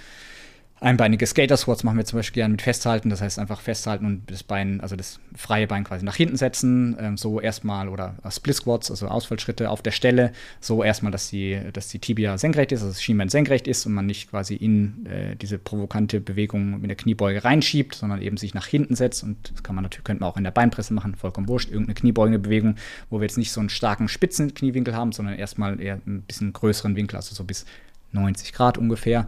Einbeinige 0.83 1.27
Skater-Squats 1.27 1.85
machen 1.85 1.99
wir 1.99 2.07
zum 2.07 2.19
Beispiel 2.19 2.41
gerne 2.41 2.53
mit 2.53 2.63
Festhalten, 2.63 3.11
das 3.11 3.21
heißt 3.21 3.39
einfach 3.39 3.61
festhalten 3.61 4.07
und 4.07 4.31
das 4.31 4.43
Bein, 4.43 4.81
also 4.81 4.97
das 4.97 5.21
freie 5.37 5.67
Bein 5.67 5.85
quasi 5.85 6.07
nach 6.07 6.17
hinten 6.17 6.39
setzen, 6.39 6.97
ähm, 6.99 7.19
so 7.19 7.39
erstmal 7.39 7.91
oder 7.91 8.15
Split-Squats, 8.27 8.91
also 8.91 9.09
Ausfallschritte 9.09 9.69
auf 9.69 9.83
der 9.83 9.91
Stelle, 9.91 10.33
so 10.59 10.83
erstmal, 10.83 11.13
dass 11.13 11.29
die, 11.29 11.61
dass 11.75 11.89
die 11.89 11.99
Tibia 11.99 12.39
senkrecht 12.39 12.73
ist, 12.73 12.81
also 12.81 12.95
das 12.95 13.03
Schienbein 13.03 13.29
senkrecht 13.29 13.69
ist 13.69 13.85
und 13.85 13.93
man 13.93 14.07
nicht 14.07 14.31
quasi 14.31 14.55
in 14.55 15.05
äh, 15.05 15.37
diese 15.37 15.59
provokante 15.59 16.19
Bewegung 16.19 16.81
mit 16.81 16.89
der 16.89 16.97
Kniebeuge 16.97 17.45
reinschiebt, 17.45 17.95
sondern 17.95 18.23
eben 18.23 18.39
sich 18.39 18.55
nach 18.55 18.67
hinten 18.67 18.97
setzt. 18.97 19.23
Und 19.23 19.53
das 19.53 19.63
kann 19.63 19.75
man 19.75 19.83
natürlich, 19.83 20.05
könnte 20.05 20.23
man 20.23 20.31
auch 20.31 20.39
in 20.39 20.45
der 20.45 20.51
Beinpresse 20.51 20.95
machen, 20.95 21.15
vollkommen 21.15 21.49
wurscht, 21.49 21.69
irgendeine 21.69 21.95
kniebeugende 21.95 22.39
Bewegung, 22.39 22.77
wo 23.11 23.19
wir 23.19 23.25
jetzt 23.25 23.37
nicht 23.37 23.53
so 23.53 23.61
einen 23.61 23.69
starken 23.69 24.09
spitzen 24.09 24.55
Kniewinkel 24.55 24.97
haben, 24.97 25.13
sondern 25.13 25.35
erstmal 25.35 25.79
eher 25.79 26.01
ein 26.07 26.23
bisschen 26.23 26.55
größeren 26.55 26.97
Winkel, 26.97 27.17
also 27.17 27.35
so 27.35 27.45
bis 27.45 27.67
90 28.13 28.53
Grad 28.55 28.79
ungefähr, 28.79 29.27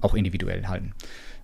auch 0.00 0.14
individuell 0.14 0.66
halten. 0.66 0.92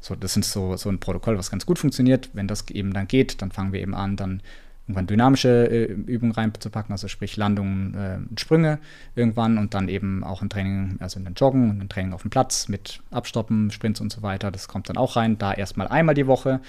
So, 0.01 0.15
das 0.15 0.37
ist 0.37 0.53
so, 0.53 0.77
so 0.77 0.89
ein 0.89 1.01
Protokoll, 1.01 1.39
was 1.39 1.51
ganz 1.51 1.67
gut 1.67 1.79
funktioniert. 1.79 2.31
Wenn 2.33 2.49
das 2.49 2.69
eben 2.71 2.93
dann 2.93 3.09
geht, 3.09 3.43
dann 3.43 3.51
fangen 3.51 3.73
wir 3.73 3.81
eben 3.81 3.95
an, 3.95 4.17
dann 4.17 4.43
irgendwann 4.87 5.09
dynamische 5.09 5.69
äh, 5.69 5.85
Übungen 5.85 6.33
reinzupacken, 6.33 6.93
also 6.93 7.09
sprich 7.09 7.37
Landungen, 7.37 7.95
äh, 7.95 8.41
Sprünge 8.41 8.79
irgendwann 9.17 9.59
und 9.59 9.75
dann 9.75 9.89
eben 9.89 10.23
auch 10.23 10.43
ein 10.43 10.49
Training, 10.49 10.97
also 11.01 11.19
ein 11.19 11.35
Joggen 11.35 11.71
und 11.71 11.81
ein 11.81 11.89
Training 11.89 12.13
auf 12.13 12.23
dem 12.23 12.31
Platz 12.31 12.69
mit 12.69 13.01
Abstoppen, 13.11 13.73
Sprints 13.73 14.01
und 14.01 14.13
so 14.13 14.23
weiter. 14.23 14.53
Das 14.53 14.69
kommt 14.69 14.89
dann 14.89 14.97
auch 14.97 15.17
rein. 15.17 15.39
Da 15.39 15.53
erstmal 15.53 15.89
einmal 15.89 16.15
die 16.15 16.29
Woche, 16.29 16.61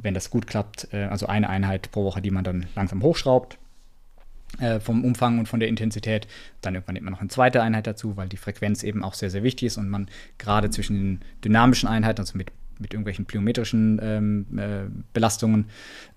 wenn 0.00 0.14
das 0.14 0.30
gut 0.30 0.46
klappt, 0.46 0.88
äh, 0.92 1.04
also 1.06 1.26
eine 1.26 1.48
Einheit 1.48 1.90
pro 1.90 2.04
Woche, 2.04 2.22
die 2.22 2.30
man 2.30 2.44
dann 2.44 2.66
langsam 2.76 3.02
hochschraubt 3.02 3.58
äh, 4.58 4.80
vom 4.80 5.04
Umfang 5.04 5.38
und 5.38 5.48
von 5.48 5.60
der 5.60 5.68
Intensität. 5.68 6.26
Dann 6.60 6.74
irgendwann 6.74 6.94
nimmt 6.94 7.04
man 7.04 7.12
noch 7.12 7.20
eine 7.20 7.28
zweite 7.28 7.62
Einheit 7.62 7.86
dazu, 7.86 8.16
weil 8.16 8.28
die 8.28 8.36
Frequenz 8.36 8.82
eben 8.82 9.02
auch 9.02 9.14
sehr, 9.14 9.30
sehr 9.30 9.42
wichtig 9.42 9.66
ist 9.66 9.78
und 9.78 9.88
man 9.88 10.08
gerade 10.38 10.70
zwischen 10.70 10.96
den 10.96 11.20
dynamischen 11.44 11.88
Einheiten, 11.88 12.20
also 12.20 12.36
mit, 12.36 12.50
mit 12.78 12.92
irgendwelchen 12.92 13.24
plyometrischen 13.24 14.00
ähm, 14.02 14.46
äh, 14.58 14.90
Belastungen, 15.12 15.66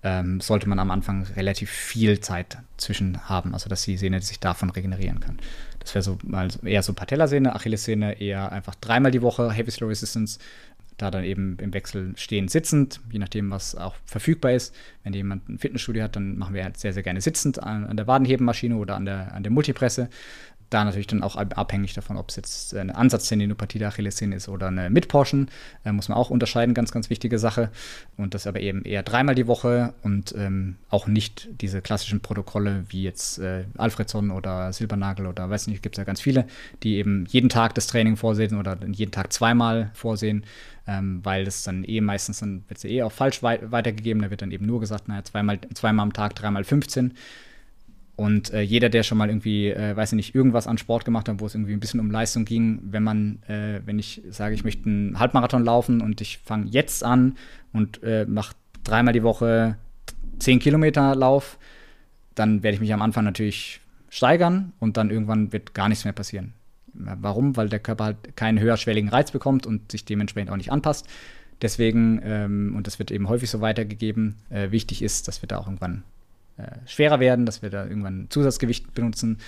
ähm, 0.02 0.40
sollte 0.40 0.68
man 0.68 0.78
am 0.78 0.90
Anfang 0.90 1.24
relativ 1.36 1.70
viel 1.70 2.20
Zeit 2.20 2.58
zwischen 2.76 3.28
haben, 3.28 3.54
also 3.54 3.68
dass 3.68 3.82
die 3.82 3.96
Sehne 3.96 4.20
sich 4.20 4.40
davon 4.40 4.70
regenerieren 4.70 5.20
kann. 5.20 5.38
Das 5.80 5.94
wäre 5.94 6.02
so 6.02 6.18
mal 6.22 6.48
eher 6.64 6.82
so 6.82 6.92
Patellasehne, 6.92 7.54
Achillessehne 7.54 8.20
eher 8.20 8.52
einfach 8.52 8.74
dreimal 8.74 9.10
die 9.10 9.22
Woche 9.22 9.50
Heavy 9.50 9.70
Slow 9.70 9.88
Resistance 9.88 10.38
da 10.98 11.10
dann 11.10 11.24
eben 11.24 11.56
im 11.60 11.72
Wechsel 11.72 12.12
stehend, 12.16 12.50
sitzend, 12.50 13.00
je 13.10 13.18
nachdem, 13.18 13.50
was 13.50 13.74
auch 13.74 13.94
verfügbar 14.04 14.52
ist. 14.52 14.74
Wenn 15.04 15.14
jemand 15.14 15.48
ein 15.48 15.58
Fitnessstudio 15.58 16.02
hat, 16.02 16.16
dann 16.16 16.36
machen 16.36 16.54
wir 16.54 16.64
halt 16.64 16.76
sehr, 16.76 16.92
sehr 16.92 17.02
gerne 17.02 17.20
sitzend 17.20 17.62
an, 17.62 17.86
an 17.86 17.96
der 17.96 18.06
Wadenhebenmaschine 18.06 18.76
oder 18.76 18.96
an 18.96 19.04
der, 19.04 19.32
an 19.32 19.42
der 19.42 19.52
Multipresse. 19.52 20.10
Da 20.70 20.84
natürlich 20.84 21.06
dann 21.06 21.22
auch 21.22 21.36
abhängig 21.36 21.94
davon, 21.94 22.16
ob 22.16 22.28
es 22.28 22.36
jetzt 22.36 22.74
eine 22.74 22.94
Ansatzdendinopathie 22.94 23.78
der 23.78 23.88
Achillessehne 23.88 24.36
ist 24.36 24.48
oder 24.48 24.68
eine 24.68 24.90
Mitportion, 24.90 25.48
äh, 25.84 25.92
muss 25.92 26.08
man 26.08 26.18
auch 26.18 26.30
unterscheiden, 26.30 26.74
ganz, 26.74 26.92
ganz 26.92 27.10
wichtige 27.10 27.38
Sache. 27.38 27.70
Und 28.16 28.34
das 28.34 28.46
aber 28.46 28.60
eben 28.60 28.82
eher 28.82 29.02
dreimal 29.02 29.34
die 29.34 29.46
Woche 29.46 29.94
und 30.02 30.34
ähm, 30.36 30.76
auch 30.90 31.06
nicht 31.06 31.48
diese 31.60 31.80
klassischen 31.80 32.20
Protokolle 32.20 32.84
wie 32.88 33.02
jetzt 33.02 33.38
äh, 33.38 33.64
Alfredson 33.76 34.30
oder 34.30 34.72
Silbernagel 34.72 35.26
oder 35.26 35.48
weiß 35.48 35.68
nicht, 35.68 35.82
gibt 35.82 35.96
es 35.96 35.98
ja 35.98 36.04
ganz 36.04 36.20
viele, 36.20 36.46
die 36.82 36.96
eben 36.96 37.24
jeden 37.26 37.48
Tag 37.48 37.74
das 37.74 37.86
Training 37.86 38.16
vorsehen 38.16 38.58
oder 38.58 38.76
jeden 38.86 39.12
Tag 39.12 39.32
zweimal 39.32 39.90
vorsehen 39.94 40.44
ähm, 40.88 41.20
weil 41.22 41.44
das 41.44 41.62
dann 41.62 41.84
eh 41.84 42.00
meistens, 42.00 42.40
dann 42.40 42.64
wird 42.66 42.78
es 42.78 42.84
eh 42.84 43.02
auch 43.02 43.12
falsch 43.12 43.42
wei 43.42 43.60
weitergegeben, 43.70 44.22
da 44.22 44.30
wird 44.30 44.42
dann 44.42 44.50
eben 44.50 44.64
nur 44.64 44.80
gesagt, 44.80 45.06
naja, 45.06 45.22
zweimal, 45.22 45.60
zweimal 45.74 46.04
am 46.04 46.12
Tag, 46.14 46.34
dreimal 46.34 46.64
15. 46.64 47.12
Und 48.18 48.52
äh, 48.52 48.62
jeder, 48.62 48.88
der 48.88 49.04
schon 49.04 49.16
mal 49.16 49.28
irgendwie, 49.28 49.68
äh, 49.68 49.94
weiß 49.96 50.10
ich 50.10 50.16
nicht, 50.16 50.34
irgendwas 50.34 50.66
an 50.66 50.76
Sport 50.76 51.04
gemacht 51.04 51.28
hat, 51.28 51.38
wo 51.38 51.46
es 51.46 51.54
irgendwie 51.54 51.72
ein 51.72 51.78
bisschen 51.78 52.00
um 52.00 52.10
Leistung 52.10 52.44
ging, 52.44 52.80
wenn 52.82 53.04
man, 53.04 53.40
äh, 53.46 53.80
wenn 53.86 53.96
ich 54.00 54.22
sage, 54.28 54.56
ich 54.56 54.64
möchte 54.64 54.86
einen 54.86 55.20
Halbmarathon 55.20 55.64
laufen 55.64 56.00
und 56.00 56.20
ich 56.20 56.38
fange 56.38 56.66
jetzt 56.66 57.04
an 57.04 57.36
und 57.72 58.02
äh, 58.02 58.26
mache 58.28 58.56
dreimal 58.82 59.12
die 59.12 59.22
Woche 59.22 59.76
10 60.40 60.58
Kilometer 60.58 61.14
Lauf, 61.14 61.60
dann 62.34 62.64
werde 62.64 62.74
ich 62.74 62.80
mich 62.80 62.92
am 62.92 63.02
Anfang 63.02 63.22
natürlich 63.24 63.80
steigern 64.08 64.72
und 64.80 64.96
dann 64.96 65.10
irgendwann 65.10 65.52
wird 65.52 65.72
gar 65.72 65.88
nichts 65.88 66.02
mehr 66.02 66.12
passieren. 66.12 66.54
Warum? 66.94 67.56
Weil 67.56 67.68
der 67.68 67.78
Körper 67.78 68.04
halt 68.04 68.36
keinen 68.36 68.58
höherschwelligen 68.58 69.10
Reiz 69.10 69.30
bekommt 69.30 69.64
und 69.64 69.92
sich 69.92 70.04
dementsprechend 70.04 70.50
auch 70.50 70.56
nicht 70.56 70.72
anpasst. 70.72 71.06
Deswegen, 71.62 72.20
ähm, 72.24 72.74
und 72.76 72.88
das 72.88 72.98
wird 72.98 73.12
eben 73.12 73.28
häufig 73.28 73.48
so 73.48 73.60
weitergegeben, 73.60 74.34
äh, 74.50 74.72
wichtig 74.72 75.02
ist, 75.02 75.28
dass 75.28 75.40
wir 75.40 75.46
da 75.46 75.58
auch 75.58 75.68
irgendwann 75.68 76.02
äh, 76.58 76.86
schwerer 76.86 77.20
werden, 77.20 77.46
dass 77.46 77.62
wir 77.62 77.70
da 77.70 77.86
irgendwann 77.86 78.26
Zusatzgewicht 78.30 78.94
benutzen 78.94 79.38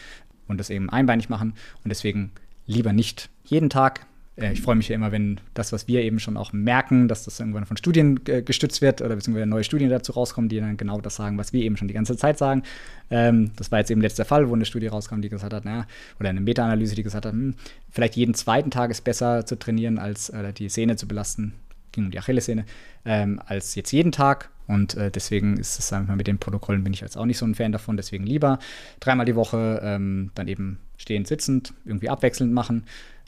und 0.49 0.59
das 0.59 0.71
eben 0.71 0.91
einbeinig 0.91 1.29
machen. 1.29 1.55
Und 1.85 1.89
deswegen 1.89 2.33
lieber 2.67 2.93
nicht 2.93 3.31
jeden 3.45 3.71
Tag, 3.71 4.07
äh, 4.37 4.53
ich 4.53 4.63
freue 4.63 4.77
mich 4.77 4.89
ja 4.89 4.95
immer, 4.95 5.13
wenn 5.13 5.41
das, 5.55 5.73
was 5.73 5.89
wir 5.89 6.03
eben 6.03 6.19
schon 6.19 6.37
auch 6.37 6.53
merken, 6.53 7.09
dass 7.09 7.25
das 7.25 7.39
irgendwann 7.41 7.67
von 7.67 7.77
Studien 7.77 8.21
äh, 8.27 8.43
gestützt 8.43 8.81
wird 8.81 9.03
oder 9.03 9.17
beziehungsweise 9.17 9.47
neue 9.47 9.65
Studien 9.65 9.91
dazu 9.91 10.13
rauskommen, 10.13 10.49
die 10.49 10.61
dann 10.61 10.77
genau 10.77 11.01
das 11.01 11.17
sagen, 11.17 11.39
was 11.39 11.53
wir 11.53 11.63
eben 11.63 11.77
schon 11.77 11.89
die 11.89 11.95
ganze 11.95 12.17
Zeit 12.17 12.39
sagen. 12.39 12.63
Ähm, 13.11 13.51
das 13.57 13.71
war 13.71 13.79
jetzt 13.79 13.91
eben 13.91 14.01
letzter 14.01 14.25
Fall, 14.25 14.49
wo 14.49 14.55
eine 14.55 14.65
Studie 14.65 14.87
rauskam, 14.87 15.21
die 15.21 15.29
gesagt 15.29 15.53
hat, 15.53 15.65
naja, 15.65 15.87
oder 16.19 16.31
eine 16.31 16.41
Meta-Analyse, 16.41 16.95
die 16.95 17.03
gesagt 17.03 17.27
hat, 17.27 17.33
hm, 17.33 17.55
vielleicht 17.91 18.17
jeden 18.17 18.35
zweiten 18.35 18.71
Tag 18.71 18.91
ist 18.91 19.03
besser 19.05 19.47
zu 19.47 19.59
trainieren, 19.59 19.99
als 19.99 20.33
die 20.59 20.69
Sehne 20.69 20.97
zu 20.97 21.09
belasten, 21.09 21.55
ging 21.93 22.07
um 22.07 22.11
die 22.11 22.19
Achillessehne, 22.19 22.65
ähm, 23.05 23.41
als 23.45 23.75
jetzt 23.75 23.93
jeden 23.93 24.13
Tag. 24.13 24.51
Und 24.67 24.95
äh, 24.97 25.11
deswegen 25.11 25.57
ist 25.57 25.79
es 25.79 25.93
einfach 25.93 26.15
mit 26.15 26.27
den 26.27 26.39
Protokollen 26.39 26.85
bin 26.85 26.93
ich 26.93 27.01
jetzt 27.01 27.17
auch 27.17 27.25
nicht 27.25 27.39
so 27.39 27.47
ein 27.47 27.55
Fan 27.55 27.73
davon. 27.73 27.97
Deswegen 27.97 28.25
lieber 28.25 28.59
dreimal 29.01 29.27
die 29.27 29.35
Woche 29.35 29.81
ähm, 29.83 30.31
dann 30.35 30.47
eben 30.47 30.79
stehend, 30.97 31.27
sitzend, 31.27 31.75
irgendwie 31.85 32.09
abwechselnd 32.09 32.53
machen. 32.53 32.85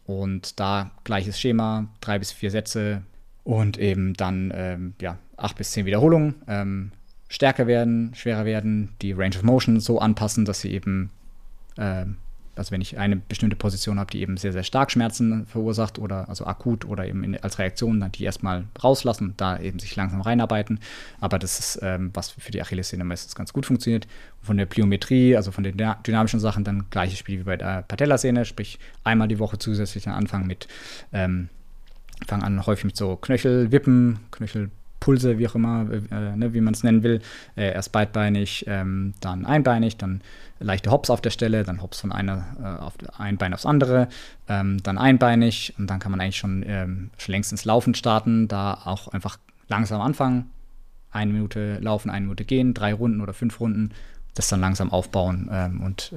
Und 0.07 0.61
da 0.61 0.93
gleiches 1.05 1.41
Schema, 1.41 1.89
drei 2.01 2.19
bis 2.19 2.33
vier 2.33 2.51
Sätze 2.51 3.03
und 3.45 3.79
eben 3.79 4.15
dann 4.15 4.53
ähm, 4.55 4.95
ja, 5.01 5.19
acht 5.37 5.57
bis 5.57 5.73
zehn 5.73 5.87
Wiederholungen. 5.87 6.37
Ähm, 6.47 6.93
stärker 7.29 7.67
werden, 7.67 8.13
schwerer 8.15 8.45
werden, 8.45 8.91
die 9.01 9.13
Range 9.13 9.37
of 9.37 9.43
Motion 9.43 9.81
so 9.81 9.99
anpassen, 9.99 10.45
dass 10.45 10.61
sie 10.61 10.71
eben, 10.71 11.11
äh, 11.77 12.05
also 12.55 12.71
wenn 12.71 12.81
ich 12.81 12.99
eine 12.99 13.17
bestimmte 13.17 13.57
Position 13.57 13.99
habe, 13.99 14.11
die 14.11 14.21
eben 14.21 14.37
sehr, 14.37 14.53
sehr 14.53 14.63
stark 14.63 14.91
Schmerzen 14.91 15.47
verursacht 15.47 15.99
oder 15.99 16.29
also 16.29 16.47
akut 16.47 16.85
oder 16.85 17.07
eben 17.07 17.25
in, 17.25 17.37
als 17.39 17.59
Reaktion, 17.59 18.01
dann 18.01 18.13
die 18.13 18.25
erstmal 18.25 18.65
rauslassen 18.83 19.31
und 19.31 19.41
da 19.41 19.59
eben 19.59 19.79
sich 19.79 19.97
langsam 19.97 20.21
reinarbeiten. 20.21 20.79
Aber 21.21 21.39
das 21.39 21.59
ist, 21.59 21.81
ähm, 21.83 22.11
was 22.13 22.31
für 22.31 22.53
die 22.53 22.61
Achillessehne 22.61 23.05
meistens 23.05 23.35
ganz 23.35 23.53
gut 23.53 23.65
funktioniert. 23.65 24.07
Von 24.43 24.59
der 24.59 24.67
Pliometrie, 24.67 25.37
also 25.37 25.51
von 25.51 25.65
den 25.65 25.77
dynamischen 25.77 26.41
Sachen, 26.41 26.65
dann 26.65 26.91
gleiches 26.91 27.19
Spiel 27.19 27.41
wie 27.41 27.45
bei 27.45 27.57
der 27.57 27.83
Patellasehne, 27.83 28.45
sprich 28.45 28.79
einmal 29.03 29.29
die 29.29 29.39
Woche 29.39 29.59
zusätzlich 29.59 30.09
anfangen 30.09 30.47
mit, 30.47 30.69
ähm, 31.13 31.49
fangen 32.27 32.43
an 32.43 32.67
häufig 32.67 32.85
mit 32.85 32.97
so 32.97 33.17
Knöchelwippen, 33.17 34.19
Knöchel 34.31 34.71
Pulse, 35.03 35.37
wie 35.37 35.49
auch 35.49 35.57
immer, 35.57 35.85
äh, 35.91 36.37
ne, 36.37 36.55
wie 36.55 36.61
man 36.61 36.75
es 36.75 36.85
nennen 36.85 37.03
will. 37.03 37.21
Äh, 37.57 37.73
erst 37.73 37.91
beidbeinig, 37.91 38.65
ähm, 38.69 39.15
dann 39.21 39.45
einbeinig, 39.45 39.97
dann 39.97 40.21
leichte 40.61 40.93
Hops 40.93 41.11
auf 41.11 41.21
der 41.21 41.31
Stelle, 41.31 41.65
dann 41.65 41.83
Hops 41.83 42.01
von 42.01 42.13
einer 42.13 42.47
äh, 42.63 42.81
auf 42.81 42.95
ein 43.19 43.37
Bein 43.37 43.53
aufs 43.53 43.67
andere, 43.67 44.09
ähm, 44.49 44.81
dann 44.85 44.99
einbeinig 44.99 45.75
und 45.77 45.91
dann 45.91 45.99
kann 45.99 46.13
man 46.13 46.21
eigentlich 46.21 46.37
schon, 46.37 46.65
ähm, 46.65 47.11
schon 47.19 47.33
längst 47.33 47.51
ins 47.51 47.65
Laufen 47.65 47.97
starten, 47.97 48.47
da 48.47 48.75
auch 48.75 49.09
einfach 49.09 49.39
langsam 49.67 50.01
anfangen. 50.01 50.53
Eine 51.11 51.33
Minute 51.33 51.79
laufen, 51.81 52.09
eine 52.09 52.27
Minute 52.27 52.45
gehen, 52.45 52.73
drei 52.73 52.95
Runden 52.95 53.21
oder 53.21 53.35
fünf 53.35 53.59
Runden, 53.59 53.91
das 54.35 54.49
dann 54.49 54.61
langsam 54.61 54.93
aufbauen 54.93 55.51
ähm, 55.53 55.83
und 55.83 56.15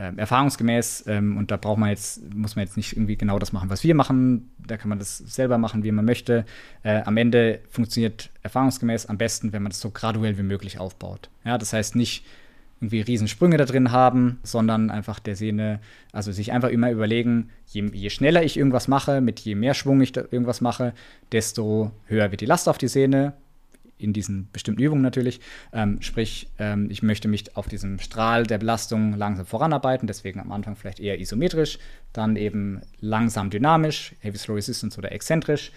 äh, 0.00 0.10
äh, 0.10 0.16
erfahrungsgemäß, 0.16 1.04
ähm, 1.08 1.36
und 1.36 1.50
da 1.50 1.56
braucht 1.56 1.78
man 1.78 1.90
jetzt, 1.90 2.34
muss 2.34 2.56
man 2.56 2.64
jetzt 2.64 2.76
nicht 2.76 2.94
irgendwie 2.94 3.16
genau 3.16 3.38
das 3.38 3.52
machen, 3.52 3.68
was 3.68 3.84
wir 3.84 3.94
machen. 3.94 4.50
Da 4.66 4.78
kann 4.78 4.88
man 4.88 4.98
das 4.98 5.18
selber 5.18 5.58
machen, 5.58 5.84
wie 5.84 5.92
man 5.92 6.04
möchte. 6.04 6.46
Äh, 6.82 7.02
am 7.02 7.18
Ende 7.18 7.60
funktioniert 7.68 8.30
erfahrungsgemäß 8.42 9.06
am 9.06 9.18
besten, 9.18 9.52
wenn 9.52 9.62
man 9.62 9.70
das 9.70 9.80
so 9.80 9.90
graduell 9.90 10.38
wie 10.38 10.42
möglich 10.42 10.78
aufbaut. 10.78 11.28
Ja, 11.44 11.58
das 11.58 11.74
heißt 11.74 11.96
nicht 11.96 12.24
irgendwie 12.80 13.02
Riesensprünge 13.02 13.58
da 13.58 13.66
drin 13.66 13.92
haben, 13.92 14.40
sondern 14.42 14.90
einfach 14.90 15.18
der 15.18 15.36
Sehne, 15.36 15.80
also 16.12 16.32
sich 16.32 16.50
einfach 16.50 16.70
immer 16.70 16.90
überlegen, 16.90 17.50
je, 17.66 17.90
je 17.92 18.08
schneller 18.08 18.42
ich 18.42 18.56
irgendwas 18.56 18.88
mache, 18.88 19.20
mit 19.20 19.40
je 19.40 19.54
mehr 19.54 19.74
Schwung 19.74 20.00
ich 20.00 20.16
irgendwas 20.16 20.62
mache, 20.62 20.94
desto 21.30 21.90
höher 22.06 22.30
wird 22.30 22.40
die 22.40 22.46
Last 22.46 22.70
auf 22.70 22.78
die 22.78 22.88
Sehne, 22.88 23.34
in 24.02 24.12
diesen 24.12 24.48
bestimmten 24.52 24.82
Übungen 24.82 25.02
natürlich. 25.02 25.40
Ähm, 25.72 26.00
sprich, 26.00 26.48
ähm, 26.58 26.88
ich 26.90 27.02
möchte 27.02 27.28
mich 27.28 27.56
auf 27.56 27.68
diesem 27.68 27.98
Strahl 27.98 28.44
der 28.44 28.58
Belastung 28.58 29.14
langsam 29.14 29.46
voranarbeiten, 29.46 30.06
deswegen 30.06 30.40
am 30.40 30.52
Anfang 30.52 30.76
vielleicht 30.76 31.00
eher 31.00 31.20
isometrisch, 31.20 31.78
dann 32.12 32.36
eben 32.36 32.80
langsam 33.00 33.50
dynamisch, 33.50 34.14
Heavy 34.20 34.38
Slow 34.38 34.56
Resistance 34.56 34.98
oder 34.98 35.12
exzentrisch. 35.12 35.72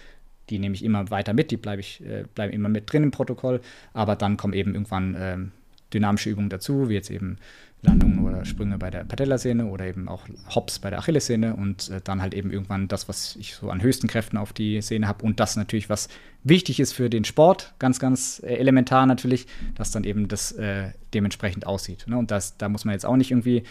Die 0.50 0.58
nehme 0.58 0.74
ich 0.74 0.84
immer 0.84 1.10
weiter 1.10 1.32
mit, 1.32 1.50
die 1.50 1.56
bleibe 1.56 1.80
ich 1.80 2.04
äh, 2.04 2.24
bleiben 2.34 2.52
immer 2.52 2.68
mit 2.68 2.92
drin 2.92 3.04
im 3.04 3.10
Protokoll, 3.10 3.60
aber 3.92 4.16
dann 4.16 4.36
kommen 4.36 4.52
eben 4.52 4.74
irgendwann 4.74 5.16
ähm, 5.18 5.52
dynamische 5.92 6.30
Übungen 6.30 6.50
dazu, 6.50 6.88
wie 6.88 6.94
jetzt 6.94 7.10
eben 7.10 7.38
Landungen 7.84 8.24
oder 8.24 8.44
Sprünge 8.44 8.78
bei 8.78 8.90
der 8.90 9.04
Patellasehne 9.04 9.66
oder 9.66 9.86
eben 9.86 10.08
auch 10.08 10.26
Hops 10.54 10.78
bei 10.78 10.90
der 10.90 10.98
Achillessehne 10.98 11.54
und 11.54 11.90
äh, 11.90 12.00
dann 12.02 12.20
halt 12.20 12.34
eben 12.34 12.50
irgendwann 12.50 12.88
das, 12.88 13.08
was 13.08 13.36
ich 13.36 13.54
so 13.54 13.70
an 13.70 13.82
höchsten 13.82 14.08
Kräften 14.08 14.36
auf 14.36 14.52
die 14.52 14.80
Sehne 14.82 15.08
habe 15.08 15.24
und 15.24 15.40
das 15.40 15.56
natürlich, 15.56 15.88
was 15.88 16.08
wichtig 16.42 16.80
ist 16.80 16.92
für 16.92 17.10
den 17.10 17.24
Sport, 17.24 17.74
ganz, 17.78 17.98
ganz 17.98 18.42
äh, 18.44 18.54
elementar 18.54 19.06
natürlich, 19.06 19.46
dass 19.74 19.90
dann 19.90 20.04
eben 20.04 20.28
das 20.28 20.52
äh, 20.52 20.90
dementsprechend 21.12 21.66
aussieht. 21.66 22.06
Ne? 22.06 22.18
Und 22.18 22.30
das, 22.30 22.56
da 22.56 22.68
muss 22.68 22.84
man 22.84 22.92
jetzt 22.92 23.06
auch 23.06 23.16
nicht 23.16 23.30
irgendwie 23.30 23.64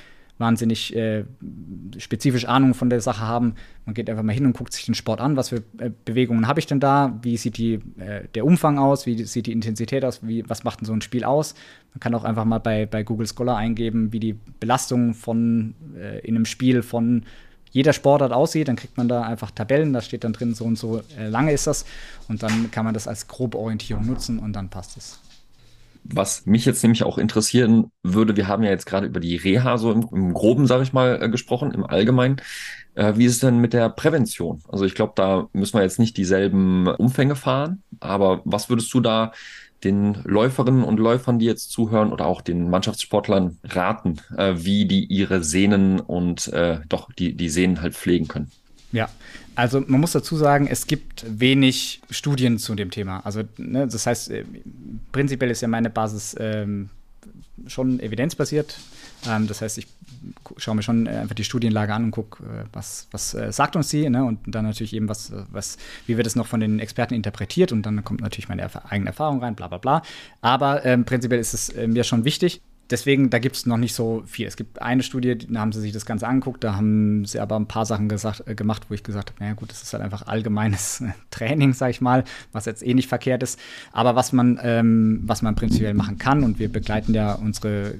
wahnsinnig 0.43 0.93
äh, 0.93 1.23
spezifisch 1.97 2.45
Ahnung 2.45 2.73
von 2.73 2.89
der 2.89 2.99
Sache 2.99 3.21
haben. 3.21 3.55
Man 3.85 3.95
geht 3.95 4.09
einfach 4.09 4.23
mal 4.23 4.33
hin 4.33 4.45
und 4.45 4.57
guckt 4.57 4.73
sich 4.73 4.85
den 4.85 4.93
Sport 4.93 5.21
an. 5.21 5.37
Was 5.37 5.49
für 5.49 5.63
äh, 5.77 5.89
Bewegungen 6.03 6.47
habe 6.49 6.59
ich 6.59 6.67
denn 6.67 6.81
da? 6.81 7.17
Wie 7.21 7.37
sieht 7.37 7.57
die, 7.57 7.75
äh, 7.97 8.27
der 8.35 8.45
Umfang 8.45 8.77
aus? 8.77 9.05
Wie 9.05 9.23
sieht 9.23 9.47
die 9.47 9.53
Intensität 9.53 10.03
aus? 10.03 10.19
Wie, 10.21 10.43
was 10.49 10.65
macht 10.65 10.81
denn 10.81 10.85
so 10.85 10.91
ein 10.91 11.01
Spiel 11.01 11.23
aus? 11.23 11.55
Man 11.93 12.01
kann 12.01 12.13
auch 12.13 12.25
einfach 12.25 12.43
mal 12.43 12.59
bei, 12.59 12.85
bei 12.85 13.03
Google 13.03 13.25
Scholar 13.25 13.55
eingeben, 13.55 14.11
wie 14.11 14.19
die 14.19 14.35
Belastung 14.59 15.13
von 15.13 15.75
äh, 15.97 16.19
in 16.19 16.35
einem 16.35 16.45
Spiel 16.45 16.83
von 16.83 17.23
jeder 17.71 17.93
Sportart 17.93 18.33
aussieht. 18.33 18.67
Dann 18.67 18.75
kriegt 18.75 18.97
man 18.97 19.07
da 19.07 19.21
einfach 19.21 19.49
Tabellen. 19.51 19.93
Da 19.93 20.01
steht 20.01 20.25
dann 20.25 20.33
drin, 20.33 20.53
so 20.53 20.65
und 20.65 20.77
so 20.77 21.01
äh, 21.17 21.29
lange 21.29 21.53
ist 21.53 21.67
das. 21.67 21.85
Und 22.27 22.43
dann 22.43 22.69
kann 22.69 22.83
man 22.83 22.93
das 22.93 23.07
als 23.07 23.29
grobe 23.29 23.57
Orientierung 23.57 24.05
nutzen 24.05 24.39
und 24.39 24.53
dann 24.53 24.67
passt 24.69 24.97
es. 24.97 25.22
Was 26.03 26.45
mich 26.45 26.65
jetzt 26.65 26.83
nämlich 26.83 27.03
auch 27.03 27.17
interessieren 27.17 27.91
würde, 28.03 28.35
wir 28.35 28.47
haben 28.47 28.63
ja 28.63 28.69
jetzt 28.69 28.85
gerade 28.85 29.07
über 29.07 29.19
die 29.19 29.35
Reha 29.35 29.77
so 29.77 29.91
im, 29.91 30.07
im 30.11 30.33
Groben, 30.33 30.67
sage 30.67 30.83
ich 30.83 30.93
mal, 30.93 31.21
äh, 31.21 31.29
gesprochen, 31.29 31.71
im 31.71 31.85
Allgemeinen. 31.85 32.37
Äh, 32.95 33.13
wie 33.15 33.25
ist 33.25 33.33
es 33.33 33.39
denn 33.39 33.59
mit 33.59 33.73
der 33.73 33.89
Prävention? 33.89 34.61
Also 34.67 34.85
ich 34.85 34.95
glaube, 34.95 35.13
da 35.15 35.47
müssen 35.53 35.77
wir 35.77 35.83
jetzt 35.83 35.99
nicht 35.99 36.17
dieselben 36.17 36.87
Umfänge 36.87 37.35
fahren, 37.35 37.83
aber 37.99 38.41
was 38.45 38.69
würdest 38.69 38.93
du 38.93 38.99
da 38.99 39.31
den 39.83 40.17
Läuferinnen 40.23 40.83
und 40.83 40.99
Läufern, 40.99 41.39
die 41.39 41.45
jetzt 41.45 41.71
zuhören, 41.71 42.11
oder 42.11 42.25
auch 42.25 42.41
den 42.41 42.69
Mannschaftssportlern 42.69 43.57
raten, 43.63 44.21
äh, 44.37 44.53
wie 44.57 44.85
die 44.85 45.05
ihre 45.05 45.43
Sehnen 45.43 45.99
und 45.99 46.47
äh, 46.53 46.79
doch 46.87 47.11
die, 47.11 47.35
die 47.35 47.49
Sehnen 47.49 47.81
halt 47.81 47.93
pflegen 47.93 48.27
können? 48.27 48.51
Ja, 48.91 49.09
also 49.55 49.81
man 49.85 50.01
muss 50.01 50.11
dazu 50.11 50.35
sagen, 50.35 50.67
es 50.67 50.87
gibt 50.87 51.25
wenig 51.27 52.01
Studien 52.09 52.57
zu 52.57 52.75
dem 52.75 52.91
Thema. 52.91 53.19
Also 53.25 53.43
ne, 53.57 53.87
das 53.87 54.05
heißt, 54.05 54.31
äh, 54.31 54.45
prinzipiell 55.11 55.51
ist 55.51 55.61
ja 55.61 55.67
meine 55.67 55.89
Basis 55.89 56.35
ähm, 56.39 56.89
schon 57.67 57.99
evidenzbasiert. 57.99 58.77
Ähm, 59.27 59.47
das 59.47 59.61
heißt, 59.61 59.77
ich 59.77 59.87
schaue 60.57 60.75
mir 60.75 60.83
schon 60.83 61.07
einfach 61.07 61.35
die 61.35 61.43
Studienlage 61.43 61.93
an 61.93 62.05
und 62.05 62.11
gucke, 62.11 62.43
äh, 62.43 62.65
was, 62.73 63.07
was 63.11 63.33
äh, 63.33 63.51
sagt 63.51 63.75
uns 63.75 63.89
sie, 63.89 64.09
ne? 64.09 64.23
und 64.23 64.39
dann 64.47 64.65
natürlich 64.65 64.93
eben, 64.93 65.07
was, 65.09 65.31
was, 65.51 65.77
wie 66.07 66.17
wird 66.17 66.27
es 66.27 66.35
noch 66.35 66.47
von 66.47 66.59
den 66.59 66.79
Experten 66.79 67.13
interpretiert 67.13 67.71
und 67.71 67.85
dann 67.85 68.03
kommt 68.03 68.21
natürlich 68.21 68.49
meine 68.49 68.69
eigene 68.89 69.09
Erfahrung 69.09 69.39
rein, 69.39 69.55
bla 69.55 69.67
bla 69.67 69.77
bla. 69.77 70.01
Aber 70.41 70.85
ähm, 70.85 71.05
prinzipiell 71.05 71.39
ist 71.39 71.53
es 71.53 71.69
äh, 71.69 71.87
mir 71.87 72.03
schon 72.03 72.25
wichtig, 72.25 72.61
deswegen, 72.89 73.29
da 73.29 73.39
gibt 73.39 73.55
es 73.55 73.65
noch 73.65 73.77
nicht 73.77 73.93
so 73.93 74.23
viel. 74.25 74.47
Es 74.47 74.55
gibt 74.55 74.81
eine 74.81 75.03
Studie, 75.03 75.37
da 75.37 75.59
haben 75.59 75.71
sie 75.71 75.81
sich 75.81 75.91
das 75.91 76.05
Ganze 76.05 76.27
angeguckt, 76.27 76.63
da 76.63 76.75
haben 76.75 77.25
sie 77.25 77.39
aber 77.39 77.55
ein 77.55 77.67
paar 77.67 77.85
Sachen 77.85 78.09
gesagt, 78.09 78.47
äh, 78.47 78.55
gemacht, 78.55 78.83
wo 78.89 78.93
ich 78.93 79.03
gesagt 79.03 79.31
habe, 79.31 79.43
naja 79.43 79.53
gut, 79.53 79.71
das 79.71 79.81
ist 79.81 79.93
halt 79.93 80.03
einfach 80.03 80.27
allgemeines 80.27 81.03
Training, 81.31 81.73
sag 81.73 81.89
ich 81.89 82.01
mal, 82.01 82.23
was 82.51 82.65
jetzt 82.65 82.85
eh 82.85 82.93
nicht 82.93 83.09
verkehrt 83.09 83.43
ist. 83.43 83.59
Aber 83.91 84.15
was 84.15 84.33
man, 84.33 84.59
ähm, 84.61 85.21
was 85.25 85.41
man 85.41 85.55
prinzipiell 85.55 85.93
machen 85.93 86.17
kann, 86.17 86.43
und 86.43 86.59
wir 86.59 86.71
begleiten 86.71 87.13
ja 87.13 87.33
unsere, 87.33 87.93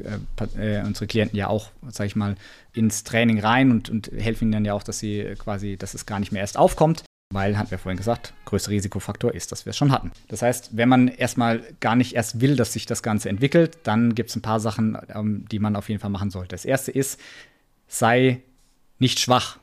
äh, 0.58 0.80
äh, 0.80 0.86
unsere 0.86 1.08
Klienten 1.08 1.38
ja 1.38 1.48
auch, 1.48 1.70
sag 1.90 2.08
ich 2.08 2.16
mal, 2.16 2.36
ins 2.74 3.04
Training 3.04 3.40
rein 3.40 3.72
und, 3.72 3.90
und 3.90 4.12
helfen 4.18 4.46
ihnen 4.46 4.52
dann 4.52 4.66
ja 4.66 4.74
auch, 4.74 4.84
dass 4.84 5.00
sie 5.00 5.36
quasi, 5.38 5.78
dass 5.78 5.94
es 5.94 6.06
gar 6.06 6.20
nicht 6.20 6.32
mehr 6.32 6.42
erst 6.42 6.58
aufkommt 6.58 7.04
weil, 7.34 7.58
hatten 7.58 7.72
wir 7.72 7.78
vorhin 7.78 7.98
gesagt, 7.98 8.34
größter 8.46 8.72
Risikofaktor 8.72 9.34
ist, 9.34 9.52
dass 9.52 9.66
wir 9.66 9.72
es 9.72 9.78
schon 9.78 9.92
hatten. 9.92 10.12
Das 10.28 10.42
heißt, 10.42 10.78
wenn 10.78 10.90
man 10.90 11.08
erstmal 11.08 11.62
gar 11.80 11.96
nicht 11.96 12.16
erst 12.16 12.42
will, 12.42 12.56
dass 12.56 12.74
sich 12.74 12.86
das 12.86 13.04
Ganze 13.04 13.30
entwickelt, 13.30 13.80
dann 13.84 14.16
gibt 14.16 14.30
es 14.30 14.36
ein 14.36 14.42
paar 14.42 14.60
Sachen, 14.60 14.98
ähm, 15.14 15.46
die 15.52 15.60
man 15.60 15.76
auf 15.76 15.90
jeden 15.90 16.00
Fall 16.00 16.10
machen 16.10 16.30
sollte. 16.30 16.50
Das 16.50 16.66
erste 16.66 16.92
ist, 16.92 17.20
sei 17.88 18.42
nicht 19.00 19.20
schwach. 19.20 19.58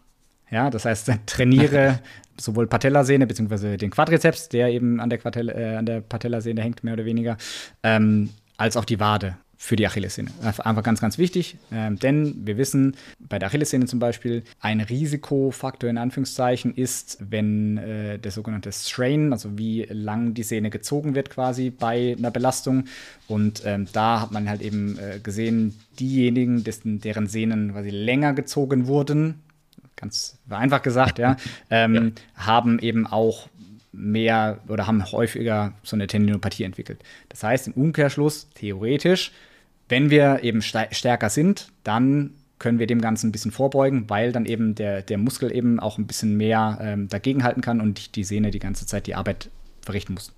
Ja, 0.51 0.71
das 0.71 0.85
heißt, 0.85 1.11
trainiere 1.27 2.01
sowohl 2.37 2.67
Patellasehne 2.67 3.27
bzw. 3.27 3.77
den 3.77 3.91
Quadrizeps, 3.91 4.49
der 4.49 4.69
eben 4.69 5.01
an 5.01 5.11
der, 5.11 5.25
äh, 5.25 5.77
an 5.77 5.87
der 5.87 6.01
Patellasehne 6.01 6.61
hängt, 6.61 6.85
mehr 6.85 6.95
oder 6.95 7.05
weniger, 7.05 7.37
ähm, 7.83 8.31
als 8.57 8.77
auch 8.77 8.85
die 8.85 9.01
Wade. 9.01 9.37
Für 9.63 9.77
die 9.77 9.87
Achillessehne. 9.87 10.31
Einfach 10.41 10.83
ganz, 10.83 11.03
ganz 11.03 11.19
wichtig, 11.19 11.59
ähm, 11.71 11.99
denn 11.99 12.47
wir 12.47 12.57
wissen, 12.57 12.97
bei 13.19 13.39
der 13.39 13.49
Achillessehne 13.49 13.85
zum 13.85 13.99
Beispiel, 13.99 14.43
ein 14.59 14.81
Risikofaktor 14.81 15.91
in 15.91 15.99
Anführungszeichen 15.99 16.75
ist, 16.75 17.19
wenn 17.21 17.77
äh, 17.77 18.19
der 18.19 18.31
sogenannte 18.31 18.73
Strain, 18.73 19.35
also 19.35 19.59
wie 19.59 19.83
lang 19.91 20.33
die 20.33 20.45
Sehne 20.45 20.71
gezogen 20.71 21.15
wird 21.15 21.29
quasi 21.29 21.69
bei 21.69 22.17
einer 22.19 22.31
Belastung. 22.31 22.87
Und 23.29 23.63
ähm, 23.67 23.87
da 23.93 24.23
hat 24.23 24.33
man 24.33 24.49
halt 24.49 24.63
eben 24.63 24.99
äh, 24.99 25.19
gesehen, 25.23 25.79
diejenigen, 26.01 26.65
dessen, 26.65 27.03
deren 27.03 27.27
Sehnen 27.27 27.73
quasi 27.73 27.91
länger 27.91 28.33
gezogen 28.33 28.87
wurden, 28.87 29.43
ganz 29.95 30.39
einfach 30.49 30.81
gesagt, 30.81 31.19
ja, 31.19 31.37
ähm, 31.71 31.95
ja. 31.95 32.47
haben 32.47 32.79
eben 32.79 33.07
auch 33.07 33.51
mehr 33.93 34.61
oder 34.69 34.87
haben 34.87 35.13
häufiger 35.13 35.75
so 35.83 35.97
eine 35.97 36.07
Tendinopathie 36.07 36.65
entwickelt. 36.65 37.05
Das 37.29 37.43
heißt, 37.43 37.67
im 37.67 37.75
Umkehrschluss, 37.75 38.49
theoretisch, 38.55 39.33
wenn 39.91 40.11
wir 40.11 40.43
eben 40.43 40.63
stärker 40.63 41.31
sind, 41.31 41.73
dann 41.85 42.35
können 42.59 42.79
wir 42.79 42.87
dem 42.87 43.01
Ganzen 43.01 43.29
ein 43.29 43.33
bisschen 43.33 43.51
vorbeugen, 43.51 44.09
weil 44.09 44.33
dann 44.33 44.47
eben 44.47 44.75
der, 44.75 45.03
der 45.03 45.19
Muskel 45.19 45.55
eben 45.55 45.81
auch 45.81 45.99
ein 45.99 46.07
bisschen 46.07 46.37
mehr 46.37 46.79
ähm, 46.81 47.09
dagegenhalten 47.09 47.63
kann 47.63 47.81
und 47.81 48.15
die 48.17 48.25
Sehne 48.25 48.51
die 48.51 48.59
ganze 48.59 48.87
Zeit 48.87 49.07
die 49.07 49.15
Arbeit 49.15 49.51
verrichten 49.83 50.15
muss. 50.15 50.33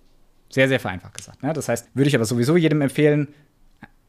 Sehr, 0.49 0.69
sehr 0.69 0.81
vereinfacht 0.81 1.15
gesagt. 1.15 1.43
Ne? 1.43 1.53
Das 1.53 1.69
heißt, 1.69 1.89
würde 1.95 2.09
ich 2.09 2.15
aber 2.15 2.25
sowieso 2.25 2.57
jedem 2.57 2.81
empfehlen, 2.81 3.29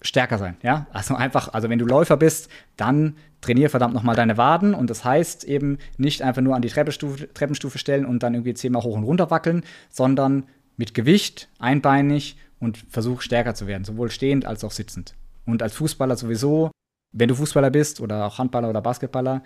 stärker 0.02 0.38
sein. 0.38 0.56
Ja? 0.62 0.88
Also 0.94 1.16
einfach, 1.16 1.54
also 1.54 1.70
wenn 1.70 1.80
du 1.80 1.86
Läufer 1.86 2.18
bist, 2.18 2.50
dann 2.78 3.16
trainier 3.42 3.70
verdammt 3.70 3.94
nochmal 3.94 4.16
deine 4.16 4.38
Waden 4.38 4.74
und 4.74 4.90
das 4.90 5.04
heißt 5.04 5.44
eben 5.46 5.80
nicht 5.98 6.22
einfach 6.22 6.42
nur 6.42 6.56
an 6.56 6.62
die 6.62 6.70
Treppenstufe, 6.70 7.34
Treppenstufe 7.34 7.78
stellen 7.78 8.06
und 8.06 8.22
dann 8.22 8.34
irgendwie 8.34 8.54
zehnmal 8.54 8.84
hoch 8.84 8.96
und 8.96 9.04
runter 9.04 9.32
wackeln, 9.32 9.64
sondern 9.90 10.44
mit 10.78 10.94
Gewicht, 10.94 11.50
einbeinig 11.60 12.38
und 12.60 12.78
versuch 12.90 13.22
stärker 13.22 13.56
zu 13.56 13.68
werden, 13.68 13.84
sowohl 13.84 14.12
stehend 14.12 14.46
als 14.46 14.64
auch 14.64 14.72
sitzend. 14.72 15.16
Und 15.46 15.62
als 15.62 15.74
Fußballer 15.76 16.16
sowieso, 16.16 16.72
wenn 17.14 17.30
du 17.30 17.36
Fußballer 17.36 17.70
bist 17.70 18.02
oder 18.02 18.26
auch 18.26 18.38
Handballer 18.38 18.70
oder 18.70 18.82
Basketballer, 18.82 19.44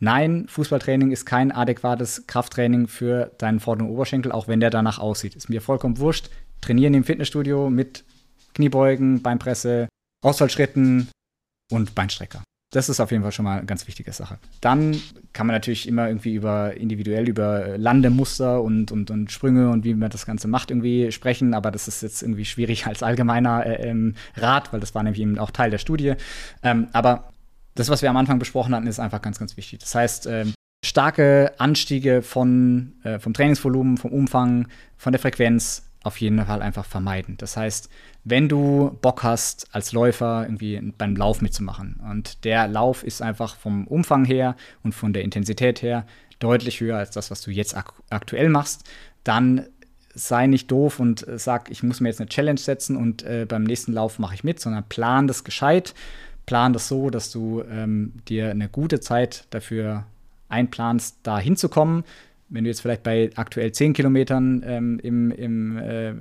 nein, 0.00 0.46
Fußballtraining 0.48 1.10
ist 1.10 1.26
kein 1.26 1.52
adäquates 1.52 2.26
Krafttraining 2.26 2.88
für 2.88 3.32
deinen 3.38 3.60
vorderen 3.60 3.90
Oberschenkel, 3.90 4.32
auch 4.32 4.48
wenn 4.48 4.60
der 4.60 4.70
danach 4.70 4.98
aussieht. 4.98 5.36
Ist 5.36 5.50
mir 5.50 5.60
vollkommen 5.60 5.98
wurscht. 5.98 6.30
Trainieren 6.60 6.94
im 6.94 7.04
Fitnessstudio 7.04 7.70
mit 7.70 8.04
Kniebeugen, 8.54 9.22
Beinpresse, 9.22 9.88
Ausfallschritten 10.22 11.08
und 11.70 11.94
Beinstrecker. 11.94 12.42
Das 12.74 12.88
ist 12.88 12.98
auf 12.98 13.12
jeden 13.12 13.22
Fall 13.22 13.30
schon 13.30 13.44
mal 13.44 13.58
eine 13.58 13.66
ganz 13.66 13.86
wichtige 13.86 14.12
Sache. 14.12 14.38
Dann 14.60 15.00
kann 15.32 15.46
man 15.46 15.54
natürlich 15.54 15.86
immer 15.86 16.08
irgendwie 16.08 16.34
über 16.34 16.76
individuell 16.76 17.28
über 17.28 17.78
Landemuster 17.78 18.60
und, 18.60 18.90
und, 18.90 19.12
und 19.12 19.30
Sprünge 19.30 19.70
und 19.70 19.84
wie 19.84 19.94
man 19.94 20.10
das 20.10 20.26
Ganze 20.26 20.48
macht 20.48 20.72
irgendwie 20.72 21.12
sprechen, 21.12 21.54
aber 21.54 21.70
das 21.70 21.86
ist 21.86 22.02
jetzt 22.02 22.22
irgendwie 22.22 22.44
schwierig 22.44 22.88
als 22.88 23.04
allgemeiner 23.04 23.64
äh, 23.64 23.88
ähm, 23.88 24.16
Rat, 24.36 24.72
weil 24.72 24.80
das 24.80 24.92
war 24.92 25.04
nämlich 25.04 25.22
eben 25.22 25.38
auch 25.38 25.52
Teil 25.52 25.70
der 25.70 25.78
Studie. 25.78 26.14
Ähm, 26.64 26.88
aber 26.92 27.28
das, 27.76 27.90
was 27.90 28.02
wir 28.02 28.10
am 28.10 28.16
Anfang 28.16 28.40
besprochen 28.40 28.74
hatten, 28.74 28.88
ist 28.88 28.98
einfach 28.98 29.22
ganz, 29.22 29.38
ganz 29.38 29.56
wichtig. 29.56 29.78
Das 29.78 29.94
heißt, 29.94 30.26
ähm, 30.26 30.52
starke 30.84 31.52
Anstiege 31.58 32.22
von, 32.22 32.94
äh, 33.04 33.20
vom 33.20 33.34
Trainingsvolumen, 33.34 33.98
vom 33.98 34.10
Umfang, 34.10 34.66
von 34.96 35.12
der 35.12 35.20
Frequenz 35.20 35.84
auf 36.04 36.20
jeden 36.20 36.44
Fall 36.44 36.62
einfach 36.62 36.84
vermeiden. 36.84 37.36
Das 37.38 37.56
heißt, 37.56 37.88
wenn 38.24 38.48
du 38.48 38.96
Bock 39.00 39.22
hast, 39.22 39.66
als 39.72 39.92
Läufer 39.92 40.44
irgendwie 40.44 40.92
beim 40.96 41.16
Lauf 41.16 41.40
mitzumachen 41.40 42.00
und 42.10 42.44
der 42.44 42.68
Lauf 42.68 43.02
ist 43.02 43.22
einfach 43.22 43.56
vom 43.56 43.86
Umfang 43.86 44.24
her 44.24 44.54
und 44.82 44.94
von 44.94 45.12
der 45.12 45.24
Intensität 45.24 45.82
her 45.82 46.06
deutlich 46.38 46.80
höher 46.80 46.98
als 46.98 47.10
das, 47.10 47.30
was 47.30 47.40
du 47.40 47.50
jetzt 47.50 47.76
ak 47.76 47.94
aktuell 48.10 48.50
machst, 48.50 48.84
dann 49.24 49.66
sei 50.14 50.46
nicht 50.46 50.70
doof 50.70 51.00
und 51.00 51.26
sag, 51.36 51.70
ich 51.70 51.82
muss 51.82 52.00
mir 52.00 52.08
jetzt 52.08 52.20
eine 52.20 52.28
Challenge 52.28 52.60
setzen 52.60 52.96
und 52.96 53.22
äh, 53.22 53.46
beim 53.48 53.64
nächsten 53.64 53.92
Lauf 53.92 54.18
mache 54.18 54.34
ich 54.34 54.44
mit, 54.44 54.60
sondern 54.60 54.84
plan 54.88 55.26
das 55.26 55.42
gescheit, 55.42 55.94
plan 56.46 56.72
das 56.72 56.86
so, 56.86 57.10
dass 57.10 57.32
du 57.32 57.62
ähm, 57.70 58.12
dir 58.28 58.50
eine 58.50 58.68
gute 58.68 59.00
Zeit 59.00 59.46
dafür 59.50 60.04
einplanst, 60.48 61.16
da 61.22 61.38
hinzukommen 61.38 62.04
wenn 62.48 62.64
du 62.64 62.70
jetzt 62.70 62.80
vielleicht 62.80 63.02
bei 63.02 63.30
aktuell 63.36 63.72
10 63.72 63.94
Kilometern 63.94 64.62
ähm, 64.66 64.98
im, 65.02 65.30
im, 65.30 65.78
äh, 65.78 66.14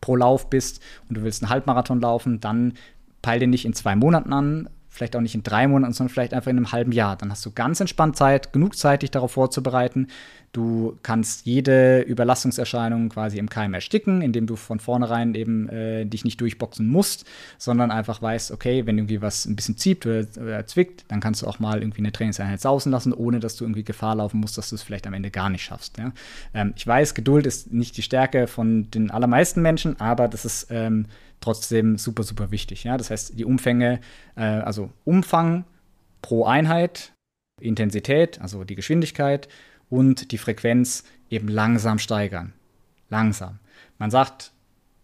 pro 0.00 0.16
Lauf 0.16 0.48
bist 0.48 0.80
und 1.08 1.16
du 1.16 1.22
willst 1.22 1.42
einen 1.42 1.50
Halbmarathon 1.50 2.00
laufen, 2.00 2.40
dann 2.40 2.74
peil 3.22 3.40
den 3.40 3.50
nicht 3.50 3.64
in 3.64 3.72
zwei 3.72 3.96
Monaten 3.96 4.32
an, 4.32 4.68
vielleicht 4.88 5.16
auch 5.16 5.20
nicht 5.20 5.34
in 5.34 5.42
drei 5.42 5.66
Monaten, 5.66 5.92
sondern 5.92 6.12
vielleicht 6.12 6.34
einfach 6.34 6.50
in 6.50 6.56
einem 6.56 6.72
halben 6.72 6.92
Jahr. 6.92 7.16
Dann 7.16 7.30
hast 7.30 7.44
du 7.44 7.50
ganz 7.50 7.80
entspannt 7.80 8.16
Zeit, 8.16 8.52
genug 8.52 8.76
Zeit, 8.76 9.02
dich 9.02 9.10
darauf 9.10 9.32
vorzubereiten. 9.32 10.08
Du 10.54 10.96
kannst 11.02 11.46
jede 11.46 12.02
Überlastungserscheinung 12.02 13.08
quasi 13.08 13.38
im 13.38 13.48
Keim 13.50 13.74
ersticken, 13.74 14.22
indem 14.22 14.46
du 14.46 14.54
von 14.54 14.78
vornherein 14.78 15.34
eben 15.34 15.68
äh, 15.68 16.04
dich 16.06 16.24
nicht 16.24 16.40
durchboxen 16.40 16.86
musst, 16.86 17.26
sondern 17.58 17.90
einfach 17.90 18.22
weißt, 18.22 18.52
okay, 18.52 18.86
wenn 18.86 18.96
irgendwie 18.96 19.20
was 19.20 19.46
ein 19.46 19.56
bisschen 19.56 19.76
zieht 19.76 20.06
oder, 20.06 20.24
oder, 20.40 20.64
zwickt, 20.64 21.06
dann 21.08 21.18
kannst 21.18 21.42
du 21.42 21.48
auch 21.48 21.58
mal 21.58 21.80
irgendwie 21.80 21.98
eine 21.98 22.12
Trainingseinheit 22.12 22.60
sausen 22.60 22.92
lassen, 22.92 23.12
ohne 23.12 23.40
dass 23.40 23.56
du 23.56 23.64
irgendwie 23.64 23.82
Gefahr 23.82 24.14
laufen 24.14 24.38
musst, 24.38 24.56
dass 24.56 24.68
du 24.68 24.76
es 24.76 24.84
vielleicht 24.84 25.08
am 25.08 25.14
Ende 25.14 25.32
gar 25.32 25.50
nicht 25.50 25.64
schaffst. 25.64 25.98
Ja? 25.98 26.12
Ähm, 26.54 26.72
ich 26.76 26.86
weiß, 26.86 27.14
Geduld 27.14 27.46
ist 27.46 27.72
nicht 27.72 27.96
die 27.96 28.02
Stärke 28.02 28.46
von 28.46 28.88
den 28.92 29.10
allermeisten 29.10 29.60
Menschen, 29.60 29.98
aber 29.98 30.28
das 30.28 30.44
ist 30.44 30.68
ähm, 30.70 31.06
trotzdem 31.40 31.98
super, 31.98 32.22
super 32.22 32.52
wichtig. 32.52 32.84
Ja? 32.84 32.96
Das 32.96 33.10
heißt, 33.10 33.36
die 33.36 33.44
Umfänge, 33.44 33.98
äh, 34.36 34.42
also 34.42 34.92
Umfang 35.04 35.64
pro 36.22 36.44
Einheit, 36.44 37.12
Intensität, 37.60 38.40
also 38.40 38.62
die 38.62 38.76
Geschwindigkeit, 38.76 39.48
und 39.90 40.32
die 40.32 40.38
Frequenz 40.38 41.04
eben 41.30 41.48
langsam 41.48 41.98
steigern. 41.98 42.52
Langsam. 43.10 43.58
Man 43.98 44.10
sagt, 44.10 44.52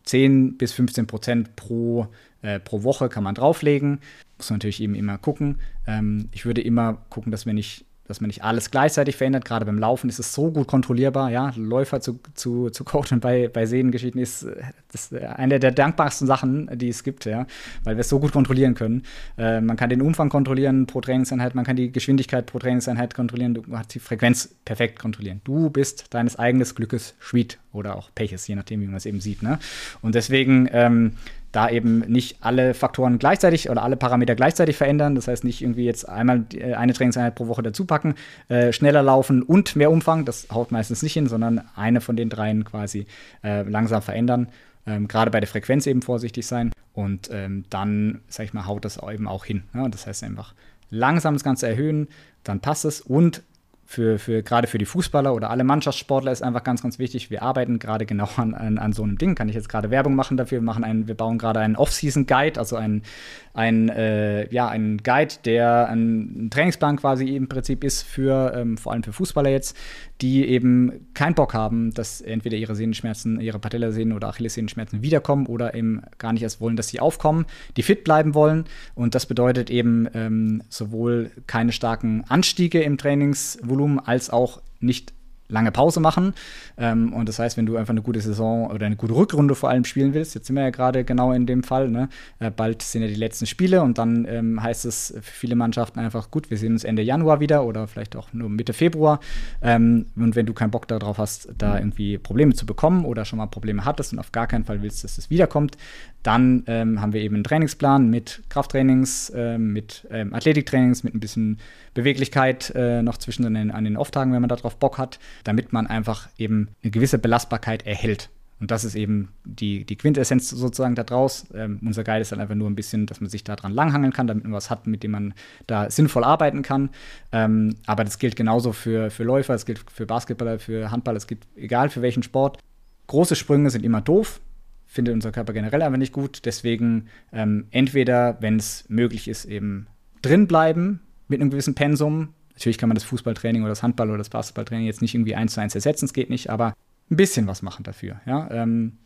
10 0.04 0.56
bis 0.56 0.72
15 0.72 1.06
Prozent 1.06 1.56
pro, 1.56 2.08
äh, 2.42 2.58
pro 2.58 2.82
Woche 2.82 3.08
kann 3.08 3.24
man 3.24 3.34
drauflegen. 3.34 4.00
Muss 4.38 4.50
man 4.50 4.56
natürlich 4.56 4.82
eben 4.82 4.94
immer 4.94 5.18
gucken. 5.18 5.60
Ähm, 5.86 6.28
ich 6.32 6.46
würde 6.46 6.62
immer 6.62 6.94
gucken, 7.10 7.30
dass 7.30 7.46
wir 7.46 7.52
nicht 7.52 7.84
dass 8.10 8.20
man 8.20 8.28
nicht 8.28 8.44
alles 8.44 8.70
gleichzeitig 8.70 9.16
verändert. 9.16 9.44
Gerade 9.44 9.64
beim 9.64 9.78
Laufen 9.78 10.10
ist 10.10 10.18
es 10.18 10.34
so 10.34 10.50
gut 10.50 10.66
kontrollierbar. 10.66 11.30
Ja, 11.30 11.52
Läufer 11.56 12.00
zu, 12.00 12.20
zu, 12.34 12.70
zu 12.70 12.84
coachen 12.84 13.20
bei, 13.20 13.48
bei 13.48 13.66
Sehnengeschichten 13.66 14.20
ist, 14.20 14.42
äh, 14.42 14.56
das 14.92 15.12
ist 15.12 15.14
eine 15.14 15.60
der 15.60 15.70
dankbarsten 15.70 16.26
Sachen, 16.26 16.68
die 16.76 16.88
es 16.88 17.04
gibt, 17.04 17.24
ja, 17.24 17.46
weil 17.84 17.96
wir 17.96 18.00
es 18.00 18.08
so 18.08 18.20
gut 18.20 18.32
kontrollieren 18.32 18.74
können. 18.74 19.04
Äh, 19.38 19.60
man 19.60 19.76
kann 19.76 19.88
den 19.88 20.02
Umfang 20.02 20.28
kontrollieren 20.28 20.86
pro 20.86 21.00
Trainingseinheit, 21.00 21.54
man 21.54 21.64
kann 21.64 21.76
die 21.76 21.92
Geschwindigkeit 21.92 22.46
pro 22.46 22.58
Trainingseinheit 22.58 23.14
kontrollieren, 23.14 23.54
du 23.54 23.62
kannst 23.62 23.94
die 23.94 24.00
Frequenz 24.00 24.54
perfekt 24.64 24.98
kontrollieren. 24.98 25.40
Du 25.44 25.70
bist 25.70 26.12
deines 26.12 26.36
eigenen 26.36 26.66
Glückes 26.74 27.14
Schmied 27.20 27.58
oder 27.72 27.96
auch 27.96 28.10
Peches, 28.14 28.46
je 28.48 28.56
nachdem, 28.56 28.80
wie 28.80 28.86
man 28.86 28.96
es 28.96 29.06
eben 29.06 29.20
sieht. 29.20 29.42
Ne? 29.42 29.58
Und 30.02 30.14
deswegen 30.14 30.68
ähm, 30.72 31.12
da 31.52 31.68
eben 31.68 32.00
nicht 32.00 32.38
alle 32.40 32.74
Faktoren 32.74 33.18
gleichzeitig 33.18 33.70
oder 33.70 33.82
alle 33.82 33.96
Parameter 33.96 34.34
gleichzeitig 34.34 34.76
verändern. 34.76 35.14
Das 35.14 35.28
heißt, 35.28 35.44
nicht 35.44 35.62
irgendwie 35.62 35.84
jetzt 35.84 36.08
einmal 36.08 36.44
äh, 36.54 36.74
eine 36.74 36.92
Trainingseinheit 36.92 37.34
pro 37.34 37.48
Woche 37.48 37.62
dazu 37.62 37.84
packen, 37.84 38.14
äh, 38.48 38.72
schneller 38.72 39.02
laufen 39.02 39.42
und 39.42 39.76
mehr 39.76 39.90
Umfang. 39.90 40.24
Das 40.24 40.48
haut 40.52 40.70
meistens 40.70 41.02
nicht 41.02 41.12
hin, 41.12 41.26
sondern 41.26 41.62
eine 41.74 42.00
von 42.00 42.16
den 42.16 42.28
dreien 42.28 42.64
quasi 42.64 43.06
äh, 43.42 43.62
langsam 43.62 44.02
verändern. 44.02 44.48
Ähm, 44.86 45.08
Gerade 45.08 45.30
bei 45.30 45.40
der 45.40 45.48
Frequenz 45.48 45.86
eben 45.86 46.02
vorsichtig 46.02 46.46
sein. 46.46 46.72
Und 46.92 47.30
ähm, 47.32 47.64
dann, 47.70 48.20
sag 48.28 48.44
ich 48.44 48.52
mal, 48.52 48.66
haut 48.66 48.84
das 48.84 49.00
eben 49.02 49.28
auch 49.28 49.44
hin. 49.44 49.64
Ja? 49.74 49.88
Das 49.88 50.06
heißt 50.06 50.24
einfach 50.24 50.54
langsam 50.90 51.34
das 51.34 51.44
Ganze 51.44 51.68
erhöhen, 51.68 52.08
dann 52.42 52.60
passt 52.60 52.84
es 52.84 53.00
und 53.00 53.42
für, 53.90 54.20
für 54.20 54.44
gerade 54.44 54.68
für 54.68 54.78
die 54.78 54.84
Fußballer 54.84 55.34
oder 55.34 55.50
alle 55.50 55.64
Mannschaftssportler 55.64 56.30
ist 56.30 56.44
einfach 56.44 56.62
ganz, 56.62 56.80
ganz 56.80 57.00
wichtig. 57.00 57.28
Wir 57.28 57.42
arbeiten 57.42 57.80
gerade 57.80 58.06
genau 58.06 58.28
an, 58.36 58.54
an, 58.54 58.78
an 58.78 58.92
so 58.92 59.02
einem 59.02 59.18
Ding. 59.18 59.34
Kann 59.34 59.48
ich 59.48 59.56
jetzt 59.56 59.68
gerade 59.68 59.90
Werbung 59.90 60.14
machen 60.14 60.36
dafür? 60.36 60.58
Wir, 60.58 60.64
machen 60.64 60.84
einen, 60.84 61.08
wir 61.08 61.16
bauen 61.16 61.38
gerade 61.38 61.58
einen 61.58 61.74
Off-Season-Guide, 61.74 62.60
also 62.60 62.76
einen, 62.76 63.02
ein, 63.52 63.88
äh, 63.88 64.52
ja, 64.52 64.68
einen 64.68 64.98
Guide, 64.98 65.34
der 65.44 65.88
ein, 65.88 66.46
ein, 66.46 66.50
Trainingsplan 66.50 66.96
quasi 66.96 67.34
im 67.34 67.48
Prinzip 67.48 67.82
ist 67.84 68.02
für 68.02 68.52
ähm, 68.54 68.76
vor 68.76 68.92
allem 68.92 69.02
für 69.02 69.12
Fußballer 69.12 69.50
jetzt, 69.50 69.76
die 70.20 70.46
eben 70.46 71.08
keinen 71.14 71.34
Bock 71.34 71.54
haben, 71.54 71.92
dass 71.92 72.20
entweder 72.20 72.56
ihre 72.56 72.76
Sehnenschmerzen, 72.76 73.40
ihre 73.40 73.58
Patellasehnen 73.58 74.14
oder 74.14 74.28
Achillessehnenschmerzen 74.28 75.02
wiederkommen 75.02 75.46
oder 75.46 75.74
eben 75.74 76.02
gar 76.18 76.32
nicht 76.32 76.42
erst 76.42 76.60
wollen, 76.60 76.76
dass 76.76 76.88
sie 76.88 77.00
aufkommen, 77.00 77.46
die 77.76 77.82
fit 77.82 78.04
bleiben 78.04 78.34
wollen. 78.34 78.64
Und 78.94 79.14
das 79.14 79.26
bedeutet 79.26 79.70
eben 79.70 80.08
ähm, 80.14 80.62
sowohl 80.68 81.30
keine 81.46 81.72
starken 81.72 82.24
Anstiege 82.28 82.82
im 82.82 82.98
Trainingsvolumen 82.98 83.98
als 83.98 84.30
auch 84.30 84.62
nicht 84.80 85.12
lange 85.50 85.72
Pause 85.72 86.00
machen. 86.00 86.34
Ähm, 86.78 87.12
und 87.12 87.28
das 87.28 87.38
heißt, 87.38 87.56
wenn 87.56 87.66
du 87.66 87.76
einfach 87.76 87.92
eine 87.92 88.02
gute 88.02 88.20
Saison 88.20 88.70
oder 88.70 88.86
eine 88.86 88.96
gute 88.96 89.14
Rückrunde 89.14 89.54
vor 89.54 89.70
allem 89.70 89.84
spielen 89.84 90.14
willst, 90.14 90.34
jetzt 90.34 90.46
sind 90.46 90.56
wir 90.56 90.62
ja 90.62 90.70
gerade 90.70 91.04
genau 91.04 91.32
in 91.32 91.46
dem 91.46 91.62
Fall, 91.62 91.88
ne? 91.88 92.08
äh, 92.38 92.50
bald 92.50 92.82
sind 92.82 93.02
ja 93.02 93.08
die 93.08 93.14
letzten 93.14 93.46
Spiele 93.46 93.82
und 93.82 93.98
dann 93.98 94.26
ähm, 94.28 94.62
heißt 94.62 94.84
es 94.84 95.14
für 95.20 95.32
viele 95.32 95.56
Mannschaften 95.56 95.98
einfach, 95.98 96.30
gut, 96.30 96.50
wir 96.50 96.56
sehen 96.56 96.72
uns 96.72 96.84
Ende 96.84 97.02
Januar 97.02 97.40
wieder 97.40 97.64
oder 97.64 97.86
vielleicht 97.86 98.16
auch 98.16 98.32
nur 98.32 98.48
Mitte 98.48 98.72
Februar. 98.72 99.20
Ähm, 99.62 100.06
und 100.16 100.36
wenn 100.36 100.46
du 100.46 100.52
keinen 100.52 100.70
Bock 100.70 100.88
darauf 100.88 101.18
hast, 101.18 101.48
da 101.58 101.78
irgendwie 101.78 102.18
Probleme 102.18 102.54
zu 102.54 102.66
bekommen 102.66 103.04
oder 103.04 103.24
schon 103.24 103.38
mal 103.38 103.46
Probleme 103.46 103.84
hattest 103.84 104.12
und 104.12 104.18
auf 104.18 104.32
gar 104.32 104.46
keinen 104.46 104.64
Fall 104.64 104.82
willst, 104.82 105.04
dass 105.04 105.18
es 105.18 105.30
wiederkommt, 105.30 105.76
dann 106.22 106.64
ähm, 106.66 107.00
haben 107.00 107.12
wir 107.12 107.22
eben 107.22 107.36
einen 107.36 107.44
Trainingsplan 107.44 108.08
mit 108.10 108.42
Krafttrainings, 108.50 109.30
äh, 109.30 109.56
mit 109.58 110.06
ähm, 110.10 110.34
Athletiktrainings, 110.34 111.02
mit 111.02 111.14
ein 111.14 111.20
bisschen 111.20 111.58
Beweglichkeit 111.94 112.72
äh, 112.74 113.02
noch 113.02 113.18
zwischen 113.18 113.42
den, 113.52 113.70
an 113.70 113.84
den 113.84 113.96
Off-Tagen, 113.96 114.32
wenn 114.32 114.42
man 114.42 114.48
darauf 114.48 114.76
Bock 114.76 114.98
hat, 114.98 115.18
damit 115.44 115.72
man 115.72 115.86
einfach 115.86 116.28
eben 116.38 116.68
eine 116.82 116.90
gewisse 116.90 117.18
Belastbarkeit 117.18 117.86
erhält. 117.86 118.30
Und 118.60 118.70
das 118.70 118.84
ist 118.84 118.94
eben 118.94 119.30
die, 119.44 119.84
die 119.84 119.96
Quintessenz 119.96 120.50
sozusagen 120.50 120.94
da 120.94 121.02
draus. 121.02 121.46
Ähm, 121.54 121.80
unser 121.82 122.04
Guide 122.04 122.20
ist 122.20 122.30
dann 122.30 122.40
einfach 122.40 122.54
nur 122.54 122.68
ein 122.68 122.76
bisschen, 122.76 123.06
dass 123.06 123.20
man 123.22 123.30
sich 123.30 123.42
da 123.42 123.56
dran 123.56 123.72
langhangeln 123.72 124.12
kann, 124.12 124.26
damit 124.26 124.44
man 124.44 124.52
was 124.52 124.68
hat, 124.68 124.86
mit 124.86 125.02
dem 125.02 125.12
man 125.12 125.34
da 125.66 125.90
sinnvoll 125.90 126.24
arbeiten 126.24 126.60
kann. 126.60 126.90
Ähm, 127.32 127.76
aber 127.86 128.04
das 128.04 128.18
gilt 128.18 128.36
genauso 128.36 128.72
für, 128.72 129.10
für 129.10 129.24
Läufer, 129.24 129.54
es 129.54 129.64
gilt 129.64 129.82
für 129.90 130.04
Basketballer, 130.04 130.58
für 130.58 130.90
Handball, 130.90 131.16
es 131.16 131.26
gilt 131.26 131.46
egal 131.56 131.88
für 131.88 132.02
welchen 132.02 132.22
Sport. 132.22 132.58
Große 133.06 133.34
Sprünge 133.34 133.70
sind 133.70 133.82
immer 133.82 134.02
doof, 134.02 134.42
findet 134.86 135.14
unser 135.14 135.32
Körper 135.32 135.54
generell 135.54 135.80
einfach 135.80 135.98
nicht 135.98 136.12
gut. 136.12 136.42
Deswegen 136.44 137.06
ähm, 137.32 137.66
entweder, 137.70 138.36
wenn 138.40 138.56
es 138.56 138.84
möglich 138.88 139.26
ist, 139.26 139.46
eben 139.46 139.86
drin 140.20 140.46
bleiben 140.46 141.00
mit 141.30 141.40
einem 141.40 141.50
gewissen 141.50 141.74
Pensum. 141.74 142.34
Natürlich 142.52 142.76
kann 142.76 142.88
man 142.88 142.96
das 142.96 143.04
Fußballtraining 143.04 143.62
oder 143.62 143.70
das 143.70 143.82
Handball- 143.82 144.08
oder 144.08 144.18
das 144.18 144.28
Basketballtraining 144.28 144.86
jetzt 144.86 145.00
nicht 145.00 145.14
irgendwie 145.14 145.34
eins 145.34 145.54
zu 145.54 145.60
eins 145.60 145.74
ersetzen, 145.74 146.04
es 146.04 146.12
geht 146.12 146.28
nicht, 146.28 146.50
aber 146.50 146.74
ein 147.10 147.16
bisschen 147.16 147.46
was 147.46 147.62
machen 147.62 147.84
dafür. 147.84 148.20
Ja? 148.26 148.50
Ähm, 148.50 148.98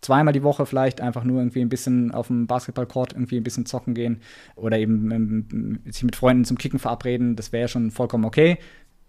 zweimal 0.00 0.32
die 0.32 0.42
Woche 0.42 0.66
vielleicht 0.66 1.00
einfach 1.00 1.24
nur 1.24 1.40
irgendwie 1.40 1.60
ein 1.60 1.68
bisschen 1.68 2.12
auf 2.12 2.28
dem 2.28 2.46
Basketballcourt 2.46 3.12
irgendwie 3.12 3.36
ein 3.36 3.44
bisschen 3.44 3.66
zocken 3.66 3.94
gehen 3.94 4.20
oder 4.56 4.78
eben 4.78 5.10
ähm, 5.10 5.78
sich 5.84 6.02
mit 6.02 6.16
Freunden 6.16 6.44
zum 6.44 6.58
Kicken 6.58 6.78
verabreden, 6.78 7.36
das 7.36 7.52
wäre 7.52 7.68
schon 7.68 7.90
vollkommen 7.90 8.24
okay. 8.24 8.58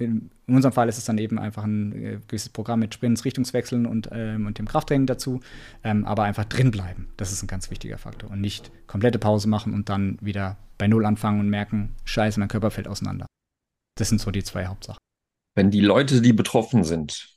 In 0.03 0.29
unserem 0.47 0.73
Fall 0.73 0.89
ist 0.89 0.97
es 0.97 1.05
dann 1.05 1.17
eben 1.17 1.39
einfach 1.39 1.63
ein 1.63 1.91
äh, 1.93 2.19
gewisses 2.27 2.49
Programm 2.49 2.79
mit 2.79 2.93
Sprints, 2.93 3.25
Richtungswechseln 3.25 3.85
und, 3.85 4.09
ähm, 4.11 4.45
und 4.47 4.59
dem 4.59 4.67
Krafttraining 4.67 5.07
dazu. 5.07 5.39
Ähm, 5.83 6.05
aber 6.05 6.23
einfach 6.23 6.45
drin 6.45 6.71
bleiben, 6.71 7.07
das 7.17 7.31
ist 7.31 7.43
ein 7.43 7.47
ganz 7.47 7.71
wichtiger 7.71 7.97
Faktor. 7.97 8.29
Und 8.31 8.41
nicht 8.41 8.71
komplette 8.87 9.19
Pause 9.19 9.47
machen 9.47 9.73
und 9.73 9.89
dann 9.89 10.17
wieder 10.21 10.57
bei 10.77 10.87
Null 10.87 11.05
anfangen 11.05 11.39
und 11.39 11.49
merken, 11.49 11.95
scheiße, 12.05 12.39
mein 12.39 12.49
Körper 12.49 12.71
fällt 12.71 12.87
auseinander. 12.87 13.25
Das 13.97 14.09
sind 14.09 14.19
so 14.19 14.31
die 14.31 14.43
zwei 14.43 14.65
Hauptsachen. 14.67 14.97
Wenn 15.55 15.69
die 15.69 15.81
Leute, 15.81 16.21
die 16.21 16.33
betroffen 16.33 16.83
sind, 16.83 17.32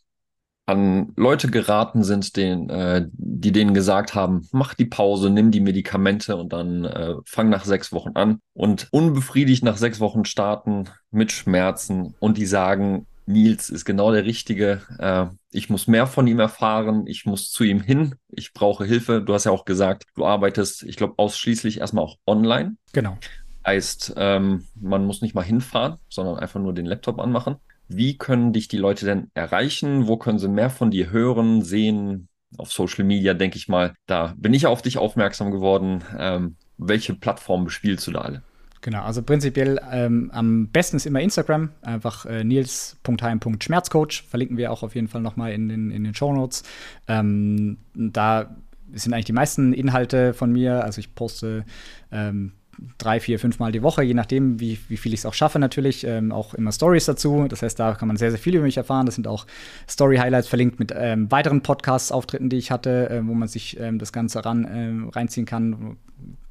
an 0.66 1.12
Leute 1.16 1.48
geraten 1.48 2.02
sind, 2.02 2.36
denen, 2.36 2.68
äh, 2.70 3.06
die 3.12 3.52
denen 3.52 3.72
gesagt 3.72 4.14
haben, 4.14 4.48
mach 4.51 4.74
die 4.74 4.84
Pause, 4.84 5.30
nimm 5.30 5.52
die 5.52 5.60
Medikamente 5.60 6.36
und 6.36 6.52
dann 6.52 6.84
äh, 6.84 7.14
fang 7.24 7.48
nach 7.48 7.64
sechs 7.64 7.93
Wochen 7.93 8.10
an 8.14 8.40
und 8.52 8.88
unbefriedigt 8.90 9.62
nach 9.62 9.76
sechs 9.76 10.01
Wochen 10.01 10.24
starten 10.24 10.84
mit 11.12 11.30
Schmerzen 11.30 12.14
und 12.18 12.36
die 12.36 12.47
sagen, 12.47 13.06
Nils 13.26 13.70
ist 13.70 13.84
genau 13.84 14.12
der 14.12 14.24
Richtige. 14.24 14.82
Äh, 14.98 15.26
ich 15.51 15.68
muss 15.68 15.86
mehr 15.86 16.06
von 16.06 16.26
ihm 16.26 16.38
erfahren. 16.38 17.06
Ich 17.06 17.26
muss 17.26 17.51
zu 17.51 17.64
ihm 17.64 17.80
hin. 17.80 18.14
Ich 18.28 18.52
brauche 18.52 18.84
Hilfe. 18.84 19.20
Du 19.20 19.34
hast 19.34 19.44
ja 19.44 19.52
auch 19.52 19.64
gesagt, 19.64 20.05
du 20.14 20.24
arbeitest, 20.24 20.84
ich 20.84 20.97
glaube, 20.97 21.14
ausschließlich 21.16 21.80
erstmal 21.80 22.05
auch 22.05 22.16
online. 22.26 22.76
Genau. 22.93 23.18
Heißt, 23.66 24.14
ähm, 24.16 24.64
man 24.76 25.05
muss 25.05 25.22
nicht 25.22 25.34
mal 25.34 25.43
hinfahren, 25.43 25.97
sondern 26.09 26.38
einfach 26.38 26.60
nur 26.60 26.72
den 26.72 26.86
Laptop 26.86 27.18
anmachen. 27.18 27.56
Wie 27.88 28.18
können 28.18 28.52
dich 28.52 28.68
die 28.68 28.78
Leute 28.78 29.06
denn 29.06 29.30
erreichen? 29.34 30.08
Wo 30.08 30.16
können 30.16 30.38
sie 30.38 30.48
mehr 30.48 30.70
von 30.70 30.90
dir 30.90 31.10
hören, 31.10 31.62
sehen? 31.62 32.28
Auf 32.58 32.72
Social 32.72 33.04
Media, 33.04 33.34
denke 33.34 33.56
ich 33.56 33.68
mal. 33.68 33.94
Da 34.06 34.34
bin 34.36 34.54
ich 34.54 34.66
auf 34.66 34.82
dich 34.82 34.98
aufmerksam 34.98 35.50
geworden. 35.50 36.04
Ähm, 36.18 36.56
welche 36.78 37.14
Plattformen 37.14 37.64
bespielst 37.64 38.06
du 38.06 38.12
da 38.12 38.20
alle? 38.20 38.42
Genau, 38.80 39.02
also 39.02 39.22
prinzipiell 39.22 39.80
ähm, 39.90 40.30
am 40.32 40.68
besten 40.68 40.96
ist 40.96 41.06
immer 41.06 41.20
Instagram, 41.20 41.70
einfach 41.82 42.24
äh, 42.26 42.44
nils.heim.schmerzcoach, 42.44 44.22
verlinken 44.28 44.56
wir 44.56 44.70
auch 44.70 44.84
auf 44.84 44.94
jeden 44.94 45.08
Fall 45.08 45.22
nochmal 45.22 45.52
in 45.52 45.68
den, 45.68 45.90
in 45.90 46.04
den 46.04 46.14
Show 46.14 46.32
Notes. 46.32 46.62
Ähm, 47.08 47.78
da 47.94 48.54
sind 48.92 49.12
eigentlich 49.12 49.24
die 49.24 49.32
meisten 49.32 49.72
Inhalte 49.72 50.34
von 50.34 50.52
mir, 50.52 50.84
also 50.84 51.00
ich 51.00 51.16
poste 51.16 51.64
ähm, 52.12 52.52
drei, 52.98 53.20
vier, 53.20 53.38
fünf 53.38 53.58
Mal 53.58 53.72
die 53.72 53.82
Woche, 53.82 54.02
je 54.02 54.14
nachdem, 54.14 54.60
wie, 54.60 54.78
wie 54.88 54.96
viel 54.96 55.12
ich 55.14 55.20
es 55.20 55.26
auch 55.26 55.34
schaffe, 55.34 55.58
natürlich. 55.58 56.04
Ähm, 56.04 56.32
auch 56.32 56.54
immer 56.54 56.72
Stories 56.72 57.06
dazu. 57.06 57.46
Das 57.48 57.62
heißt, 57.62 57.78
da 57.78 57.94
kann 57.94 58.08
man 58.08 58.16
sehr, 58.16 58.30
sehr 58.30 58.38
viel 58.38 58.54
über 58.54 58.64
mich 58.64 58.76
erfahren. 58.76 59.06
Das 59.06 59.14
sind 59.14 59.28
auch 59.28 59.46
Story-Highlights 59.88 60.48
verlinkt 60.48 60.78
mit 60.78 60.92
ähm, 60.96 61.30
weiteren 61.30 61.62
Podcasts-Auftritten, 61.62 62.48
die 62.48 62.56
ich 62.56 62.70
hatte, 62.70 63.10
äh, 63.10 63.26
wo 63.26 63.34
man 63.34 63.48
sich 63.48 63.78
ähm, 63.80 63.98
das 63.98 64.12
Ganze 64.12 64.44
ran, 64.44 64.64
äh, 64.64 65.10
reinziehen 65.14 65.46
kann 65.46 65.96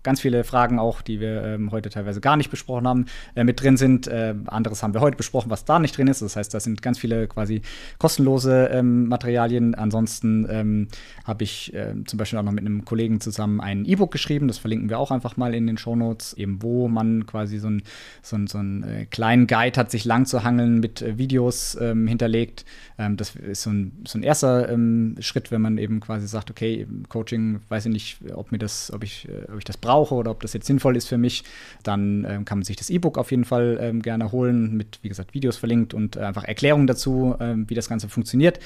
ganz 0.06 0.22
viele 0.22 0.46
Fragen 0.46 0.80
auch, 0.80 1.02
die 1.02 1.20
wir 1.20 1.44
ähm, 1.44 1.72
heute 1.72 1.90
teilweise 1.90 2.22
gar 2.22 2.38
nicht 2.38 2.50
besprochen 2.50 2.88
haben, 2.88 3.06
äh, 3.36 3.44
mit 3.44 3.62
drin 3.62 3.76
sind. 3.76 4.08
Äh, 4.08 4.36
anderes 4.46 4.82
haben 4.84 4.94
wir 4.94 5.02
heute 5.02 5.18
besprochen, 5.18 5.50
was 5.50 5.66
da 5.66 5.80
nicht 5.80 5.98
drin 5.98 6.08
ist. 6.08 6.22
Das 6.22 6.38
heißt, 6.38 6.54
da 6.54 6.62
sind 6.62 6.82
ganz 6.82 6.98
viele 6.98 7.28
quasi 7.28 7.62
kostenlose 7.98 8.70
ähm, 8.72 9.08
Materialien. 9.08 9.76
Ansonsten 9.76 10.48
ähm, 10.50 10.88
habe 11.26 11.44
ich 11.44 11.74
äh, 11.74 11.94
zum 12.06 12.18
Beispiel 12.18 12.40
auch 12.40 12.44
noch 12.44 12.54
mit 12.54 12.66
einem 12.66 12.86
Kollegen 12.86 13.20
zusammen 13.20 13.60
ein 13.60 13.84
E-Book 13.84 14.12
geschrieben. 14.12 14.48
Das 14.48 14.58
verlinken 14.58 14.90
wir 14.90 15.00
auch 15.00 15.12
einfach 15.12 15.36
mal 15.36 15.54
in 15.54 15.68
den 15.68 15.78
Show 15.78 15.96
Notes, 15.96 16.34
eben 16.34 16.62
wo 16.62 16.88
man 16.88 17.26
quasi 17.26 17.58
so, 17.58 17.70
ein, 17.70 17.84
so, 18.22 18.38
ein, 18.38 18.48
so 18.48 18.60
einen 18.60 18.84
äh, 18.84 19.06
kleinen 19.06 19.48
Guide 19.48 19.80
hat, 19.80 19.92
sich 19.92 20.06
lang 20.06 20.26
zu 20.26 20.44
hangeln 20.44 20.80
mit 20.80 21.02
äh, 21.02 21.18
Videos 21.18 21.78
ähm, 21.82 22.08
hinterlegt. 22.08 22.64
Ähm, 22.98 23.18
das 23.18 23.36
ist 23.36 23.64
so 23.64 23.72
ein, 23.72 23.92
so 24.08 24.20
ein 24.20 24.24
erster 24.24 24.70
ähm, 24.70 25.16
Schritt, 25.20 25.52
wenn 25.52 25.62
man 25.62 25.78
eben 25.80 26.00
quasi 26.00 26.28
sagt, 26.28 26.52
okay, 26.52 26.88
Coaching, 27.10 27.60
weiß 27.70 27.88
ich 27.88 27.92
nicht, 27.92 28.20
ob 28.34 28.52
mir 28.52 28.60
das, 28.60 28.94
ob 28.94 29.04
ich, 29.04 29.28
äh, 29.28 29.52
ob 29.52 29.58
ich 29.58 29.66
das 29.66 29.78
brauche 29.78 29.95
brauche 29.96 30.16
oder 30.16 30.32
ob 30.32 30.42
das 30.42 30.54
jetzt 30.54 30.68
sinnvoll 30.68 30.98
ist 30.98 31.08
für 31.08 31.18
mich, 31.18 31.44
dann 31.84 32.26
ähm, 32.28 32.46
kann 32.46 32.60
man 32.60 32.64
sich 32.64 32.76
das 32.76 32.90
E-Book 32.90 33.18
auf 33.18 33.32
jeden 33.32 33.46
Fall 33.46 33.78
ähm, 33.82 34.02
gerne 34.02 34.32
holen, 34.32 34.76
mit, 34.76 35.00
wie 35.02 35.10
gesagt, 35.10 35.34
Videos 35.34 35.58
verlinkt 35.58 35.94
und 35.94 36.18
äh, 36.18 36.22
einfach 36.22 36.44
Erklärungen 36.44 36.88
dazu, 36.88 37.36
ähm, 37.40 37.70
wie 37.70 37.76
das 37.76 37.88
Ganze 37.88 38.10
funktioniert. 38.10 38.60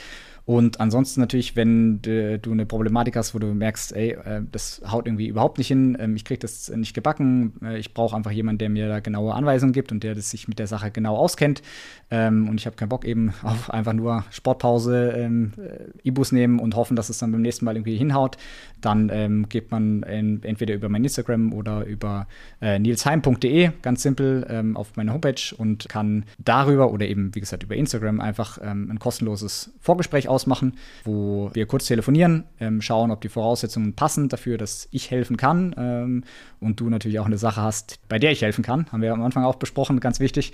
Und 0.49 0.79
ansonsten 0.79 1.19
natürlich, 1.19 1.55
wenn 1.55 2.01
du, 2.01 2.39
eine 2.49 2.65
Problematik 2.65 3.15
hast, 3.15 3.35
wo 3.35 3.37
du 3.37 3.53
merkst, 3.53 3.95
ey, 3.95 4.13
äh, 4.13 4.41
das 4.51 4.81
haut 4.83 5.05
irgendwie 5.05 5.27
überhaupt 5.27 5.59
nicht 5.59 5.67
hin, 5.67 5.95
ähm, 5.99 6.15
ich 6.15 6.25
kriege 6.25 6.39
das 6.39 6.69
nicht 6.69 6.95
gebacken, 6.95 7.53
äh, 7.63 7.77
ich 7.77 7.93
brauche 7.93 8.15
einfach 8.15 8.31
jemanden, 8.31 8.57
der 8.57 8.69
mir 8.69 8.87
da 8.87 8.99
genaue 8.99 9.35
Anweisungen 9.35 9.73
gibt 9.73 9.91
und 9.91 10.01
der 10.03 10.15
das 10.15 10.31
sich 10.31 10.47
mit 10.47 10.57
der 10.57 10.65
Sache 10.65 10.89
genau 10.89 11.17
auskennt. 11.17 11.61
Ähm, 12.09 12.49
und 12.49 12.59
ich 12.59 12.65
habe 12.65 12.75
keinen 12.75 12.89
Bock 12.89 13.05
eben 13.05 13.31
auf 13.43 13.69
einfach 13.69 13.93
nur 13.93 14.25
Sportpause, 14.31 15.11
ähm, 15.11 15.51
äh, 15.59 16.07
E-Bus 16.07 16.31
nehmen 16.31 16.57
und 16.57 16.75
hoffen, 16.75 16.95
dass 16.95 17.09
es 17.09 17.19
dann 17.19 17.31
beim 17.31 17.43
nächsten 17.43 17.65
Mal 17.65 17.75
irgendwie 17.75 17.97
hinhaut. 17.97 18.37
Dann 18.81 19.45
geht 19.49 19.71
man 19.71 20.03
entweder 20.03 20.73
über 20.73 20.87
mein 20.87 21.03
Instagram 21.03 21.51
oder 21.51 21.85
über 21.85 22.27
nilsheim.de, 22.61 23.71
ganz 23.81 24.03
simpel, 24.03 24.71
auf 24.75 24.95
meine 24.95 25.11
Homepage 25.11 25.53
und 25.57 25.89
kann 25.89 26.23
darüber 26.37 26.89
oder 26.89 27.05
eben, 27.05 27.35
wie 27.35 27.41
gesagt, 27.41 27.63
über 27.63 27.75
Instagram 27.75 28.21
einfach 28.21 28.57
ein 28.57 28.97
kostenloses 28.97 29.73
Vorgespräch 29.81 30.29
ausmachen 30.29 30.38
ausmachen, 30.39 30.77
wo 31.03 31.49
wir 31.53 31.65
kurz 31.65 31.85
telefonieren, 31.85 32.45
ähm, 32.59 32.81
schauen, 32.81 33.11
ob 33.11 33.19
die 33.21 33.29
Voraussetzungen 33.29 33.93
passen 33.93 34.29
dafür, 34.29 34.57
dass 34.57 34.87
ich 34.91 35.11
helfen 35.11 35.35
kann 35.35 35.75
ähm, 35.77 36.23
und 36.61 36.79
du 36.79 36.89
natürlich 36.89 37.19
auch 37.19 37.25
eine 37.25 37.37
Sache 37.37 37.61
hast, 37.61 37.99
bei 38.07 38.19
der 38.19 38.31
ich 38.31 38.41
helfen 38.41 38.63
kann. 38.63 38.89
Haben 38.91 39.01
wir 39.01 39.11
am 39.11 39.21
Anfang 39.21 39.43
auch 39.43 39.55
besprochen, 39.55 39.99
ganz 39.99 40.19
wichtig. 40.19 40.53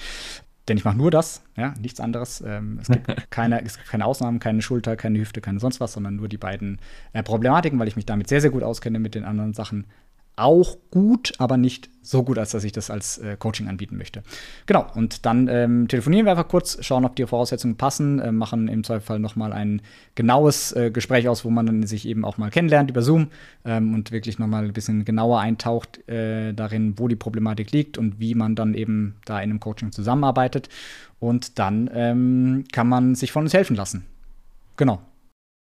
Denn 0.68 0.78
ich 0.78 0.84
mache 0.84 0.98
nur 0.98 1.12
das, 1.12 1.44
ja, 1.56 1.76
nichts 1.80 2.00
anderes. 2.00 2.44
Ähm, 2.46 2.80
es, 2.82 2.88
gibt 2.88 3.08
keine, 3.30 3.64
es 3.64 3.78
gibt 3.78 3.88
keine 3.88 4.06
Ausnahmen, 4.06 4.40
keine 4.40 4.64
Schulter, 4.64 4.96
keine 4.96 5.20
Hüfte, 5.20 5.40
keine 5.40 5.60
sonst 5.60 5.80
was, 5.80 5.94
sondern 5.94 6.16
nur 6.16 6.28
die 6.28 6.38
beiden 6.38 6.80
äh, 7.14 7.22
Problematiken, 7.22 7.78
weil 7.78 7.88
ich 7.88 7.96
mich 7.96 8.08
damit 8.08 8.28
sehr, 8.28 8.42
sehr 8.42 8.50
gut 8.50 8.64
auskenne 8.64 8.98
mit 8.98 9.14
den 9.14 9.26
anderen 9.26 9.54
Sachen 9.54 9.86
auch 10.36 10.78
gut, 10.92 11.34
aber 11.38 11.58
nicht 11.58 11.90
so 12.02 12.24
gut, 12.24 12.38
als 12.38 12.52
dass 12.52 12.64
ich 12.64 12.72
das 12.72 12.90
als 12.90 13.18
äh, 13.18 13.36
Coaching 13.38 13.68
anbieten 13.68 13.98
möchte. 13.98 14.22
Genau, 14.66 14.86
und 14.94 15.26
dann 15.26 15.48
ähm, 15.48 15.88
telefonieren 15.88 16.26
wir 16.26 16.32
einfach 16.32 16.48
kurz, 16.48 16.78
schauen, 16.82 17.06
ob 17.06 17.16
die 17.16 17.26
Voraussetzungen 17.26 17.78
passen, 17.78 18.20
äh, 18.20 18.32
machen 18.32 18.68
im 18.68 18.84
Zweifelsfall 18.84 19.20
nochmal 19.20 19.54
ein 19.54 19.82
genaues 20.14 20.72
äh, 20.74 20.92
Gespräch 20.92 21.28
aus, 21.28 21.46
wo 21.46 21.50
man 21.50 21.66
dann 21.66 21.84
sich 21.84 22.08
eben 22.08 22.24
auch 22.24 22.38
mal 22.38 22.52
kennenlernt 22.52 22.90
über 22.90 23.02
Zoom 23.02 23.30
ähm, 23.64 23.94
und 23.94 24.12
wirklich 24.12 24.38
nochmal 24.40 24.66
ein 24.66 24.74
bisschen 24.74 25.06
genauer 25.06 25.40
eintaucht 25.40 26.08
äh, 26.08 26.54
darin, 26.54 27.00
wo 27.00 27.08
die 27.08 27.16
Problematik 27.16 27.72
liegt 27.72 27.98
und 27.98 28.20
wie 28.20 28.36
man 28.36 28.56
dann 28.56 28.76
eben 28.76 29.16
da 29.26 29.40
in 29.40 29.50
einem 29.50 29.60
Coaching 29.60 29.92
zusammenarbeitet. 29.92 30.70
Und 31.20 31.58
dann 31.58 31.90
ähm, 31.94 32.66
kann 32.72 32.88
man 32.88 33.16
sich 33.16 33.32
von 33.32 33.44
uns 33.44 33.54
helfen 33.54 33.76
lassen. 33.76 34.06
Genau. 34.78 35.02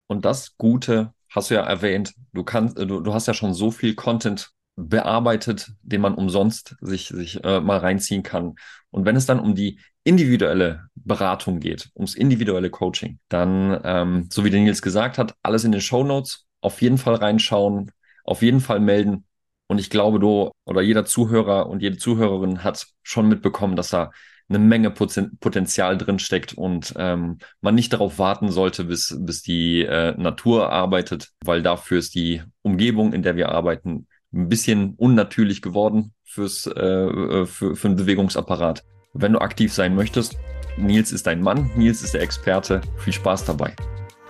Und 0.07 0.25
das 0.25 0.57
Gute 0.57 1.13
hast 1.29 1.49
du 1.49 1.55
ja 1.55 1.61
erwähnt, 1.61 2.13
du 2.33 2.43
kannst, 2.43 2.77
du, 2.77 2.99
du 2.99 3.13
hast 3.13 3.27
ja 3.27 3.33
schon 3.33 3.53
so 3.53 3.71
viel 3.71 3.95
Content 3.95 4.51
bearbeitet, 4.87 5.71
den 5.81 6.01
man 6.01 6.15
umsonst 6.15 6.75
sich, 6.81 7.07
sich 7.07 7.43
äh, 7.43 7.59
mal 7.59 7.77
reinziehen 7.77 8.23
kann. 8.23 8.55
Und 8.91 9.05
wenn 9.05 9.15
es 9.15 9.25
dann 9.25 9.39
um 9.39 9.55
die 9.55 9.79
individuelle 10.03 10.87
Beratung 10.95 11.59
geht, 11.59 11.89
ums 11.95 12.15
individuelle 12.15 12.69
Coaching, 12.69 13.19
dann, 13.29 13.79
ähm, 13.83 14.27
so 14.31 14.43
wie 14.45 14.49
der 14.49 14.61
Nils 14.61 14.81
gesagt 14.81 15.17
hat, 15.17 15.35
alles 15.43 15.63
in 15.63 15.71
den 15.71 15.81
Show 15.81 16.03
Notes, 16.03 16.45
auf 16.61 16.81
jeden 16.81 16.97
Fall 16.97 17.15
reinschauen, 17.15 17.91
auf 18.23 18.41
jeden 18.41 18.59
Fall 18.59 18.79
melden. 18.79 19.25
Und 19.67 19.79
ich 19.79 19.89
glaube, 19.89 20.19
du 20.19 20.51
oder 20.65 20.81
jeder 20.81 21.05
Zuhörer 21.05 21.67
und 21.67 21.81
jede 21.81 21.97
Zuhörerin 21.97 22.63
hat 22.63 22.87
schon 23.03 23.27
mitbekommen, 23.27 23.75
dass 23.75 23.89
da 23.89 24.11
eine 24.49 24.59
Menge 24.59 24.89
Potenzial 24.89 25.97
drin 25.97 26.17
steckt 26.17 26.53
und 26.53 26.93
ähm, 26.97 27.37
man 27.61 27.75
nicht 27.75 27.93
darauf 27.93 28.17
warten 28.17 28.51
sollte, 28.51 28.85
bis, 28.85 29.15
bis 29.19 29.43
die 29.43 29.83
äh, 29.83 30.15
Natur 30.17 30.71
arbeitet, 30.71 31.29
weil 31.45 31.61
dafür 31.61 31.99
ist 31.99 32.15
die 32.15 32.41
Umgebung, 32.63 33.13
in 33.13 33.21
der 33.21 33.35
wir 33.35 33.49
arbeiten, 33.49 34.07
ein 34.33 34.49
bisschen 34.49 34.95
unnatürlich 34.95 35.61
geworden 35.61 36.13
fürs, 36.23 36.67
äh, 36.67 36.81
äh, 36.81 37.45
für, 37.45 37.75
für 37.75 37.87
einen 37.87 37.97
Bewegungsapparat. 37.97 38.83
Wenn 39.13 39.33
du 39.33 39.39
aktiv 39.39 39.73
sein 39.73 39.95
möchtest, 39.95 40.37
Nils 40.77 41.11
ist 41.11 41.27
dein 41.27 41.41
Mann, 41.41 41.71
Nils 41.75 42.03
ist 42.03 42.13
der 42.13 42.21
Experte. 42.21 42.81
Viel 42.97 43.13
Spaß 43.13 43.45
dabei. 43.45 43.75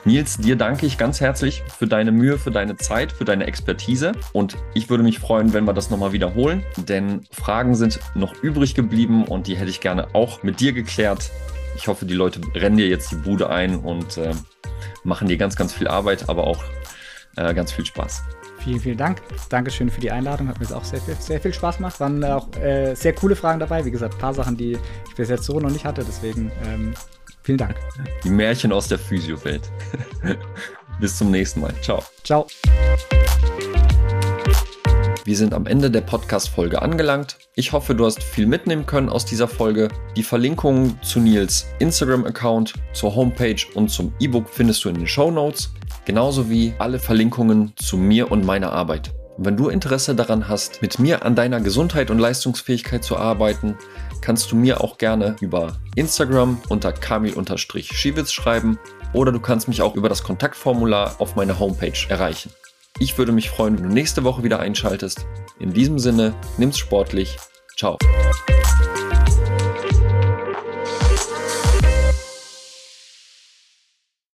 Nils, 0.06 0.38
dir 0.38 0.56
danke 0.56 0.86
ich 0.86 0.98
ganz 0.98 1.20
herzlich 1.20 1.62
für 1.78 1.86
deine 1.86 2.14
Mühe, 2.14 2.40
für 2.40 2.52
deine 2.52 2.78
Zeit, 2.78 3.12
für 3.12 3.26
deine 3.26 3.46
Expertise. 3.46 4.14
Und 4.32 4.56
ich 4.74 4.90
würde 4.90 5.04
mich 5.04 5.20
freuen, 5.20 5.54
wenn 5.54 5.66
wir 5.66 5.74
das 5.74 5.90
nochmal 5.90 6.14
wiederholen, 6.14 6.64
denn 6.78 7.28
Fragen 7.32 7.76
sind 7.76 8.00
noch 8.16 8.42
übrig 8.42 8.76
geblieben 8.76 9.26
und 9.26 9.48
die 9.48 9.58
hätte 9.58 9.70
ich 9.70 9.82
gerne 9.82 10.16
auch 10.16 10.42
mit 10.42 10.62
dir 10.62 10.72
geklärt. 10.72 11.30
Ich 11.76 11.88
hoffe, 11.90 12.06
die 12.06 12.14
Leute 12.14 12.40
rennen 12.56 12.78
dir 12.78 12.88
jetzt 12.88 13.12
die 13.12 13.18
Bude 13.18 13.50
ein 13.50 13.76
und 13.76 14.18
äh, 14.18 14.32
machen 15.04 15.28
dir 15.28 15.38
ganz, 15.38 15.58
ganz 15.58 15.74
viel 15.74 15.90
Arbeit, 15.90 16.30
aber 16.30 16.48
auch 16.48 16.64
äh, 17.36 17.54
ganz 17.54 17.74
viel 17.74 17.86
Spaß. 17.86 18.24
Vielen, 18.60 18.80
vielen 18.80 18.98
Dank. 18.98 19.22
Dankeschön 19.50 19.90
für 19.90 20.02
die 20.02 20.12
Einladung. 20.12 20.48
Hat 20.48 20.60
mir 20.60 20.76
auch 20.76 20.84
sehr 20.84 21.00
viel, 21.00 21.16
sehr 21.16 21.40
viel 21.40 21.54
Spaß 21.54 21.78
gemacht. 21.78 22.00
Waren 22.00 22.24
auch 22.24 22.54
äh, 22.58 22.94
sehr 22.94 23.14
coole 23.14 23.36
Fragen 23.36 23.60
dabei. 23.60 23.86
Wie 23.86 23.92
gesagt, 23.92 24.16
ein 24.16 24.20
paar 24.20 24.34
Sachen, 24.34 24.58
die 24.58 24.74
ich 24.74 25.16
bis 25.16 25.30
jetzt 25.30 25.46
so 25.46 25.60
noch 25.60 25.72
nicht 25.72 25.86
hatte. 25.86 26.04
Deswegen 26.06 26.52
ähm, 26.66 26.94
vielen 27.44 27.58
Dank. 27.58 27.76
Die 28.24 28.30
Märchen 28.30 28.72
aus 28.72 28.88
der 28.88 29.00
Physio-Welt. 29.00 29.72
Bis 31.00 31.18
zum 31.18 31.32
nächsten 31.32 31.62
Mal. 31.62 31.74
Ciao. 31.82 32.04
Ciao. 32.24 32.48
Wir 35.24 35.38
sind 35.38 35.54
am 35.54 35.66
Ende 35.66 35.92
der 35.92 36.02
Podcast-Folge 36.02 36.82
angelangt. 36.82 37.38
Ich 37.56 37.72
hoffe, 37.72 37.94
du 37.94 38.06
hast 38.06 38.22
viel 38.24 38.48
mitnehmen 38.48 38.86
können 38.86 39.10
aus 39.10 39.26
dieser 39.26 39.48
Folge. 39.48 39.90
Die 40.16 40.24
Verlinkungen 40.24 41.00
zu 41.02 41.20
Nils 41.20 41.68
Instagram-Account, 41.80 42.74
zur 42.94 43.16
Homepage 43.16 43.62
und 43.76 43.90
zum 43.90 44.12
E-Book 44.20 44.50
findest 44.50 44.84
du 44.84 44.90
in 44.90 44.96
den 44.96 45.08
Show 45.08 45.30
Notes, 45.30 45.70
genauso 46.10 46.50
wie 46.50 46.74
alle 46.80 46.98
Verlinkungen 46.98 47.74
zu 47.76 47.96
mir 47.96 48.32
und 48.32 48.44
meiner 48.44 48.74
Arbeit. 48.74 49.14
Und 49.38 49.46
wenn 49.46 49.56
du 49.56 49.70
Interesse 49.70 50.16
daran 50.16 50.48
hast, 50.48 50.82
mit 50.82 50.98
mir 50.98 51.24
an 51.24 51.36
deiner 51.36 51.62
Gesundheit 51.62 52.10
und 52.10 52.18
Leistungsfähigkeit 52.18 53.04
zu 53.04 53.16
arbeiten, 53.16 53.78
kannst 54.20 54.52
du 54.52 54.56
mir 54.56 54.82
auch 54.82 54.98
gerne 54.98 55.36
über 55.40 55.78
Instagram 55.94 56.60
unter 56.68 56.94
kamil-schiewitz 56.94 58.32
schreiben 58.32 58.80
oder 59.14 59.32
du 59.32 59.40
kannst 59.40 59.68
mich 59.68 59.84
auch 59.84 59.96
über 59.96 60.10
das 60.10 60.24
Kontaktformular 60.24 61.14
auf 61.20 61.36
meiner 61.36 61.60
Homepage 61.60 61.94
erreichen. 62.10 62.50
Ich 62.98 63.20
würde 63.20 63.32
mich 63.32 63.52
freuen, 63.52 63.78
wenn 63.78 63.90
du 63.90 63.94
nächste 63.94 64.24
Woche 64.24 64.44
wieder 64.44 64.60
einschaltest. 64.60 65.28
In 65.60 65.74
diesem 65.74 66.00
Sinne, 66.00 66.34
nimm's 66.58 66.80
sportlich. 66.80 67.38
Ciao. 67.78 68.00